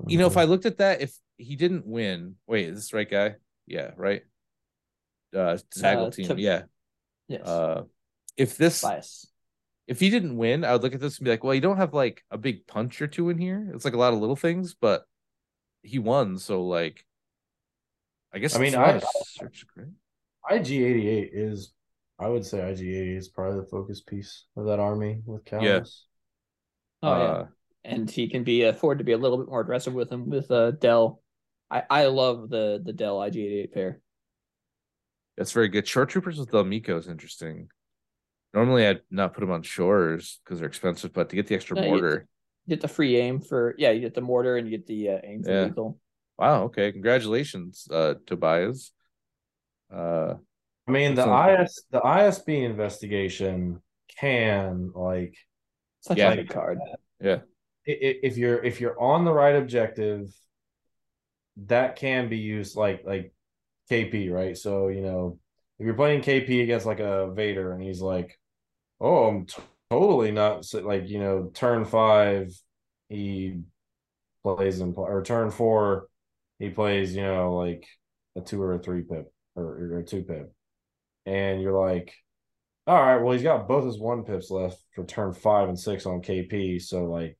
You 0.07 0.17
know, 0.17 0.25
if 0.25 0.37
I 0.37 0.45
looked 0.45 0.65
at 0.65 0.77
that, 0.77 1.01
if 1.01 1.15
he 1.37 1.55
didn't 1.55 1.85
win, 1.85 2.35
wait, 2.47 2.69
is 2.69 2.75
this 2.75 2.89
the 2.91 2.97
right 2.97 3.09
guy? 3.09 3.35
Yeah, 3.65 3.91
right. 3.97 4.21
Uh 5.35 5.57
Zaggle 5.75 6.07
Uh, 6.07 6.11
team, 6.11 6.27
to- 6.27 6.39
yeah. 6.41 6.63
yes, 7.27 7.45
Uh 7.47 7.83
if 8.37 8.57
this 8.57 8.81
bias. 8.81 9.27
if 9.87 9.99
he 9.99 10.09
didn't 10.09 10.37
win, 10.37 10.63
I 10.63 10.73
would 10.73 10.83
look 10.83 10.93
at 10.93 10.99
this 10.99 11.17
and 11.17 11.25
be 11.25 11.31
like, 11.31 11.43
well, 11.43 11.53
you 11.55 11.61
don't 11.61 11.77
have 11.77 11.93
like 11.93 12.23
a 12.31 12.37
big 12.37 12.67
punch 12.67 13.01
or 13.01 13.07
two 13.07 13.29
in 13.29 13.37
here. 13.37 13.71
It's 13.73 13.85
like 13.85 13.93
a 13.93 13.97
lot 13.97 14.13
of 14.13 14.19
little 14.19 14.35
things, 14.35 14.75
but 14.79 15.03
he 15.81 15.99
won, 15.99 16.37
so 16.37 16.63
like, 16.65 17.05
I 18.33 18.39
guess 18.39 18.55
I 18.55 18.59
mean, 18.59 18.75
I, 18.75 18.93
not 18.93 19.03
search 19.25 19.65
grade. 19.73 19.93
IG88 20.49 21.29
is, 21.33 21.73
I 22.19 22.27
would 22.27 22.45
say 22.45 22.59
IG88 22.59 23.17
is 23.17 23.27
probably 23.29 23.59
the 23.61 23.67
focus 23.67 24.01
piece 24.01 24.45
of 24.57 24.65
that 24.65 24.79
army 24.79 25.21
with 25.25 25.45
Kallus. 25.45 25.61
Yeah. 25.63 25.79
Oh 27.09 27.17
yeah. 27.17 27.23
Uh, 27.23 27.45
and 27.85 28.09
he 28.09 28.29
can 28.29 28.43
be 28.43 28.63
afford 28.63 28.99
to 28.99 29.03
be 29.03 29.11
a 29.13 29.17
little 29.17 29.37
bit 29.37 29.47
more 29.49 29.59
aggressive 29.61 29.93
with 29.93 30.11
him 30.11 30.29
with 30.29 30.49
uh 30.51 30.71
Del. 30.71 31.21
I 31.73 31.83
I 31.89 32.05
love 32.05 32.49
the 32.49 32.81
the 32.83 32.93
Del 32.93 33.17
IG88 33.17 33.71
pair. 33.73 33.99
That's 35.37 35.51
very 35.51 35.67
good. 35.69 35.87
Shore 35.87 36.05
troopers 36.05 36.37
with 36.39 36.51
the 36.51 36.63
Meeko 36.63 36.97
is 36.99 37.07
interesting. 37.07 37.69
Normally, 38.53 38.85
I'd 38.85 39.01
not 39.09 39.33
put 39.33 39.41
them 39.41 39.49
on 39.51 39.63
shores 39.63 40.39
because 40.43 40.59
they're 40.59 40.67
expensive, 40.67 41.11
but 41.11 41.29
to 41.29 41.35
get 41.35 41.47
the 41.47 41.55
extra 41.55 41.75
Yeah, 41.75 41.85
you- 41.85 41.89
mortar, 41.89 42.27
You 42.67 42.75
get 42.75 42.81
the 42.81 42.87
free 42.87 43.17
aim 43.17 43.39
for 43.41 43.73
yeah, 43.79 43.89
you 43.91 43.99
get 43.99 44.13
the 44.13 44.21
mortar 44.21 44.57
and 44.57 44.69
you 44.69 44.77
get 44.77 44.85
the 44.85 45.09
uh, 45.09 45.19
aim 45.23 45.43
for 45.43 45.51
Yeah. 45.51 45.63
lethal. 45.65 45.99
wow, 46.37 46.63
okay, 46.65 46.91
congratulations, 46.91 47.87
uh, 47.91 48.15
Tobias. 48.27 48.91
Uh, 49.91 50.35
I 50.87 50.91
mean, 50.91 51.15
the 51.15 51.23
Sounds 51.23 51.71
IS, 51.79 51.83
the 51.91 51.99
ISB 52.01 52.63
investigation 52.63 53.81
can 54.19 54.91
like 54.93 55.35
Such 56.01 56.17
Yeah. 56.19 56.33
a 56.33 56.35
good 56.35 56.49
card. 56.49 56.77
i- 57.23 57.29
i- 57.87 58.19
if 58.23 58.37
you're 58.37 58.61
if 58.63 58.79
you're 58.81 58.99
on 58.99 59.25
the 59.25 59.33
right 59.33 59.55
objective, 59.55 60.29
that 61.57 61.95
can 61.95 62.29
be 62.29 62.37
used 62.37 62.75
like 62.75 63.03
like 63.05 63.33
KP, 63.89 64.29
right? 64.29 64.57
So 64.57 64.87
you 64.89 65.01
know, 65.01 65.39
if 65.79 65.85
you're 65.85 65.95
playing 65.95 66.21
KP 66.21 66.63
against 66.63 66.85
like 66.85 66.99
a 66.99 67.31
Vader, 67.33 67.73
and 67.73 67.81
he's 67.81 68.01
like, 68.01 68.39
"Oh, 69.01 69.25
I'm 69.27 69.45
t- 69.47 69.61
totally 69.91 70.31
not 70.31 70.65
so- 70.65 70.81
like 70.81 71.09
you 71.09 71.19
know, 71.19 71.51
turn 71.53 71.85
five, 71.85 72.51
he 73.09 73.61
plays 74.43 74.79
in 74.81 74.93
or 74.95 75.23
turn 75.23 75.51
four, 75.51 76.07
he 76.59 76.69
plays 76.69 77.15
you 77.15 77.23
know 77.23 77.55
like 77.55 77.87
a 78.35 78.41
two 78.41 78.61
or 78.61 78.73
a 78.73 78.79
three 78.79 79.03
pip 79.03 79.31
or, 79.55 79.63
or 79.65 79.99
a 79.99 80.05
two 80.05 80.23
pip, 80.23 80.53
and 81.25 81.61
you're 81.61 81.79
like." 81.79 82.13
All 82.87 83.01
right, 83.01 83.17
well, 83.21 83.33
he's 83.33 83.43
got 83.43 83.67
both 83.67 83.85
his 83.85 83.99
one 83.99 84.23
pips 84.25 84.51
left 84.51 84.83
for 84.93 85.05
turn 85.05 85.33
five 85.33 85.69
and 85.69 85.79
six 85.79 86.05
on 86.05 86.21
KP. 86.21 86.79
So 86.79 87.05
like 87.05 87.37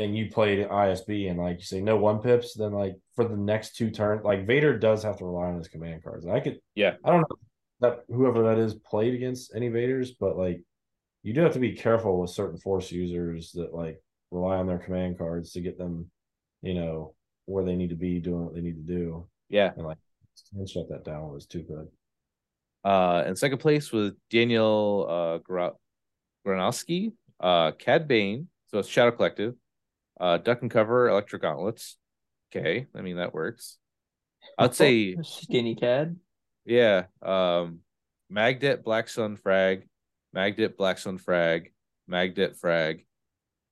and 0.00 0.16
you 0.16 0.30
played 0.30 0.66
ISB 0.66 1.28
and 1.30 1.38
like 1.38 1.58
you 1.58 1.64
say 1.64 1.80
no 1.82 1.96
one 1.96 2.20
pips, 2.20 2.54
then 2.54 2.72
like 2.72 2.96
for 3.14 3.28
the 3.28 3.36
next 3.36 3.76
two 3.76 3.90
turns, 3.90 4.24
like 4.24 4.46
Vader 4.46 4.78
does 4.78 5.02
have 5.02 5.18
to 5.18 5.26
rely 5.26 5.48
on 5.48 5.58
his 5.58 5.68
command 5.68 6.02
cards. 6.02 6.26
I 6.26 6.40
could, 6.40 6.58
Yeah. 6.74 6.94
I 7.04 7.10
don't 7.10 7.20
know 7.20 7.36
that 7.80 8.04
whoever 8.08 8.42
that 8.44 8.58
is 8.58 8.74
played 8.74 9.14
against 9.14 9.54
any 9.54 9.68
Vaders, 9.68 10.10
but 10.18 10.38
like 10.38 10.62
you 11.22 11.34
do 11.34 11.42
have 11.42 11.52
to 11.52 11.58
be 11.58 11.72
careful 11.72 12.18
with 12.18 12.30
certain 12.30 12.58
force 12.58 12.90
users 12.90 13.52
that 13.52 13.74
like 13.74 14.02
rely 14.30 14.56
on 14.56 14.66
their 14.66 14.78
command 14.78 15.18
cards 15.18 15.52
to 15.52 15.60
get 15.60 15.76
them, 15.76 16.10
you 16.62 16.72
know, 16.72 17.14
where 17.44 17.64
they 17.64 17.76
need 17.76 17.90
to 17.90 17.96
be 17.96 18.20
doing 18.20 18.46
what 18.46 18.54
they 18.54 18.62
need 18.62 18.86
to 18.86 18.92
do. 18.94 19.28
yeah. 19.50 19.72
And 19.76 19.84
like 19.86 19.98
and 20.56 20.68
shut 20.68 20.88
that 20.88 21.04
down 21.04 21.30
was 21.30 21.44
too 21.44 21.62
good. 21.62 21.88
Uh, 22.82 23.24
in 23.26 23.36
second 23.36 23.58
place 23.58 23.92
was 23.92 24.12
Daniel 24.30 25.06
uh 25.46 25.72
Granowski, 26.46 27.12
uh, 27.38 27.72
Cad 27.72 28.08
Bane, 28.08 28.48
so 28.68 28.78
it's 28.78 28.88
Shadow 28.88 29.10
Collective, 29.10 29.54
uh, 30.20 30.38
Duck 30.38 30.62
and 30.62 30.70
Cover, 30.70 31.08
Electric 31.08 31.42
Gauntlets. 31.42 31.96
Okay, 32.54 32.86
I 32.94 33.00
mean 33.00 33.16
that 33.16 33.32
works. 33.32 33.78
I'd 34.58 34.74
say 34.74 35.16
skinny 35.22 35.74
cad. 35.74 36.16
Yeah. 36.64 37.04
Um 37.22 37.80
Magdet 38.32 38.82
Black 38.84 39.08
Sun 39.08 39.36
Frag, 39.36 39.88
Magdet 40.34 40.76
Black 40.76 40.98
Sun 40.98 41.18
Frag, 41.18 41.72
Magdet 42.10 42.56
Frag. 42.56 43.06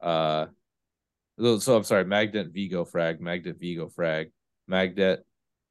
Uh 0.01 0.47
so 1.39 1.77
I'm 1.77 1.85
sorry, 1.85 2.05
Magdet 2.05 2.53
Vigo 2.53 2.85
Frag, 2.85 3.21
Magdet 3.21 3.59
Vigo 3.59 3.89
Frag, 3.89 4.31
Magdet 4.71 5.19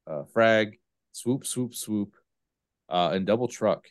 uh 0.06 0.24
Frag, 0.32 0.78
Swoop 1.12 1.46
Swoop 1.46 1.74
Swoop, 1.74 2.14
uh 2.88 3.10
and 3.12 3.26
Double 3.26 3.48
Truck. 3.48 3.86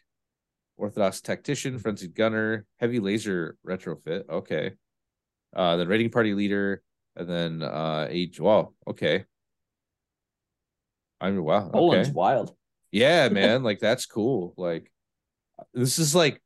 Orthodox 0.77 1.21
Tactician, 1.21 1.79
Frenzied 1.79 2.13
Gunner, 2.13 2.65
Heavy 2.79 2.99
Laser 2.99 3.57
Retrofit. 3.65 4.29
Okay. 4.29 4.73
Uh 5.57 5.75
then 5.75 5.87
Raiding 5.87 6.11
Party 6.11 6.35
Leader, 6.35 6.83
and 7.15 7.27
then 7.27 7.61
uh 7.63 8.07
Age 8.09 8.39
Wow, 8.39 8.73
okay. 8.87 9.25
I 11.19 11.31
mean 11.31 11.43
wow. 11.43 11.69
Poland's 11.69 12.09
okay. 12.09 12.13
wild. 12.13 12.55
Yeah, 12.91 13.27
man, 13.31 13.63
like 13.63 13.79
that's 13.79 14.05
cool. 14.05 14.53
Like 14.55 14.91
this 15.73 15.97
is 15.97 16.13
like 16.13 16.41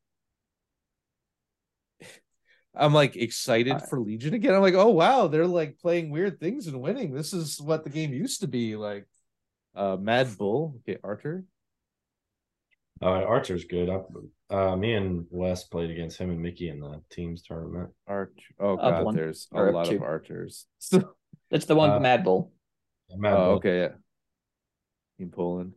I'm 2.73 2.93
like 2.93 3.17
excited 3.17 3.81
for 3.89 3.99
Legion 3.99 4.33
again. 4.33 4.55
I'm 4.55 4.61
like, 4.61 4.75
oh 4.75 4.89
wow, 4.89 5.27
they're 5.27 5.45
like 5.45 5.77
playing 5.79 6.09
weird 6.09 6.39
things 6.39 6.67
and 6.67 6.81
winning. 6.81 7.13
This 7.13 7.33
is 7.33 7.59
what 7.59 7.83
the 7.83 7.89
game 7.89 8.13
used 8.13 8.41
to 8.41 8.47
be 8.47 8.77
like. 8.77 9.05
Uh 9.75 9.97
Mad 9.97 10.37
Bull, 10.37 10.79
okay, 10.79 10.97
Arthur. 11.03 11.43
Uh, 13.01 13.23
Archer's 13.23 13.65
good. 13.65 13.89
I, 13.89 14.01
uh, 14.55 14.75
me 14.75 14.93
and 14.93 15.25
Wes 15.31 15.63
played 15.63 15.89
against 15.89 16.17
him 16.19 16.29
and 16.29 16.39
Mickey 16.39 16.69
in 16.69 16.79
the 16.79 17.01
teams 17.09 17.41
tournament. 17.41 17.89
Archer. 18.07 18.31
Oh 18.59 18.73
Up 18.77 18.79
god, 18.95 19.05
one, 19.05 19.15
there's 19.15 19.47
a 19.53 19.57
or 19.57 19.71
lot 19.71 19.87
two. 19.87 19.95
of 19.95 20.03
Archers. 20.03 20.65
That's 21.49 21.65
the 21.65 21.75
one 21.75 21.89
Uh, 21.89 21.99
Mad 21.99 22.23
Bull. 22.23 22.51
Mad 23.09 23.33
oh, 23.33 23.35
Bull. 23.37 23.45
okay, 23.55 23.79
yeah. 23.79 23.89
In 25.19 25.29
Poland. 25.31 25.73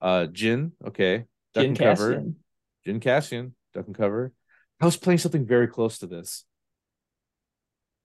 Uh 0.00 0.26
Jyn, 0.32 0.72
okay. 0.88 1.26
Duck 1.54 1.64
Jyn 1.64 1.68
and 1.68 1.78
cover. 1.78 2.14
Cassian. 2.14 2.36
Jyn 2.86 3.00
Cassian, 3.00 3.54
duck 3.72 3.86
and 3.86 3.94
cover. 3.96 4.32
I 4.80 4.84
was 4.84 4.96
playing 4.96 5.18
something 5.18 5.46
very 5.46 5.68
close 5.68 5.98
to 5.98 6.08
this. 6.08 6.44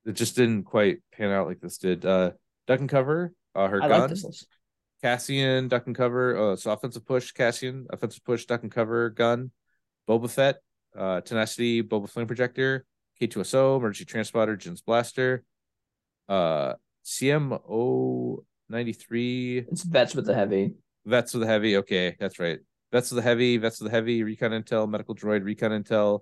It 0.06 0.14
just 0.14 0.36
didn't 0.36 0.64
quite 0.66 1.00
pan 1.12 1.32
out 1.32 1.48
like 1.48 1.60
this 1.60 1.80
did. 1.80 2.06
Uh 2.06 2.32
duck 2.68 2.80
and 2.82 2.90
cover, 2.90 3.34
uh 3.56 3.68
her 3.68 3.82
I 3.82 3.88
gun. 3.88 4.02
like 4.02 4.10
this 4.12 4.24
list. 4.24 4.48
Cassian, 5.02 5.68
duck 5.68 5.86
and 5.88 5.96
cover. 5.96 6.38
Uh 6.54 6.56
so 6.56 6.72
offensive 6.72 7.06
push, 7.06 7.32
Cassian, 7.32 7.86
offensive 7.92 8.24
push, 8.24 8.46
duck 8.46 8.64
and 8.64 8.72
cover, 8.72 9.10
gun, 9.10 9.52
Boba 10.10 10.30
Fett, 10.30 10.58
uh 10.98 11.22
tenacity, 11.22 11.84
Boba 11.84 12.10
Flame 12.10 12.28
Projector, 12.28 12.86
K2SO, 13.22 13.78
emergency 13.78 14.06
transporter, 14.06 14.56
Jyn's 14.56 14.82
Blaster, 14.82 15.44
uh 16.30 16.74
CMO 17.06 18.44
93 18.70 19.60
It's 19.72 19.84
vets 19.84 20.14
with 20.16 20.26
the 20.26 20.36
heavy. 20.36 20.74
Vets 21.06 21.34
with 21.34 21.42
the 21.42 21.48
heavy. 21.48 21.78
Okay, 21.78 22.16
that's 22.20 22.38
right. 22.38 22.60
Vets 22.92 23.12
with 23.12 23.18
the 23.18 23.22
heavy. 23.22 23.58
Vets 23.58 23.80
with 23.80 23.90
the 23.92 23.96
heavy. 23.96 24.24
Recon 24.24 24.52
intel. 24.52 24.90
Medical 24.90 25.16
droid. 25.16 25.46
Recon 25.46 25.72
intel. 25.72 26.22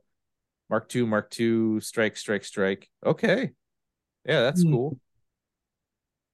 Mark 0.70 0.88
two. 0.90 1.08
Mark 1.08 1.32
two. 1.32 1.80
Strike. 1.80 2.18
Strike. 2.18 2.44
Strike. 2.44 2.88
Okay. 3.04 3.52
Yeah, 4.26 4.42
that's 4.44 4.62
Hmm. 4.62 4.72
cool. 4.74 5.00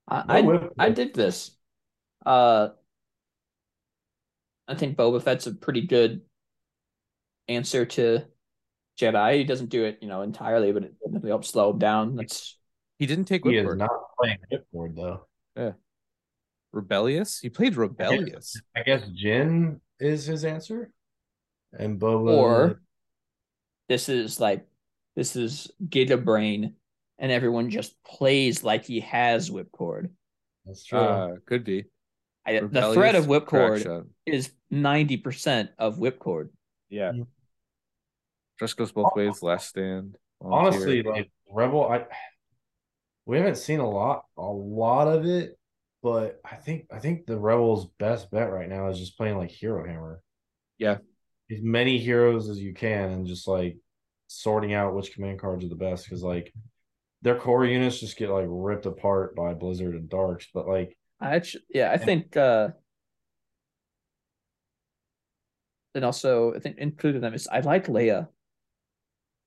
I 0.07 0.23
No 0.27 0.33
I, 0.33 0.41
whip. 0.41 0.73
I 0.77 0.89
dig 0.89 1.13
this. 1.13 1.51
Uh, 2.25 2.69
I 4.67 4.75
think 4.75 4.97
Boba 4.97 5.21
Fett's 5.21 5.47
a 5.47 5.53
pretty 5.53 5.81
good 5.81 6.21
answer 7.47 7.85
to 7.85 8.25
Jedi. 8.99 9.37
He 9.37 9.43
doesn't 9.43 9.69
do 9.69 9.83
it, 9.85 9.99
you 10.01 10.07
know, 10.07 10.21
entirely, 10.21 10.71
but 10.71 10.83
it 10.83 10.93
definitely 11.03 11.29
helps 11.29 11.49
slow 11.49 11.71
him 11.71 11.79
down. 11.79 12.15
That's 12.15 12.57
He 12.99 13.05
didn't 13.05 13.25
take 13.25 13.45
He 13.45 13.57
is 13.57 13.65
Whipcord. 13.65 13.77
not 13.77 13.89
playing 14.19 14.37
Whipcord 14.51 14.95
though. 14.95 15.27
Yeah. 15.55 15.71
Rebellious. 16.71 17.39
He 17.39 17.49
played 17.49 17.75
rebellious. 17.75 18.55
I 18.75 18.83
guess 18.83 19.01
Jyn 19.09 19.81
is 19.99 20.25
his 20.25 20.45
answer, 20.45 20.89
and 21.77 21.99
Boba. 21.99 22.37
or 22.37 22.81
this 23.89 24.07
is 24.07 24.39
like 24.39 24.65
this 25.17 25.35
is 25.35 25.69
Giga 25.85 26.23
Brain, 26.23 26.75
and 27.19 27.29
everyone 27.29 27.71
just 27.71 28.01
plays 28.05 28.63
like 28.63 28.85
he 28.85 29.01
has 29.01 29.49
whipcord. 29.49 30.11
that's 30.65 30.85
true. 30.85 30.99
Uh, 30.99 31.35
could 31.45 31.65
be. 31.65 31.83
I, 32.45 32.59
the 32.59 32.93
threat 32.93 33.15
of 33.15 33.25
whipcord 33.25 34.07
is 34.25 34.51
ninety 34.69 35.17
percent 35.17 35.69
of 35.77 35.97
whipcord. 35.97 36.49
Yeah. 36.89 37.11
Just 38.59 38.77
goes 38.77 38.91
both 38.91 39.15
ways. 39.15 39.41
Last 39.41 39.69
stand. 39.69 40.17
Honestly, 40.39 41.03
like 41.03 41.29
Rebel, 41.49 41.87
I 41.87 42.05
we 43.25 43.37
haven't 43.37 43.57
seen 43.57 43.79
a 43.79 43.89
lot, 43.89 44.25
a 44.37 44.41
lot 44.41 45.07
of 45.07 45.25
it, 45.25 45.57
but 46.01 46.39
I 46.43 46.55
think 46.55 46.85
I 46.91 46.99
think 46.99 47.25
the 47.25 47.37
Rebels' 47.37 47.87
best 47.99 48.31
bet 48.31 48.51
right 48.51 48.69
now 48.69 48.89
is 48.89 48.97
just 48.99 49.17
playing 49.17 49.37
like 49.37 49.51
Hero 49.51 49.85
Hammer. 49.85 50.21
Yeah. 50.77 50.97
as 51.51 51.61
many 51.61 51.99
heroes 51.99 52.49
as 52.49 52.59
you 52.59 52.73
can, 52.73 53.11
and 53.11 53.27
just 53.27 53.47
like 53.47 53.77
sorting 54.27 54.73
out 54.73 54.95
which 54.95 55.13
command 55.13 55.39
cards 55.39 55.65
are 55.65 55.69
the 55.69 55.75
best 55.75 56.05
because 56.05 56.23
like 56.23 56.53
their 57.21 57.35
core 57.35 57.65
units 57.65 57.99
just 57.99 58.17
get 58.17 58.29
like 58.29 58.47
ripped 58.49 58.85
apart 58.85 59.35
by 59.35 59.53
Blizzard 59.53 59.95
and 59.95 60.09
Darks, 60.09 60.47
but 60.53 60.67
like 60.67 60.97
I 61.21 61.35
actu- 61.35 61.59
yeah, 61.69 61.91
I 61.91 61.97
think 61.97 62.35
uh 62.35 62.69
and 65.95 66.05
also 66.05 66.53
I 66.55 66.59
think 66.59 66.77
included 66.77 67.21
them 67.21 67.33
is 67.33 67.47
I 67.47 67.59
like 67.59 67.87
Leia, 67.87 68.27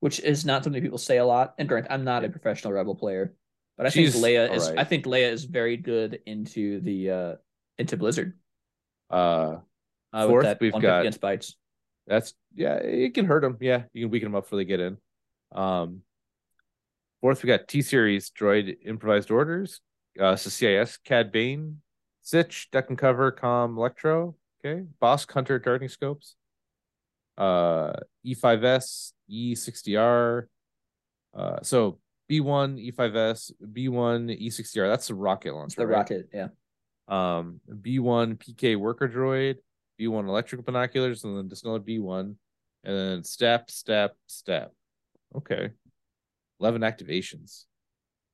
which 0.01 0.20
is 0.20 0.44
not 0.44 0.62
something 0.64 0.82
people 0.82 0.98
say 0.98 1.18
a 1.18 1.24
lot. 1.24 1.55
And 1.59 1.68
granted, 1.68 1.92
I'm 1.92 2.05
not 2.05 2.24
a 2.24 2.28
professional 2.28 2.72
rebel 2.72 2.94
player, 2.94 3.34
but 3.76 3.86
I 3.86 3.88
She's 3.88 4.12
think 4.12 4.24
Leia 4.24 4.55
is 4.55 4.64
alright. 4.64 4.78
I 4.78 4.84
think 4.84 5.05
Leia 5.06 5.30
is 5.32 5.44
very 5.44 5.76
good 5.76 6.20
into 6.26 6.80
the 6.80 7.10
uh 7.10 7.34
into 7.78 7.96
Blizzard. 7.96 8.38
Uh, 9.10 9.59
Uh, 10.12 10.28
Fourth, 10.28 10.44
that 10.44 10.60
we've 10.60 10.72
got- 10.80 11.01
against 11.01 11.20
bites. 11.20 11.56
That's 12.06 12.34
yeah, 12.55 12.74
it 12.76 13.14
can 13.14 13.24
hurt 13.24 13.42
them. 13.42 13.56
Yeah, 13.60 13.84
you 13.92 14.05
can 14.05 14.10
weaken 14.10 14.26
them 14.26 14.36
up 14.36 14.44
before 14.44 14.59
they 14.59 14.64
get 14.66 14.78
in. 14.78 14.98
Um, 15.52 16.02
fourth, 17.22 17.42
we 17.42 17.46
got 17.48 17.66
T 17.66 17.80
series 17.82 18.30
droid 18.30 18.76
improvised 18.84 19.30
orders. 19.30 19.80
Uh, 20.19 20.36
so 20.36 20.51
CIS 20.51 20.99
Cad 20.99 21.32
Bane, 21.32 21.81
Sitch, 22.23 22.70
Deck 22.70 22.89
and 22.89 22.99
Cover, 22.99 23.31
Com, 23.31 23.77
Electro. 23.77 24.36
Okay, 24.65 24.85
Boss 25.01 25.27
Hunter 25.28 25.59
darting 25.59 25.89
scopes. 25.89 26.36
Uh, 27.36 27.93
E5S, 28.24 29.12
E60R. 29.31 30.47
Uh, 31.36 31.57
so 31.62 31.99
B1, 32.31 32.93
E5S, 32.95 33.53
B1, 33.62 34.41
E60R. 34.43 34.89
That's 34.89 35.09
the 35.09 35.15
rocket 35.15 35.55
launcher. 35.55 35.81
the 35.81 35.86
right? 35.86 35.97
rocket. 35.97 36.28
Yeah. 36.32 36.49
um 37.09 37.61
B1 37.70 38.39
PK 38.39 38.77
worker 38.77 39.09
droid, 39.09 39.57
B1 40.01 40.28
electrical 40.28 40.65
binoculars, 40.65 41.24
and 41.24 41.36
then 41.36 41.49
just 41.49 41.65
another 41.65 41.81
B1, 41.81 42.20
and 42.85 42.97
then 42.97 43.24
step, 43.24 43.70
step, 43.70 44.16
step. 44.27 44.73
Okay. 45.36 45.70
11 46.61 46.82
activations. 46.82 47.65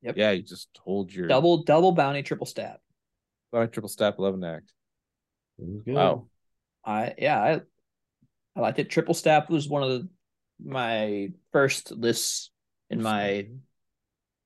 Yep. 0.03 0.17
Yeah, 0.17 0.31
you 0.31 0.41
just 0.41 0.69
hold 0.79 1.13
your 1.13 1.27
Double 1.27 1.63
double 1.63 1.91
bounty, 1.91 2.23
triple 2.23 2.47
stab. 2.47 2.77
uh, 3.53 3.67
triple 3.67 3.89
step 3.89 4.15
11 4.17 4.43
act. 4.43 4.73
It. 5.59 5.93
Wow. 5.93 6.27
I 6.83 7.13
yeah, 7.17 7.39
I 7.41 7.61
I 8.55 8.59
liked 8.61 8.79
it. 8.79 8.89
Triple 8.89 9.13
stab 9.13 9.49
was 9.49 9.69
one 9.69 9.83
of 9.83 9.89
the, 9.89 10.09
my 10.63 11.29
first 11.51 11.91
lists 11.91 12.49
in 12.89 13.01
my 13.01 13.47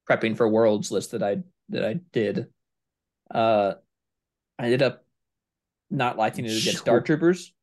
prepping 0.10 0.36
for 0.36 0.48
worlds 0.48 0.92
list 0.92 1.12
that 1.12 1.24
I 1.24 1.38
that 1.70 1.86
I 1.86 1.94
did. 2.12 2.48
Uh 3.34 3.76
I 4.60 4.66
ended 4.66 4.82
up 4.82 5.06
not 5.90 6.18
liking 6.18 6.46
it 6.46 6.50
against 6.50 6.64
Sure. 6.78 6.84
Dark 6.86 7.06
Troopers, 7.06 7.54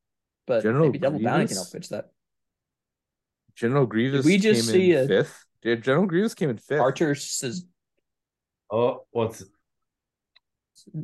but 0.46 0.62
General 0.62 0.86
maybe 0.86 0.98
double 0.98 1.18
bounty 1.18 1.46
can 1.46 1.46
Grievous? 1.48 1.56
help 1.56 1.68
fix 1.68 1.88
that. 1.88 2.10
General 3.54 3.84
Grievous 3.86 4.24
we 4.24 4.38
just 4.38 4.66
came 4.66 4.72
see 4.72 4.92
in 4.94 5.04
a- 5.04 5.08
fifth. 5.08 5.44
Yeah, 5.62 5.74
General 5.76 6.06
Grievous 6.06 6.34
came 6.34 6.50
in 6.50 6.56
fifth. 6.58 6.80
Archer 6.80 7.14
says 7.14 7.64
Oh, 8.72 9.04
what's 9.10 9.44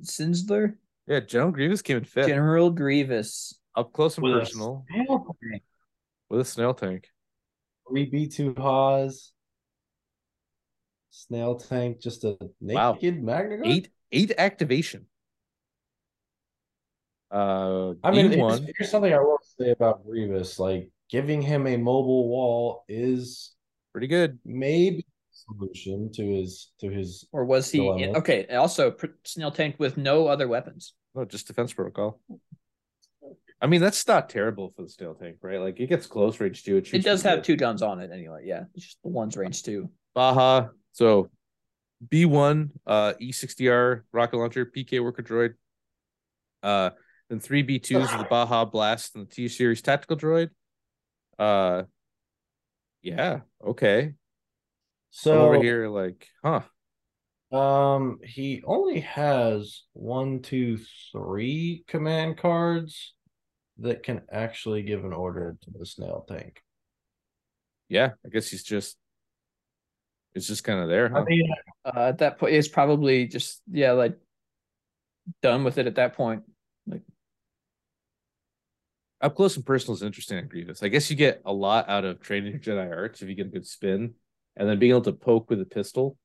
Sinsler? 0.01 0.75
Yeah, 1.07 1.21
General 1.21 1.53
Grievous 1.53 1.83
came 1.83 1.99
in 1.99 2.05
fifth. 2.05 2.27
General 2.27 2.71
Grievous. 2.71 3.55
Up 3.77 3.93
close 3.93 4.17
and 4.17 4.25
with 4.25 4.35
a 4.35 4.39
personal 4.41 4.85
snail 4.91 5.37
tank? 5.51 5.63
with 6.31 6.41
a 6.41 6.45
snail 6.45 6.75
tank. 6.75 7.09
Three 7.89 8.07
B 8.07 8.27
two 8.27 8.55
Haas. 8.57 9.33
Snail 11.11 11.57
tank, 11.57 12.01
just 12.01 12.25
a 12.25 12.37
Wow. 12.61 12.93
naked 12.95 13.23
Magnaguard? 13.23 13.67
Eight 13.67 13.91
eight 14.13 14.33
activation. 14.39 15.07
Uh 17.31 17.93
I 18.03 18.11
mean, 18.11 18.31
B1. 18.31 18.59
here's, 18.61 18.71
here's 18.79 18.91
something 18.91 19.13
I 19.13 19.19
will 19.19 19.39
say 19.59 19.71
about 19.71 20.05
Grievous. 20.07 20.59
Like 20.59 20.91
giving 21.11 21.43
him 21.43 21.67
a 21.67 21.77
mobile 21.77 22.29
wall 22.29 22.85
is 22.89 23.55
pretty 23.93 24.07
good. 24.07 24.39
maybe 24.45 25.01
a 25.01 25.18
solution 25.47 26.11
to 26.13 26.23
his 26.25 26.73
to 26.81 26.91
his 26.91 27.27
Or 27.33 27.45
was 27.45 27.71
he 27.71 27.79
Dilemma. 27.79 28.19
okay? 28.19 28.47
Also, 28.49 28.91
pr- 28.91 29.07
snail 29.25 29.51
tank 29.51 29.77
with 29.79 29.97
no 29.97 30.27
other 30.27 30.49
weapons. 30.49 30.95
No, 31.15 31.25
just 31.25 31.47
defense 31.47 31.73
protocol. 31.73 32.21
I 33.61 33.67
mean, 33.67 33.81
that's 33.81 34.07
not 34.07 34.29
terrible 34.29 34.73
for 34.77 34.83
the 34.83 34.89
snail 34.89 35.15
tank, 35.15 35.39
right? 35.43 35.61
Like 35.61 35.81
it 35.81 35.89
gets 35.89 36.07
close 36.07 36.39
range 36.41 36.63
too. 36.65 36.77
It, 36.77 36.93
It 36.95 37.05
does 37.05 37.23
have 37.23 37.39
good. 37.39 37.45
two 37.45 37.57
guns 37.57 37.83
on 37.83 38.01
it 38.01 38.11
anyway. 38.13 38.43
Yeah, 38.45 38.65
it's 38.75 38.85
just 38.85 39.03
the 39.03 39.09
one's 39.09 39.37
range 39.37 39.63
two. 39.63 39.91
Baja. 40.15 40.69
So 40.93 41.31
B1, 42.09 42.71
uh, 42.87 43.15
E60R 43.21 44.03
rocket 44.13 44.37
launcher, 44.37 44.65
PK 44.67 45.03
worker 45.03 45.23
droid. 45.23 45.55
Uh, 46.63 46.91
then 47.29 47.41
three 47.41 47.65
B2s 47.65 48.13
of 48.13 48.19
the 48.19 48.27
Baja 48.31 48.65
Blast 48.65 49.17
and 49.17 49.27
the 49.27 49.31
T 49.35 49.49
series 49.49 49.83
tactical 49.83 50.17
droid. 50.17 50.51
Uh, 51.39 51.83
yeah, 53.03 53.41
okay. 53.65 54.15
I'm 55.31 55.33
so 55.33 55.41
over 55.47 55.63
here, 55.63 55.89
like, 55.89 56.29
huh? 56.45 56.63
Um, 57.51 58.19
he 58.23 58.63
only 58.67 59.01
has 59.01 59.85
one, 59.95 60.43
two, 60.43 60.79
three 61.13 61.85
command 61.89 62.37
cards 62.39 63.15
that 63.79 64.03
can 64.03 64.23
actually 64.31 64.83
give 64.83 65.05
an 65.05 65.13
order 65.13 65.57
to 65.63 65.71
the 65.71 65.87
snail 65.87 66.25
tank. 66.29 66.63
Yeah, 67.89 68.13
I 68.25 68.29
guess 68.29 68.49
he's 68.49 68.65
just, 68.65 68.97
it's 70.35 70.47
just 70.47 70.63
kind 70.65 70.81
of 70.81 70.89
there. 70.89 71.09
Huh? 71.09 71.21
I 71.21 71.25
mean, 71.25 71.49
Uh, 71.85 72.01
at 72.09 72.19
that 72.19 72.39
point, 72.39 72.55
it's 72.55 72.69
probably 72.69 73.27
just 73.27 73.63
yeah, 73.71 73.93
like 73.93 74.19
done 75.43 75.65
with 75.65 75.79
it 75.79 75.87
at 75.87 75.95
that 75.95 76.15
point. 76.15 76.43
Like 76.87 77.03
Up 79.21 79.35
close 79.35 79.57
and 79.57 79.65
personal 79.65 79.95
is 79.97 80.03
interesting 80.03 80.39
at 80.39 80.49
Grievous. 80.49 80.83
I 80.83 80.89
guess 80.89 81.09
you 81.11 81.17
get 81.17 81.41
a 81.47 81.53
lot 81.53 81.89
out 81.89 82.05
of 82.05 82.21
training 82.21 82.53
your 82.53 82.61
Jedi 82.77 82.91
arts 82.91 83.23
if 83.23 83.29
you 83.29 83.35
get 83.35 83.47
a 83.47 83.51
good 83.51 83.67
spin, 83.67 84.15
and 84.59 84.69
then 84.69 84.79
being 84.79 84.91
able 84.91 85.01
to 85.03 85.13
poke 85.13 85.49
with 85.49 85.61
a 85.63 85.65
pistol 85.65 86.19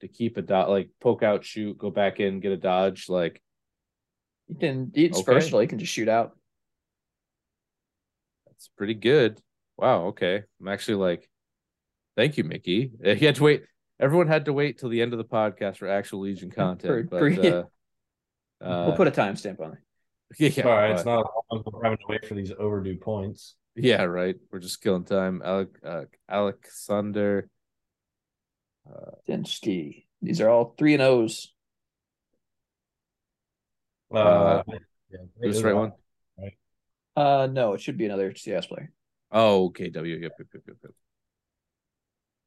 to 0.00 0.08
keep 0.08 0.38
a 0.38 0.42
dot, 0.42 0.70
like 0.70 0.88
poke 1.02 1.22
out, 1.22 1.44
shoot, 1.44 1.76
go 1.76 1.90
back 1.90 2.20
in, 2.20 2.40
get 2.40 2.52
a 2.52 2.56
dodge. 2.56 3.10
Like 3.10 3.42
you 4.48 4.54
can, 4.56 4.92
it's 4.94 5.18
Okay. 5.18 5.32
versatile. 5.34 5.60
You 5.60 5.68
can 5.68 5.78
just 5.78 5.92
shoot 5.92 6.08
out. 6.08 6.34
that's 8.46 8.68
pretty 8.76 8.94
good. 8.94 9.38
Wow. 9.76 10.06
Okay, 10.08 10.42
I'm 10.60 10.68
actually 10.68 10.96
like, 10.96 11.28
thank 12.16 12.36
you, 12.38 12.44
Mickey. 12.44 12.92
He 13.04 13.24
had 13.26 13.34
to 13.36 13.42
wait. 13.42 13.64
Everyone 13.98 14.28
had 14.28 14.46
to 14.46 14.52
wait 14.54 14.78
till 14.78 14.88
the 14.88 15.02
end 15.02 15.12
of 15.12 15.18
the 15.18 15.24
podcast 15.24 15.76
for 15.76 15.88
actual 15.88 16.20
Legion 16.20 16.50
content. 16.50 17.10
for- 17.10 17.30
but 17.30 17.44
uh, 17.44 17.64
uh, 18.64 18.84
we'll 18.86 18.96
put 18.96 19.08
a 19.08 19.10
timestamp 19.10 19.60
on 19.60 19.72
it. 19.74 19.78
yeah, 20.56 20.64
all 20.64 20.70
right, 20.76 20.92
it's 20.92 21.02
but- 21.02 21.16
not 21.16 21.26
long 21.50 21.62
for 21.64 21.82
having 21.82 21.98
to 21.98 22.04
wait 22.08 22.24
for 22.26 22.34
these 22.34 22.52
overdue 22.58 22.96
points. 22.96 23.56
yeah, 23.74 24.02
right. 24.04 24.36
We're 24.50 24.58
just 24.60 24.80
killing 24.82 25.04
time. 25.04 25.42
Alec, 25.44 25.68
uh, 25.84 26.02
Alexander. 26.28 27.48
Densky. 29.28 30.04
These 30.22 30.40
are 30.40 30.48
all 30.48 30.74
three 30.76 30.94
and 30.94 31.02
O's. 31.02 31.52
Uh, 34.12 34.18
Uh, 34.18 34.62
yeah, 35.10 35.18
Is 35.42 35.54
this 35.54 35.58
the 35.62 35.68
right 35.68 35.76
one? 35.76 35.92
Right. 36.38 36.56
Uh, 37.16 37.46
no, 37.50 37.74
it 37.74 37.80
should 37.80 37.96
be 37.96 38.06
another 38.06 38.34
CS 38.34 38.66
player. 38.66 38.92
Oh, 39.30 39.66
okay. 39.66 39.90
W. 39.90 40.16
Yep, 40.16 40.32
yep, 40.38 40.48
yep, 40.54 40.62
yep, 40.66 40.76
yep. 40.82 40.92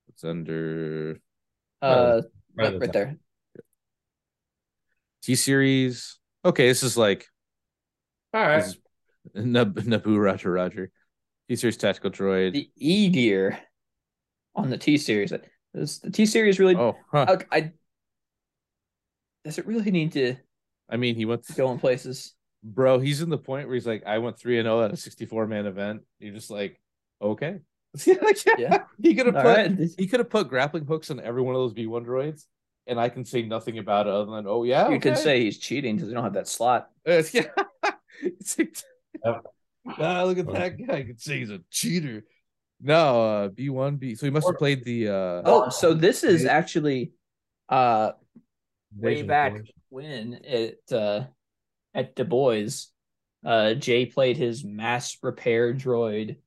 It's 0.09 0.23
under 0.23 1.19
Uh, 1.81 2.21
Right 2.55 2.65
right, 2.65 2.73
the 2.73 2.79
right 2.79 2.93
there. 2.93 3.17
T 5.23 5.35
series. 5.35 6.19
Okay, 6.45 6.67
this 6.67 6.83
is 6.83 6.97
like 6.97 7.25
All 8.33 8.41
right. 8.45 8.65
Nab- 9.33 9.75
Naboo 9.75 10.21
Roger 10.21 10.51
Roger. 10.51 10.91
T 11.47 11.55
series 11.55 11.77
tactical 11.77 12.11
droid. 12.11 12.53
The 12.53 12.69
E 12.75 13.09
gear 13.09 13.57
on 14.55 14.69
the 14.69 14.77
T 14.77 14.97
series. 14.97 15.33
This, 15.73 15.99
the 15.99 16.11
T 16.11 16.25
series 16.25 16.59
really. 16.59 16.75
oh, 16.75 16.95
huh. 17.11 17.37
I, 17.51 17.57
I 17.57 17.71
does 19.43 19.57
it 19.57 19.67
really 19.67 19.91
need 19.91 20.13
to 20.13 20.35
I 20.89 20.97
mean, 20.97 21.15
he 21.15 21.25
went, 21.25 21.45
go 21.55 21.71
in 21.71 21.79
places? 21.79 22.33
bro. 22.63 22.99
He's 22.99 23.21
in 23.21 23.29
the 23.29 23.37
point 23.37 23.67
where 23.67 23.75
he's 23.75 23.87
like, 23.87 24.03
I 24.05 24.19
went 24.19 24.37
three 24.37 24.59
and 24.59 24.65
zero 24.65 24.83
at 24.83 24.93
a 24.93 24.97
sixty-four 24.97 25.47
man 25.47 25.65
event. 25.65 26.01
You're 26.19 26.33
just 26.33 26.51
like, 26.51 26.79
okay, 27.21 27.59
Like, 28.07 28.37
Yeah. 28.57 28.83
He 29.01 29.15
could 29.15 29.27
have 29.27 29.35
put 29.35 29.45
right. 29.45 29.77
he 29.97 30.07
could 30.07 30.19
have 30.19 30.29
put 30.29 30.49
grappling 30.49 30.85
hooks 30.85 31.09
on 31.11 31.19
every 31.19 31.41
one 31.41 31.55
of 31.55 31.61
those 31.61 31.73
B 31.73 31.87
one 31.87 32.05
droids, 32.05 32.45
and 32.87 32.99
I 32.99 33.09
can 33.09 33.25
say 33.25 33.41
nothing 33.43 33.77
about 33.79 34.07
it 34.07 34.13
other 34.13 34.31
than, 34.31 34.45
oh 34.47 34.63
yeah, 34.63 34.89
You 34.89 34.99
could 34.99 35.13
okay. 35.13 35.21
say 35.21 35.41
he's 35.43 35.57
cheating 35.57 35.95
because 35.95 36.09
they 36.09 36.13
don't 36.13 36.23
have 36.23 36.33
that 36.33 36.47
slot. 36.47 36.89
It's, 37.05 37.33
yeah. 37.33 37.47
it's 38.21 38.57
like, 38.57 38.77
Yep. 39.25 39.43
ah, 39.99 40.23
look 40.23 40.37
at 40.37 40.47
that 40.53 40.77
guy. 40.87 40.97
I 40.97 41.03
can 41.03 41.17
say 41.17 41.39
he's 41.39 41.49
a 41.49 41.59
cheater. 41.69 42.23
No, 42.85 43.23
uh, 43.23 43.47
B 43.47 43.69
one 43.69 43.95
B. 43.95 44.13
So 44.13 44.25
he 44.25 44.29
must 44.29 44.45
have 44.45 44.57
played 44.57 44.83
the. 44.83 45.07
uh 45.07 45.41
Oh, 45.45 45.69
so 45.69 45.93
this 45.93 46.23
is 46.23 46.45
actually 46.45 47.13
uh 47.69 48.11
way 48.97 49.23
back 49.23 49.53
when 49.89 50.33
it 50.43 50.81
uh 50.91 51.23
at 51.93 52.15
Du 52.15 52.25
Bois, 52.25 52.67
uh 53.45 53.73
Jay 53.75 54.05
played 54.05 54.35
his 54.35 54.63
mass 54.65 55.17
repair 55.23 55.73
droid 55.73 56.37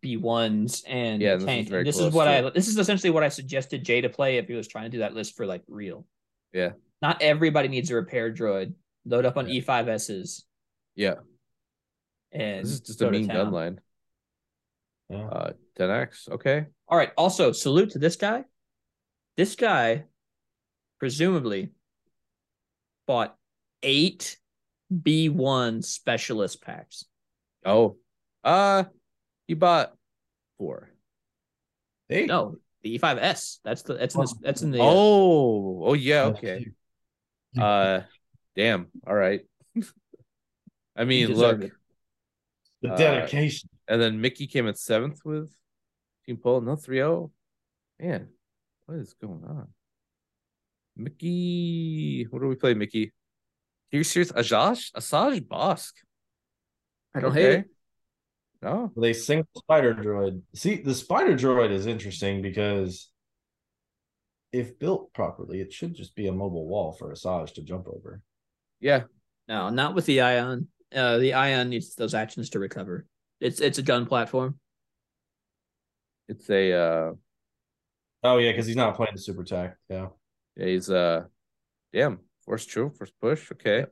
B1s 0.00 0.82
and 0.88 1.20
Yeah, 1.20 1.34
this 1.34 1.42
is 1.42 1.46
tank. 1.46 1.68
very 1.68 1.80
And 1.80 1.88
this 1.88 1.96
close 1.96 2.08
is 2.08 2.14
what 2.14 2.26
I 2.26 2.48
this 2.50 2.68
is 2.68 2.78
essentially 2.78 3.10
what 3.10 3.22
I 3.22 3.28
suggested 3.28 3.84
Jay 3.84 4.00
to 4.00 4.08
play 4.08 4.38
if 4.38 4.48
he 4.48 4.54
was 4.54 4.66
trying 4.66 4.84
to 4.84 4.90
do 4.90 4.98
that 5.00 5.14
list 5.14 5.36
for 5.36 5.44
like 5.44 5.62
real. 5.68 6.06
Yeah. 6.54 6.70
Not 7.02 7.20
everybody 7.20 7.68
needs 7.68 7.90
a 7.90 7.96
repair 7.96 8.32
droid. 8.32 8.72
Load 9.04 9.26
up 9.26 9.36
on 9.36 9.46
Yeah. 9.46 9.60
E5Ss 9.60 10.44
Yeah, 10.94 11.16
and 12.32 12.64
this 12.64 12.72
is 12.72 12.80
just 12.80 13.02
a 13.02 13.10
mean 13.10 13.26
gun 13.26 13.52
line. 13.52 13.80
Yeah. 15.14 15.26
Uh, 15.26 15.52
10x. 15.78 16.28
Okay. 16.30 16.66
All 16.88 16.98
right. 16.98 17.12
Also, 17.16 17.52
salute 17.52 17.90
to 17.90 17.98
this 17.98 18.16
guy. 18.16 18.44
This 19.36 19.56
guy, 19.56 20.04
presumably, 20.98 21.70
bought 23.06 23.36
eight 23.82 24.36
B1 24.92 25.84
specialist 25.84 26.62
packs. 26.62 27.04
Oh, 27.64 27.96
uh, 28.44 28.84
he 29.46 29.54
bought 29.54 29.94
four. 30.58 30.90
Hey. 32.08 32.26
No, 32.26 32.56
the 32.82 32.98
E5S. 32.98 33.58
That's 33.64 33.82
the 33.82 33.94
that's 33.94 34.14
in 34.14 34.20
the 34.20 34.34
that's 34.40 34.62
in 34.62 34.70
the 34.70 34.80
uh, 34.80 34.84
Oh, 34.84 35.82
oh 35.84 35.94
yeah. 35.94 36.24
Okay. 36.26 36.68
Uh, 37.56 38.00
damn. 38.56 38.88
All 39.06 39.14
right. 39.14 39.42
I 40.96 41.04
mean, 41.04 41.32
look. 41.32 41.62
it. 41.62 41.70
The 42.82 42.92
Uh, 42.92 42.96
dedication. 42.96 43.70
And 43.88 44.00
then 44.00 44.20
Mickey 44.20 44.46
came 44.46 44.66
in 44.66 44.74
seventh 44.74 45.24
with 45.24 45.50
Team 46.26 46.36
Poland. 46.36 46.66
No 46.66 46.76
3 46.76 46.96
0. 46.96 47.30
Man, 48.00 48.28
what 48.86 48.98
is 48.98 49.14
going 49.14 49.44
on? 49.44 49.68
Mickey, 50.96 52.26
what 52.30 52.40
do 52.40 52.48
we 52.48 52.54
play, 52.54 52.74
Mickey? 52.74 53.12
Here, 53.90 54.04
serious? 54.04 54.32
Asajj? 54.32 54.92
Asajj 54.92 55.46
Bosk. 55.46 55.92
I 57.14 57.20
don't 57.20 57.32
hate 57.32 57.52
it. 57.52 57.66
No. 58.62 58.90
They 58.96 59.12
single 59.12 59.46
spider 59.56 59.94
droid. 59.94 60.40
See, 60.54 60.76
the 60.76 60.94
spider 60.94 61.36
droid 61.36 61.70
is 61.70 61.86
interesting 61.86 62.42
because 62.42 63.10
if 64.52 64.78
built 64.78 65.12
properly, 65.12 65.60
it 65.60 65.72
should 65.72 65.94
just 65.94 66.14
be 66.14 66.28
a 66.28 66.32
mobile 66.32 66.66
wall 66.66 66.92
for 66.92 67.12
Asajj 67.12 67.54
to 67.54 67.62
jump 67.62 67.86
over. 67.88 68.22
Yeah. 68.80 69.04
No, 69.48 69.68
not 69.68 69.94
with 69.94 70.06
the 70.06 70.22
Ion. 70.22 70.68
Uh, 70.94 71.18
the 71.18 71.34
Ion 71.34 71.68
needs 71.68 71.94
those 71.94 72.14
actions 72.14 72.50
to 72.50 72.58
recover. 72.58 73.06
It's 73.44 73.60
it's 73.60 73.76
a 73.76 73.82
gun 73.82 74.06
platform. 74.06 74.58
It's 76.28 76.48
a 76.48 76.72
uh 76.72 77.12
Oh 78.22 78.38
yeah, 78.38 78.52
because 78.52 78.66
he's 78.66 78.74
not 78.74 78.96
playing 78.96 79.12
the 79.14 79.20
super 79.20 79.42
attack. 79.42 79.76
Yeah. 79.90 80.08
yeah, 80.56 80.66
he's 80.66 80.88
uh 80.88 81.24
damn, 81.92 82.20
force 82.46 82.64
true, 82.64 82.90
first 82.98 83.12
push. 83.20 83.52
Okay. 83.52 83.84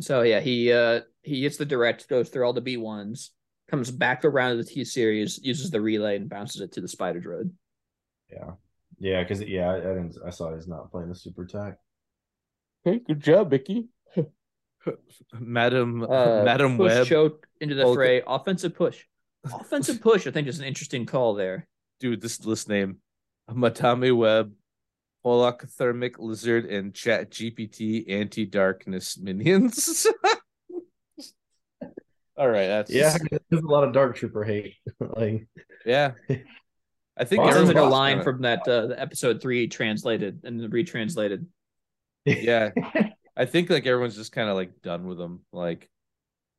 So 0.00 0.20
yeah, 0.20 0.40
he 0.40 0.70
uh 0.72 1.00
he 1.22 1.40
gets 1.40 1.56
the 1.56 1.64
direct, 1.64 2.06
goes 2.08 2.28
through 2.28 2.44
all 2.44 2.52
the 2.52 2.60
B 2.60 2.76
ones, 2.76 3.30
comes 3.70 3.90
back 3.90 4.26
around 4.26 4.58
to 4.58 4.62
the 4.62 4.68
T 4.68 4.84
series, 4.84 5.40
uses 5.42 5.70
the 5.70 5.80
relay 5.80 6.16
and 6.16 6.28
bounces 6.28 6.60
it 6.60 6.72
to 6.72 6.82
the 6.82 6.88
spider 6.88 7.20
droid. 7.20 7.50
Yeah. 8.30 8.50
Yeah, 8.98 9.22
because 9.22 9.40
yeah, 9.40 9.70
I, 9.70 9.76
I 9.76 9.94
didn't 9.94 10.18
I 10.26 10.28
saw 10.28 10.54
he's 10.54 10.68
not 10.68 10.90
playing 10.90 11.08
the 11.08 11.14
super 11.14 11.44
attack. 11.44 11.78
Okay, 12.86 12.98
good 12.98 13.20
job, 13.20 13.50
Mickey. 13.50 13.88
Madam 15.38 16.02
Uh, 16.02 16.42
Madam 16.44 16.76
push 16.76 16.92
Webb. 16.92 17.06
choke 17.06 17.46
into 17.60 17.74
the 17.74 17.84
Okay. 17.84 17.94
fray. 17.94 18.22
Offensive 18.26 18.74
push. 18.74 19.04
Offensive 19.44 20.00
push, 20.00 20.26
I 20.26 20.30
think 20.30 20.48
is 20.48 20.58
an 20.58 20.64
interesting 20.64 21.06
call 21.06 21.34
there. 21.34 21.66
Dude, 22.00 22.20
this 22.20 22.44
list 22.44 22.68
name. 22.68 22.98
Matame 23.50 24.14
Web, 24.16 24.52
Holothermic 25.24 26.16
Lizard, 26.18 26.66
and 26.66 26.92
Chat 26.94 27.30
GPT 27.30 28.10
anti 28.10 28.44
darkness 28.44 29.16
minions. 29.18 30.06
All 32.36 32.48
right, 32.48 32.68
that's 32.68 32.90
Yeah, 32.90 33.16
there's 33.50 33.62
a 33.64 33.66
lot 33.66 33.82
of 33.84 33.92
dark 33.92 34.16
trooper 34.16 34.44
hate. 34.44 34.74
like 35.00 35.46
yeah. 35.84 36.12
I 37.16 37.24
think 37.24 37.42
Boss 37.42 37.54
Sounds 37.54 37.68
is 37.68 37.74
like 37.74 37.82
a 37.82 37.88
line 37.88 38.18
kinda- 38.18 38.24
from 38.24 38.42
that 38.42 38.60
uh, 38.68 38.86
the 38.88 39.00
episode 39.00 39.42
three 39.42 39.66
translated 39.66 40.42
and 40.44 40.60
retranslated. 40.72 41.46
yeah. 42.24 42.70
I 43.38 43.46
think 43.46 43.70
like 43.70 43.86
everyone's 43.86 44.16
just 44.16 44.32
kind 44.32 44.48
of 44.50 44.56
like 44.56 44.82
done 44.82 45.06
with 45.06 45.16
them. 45.16 45.40
Like, 45.52 45.88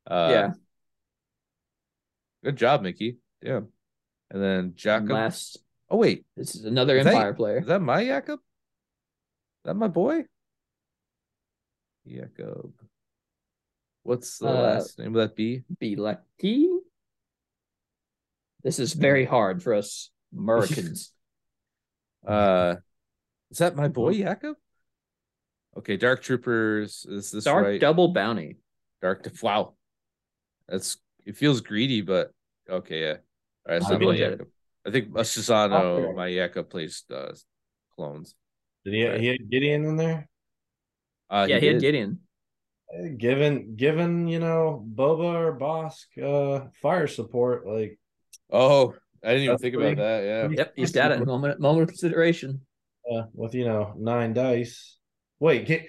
uh, 0.06 0.28
yeah. 0.30 0.50
good 2.42 2.56
job, 2.56 2.80
Mickey. 2.82 3.18
Yeah, 3.42 3.60
and 4.30 4.42
then 4.42 4.72
Jacob. 4.76 5.10
last, 5.10 5.58
Oh 5.90 5.98
wait, 5.98 6.24
this 6.36 6.54
is 6.54 6.64
another 6.64 6.96
Is 6.96 7.04
that- 7.04 7.14
Empire 7.14 7.34
player. 7.34 7.58
is 7.58 7.66
that 7.66 7.80
my 7.82 8.02
Jacob? 8.04 8.38
Is 8.40 9.64
that 9.64 9.74
my 9.74 9.88
boy? 9.88 10.24
Jacob. 12.06 12.72
What's 14.02 14.38
the 14.38 14.48
Uh, 14.48 14.52
last 14.62 14.98
name 14.98 15.08
of 15.14 15.20
that 15.20 15.36
B? 15.36 15.62
Be 15.78 15.96
lucky. 15.96 16.70
This 18.62 18.78
is 18.78 18.94
very 18.94 19.24
hard 19.26 19.62
for 19.62 19.74
us 19.74 20.10
Americans. 20.36 21.12
Uh, 22.26 22.76
is 23.50 23.58
that 23.58 23.76
my 23.76 23.88
boy 23.88 24.14
Jacob? 24.14 24.56
Okay, 25.78 25.96
Dark 25.96 26.22
Troopers. 26.22 27.06
Is 27.08 27.30
this 27.30 27.44
Dark 27.44 27.64
right? 27.64 27.80
double 27.80 28.08
bounty. 28.08 28.58
Dark. 29.02 29.22
To 29.22 29.32
wow, 29.42 29.74
that's 30.68 30.98
it. 31.24 31.36
Feels 31.36 31.60
greedy, 31.60 32.00
but 32.02 32.32
okay, 32.68 33.00
yeah. 33.00 33.16
All 33.66 33.72
right, 33.74 33.76
it's 33.76 33.86
I 33.86 33.90
not 33.92 34.00
mean, 34.00 34.08
my 34.10 34.14
yeah. 34.16 34.30
Jacob. 34.30 34.48
I 34.86 34.90
think 34.90 35.08
Shizano, 35.10 35.72
Okay. 35.80 36.12
my 36.14 36.30
Jacob 36.32 36.70
plays 36.70 37.04
uh, 37.14 37.32
clones. 37.94 38.34
Did 38.84 38.94
he, 38.94 39.18
he 39.20 39.26
had 39.28 39.50
Gideon 39.50 39.84
in 39.84 39.96
there? 39.96 40.28
Uh, 41.28 41.46
yeah, 41.48 41.58
he, 41.58 41.66
had. 41.66 41.80
Gideon. 41.80 42.18
Given 43.18 43.76
given 43.76 44.26
you 44.26 44.40
know 44.40 44.84
Boba 44.94 45.34
or 45.34 45.58
Bosk 45.58 46.06
uh 46.20 46.66
fire 46.82 47.06
support, 47.06 47.64
like 47.66 47.98
Oh, 48.50 48.94
I 49.22 49.28
didn't 49.28 49.44
even 49.44 49.58
think 49.58 49.76
pretty- 49.76 49.92
about 49.92 50.02
that. 50.02 50.24
Yeah. 50.24 50.48
Yep, 50.56 50.72
he's 50.74 50.90
got 50.90 51.12
it. 51.12 51.24
Moment, 51.24 51.60
moment 51.60 51.82
of 51.84 51.88
consideration. 51.90 52.62
uh, 53.08 53.22
with 53.32 53.54
you 53.54 53.64
know 53.64 53.94
nine 53.96 54.32
dice. 54.32 54.96
Wait, 55.40 55.66
get, 55.66 55.88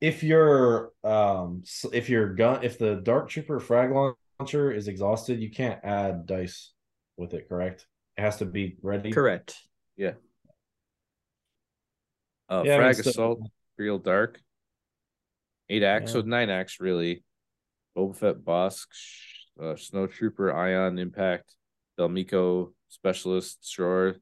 if 0.00 0.22
your 0.22 0.92
um 1.02 1.62
if 1.92 2.08
your 2.08 2.32
gun 2.34 2.62
if 2.64 2.78
the 2.78 2.96
dark 2.96 3.28
trooper 3.28 3.60
frag 3.60 3.90
launcher 3.90 4.70
is 4.72 4.88
exhausted, 4.88 5.40
you 5.40 5.50
can't 5.50 5.80
add 5.84 6.26
dice 6.26 6.72
with 7.16 7.34
it. 7.34 7.48
Correct? 7.48 7.86
It 8.16 8.22
has 8.22 8.36
to 8.38 8.44
be 8.46 8.76
ready. 8.82 9.10
Correct. 9.12 9.56
Uh, 12.48 12.62
Yeah, 12.64 12.74
I 12.74 12.78
mean, 12.78 12.78
Frag 12.78 12.94
still- 12.96 13.10
Assault, 13.10 13.40
Real 13.78 13.98
Dark. 13.98 14.40
Eight 15.70 15.82
acts, 15.82 16.12
so 16.12 16.18
Yeah. 16.18 16.24
nine 16.26 16.50
acts 16.50 16.78
really. 16.78 17.24
Boba 17.96 18.14
Fett, 18.14 18.36
Bosk, 18.44 18.86
Sh- 18.92 19.46
uh, 19.60 19.76
Snow 19.76 20.06
Trooper, 20.06 20.52
Ion, 20.52 20.98
Impact, 20.98 21.54
Del 21.96 22.08
Meeko, 22.10 22.74
Specialist, 22.88 23.60
Destroyer. 23.62 24.16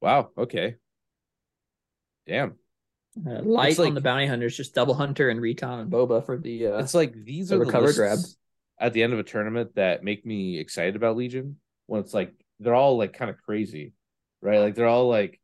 Wow, 0.00 0.32
okay. 0.36 0.76
Damn. 2.26 2.58
Uh, 3.24 3.40
light 3.42 3.78
like- 3.78 3.88
on 3.88 3.94
the 3.94 4.00
bounty 4.00 4.26
hunters, 4.26 4.56
just 4.56 4.74
double 4.74 4.94
hunter 4.94 5.30
and 5.30 5.40
recon 5.40 5.80
and 5.80 5.90
boba 5.90 6.24
for 6.24 6.36
the. 6.36 6.66
Uh, 6.68 6.78
it's 6.78 6.94
like 6.94 7.14
these 7.14 7.48
the 7.48 7.56
are 7.56 7.58
the 7.60 7.64
recover 7.66 7.86
lists 7.86 7.98
grab. 7.98 8.18
at 8.78 8.92
the 8.92 9.02
end 9.02 9.12
of 9.12 9.18
a 9.18 9.22
tournament 9.22 9.74
that 9.76 10.04
make 10.04 10.26
me 10.26 10.58
excited 10.58 10.96
about 10.96 11.16
Legion. 11.16 11.56
When 11.86 12.00
it's 12.00 12.12
like 12.12 12.34
they're 12.60 12.74
all 12.74 12.98
like 12.98 13.12
kind 13.14 13.30
of 13.30 13.40
crazy, 13.42 13.92
right? 14.42 14.58
Like 14.58 14.74
they're 14.74 14.86
all 14.88 15.08
like 15.08 15.40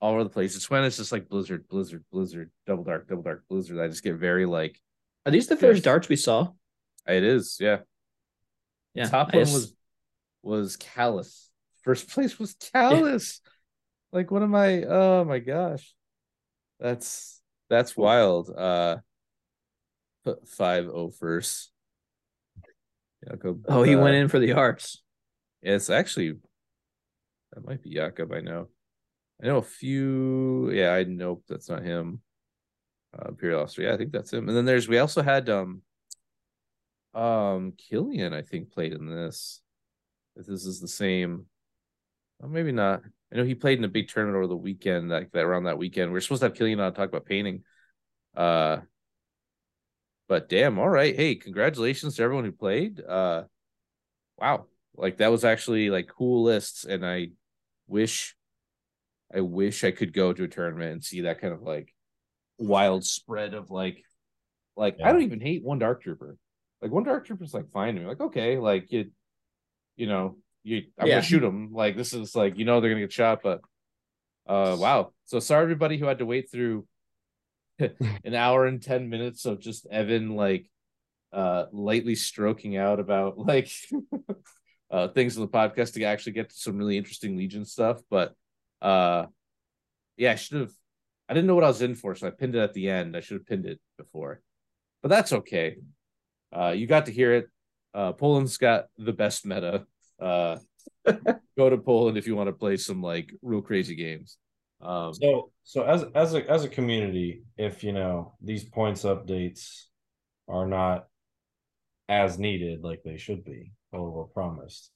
all 0.00 0.12
over 0.12 0.24
the 0.24 0.30
place. 0.30 0.54
It's 0.54 0.68
when 0.70 0.84
it's 0.84 0.98
just 0.98 1.10
like 1.10 1.28
Blizzard, 1.28 1.66
Blizzard, 1.68 2.04
Blizzard, 2.12 2.50
Double 2.66 2.84
Dark, 2.84 3.08
Double 3.08 3.22
Dark, 3.22 3.44
Blizzard. 3.48 3.80
I 3.80 3.88
just 3.88 4.04
get 4.04 4.14
very 4.16 4.46
like 4.46 4.80
are 5.26 5.32
these 5.32 5.46
the 5.48 5.56
first 5.56 5.82
darts 5.84 6.08
we 6.08 6.16
saw? 6.16 6.48
it 7.08 7.22
is, 7.24 7.56
yeah. 7.60 7.78
Yeah, 8.94 9.08
Top 9.08 9.30
I 9.32 9.38
one 9.38 9.44
just- 9.46 9.54
was 9.54 9.74
was 10.42 10.76
Kallus. 10.76 11.48
First 11.82 12.08
place 12.10 12.38
was 12.38 12.54
Kallus. 12.54 13.40
Like 14.12 14.30
what 14.30 14.42
am 14.42 14.54
I? 14.54 14.84
Oh 14.84 15.24
my 15.24 15.38
gosh. 15.40 15.92
That's 16.84 17.40
that's 17.70 17.96
wild. 17.96 18.50
Uh 18.54 18.98
put 20.22 20.46
five 20.46 20.86
oh 20.86 21.08
first. 21.08 21.72
Jakob. 23.26 23.64
Oh, 23.70 23.82
he 23.82 23.94
uh, 23.94 24.00
went 24.00 24.16
in 24.16 24.28
for 24.28 24.38
the 24.38 24.52
arts. 24.52 25.02
It's 25.62 25.88
actually 25.88 26.34
that 27.52 27.64
might 27.64 27.82
be 27.82 27.94
Jakob, 27.94 28.34
I 28.34 28.40
know. 28.40 28.68
I 29.42 29.46
know 29.46 29.56
a 29.56 29.62
few 29.62 30.70
yeah, 30.72 30.92
I 30.92 31.04
know 31.04 31.42
that's 31.48 31.70
not 31.70 31.82
him. 31.82 32.20
Uh 33.18 33.30
Imperial 33.30 33.62
Officer. 33.62 33.80
Yeah, 33.80 33.94
I 33.94 33.96
think 33.96 34.12
that's 34.12 34.34
him. 34.34 34.46
And 34.46 34.56
then 34.56 34.66
there's 34.66 34.86
we 34.86 34.98
also 34.98 35.22
had 35.22 35.48
um 35.48 35.80
um 37.14 37.72
Killian, 37.78 38.34
I 38.34 38.42
think, 38.42 38.72
played 38.72 38.92
in 38.92 39.08
this. 39.08 39.62
If 40.36 40.44
this 40.44 40.66
is 40.66 40.82
the 40.82 40.88
same. 40.88 41.46
Oh, 42.42 42.48
maybe 42.48 42.72
not. 42.72 43.04
I 43.34 43.38
know 43.38 43.44
he 43.44 43.56
played 43.56 43.78
in 43.78 43.84
a 43.84 43.88
big 43.88 44.08
tournament 44.08 44.36
over 44.36 44.46
the 44.46 44.56
weekend, 44.56 45.10
like 45.10 45.32
that 45.32 45.44
around 45.44 45.64
that 45.64 45.76
weekend. 45.76 46.12
We 46.12 46.18
are 46.18 46.20
supposed 46.20 46.40
to 46.40 46.46
have 46.46 46.54
Killian 46.54 46.78
on 46.78 46.92
to 46.92 46.96
talk 46.96 47.08
about 47.08 47.26
painting. 47.26 47.64
Uh 48.36 48.78
but 50.28 50.48
damn, 50.48 50.78
all 50.78 50.88
right. 50.88 51.14
Hey, 51.14 51.34
congratulations 51.34 52.16
to 52.16 52.22
everyone 52.22 52.44
who 52.44 52.52
played. 52.52 53.00
Uh 53.00 53.44
wow. 54.38 54.66
Like 54.96 55.18
that 55.18 55.32
was 55.32 55.44
actually 55.44 55.90
like 55.90 56.06
cool 56.06 56.44
lists, 56.44 56.84
and 56.84 57.04
I 57.04 57.30
wish 57.88 58.36
I 59.34 59.40
wish 59.40 59.82
I 59.82 59.90
could 59.90 60.12
go 60.12 60.32
to 60.32 60.44
a 60.44 60.48
tournament 60.48 60.92
and 60.92 61.04
see 61.04 61.22
that 61.22 61.40
kind 61.40 61.52
of 61.52 61.62
like 61.62 61.92
wild 62.58 63.04
spread 63.04 63.54
of 63.54 63.72
like 63.72 64.04
like 64.76 64.98
I 65.02 65.10
don't 65.10 65.22
even 65.22 65.40
hate 65.40 65.64
one 65.64 65.80
dark 65.80 66.02
trooper. 66.02 66.36
Like 66.80 66.92
one 66.92 67.02
dark 67.02 67.26
trooper 67.26 67.42
is 67.42 67.54
like 67.54 67.70
fine 67.72 67.94
to 67.96 68.00
me. 68.00 68.06
Like, 68.06 68.20
okay, 68.20 68.58
like 68.58 68.92
you 68.92 69.10
you 69.96 70.06
know, 70.06 70.36
you 70.64 70.82
I'm 70.98 71.06
Yeah. 71.06 71.14
gonna 71.16 71.22
shoot 71.26 71.40
them. 71.40 71.72
Like 71.72 71.96
this 71.96 72.12
is 72.12 72.34
like 72.34 72.58
you 72.58 72.64
know 72.64 72.80
they're 72.80 72.90
gonna 72.90 73.02
get 73.02 73.12
shot, 73.12 73.40
but 73.42 73.60
uh 74.46 74.76
wow. 74.78 75.12
So 75.24 75.38
sorry 75.38 75.62
everybody 75.62 75.96
who 75.98 76.06
had 76.06 76.18
to 76.18 76.26
wait 76.26 76.50
through 76.50 76.86
an 77.78 78.34
hour 78.34 78.66
and 78.66 78.82
10 78.82 79.08
minutes 79.08 79.46
of 79.46 79.60
just 79.60 79.86
Evan 79.86 80.34
like 80.36 80.70
uh 81.32 81.66
lightly 81.72 82.14
stroking 82.14 82.76
out 82.76 83.00
about 83.00 83.38
like 83.50 83.70
uh 84.90 85.08
things 85.08 85.36
in 85.36 85.42
the 85.42 85.48
podcast 85.48 85.94
to 85.94 86.04
actually 86.04 86.32
get 86.32 86.50
to 86.50 86.56
some 86.56 86.76
really 86.76 86.96
interesting 86.98 87.36
Legion 87.36 87.64
stuff. 87.64 88.00
But 88.10 88.34
uh 88.82 89.26
yeah, 90.16 90.32
I 90.32 90.36
should 90.36 90.60
have 90.60 90.72
I 91.28 91.34
didn't 91.34 91.46
know 91.46 91.54
what 91.54 91.64
I 91.64 91.68
was 91.68 91.82
in 91.82 91.94
for, 91.94 92.14
so 92.14 92.26
I 92.26 92.30
pinned 92.30 92.54
it 92.54 92.60
at 92.60 92.74
the 92.74 92.88
end. 92.90 93.16
I 93.16 93.20
should 93.20 93.38
have 93.38 93.46
pinned 93.46 93.66
it 93.66 93.80
before. 93.98 94.40
But 95.02 95.08
that's 95.08 95.32
okay. 95.32 95.76
Uh 96.56 96.70
you 96.76 96.86
got 96.86 97.06
to 97.06 97.12
hear 97.12 97.32
it. 97.34 97.46
Uh 97.92 98.12
Poland's 98.12 98.56
got 98.58 98.86
the 98.98 99.12
best 99.12 99.44
meta. 99.46 99.86
Uh 100.20 100.58
go 101.56 101.70
to 101.70 101.78
Poland 101.78 102.16
if 102.16 102.26
you 102.26 102.34
want 102.36 102.48
to 102.48 102.52
play 102.52 102.76
some 102.76 103.02
like 103.02 103.32
real 103.42 103.62
crazy 103.62 103.94
games. 103.94 104.38
Um 104.80 105.12
So 105.14 105.50
so 105.62 105.82
as 105.84 106.04
as 106.14 106.34
a 106.34 106.48
as 106.50 106.64
a 106.64 106.68
community, 106.68 107.44
if 107.56 107.84
you 107.84 107.92
know 107.92 108.34
these 108.40 108.64
points 108.64 109.02
updates 109.04 109.84
are 110.48 110.66
not 110.66 111.06
as 112.08 112.38
needed 112.38 112.82
like 112.82 113.02
they 113.02 113.16
should 113.16 113.44
be 113.44 113.72
or 113.92 114.10
were 114.10 114.26
promised, 114.26 114.90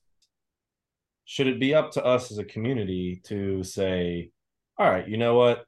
should 1.25 1.47
it 1.47 1.61
be 1.61 1.75
up 1.75 1.93
to 1.93 2.05
us 2.05 2.31
as 2.31 2.39
a 2.39 2.45
community 2.45 3.21
to 3.25 3.63
say, 3.63 4.31
all 4.79 4.91
right, 4.91 5.09
you 5.09 5.17
know 5.17 5.35
what? 5.35 5.65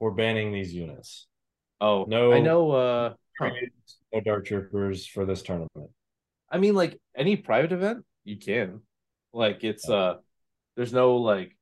We're 0.00 0.10
banning 0.10 0.52
these 0.52 0.74
units. 0.74 1.26
Oh 1.80 2.04
No. 2.08 2.32
I 2.32 2.40
know. 2.40 2.70
Uh. 2.70 3.14
No 4.12 4.20
dark 4.20 4.44
troopers 4.46 5.06
for 5.06 5.24
this 5.24 5.42
tournament. 5.42 5.90
I 6.50 6.58
mean, 6.58 6.74
like 6.74 7.00
any 7.16 7.36
private 7.36 7.72
event, 7.72 8.04
you 8.24 8.36
can. 8.36 8.80
Like 9.32 9.64
it's 9.64 9.88
uh, 9.88 10.16
there's 10.76 10.92
no 10.92 11.16
like 11.16 11.56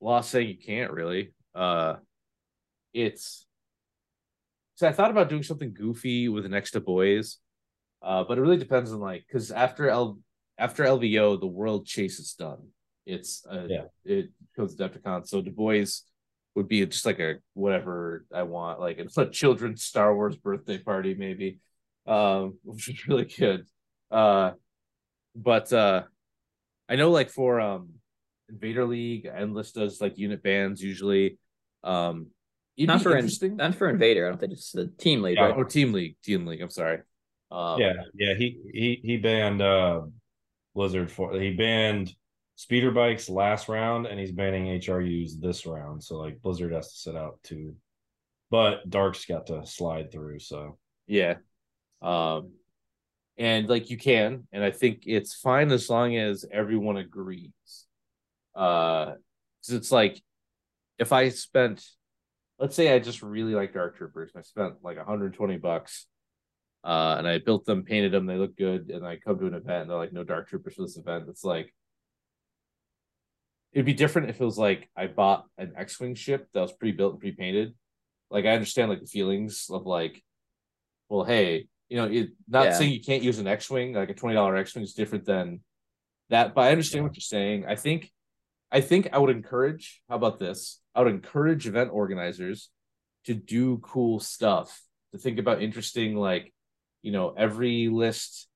law 0.00 0.20
saying 0.20 0.48
you 0.48 0.58
can't 0.58 0.92
really. 0.92 1.32
Uh, 1.54 1.96
it's. 2.92 3.46
So 4.76 4.88
I 4.88 4.92
thought 4.92 5.10
about 5.10 5.28
doing 5.28 5.42
something 5.42 5.74
goofy 5.74 6.28
with 6.28 6.46
next 6.46 6.70
to 6.70 6.80
boys, 6.80 7.36
uh, 8.02 8.24
but 8.24 8.38
it 8.38 8.40
really 8.40 8.56
depends 8.56 8.92
on 8.92 9.00
like 9.00 9.24
because 9.26 9.50
after 9.50 9.88
L 9.90 10.18
after 10.58 10.84
LVO, 10.84 11.38
the 11.38 11.46
world 11.46 11.86
chase 11.86 12.18
is 12.18 12.32
done. 12.34 12.68
It's 13.06 13.44
uh, 13.50 13.66
Yeah. 13.68 13.84
it 14.04 14.30
goes 14.56 14.74
to 14.76 14.88
Adepticon. 14.88 15.26
So 15.26 15.42
Du 15.42 15.50
Bois 15.50 15.84
would 16.54 16.68
be 16.68 16.84
just 16.86 17.04
like 17.06 17.18
a 17.20 17.36
whatever 17.54 18.24
I 18.34 18.44
want, 18.44 18.80
like 18.80 18.98
it's 18.98 19.16
a 19.18 19.28
children's 19.28 19.82
Star 19.84 20.14
Wars 20.14 20.36
birthday 20.36 20.78
party, 20.78 21.14
maybe, 21.14 21.58
um, 22.06 22.58
which 22.64 22.88
is 22.88 23.06
really 23.06 23.26
good. 23.26 23.66
Uh, 24.10 24.52
but 25.34 25.72
uh, 25.72 26.02
I 26.88 26.96
know 26.96 27.10
like 27.10 27.30
for 27.30 27.60
um 27.60 27.90
Invader 28.48 28.84
League, 28.86 29.26
Endless 29.32 29.72
does 29.72 30.00
like 30.00 30.18
unit 30.18 30.42
bans 30.42 30.82
usually. 30.82 31.38
Um, 31.84 32.28
it'd 32.76 32.88
Not 32.88 32.98
be 32.98 33.04
for 33.04 33.12
in, 33.12 33.18
interesting. 33.18 33.56
not 33.56 33.74
for 33.74 33.88
Invader. 33.88 34.26
I 34.26 34.30
don't 34.30 34.38
think 34.38 34.52
it's 34.52 34.72
the 34.72 34.88
team 34.98 35.22
league. 35.22 35.36
Yeah, 35.36 35.46
right? 35.46 35.56
or 35.56 35.64
Team 35.64 35.92
League, 35.92 36.16
Team 36.22 36.46
League. 36.46 36.60
I'm 36.60 36.70
sorry. 36.70 36.98
Um, 37.50 37.80
yeah, 37.80 37.94
yeah. 38.14 38.34
He 38.34 38.58
he 38.72 39.00
he 39.02 39.16
banned 39.16 39.60
uh 39.62 40.02
Blizzard 40.74 41.10
for 41.10 41.32
he 41.38 41.54
banned 41.54 42.12
speeder 42.56 42.90
bikes 42.90 43.28
last 43.28 43.68
round, 43.68 44.06
and 44.06 44.20
he's 44.20 44.32
banning 44.32 44.66
HRUs 44.80 45.40
this 45.40 45.66
round. 45.66 46.02
So 46.02 46.16
like 46.16 46.42
Blizzard 46.42 46.72
has 46.72 46.92
to 46.92 46.98
sit 46.98 47.16
out 47.16 47.38
too, 47.42 47.74
but 48.50 48.88
Dark's 48.88 49.24
got 49.24 49.46
to 49.46 49.66
slide 49.66 50.12
through. 50.12 50.40
So 50.40 50.78
Yeah. 51.06 51.36
Um 52.02 52.52
and 53.40 53.70
like 53.70 53.88
you 53.88 53.96
can, 53.96 54.46
and 54.52 54.62
I 54.62 54.70
think 54.70 55.04
it's 55.06 55.34
fine 55.34 55.72
as 55.72 55.88
long 55.88 56.14
as 56.14 56.44
everyone 56.52 56.98
agrees. 56.98 57.86
Uh 58.54 59.14
because 59.62 59.74
it's 59.74 59.90
like 59.92 60.22
if 60.98 61.12
I 61.12 61.30
spent 61.30 61.84
let's 62.58 62.76
say 62.76 62.94
I 62.94 62.98
just 62.98 63.22
really 63.22 63.54
like 63.54 63.72
Dark 63.72 63.96
Troopers 63.96 64.30
and 64.34 64.40
I 64.40 64.42
spent 64.42 64.74
like 64.84 64.98
120 64.98 65.56
bucks 65.56 66.06
uh 66.84 67.16
and 67.18 67.26
I 67.26 67.38
built 67.38 67.64
them, 67.64 67.82
painted 67.82 68.12
them, 68.12 68.26
they 68.26 68.36
look 68.36 68.56
good, 68.56 68.90
and 68.90 69.06
I 69.06 69.16
come 69.16 69.38
to 69.38 69.46
an 69.46 69.54
event 69.54 69.82
and 69.82 69.90
they're 69.90 69.96
like 69.96 70.12
no 70.12 70.22
Dark 70.24 70.48
Troopers 70.48 70.74
for 70.74 70.82
this 70.82 70.98
event. 70.98 71.24
It's 71.28 71.44
like 71.44 71.74
it'd 73.72 73.86
be 73.86 73.94
different 73.94 74.28
if 74.28 74.38
it 74.38 74.44
was 74.44 74.58
like 74.58 74.90
I 74.94 75.06
bought 75.06 75.46
an 75.56 75.72
X-Wing 75.76 76.14
ship 76.14 76.48
that 76.52 76.60
was 76.60 76.72
pre-built 76.72 77.12
and 77.12 77.20
pre-painted. 77.20 77.74
Like 78.30 78.44
I 78.44 78.50
understand 78.50 78.90
like 78.90 79.00
the 79.00 79.06
feelings 79.06 79.68
of 79.70 79.86
like 79.86 80.22
well, 81.08 81.24
hey, 81.24 81.66
you 81.90 81.96
know, 81.98 82.06
it, 82.06 82.30
not 82.48 82.64
Yeah. 82.64 82.72
saying 82.72 82.92
you 82.92 83.02
can't 83.02 83.22
use 83.22 83.38
an 83.38 83.46
X-wing, 83.46 83.92
like 83.92 84.08
a 84.08 84.14
twenty 84.14 84.34
dollar 84.34 84.56
X-wing 84.56 84.84
is 84.84 84.94
different 84.94 85.26
than 85.26 85.60
that. 86.30 86.54
But 86.54 86.62
I 86.62 86.70
understand 86.70 87.04
what 87.04 87.14
you're 87.14 87.20
saying. 87.20 87.66
I 87.66 87.74
think, 87.74 88.10
I 88.72 88.80
think 88.80 89.08
I 89.12 89.18
would 89.18 89.34
encourage. 89.36 90.00
How 90.08 90.16
about 90.16 90.38
this? 90.38 90.80
I 90.94 91.02
would 91.02 91.12
encourage 91.12 91.66
event 91.66 91.90
organizers 91.92 92.70
to 93.26 93.34
do 93.34 93.78
cool 93.78 94.20
stuff. 94.20 94.80
To 95.12 95.18
think 95.18 95.38
about 95.40 95.60
interesting, 95.60 96.16
like, 96.16 96.54
you 97.02 97.12
know, 97.12 97.34
every 97.36 97.88
list. 97.88 98.46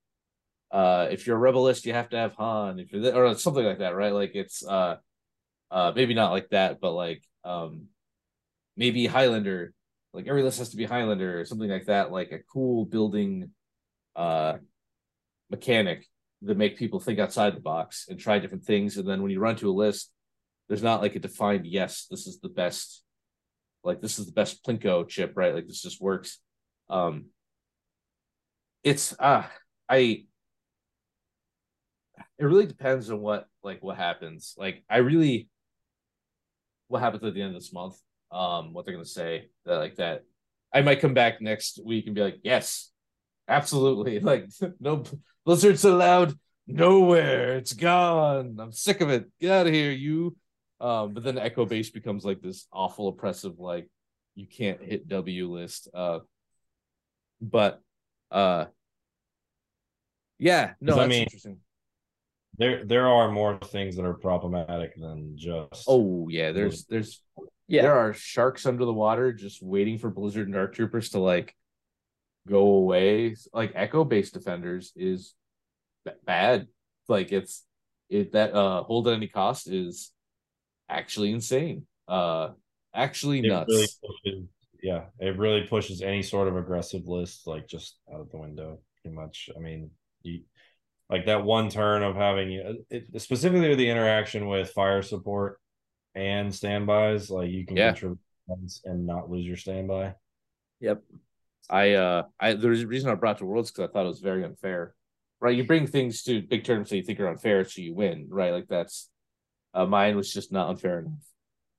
Uh, 0.70 1.08
if 1.10 1.26
you're 1.26 1.36
a 1.36 1.38
rebel 1.38 1.64
list, 1.64 1.84
you 1.86 1.92
have 1.92 2.10
to 2.10 2.16
have 2.16 2.34
Han. 2.34 2.78
If 2.78 2.92
you're 2.92 3.02
th- 3.02 3.14
or 3.14 3.34
something 3.34 3.64
like 3.64 3.78
that, 3.78 3.96
right? 3.96 4.12
Like 4.12 4.32
it's 4.34 4.64
uh, 4.64 4.96
uh, 5.70 5.92
maybe 5.94 6.14
not 6.14 6.30
like 6.30 6.48
that, 6.50 6.80
but 6.80 6.92
like 6.92 7.22
um, 7.44 7.88
maybe 8.76 9.06
Highlander 9.06 9.72
like 10.14 10.28
every 10.28 10.44
list 10.44 10.60
has 10.60 10.70
to 10.70 10.76
be 10.76 10.84
Highlander 10.84 11.40
or 11.40 11.44
something 11.44 11.68
like 11.68 11.86
that, 11.86 12.12
like 12.12 12.30
a 12.30 12.38
cool 12.38 12.86
building 12.86 13.50
uh 14.14 14.54
mechanic 15.50 16.06
that 16.42 16.56
make 16.56 16.78
people 16.78 17.00
think 17.00 17.18
outside 17.18 17.56
the 17.56 17.60
box 17.60 18.06
and 18.08 18.18
try 18.18 18.38
different 18.38 18.64
things. 18.64 18.96
And 18.96 19.08
then 19.08 19.22
when 19.22 19.32
you 19.32 19.40
run 19.40 19.56
to 19.56 19.70
a 19.70 19.72
list, 19.72 20.12
there's 20.68 20.84
not 20.84 21.02
like 21.02 21.16
a 21.16 21.18
defined 21.18 21.66
yes, 21.66 22.06
this 22.08 22.28
is 22.28 22.38
the 22.40 22.48
best, 22.48 23.02
like 23.82 24.00
this 24.00 24.20
is 24.20 24.26
the 24.26 24.32
best 24.32 24.64
Plinko 24.64 25.08
chip, 25.08 25.32
right? 25.34 25.52
Like 25.52 25.66
this 25.66 25.82
just 25.82 26.00
works. 26.00 26.38
Um 26.88 27.26
it's 28.84 29.16
uh 29.18 29.44
I 29.88 30.26
it 32.38 32.44
really 32.44 32.66
depends 32.66 33.10
on 33.10 33.20
what 33.20 33.48
like 33.64 33.82
what 33.82 33.96
happens. 33.96 34.54
Like 34.56 34.84
I 34.88 34.98
really 34.98 35.48
what 36.86 37.00
happens 37.00 37.24
at 37.24 37.34
the 37.34 37.42
end 37.42 37.56
of 37.56 37.60
this 37.60 37.72
month 37.72 37.96
um 38.34 38.72
what 38.72 38.84
they're 38.84 38.94
gonna 38.94 39.04
say 39.04 39.48
that 39.64 39.76
like 39.76 39.96
that 39.96 40.24
i 40.72 40.82
might 40.82 41.00
come 41.00 41.14
back 41.14 41.40
next 41.40 41.80
week 41.84 42.06
and 42.06 42.14
be 42.14 42.20
like 42.20 42.38
yes 42.42 42.90
absolutely. 43.48 44.18
Like 44.30 44.48
no 44.80 45.04
blizzard's 45.44 45.84
allowed 45.84 46.34
nowhere. 46.66 47.56
It's 47.58 47.74
gone. 47.74 48.56
I'm 48.58 48.72
sick 48.72 49.02
of 49.02 49.10
it. 49.10 49.30
Get 49.38 49.50
out 49.52 49.66
of 49.66 49.72
here 49.74 49.92
you. 49.92 50.34
Um 50.80 51.12
but 51.12 51.22
then 51.22 51.38
echo 51.38 51.66
base 51.66 51.90
becomes 51.90 52.24
like 52.24 52.40
this 52.40 52.66
awful 52.72 53.08
oppressive 53.08 53.58
like 53.58 53.88
you 54.34 54.46
can't 54.46 54.82
hit 54.82 55.06
w 55.08 55.52
list 55.52 55.88
uh 55.94 56.20
but 57.40 57.80
uh 58.30 58.64
yeah 60.38 60.72
no 60.80 60.94
I 60.94 60.96
that's 61.00 61.08
mean- 61.10 61.22
interesting 61.24 61.58
there 62.58 62.84
there 62.84 63.06
are 63.08 63.30
more 63.30 63.58
things 63.58 63.96
that 63.96 64.04
are 64.04 64.14
problematic 64.14 64.94
than 64.96 65.36
just 65.36 65.84
oh 65.88 66.28
yeah 66.28 66.52
there's 66.52 66.84
there's 66.84 67.22
Yeah. 67.66 67.82
there 67.82 67.94
are 67.98 68.12
sharks 68.12 68.66
under 68.66 68.84
the 68.84 68.92
water 68.92 69.32
just 69.32 69.62
waiting 69.62 69.98
for 69.98 70.10
Blizzard 70.10 70.46
and 70.46 70.54
Dark 70.54 70.74
Troopers 70.74 71.10
to 71.10 71.18
like 71.18 71.54
go 72.46 72.60
away. 72.60 73.34
Like 73.52 73.72
Echo 73.74 74.04
based 74.04 74.34
defenders 74.34 74.92
is 74.96 75.34
b- 76.04 76.12
bad. 76.24 76.68
Like 77.08 77.32
it's 77.32 77.64
it 78.10 78.32
that 78.32 78.54
uh 78.54 78.82
hold 78.84 79.08
at 79.08 79.14
any 79.14 79.28
cost 79.28 79.68
is 79.68 80.12
actually 80.88 81.32
insane. 81.32 81.86
Uh 82.06 82.50
actually 82.94 83.38
it 83.40 83.48
nuts. 83.48 83.68
really 83.72 83.88
pushes, 84.06 84.48
yeah, 84.82 85.04
it 85.18 85.38
really 85.38 85.66
pushes 85.66 86.02
any 86.02 86.22
sort 86.22 86.46
of 86.48 86.56
aggressive 86.56 87.06
list 87.06 87.46
like 87.46 87.66
just 87.66 87.96
out 88.12 88.20
of 88.20 88.30
the 88.30 88.38
window, 88.38 88.78
pretty 89.02 89.16
much. 89.16 89.48
I 89.56 89.58
mean, 89.58 89.90
you 90.22 90.42
like 91.14 91.26
that 91.26 91.44
one 91.44 91.68
turn 91.68 92.02
of 92.02 92.16
having 92.16 92.50
it, 92.90 93.22
specifically 93.22 93.68
with 93.68 93.78
the 93.78 93.88
interaction 93.88 94.48
with 94.48 94.70
fire 94.70 95.00
support 95.00 95.60
and 96.16 96.52
standbys, 96.52 97.30
like 97.30 97.50
you 97.50 97.64
can 97.64 97.76
Yeah. 97.76 97.90
contribute 97.90 98.18
and 98.84 99.06
not 99.06 99.30
lose 99.30 99.46
your 99.46 99.56
standby. 99.56 100.14
Yep. 100.80 101.02
I 101.70 101.92
uh 101.92 102.22
I 102.40 102.54
there's 102.54 102.82
a 102.82 102.86
reason 102.88 103.10
I 103.10 103.14
brought 103.14 103.38
to 103.38 103.46
Worlds 103.46 103.70
because 103.70 103.88
I 103.88 103.92
thought 103.92 104.06
it 104.06 104.08
was 104.08 104.20
very 104.20 104.44
unfair. 104.44 104.94
Right? 105.40 105.56
You 105.56 105.64
bring 105.64 105.86
things 105.86 106.24
to 106.24 106.42
big 106.42 106.64
tournaments 106.64 106.90
that 106.90 106.96
you 106.96 107.04
think 107.04 107.20
are 107.20 107.28
unfair, 107.28 107.64
so 107.64 107.80
you 107.80 107.94
win, 107.94 108.26
right? 108.28 108.52
Like 108.52 108.66
that's 108.68 109.08
uh 109.72 109.86
mine 109.86 110.16
was 110.16 110.32
just 110.32 110.50
not 110.50 110.68
unfair 110.70 110.98
enough. 110.98 111.24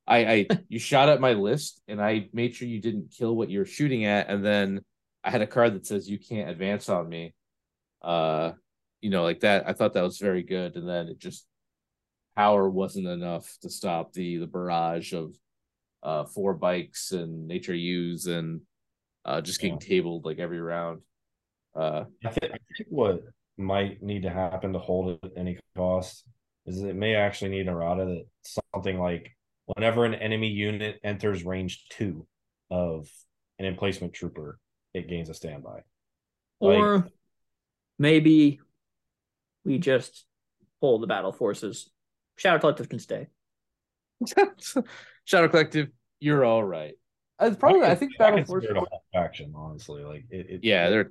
I 0.07 0.18
I 0.34 0.48
you 0.70 0.80
shot 0.80 1.10
at 1.10 1.20
my 1.20 1.34
list 1.34 1.82
and 1.90 2.02
I 2.02 2.30
made 2.32 2.56
sure 2.56 2.70
you 2.70 2.80
didn't 2.80 3.14
kill 3.18 3.36
what 3.36 3.49
you're 3.49 3.66
shooting 3.66 4.06
at, 4.06 4.30
and 4.30 4.45
then 4.45 4.80
I 5.26 5.30
had 5.30 5.41
a 5.41 5.48
card 5.48 5.74
that 5.76 5.86
says 5.86 6.10
you 6.10 6.20
can't 6.20 6.49
advance 6.49 6.88
on 6.88 7.10
me. 7.10 7.34
Uh 8.02 8.53
you 9.01 9.09
know, 9.09 9.23
like 9.23 9.41
that. 9.41 9.67
I 9.67 9.73
thought 9.73 9.93
that 9.93 10.03
was 10.03 10.17
very 10.17 10.43
good, 10.43 10.76
and 10.76 10.88
then 10.88 11.07
it 11.07 11.19
just 11.19 11.45
power 12.35 12.69
wasn't 12.69 13.07
enough 13.07 13.55
to 13.61 13.69
stop 13.69 14.11
the 14.13 14.38
the 14.38 14.47
barrage 14.47 15.13
of 15.13 15.34
uh 16.03 16.26
four 16.26 16.53
bikes 16.53 17.11
and 17.13 17.47
nature 17.47 17.73
use 17.73 18.26
and 18.27 18.61
uh 19.23 19.39
just 19.41 19.61
getting 19.61 19.80
tabled 19.80 20.26
like 20.26 20.39
every 20.39 20.59
round. 20.59 21.01
Uh 21.76 22.03
I 22.26 22.30
think, 22.30 22.51
I 22.53 22.57
think 22.77 22.89
what 22.89 23.22
might 23.57 24.03
need 24.03 24.23
to 24.23 24.30
happen 24.30 24.73
to 24.73 24.80
hold 24.80 25.11
it 25.11 25.19
at 25.23 25.31
any 25.38 25.57
cost 25.77 26.26
is 26.65 26.81
it 26.81 26.95
may 26.95 27.15
actually 27.15 27.51
need 27.51 27.67
errata 27.67 28.05
that 28.05 28.26
something 28.73 28.99
like 28.99 29.35
whenever 29.67 30.03
an 30.05 30.13
enemy 30.15 30.49
unit 30.49 30.99
enters 31.03 31.45
range 31.45 31.85
two 31.89 32.27
of 32.69 33.07
an 33.59 33.65
emplacement 33.65 34.13
trooper, 34.13 34.59
it 34.93 35.07
gains 35.07 35.30
a 35.30 35.34
standby. 35.34 35.81
Like- 36.59 36.80
Or 36.80 37.07
maybe 37.97 38.59
we 39.66 39.80
just 39.80 40.26
pull 40.80 41.00
the 41.00 41.08
battle 41.08 41.32
forces. 41.32 41.90
Shadow 42.38 42.60
Collective 42.60 42.90
can 42.90 43.00
stay. 43.00 43.28
Shadow 45.26 45.48
Collective, 45.50 45.90
you're 46.20 46.46
all 46.46 46.64
right. 46.64 46.94
Uh, 47.38 47.54
probably 47.60 47.82
I 47.82 47.96
think 47.96 48.18
Battle 48.18 48.44
Force 48.46 48.62
consider 48.66 48.80
it 48.80 48.84
a 48.84 48.90
whole 48.90 49.04
faction, 49.12 49.54
honestly. 49.56 50.04
Like 50.04 50.26
it, 50.30 50.46
it 50.50 50.60
Yeah, 50.64 50.90
they're 50.90 51.10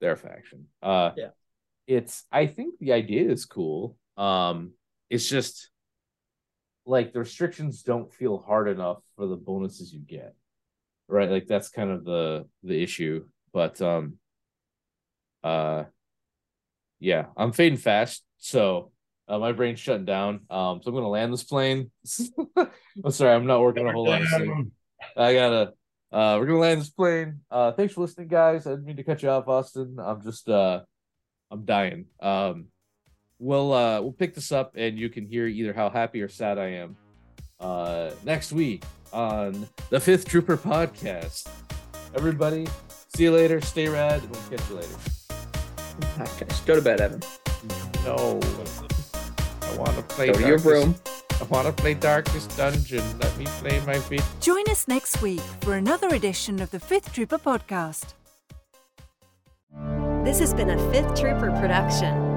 their 0.00 0.16
faction. 0.16 0.66
Uh 0.82 1.12
Yeah. 1.16 1.28
it's 1.86 2.24
I 2.30 2.46
think 2.46 2.78
the 2.78 2.92
idea 2.92 3.30
is 3.30 3.46
cool. 3.46 3.96
Um 4.16 4.72
it's 5.08 5.28
just 5.28 5.70
like 6.84 7.12
the 7.12 7.18
restrictions 7.20 7.82
don't 7.82 8.12
feel 8.12 8.38
hard 8.38 8.68
enough 8.68 9.02
for 9.16 9.26
the 9.26 9.36
bonuses 9.36 9.92
you 9.92 10.00
get. 10.00 10.34
Right? 11.08 11.30
Like 11.30 11.46
that's 11.46 11.70
kind 11.70 11.90
of 11.90 12.04
the 12.04 12.46
the 12.62 12.82
issue. 12.82 13.24
But 13.52 13.80
um 13.80 14.18
uh 15.42 15.84
yeah, 17.00 17.26
I'm 17.36 17.52
fading 17.52 17.78
fast, 17.78 18.24
so 18.38 18.90
Uh, 19.28 19.38
my 19.38 19.52
brain's 19.52 19.78
shutting 19.78 20.06
down. 20.06 20.40
Um, 20.48 20.80
so 20.82 20.88
I'm 20.88 20.94
gonna 20.94 21.08
land 21.08 21.32
this 21.32 21.44
plane. 21.44 21.90
I'm 22.56 23.10
sorry, 23.10 23.34
I'm 23.34 23.44
not 23.46 23.60
working 23.60 23.86
a 23.86 23.92
whole 23.92 24.06
lot. 24.06 24.22
I 25.16 25.34
gotta. 25.34 25.72
Uh, 26.10 26.38
we're 26.40 26.46
gonna 26.46 26.58
land 26.58 26.80
this 26.80 26.88
plane. 26.88 27.40
Uh, 27.50 27.72
thanks 27.72 27.92
for 27.92 28.00
listening, 28.00 28.28
guys. 28.28 28.66
I 28.66 28.70
didn't 28.70 28.86
mean 28.86 28.96
to 28.96 29.04
cut 29.04 29.22
you 29.22 29.28
off, 29.28 29.46
Austin. 29.46 29.98
I'm 30.00 30.22
just 30.22 30.48
uh, 30.48 30.80
I'm 31.50 31.66
dying. 31.66 32.06
Um, 32.20 32.68
we'll 33.38 33.70
uh, 33.74 34.00
we'll 34.00 34.12
pick 34.12 34.34
this 34.34 34.50
up, 34.50 34.72
and 34.76 34.98
you 34.98 35.10
can 35.10 35.26
hear 35.26 35.46
either 35.46 35.74
how 35.74 35.90
happy 35.90 36.22
or 36.22 36.28
sad 36.30 36.58
I 36.58 36.68
am. 36.68 36.96
Uh, 37.60 38.12
next 38.24 38.52
week 38.52 38.82
on 39.12 39.68
the 39.90 40.00
Fifth 40.00 40.24
Trooper 40.26 40.56
podcast. 40.56 41.48
Everybody, 42.14 42.66
see 43.14 43.24
you 43.24 43.32
later. 43.32 43.60
Stay 43.60 43.88
rad, 43.88 44.22
and 44.22 44.30
we'll 44.30 44.40
catch 44.48 44.70
you 44.70 44.76
later. 44.76 45.17
Okay, 46.20 46.46
go 46.66 46.74
to 46.76 46.82
bed, 46.82 47.00
Evan. 47.00 47.22
No, 48.04 48.40
I 49.62 49.76
want 49.76 49.96
to 49.96 50.02
play. 50.02 50.28
Go 50.28 50.34
to 50.34 50.46
your 50.46 50.58
room. 50.58 50.94
I 51.40 51.44
want 51.44 51.66
to 51.66 51.72
play 51.72 51.94
Darkest 51.94 52.56
Dungeon. 52.56 53.04
Let 53.20 53.36
me 53.38 53.46
play 53.46 53.80
my 53.86 53.98
video. 53.98 54.24
Join 54.40 54.64
us 54.70 54.88
next 54.88 55.22
week 55.22 55.40
for 55.60 55.74
another 55.74 56.08
edition 56.08 56.60
of 56.60 56.70
the 56.70 56.80
Fifth 56.80 57.12
Trooper 57.12 57.38
podcast. 57.38 58.14
This 60.24 60.40
has 60.40 60.52
been 60.52 60.70
a 60.70 60.92
Fifth 60.92 61.20
Trooper 61.20 61.50
production. 61.60 62.27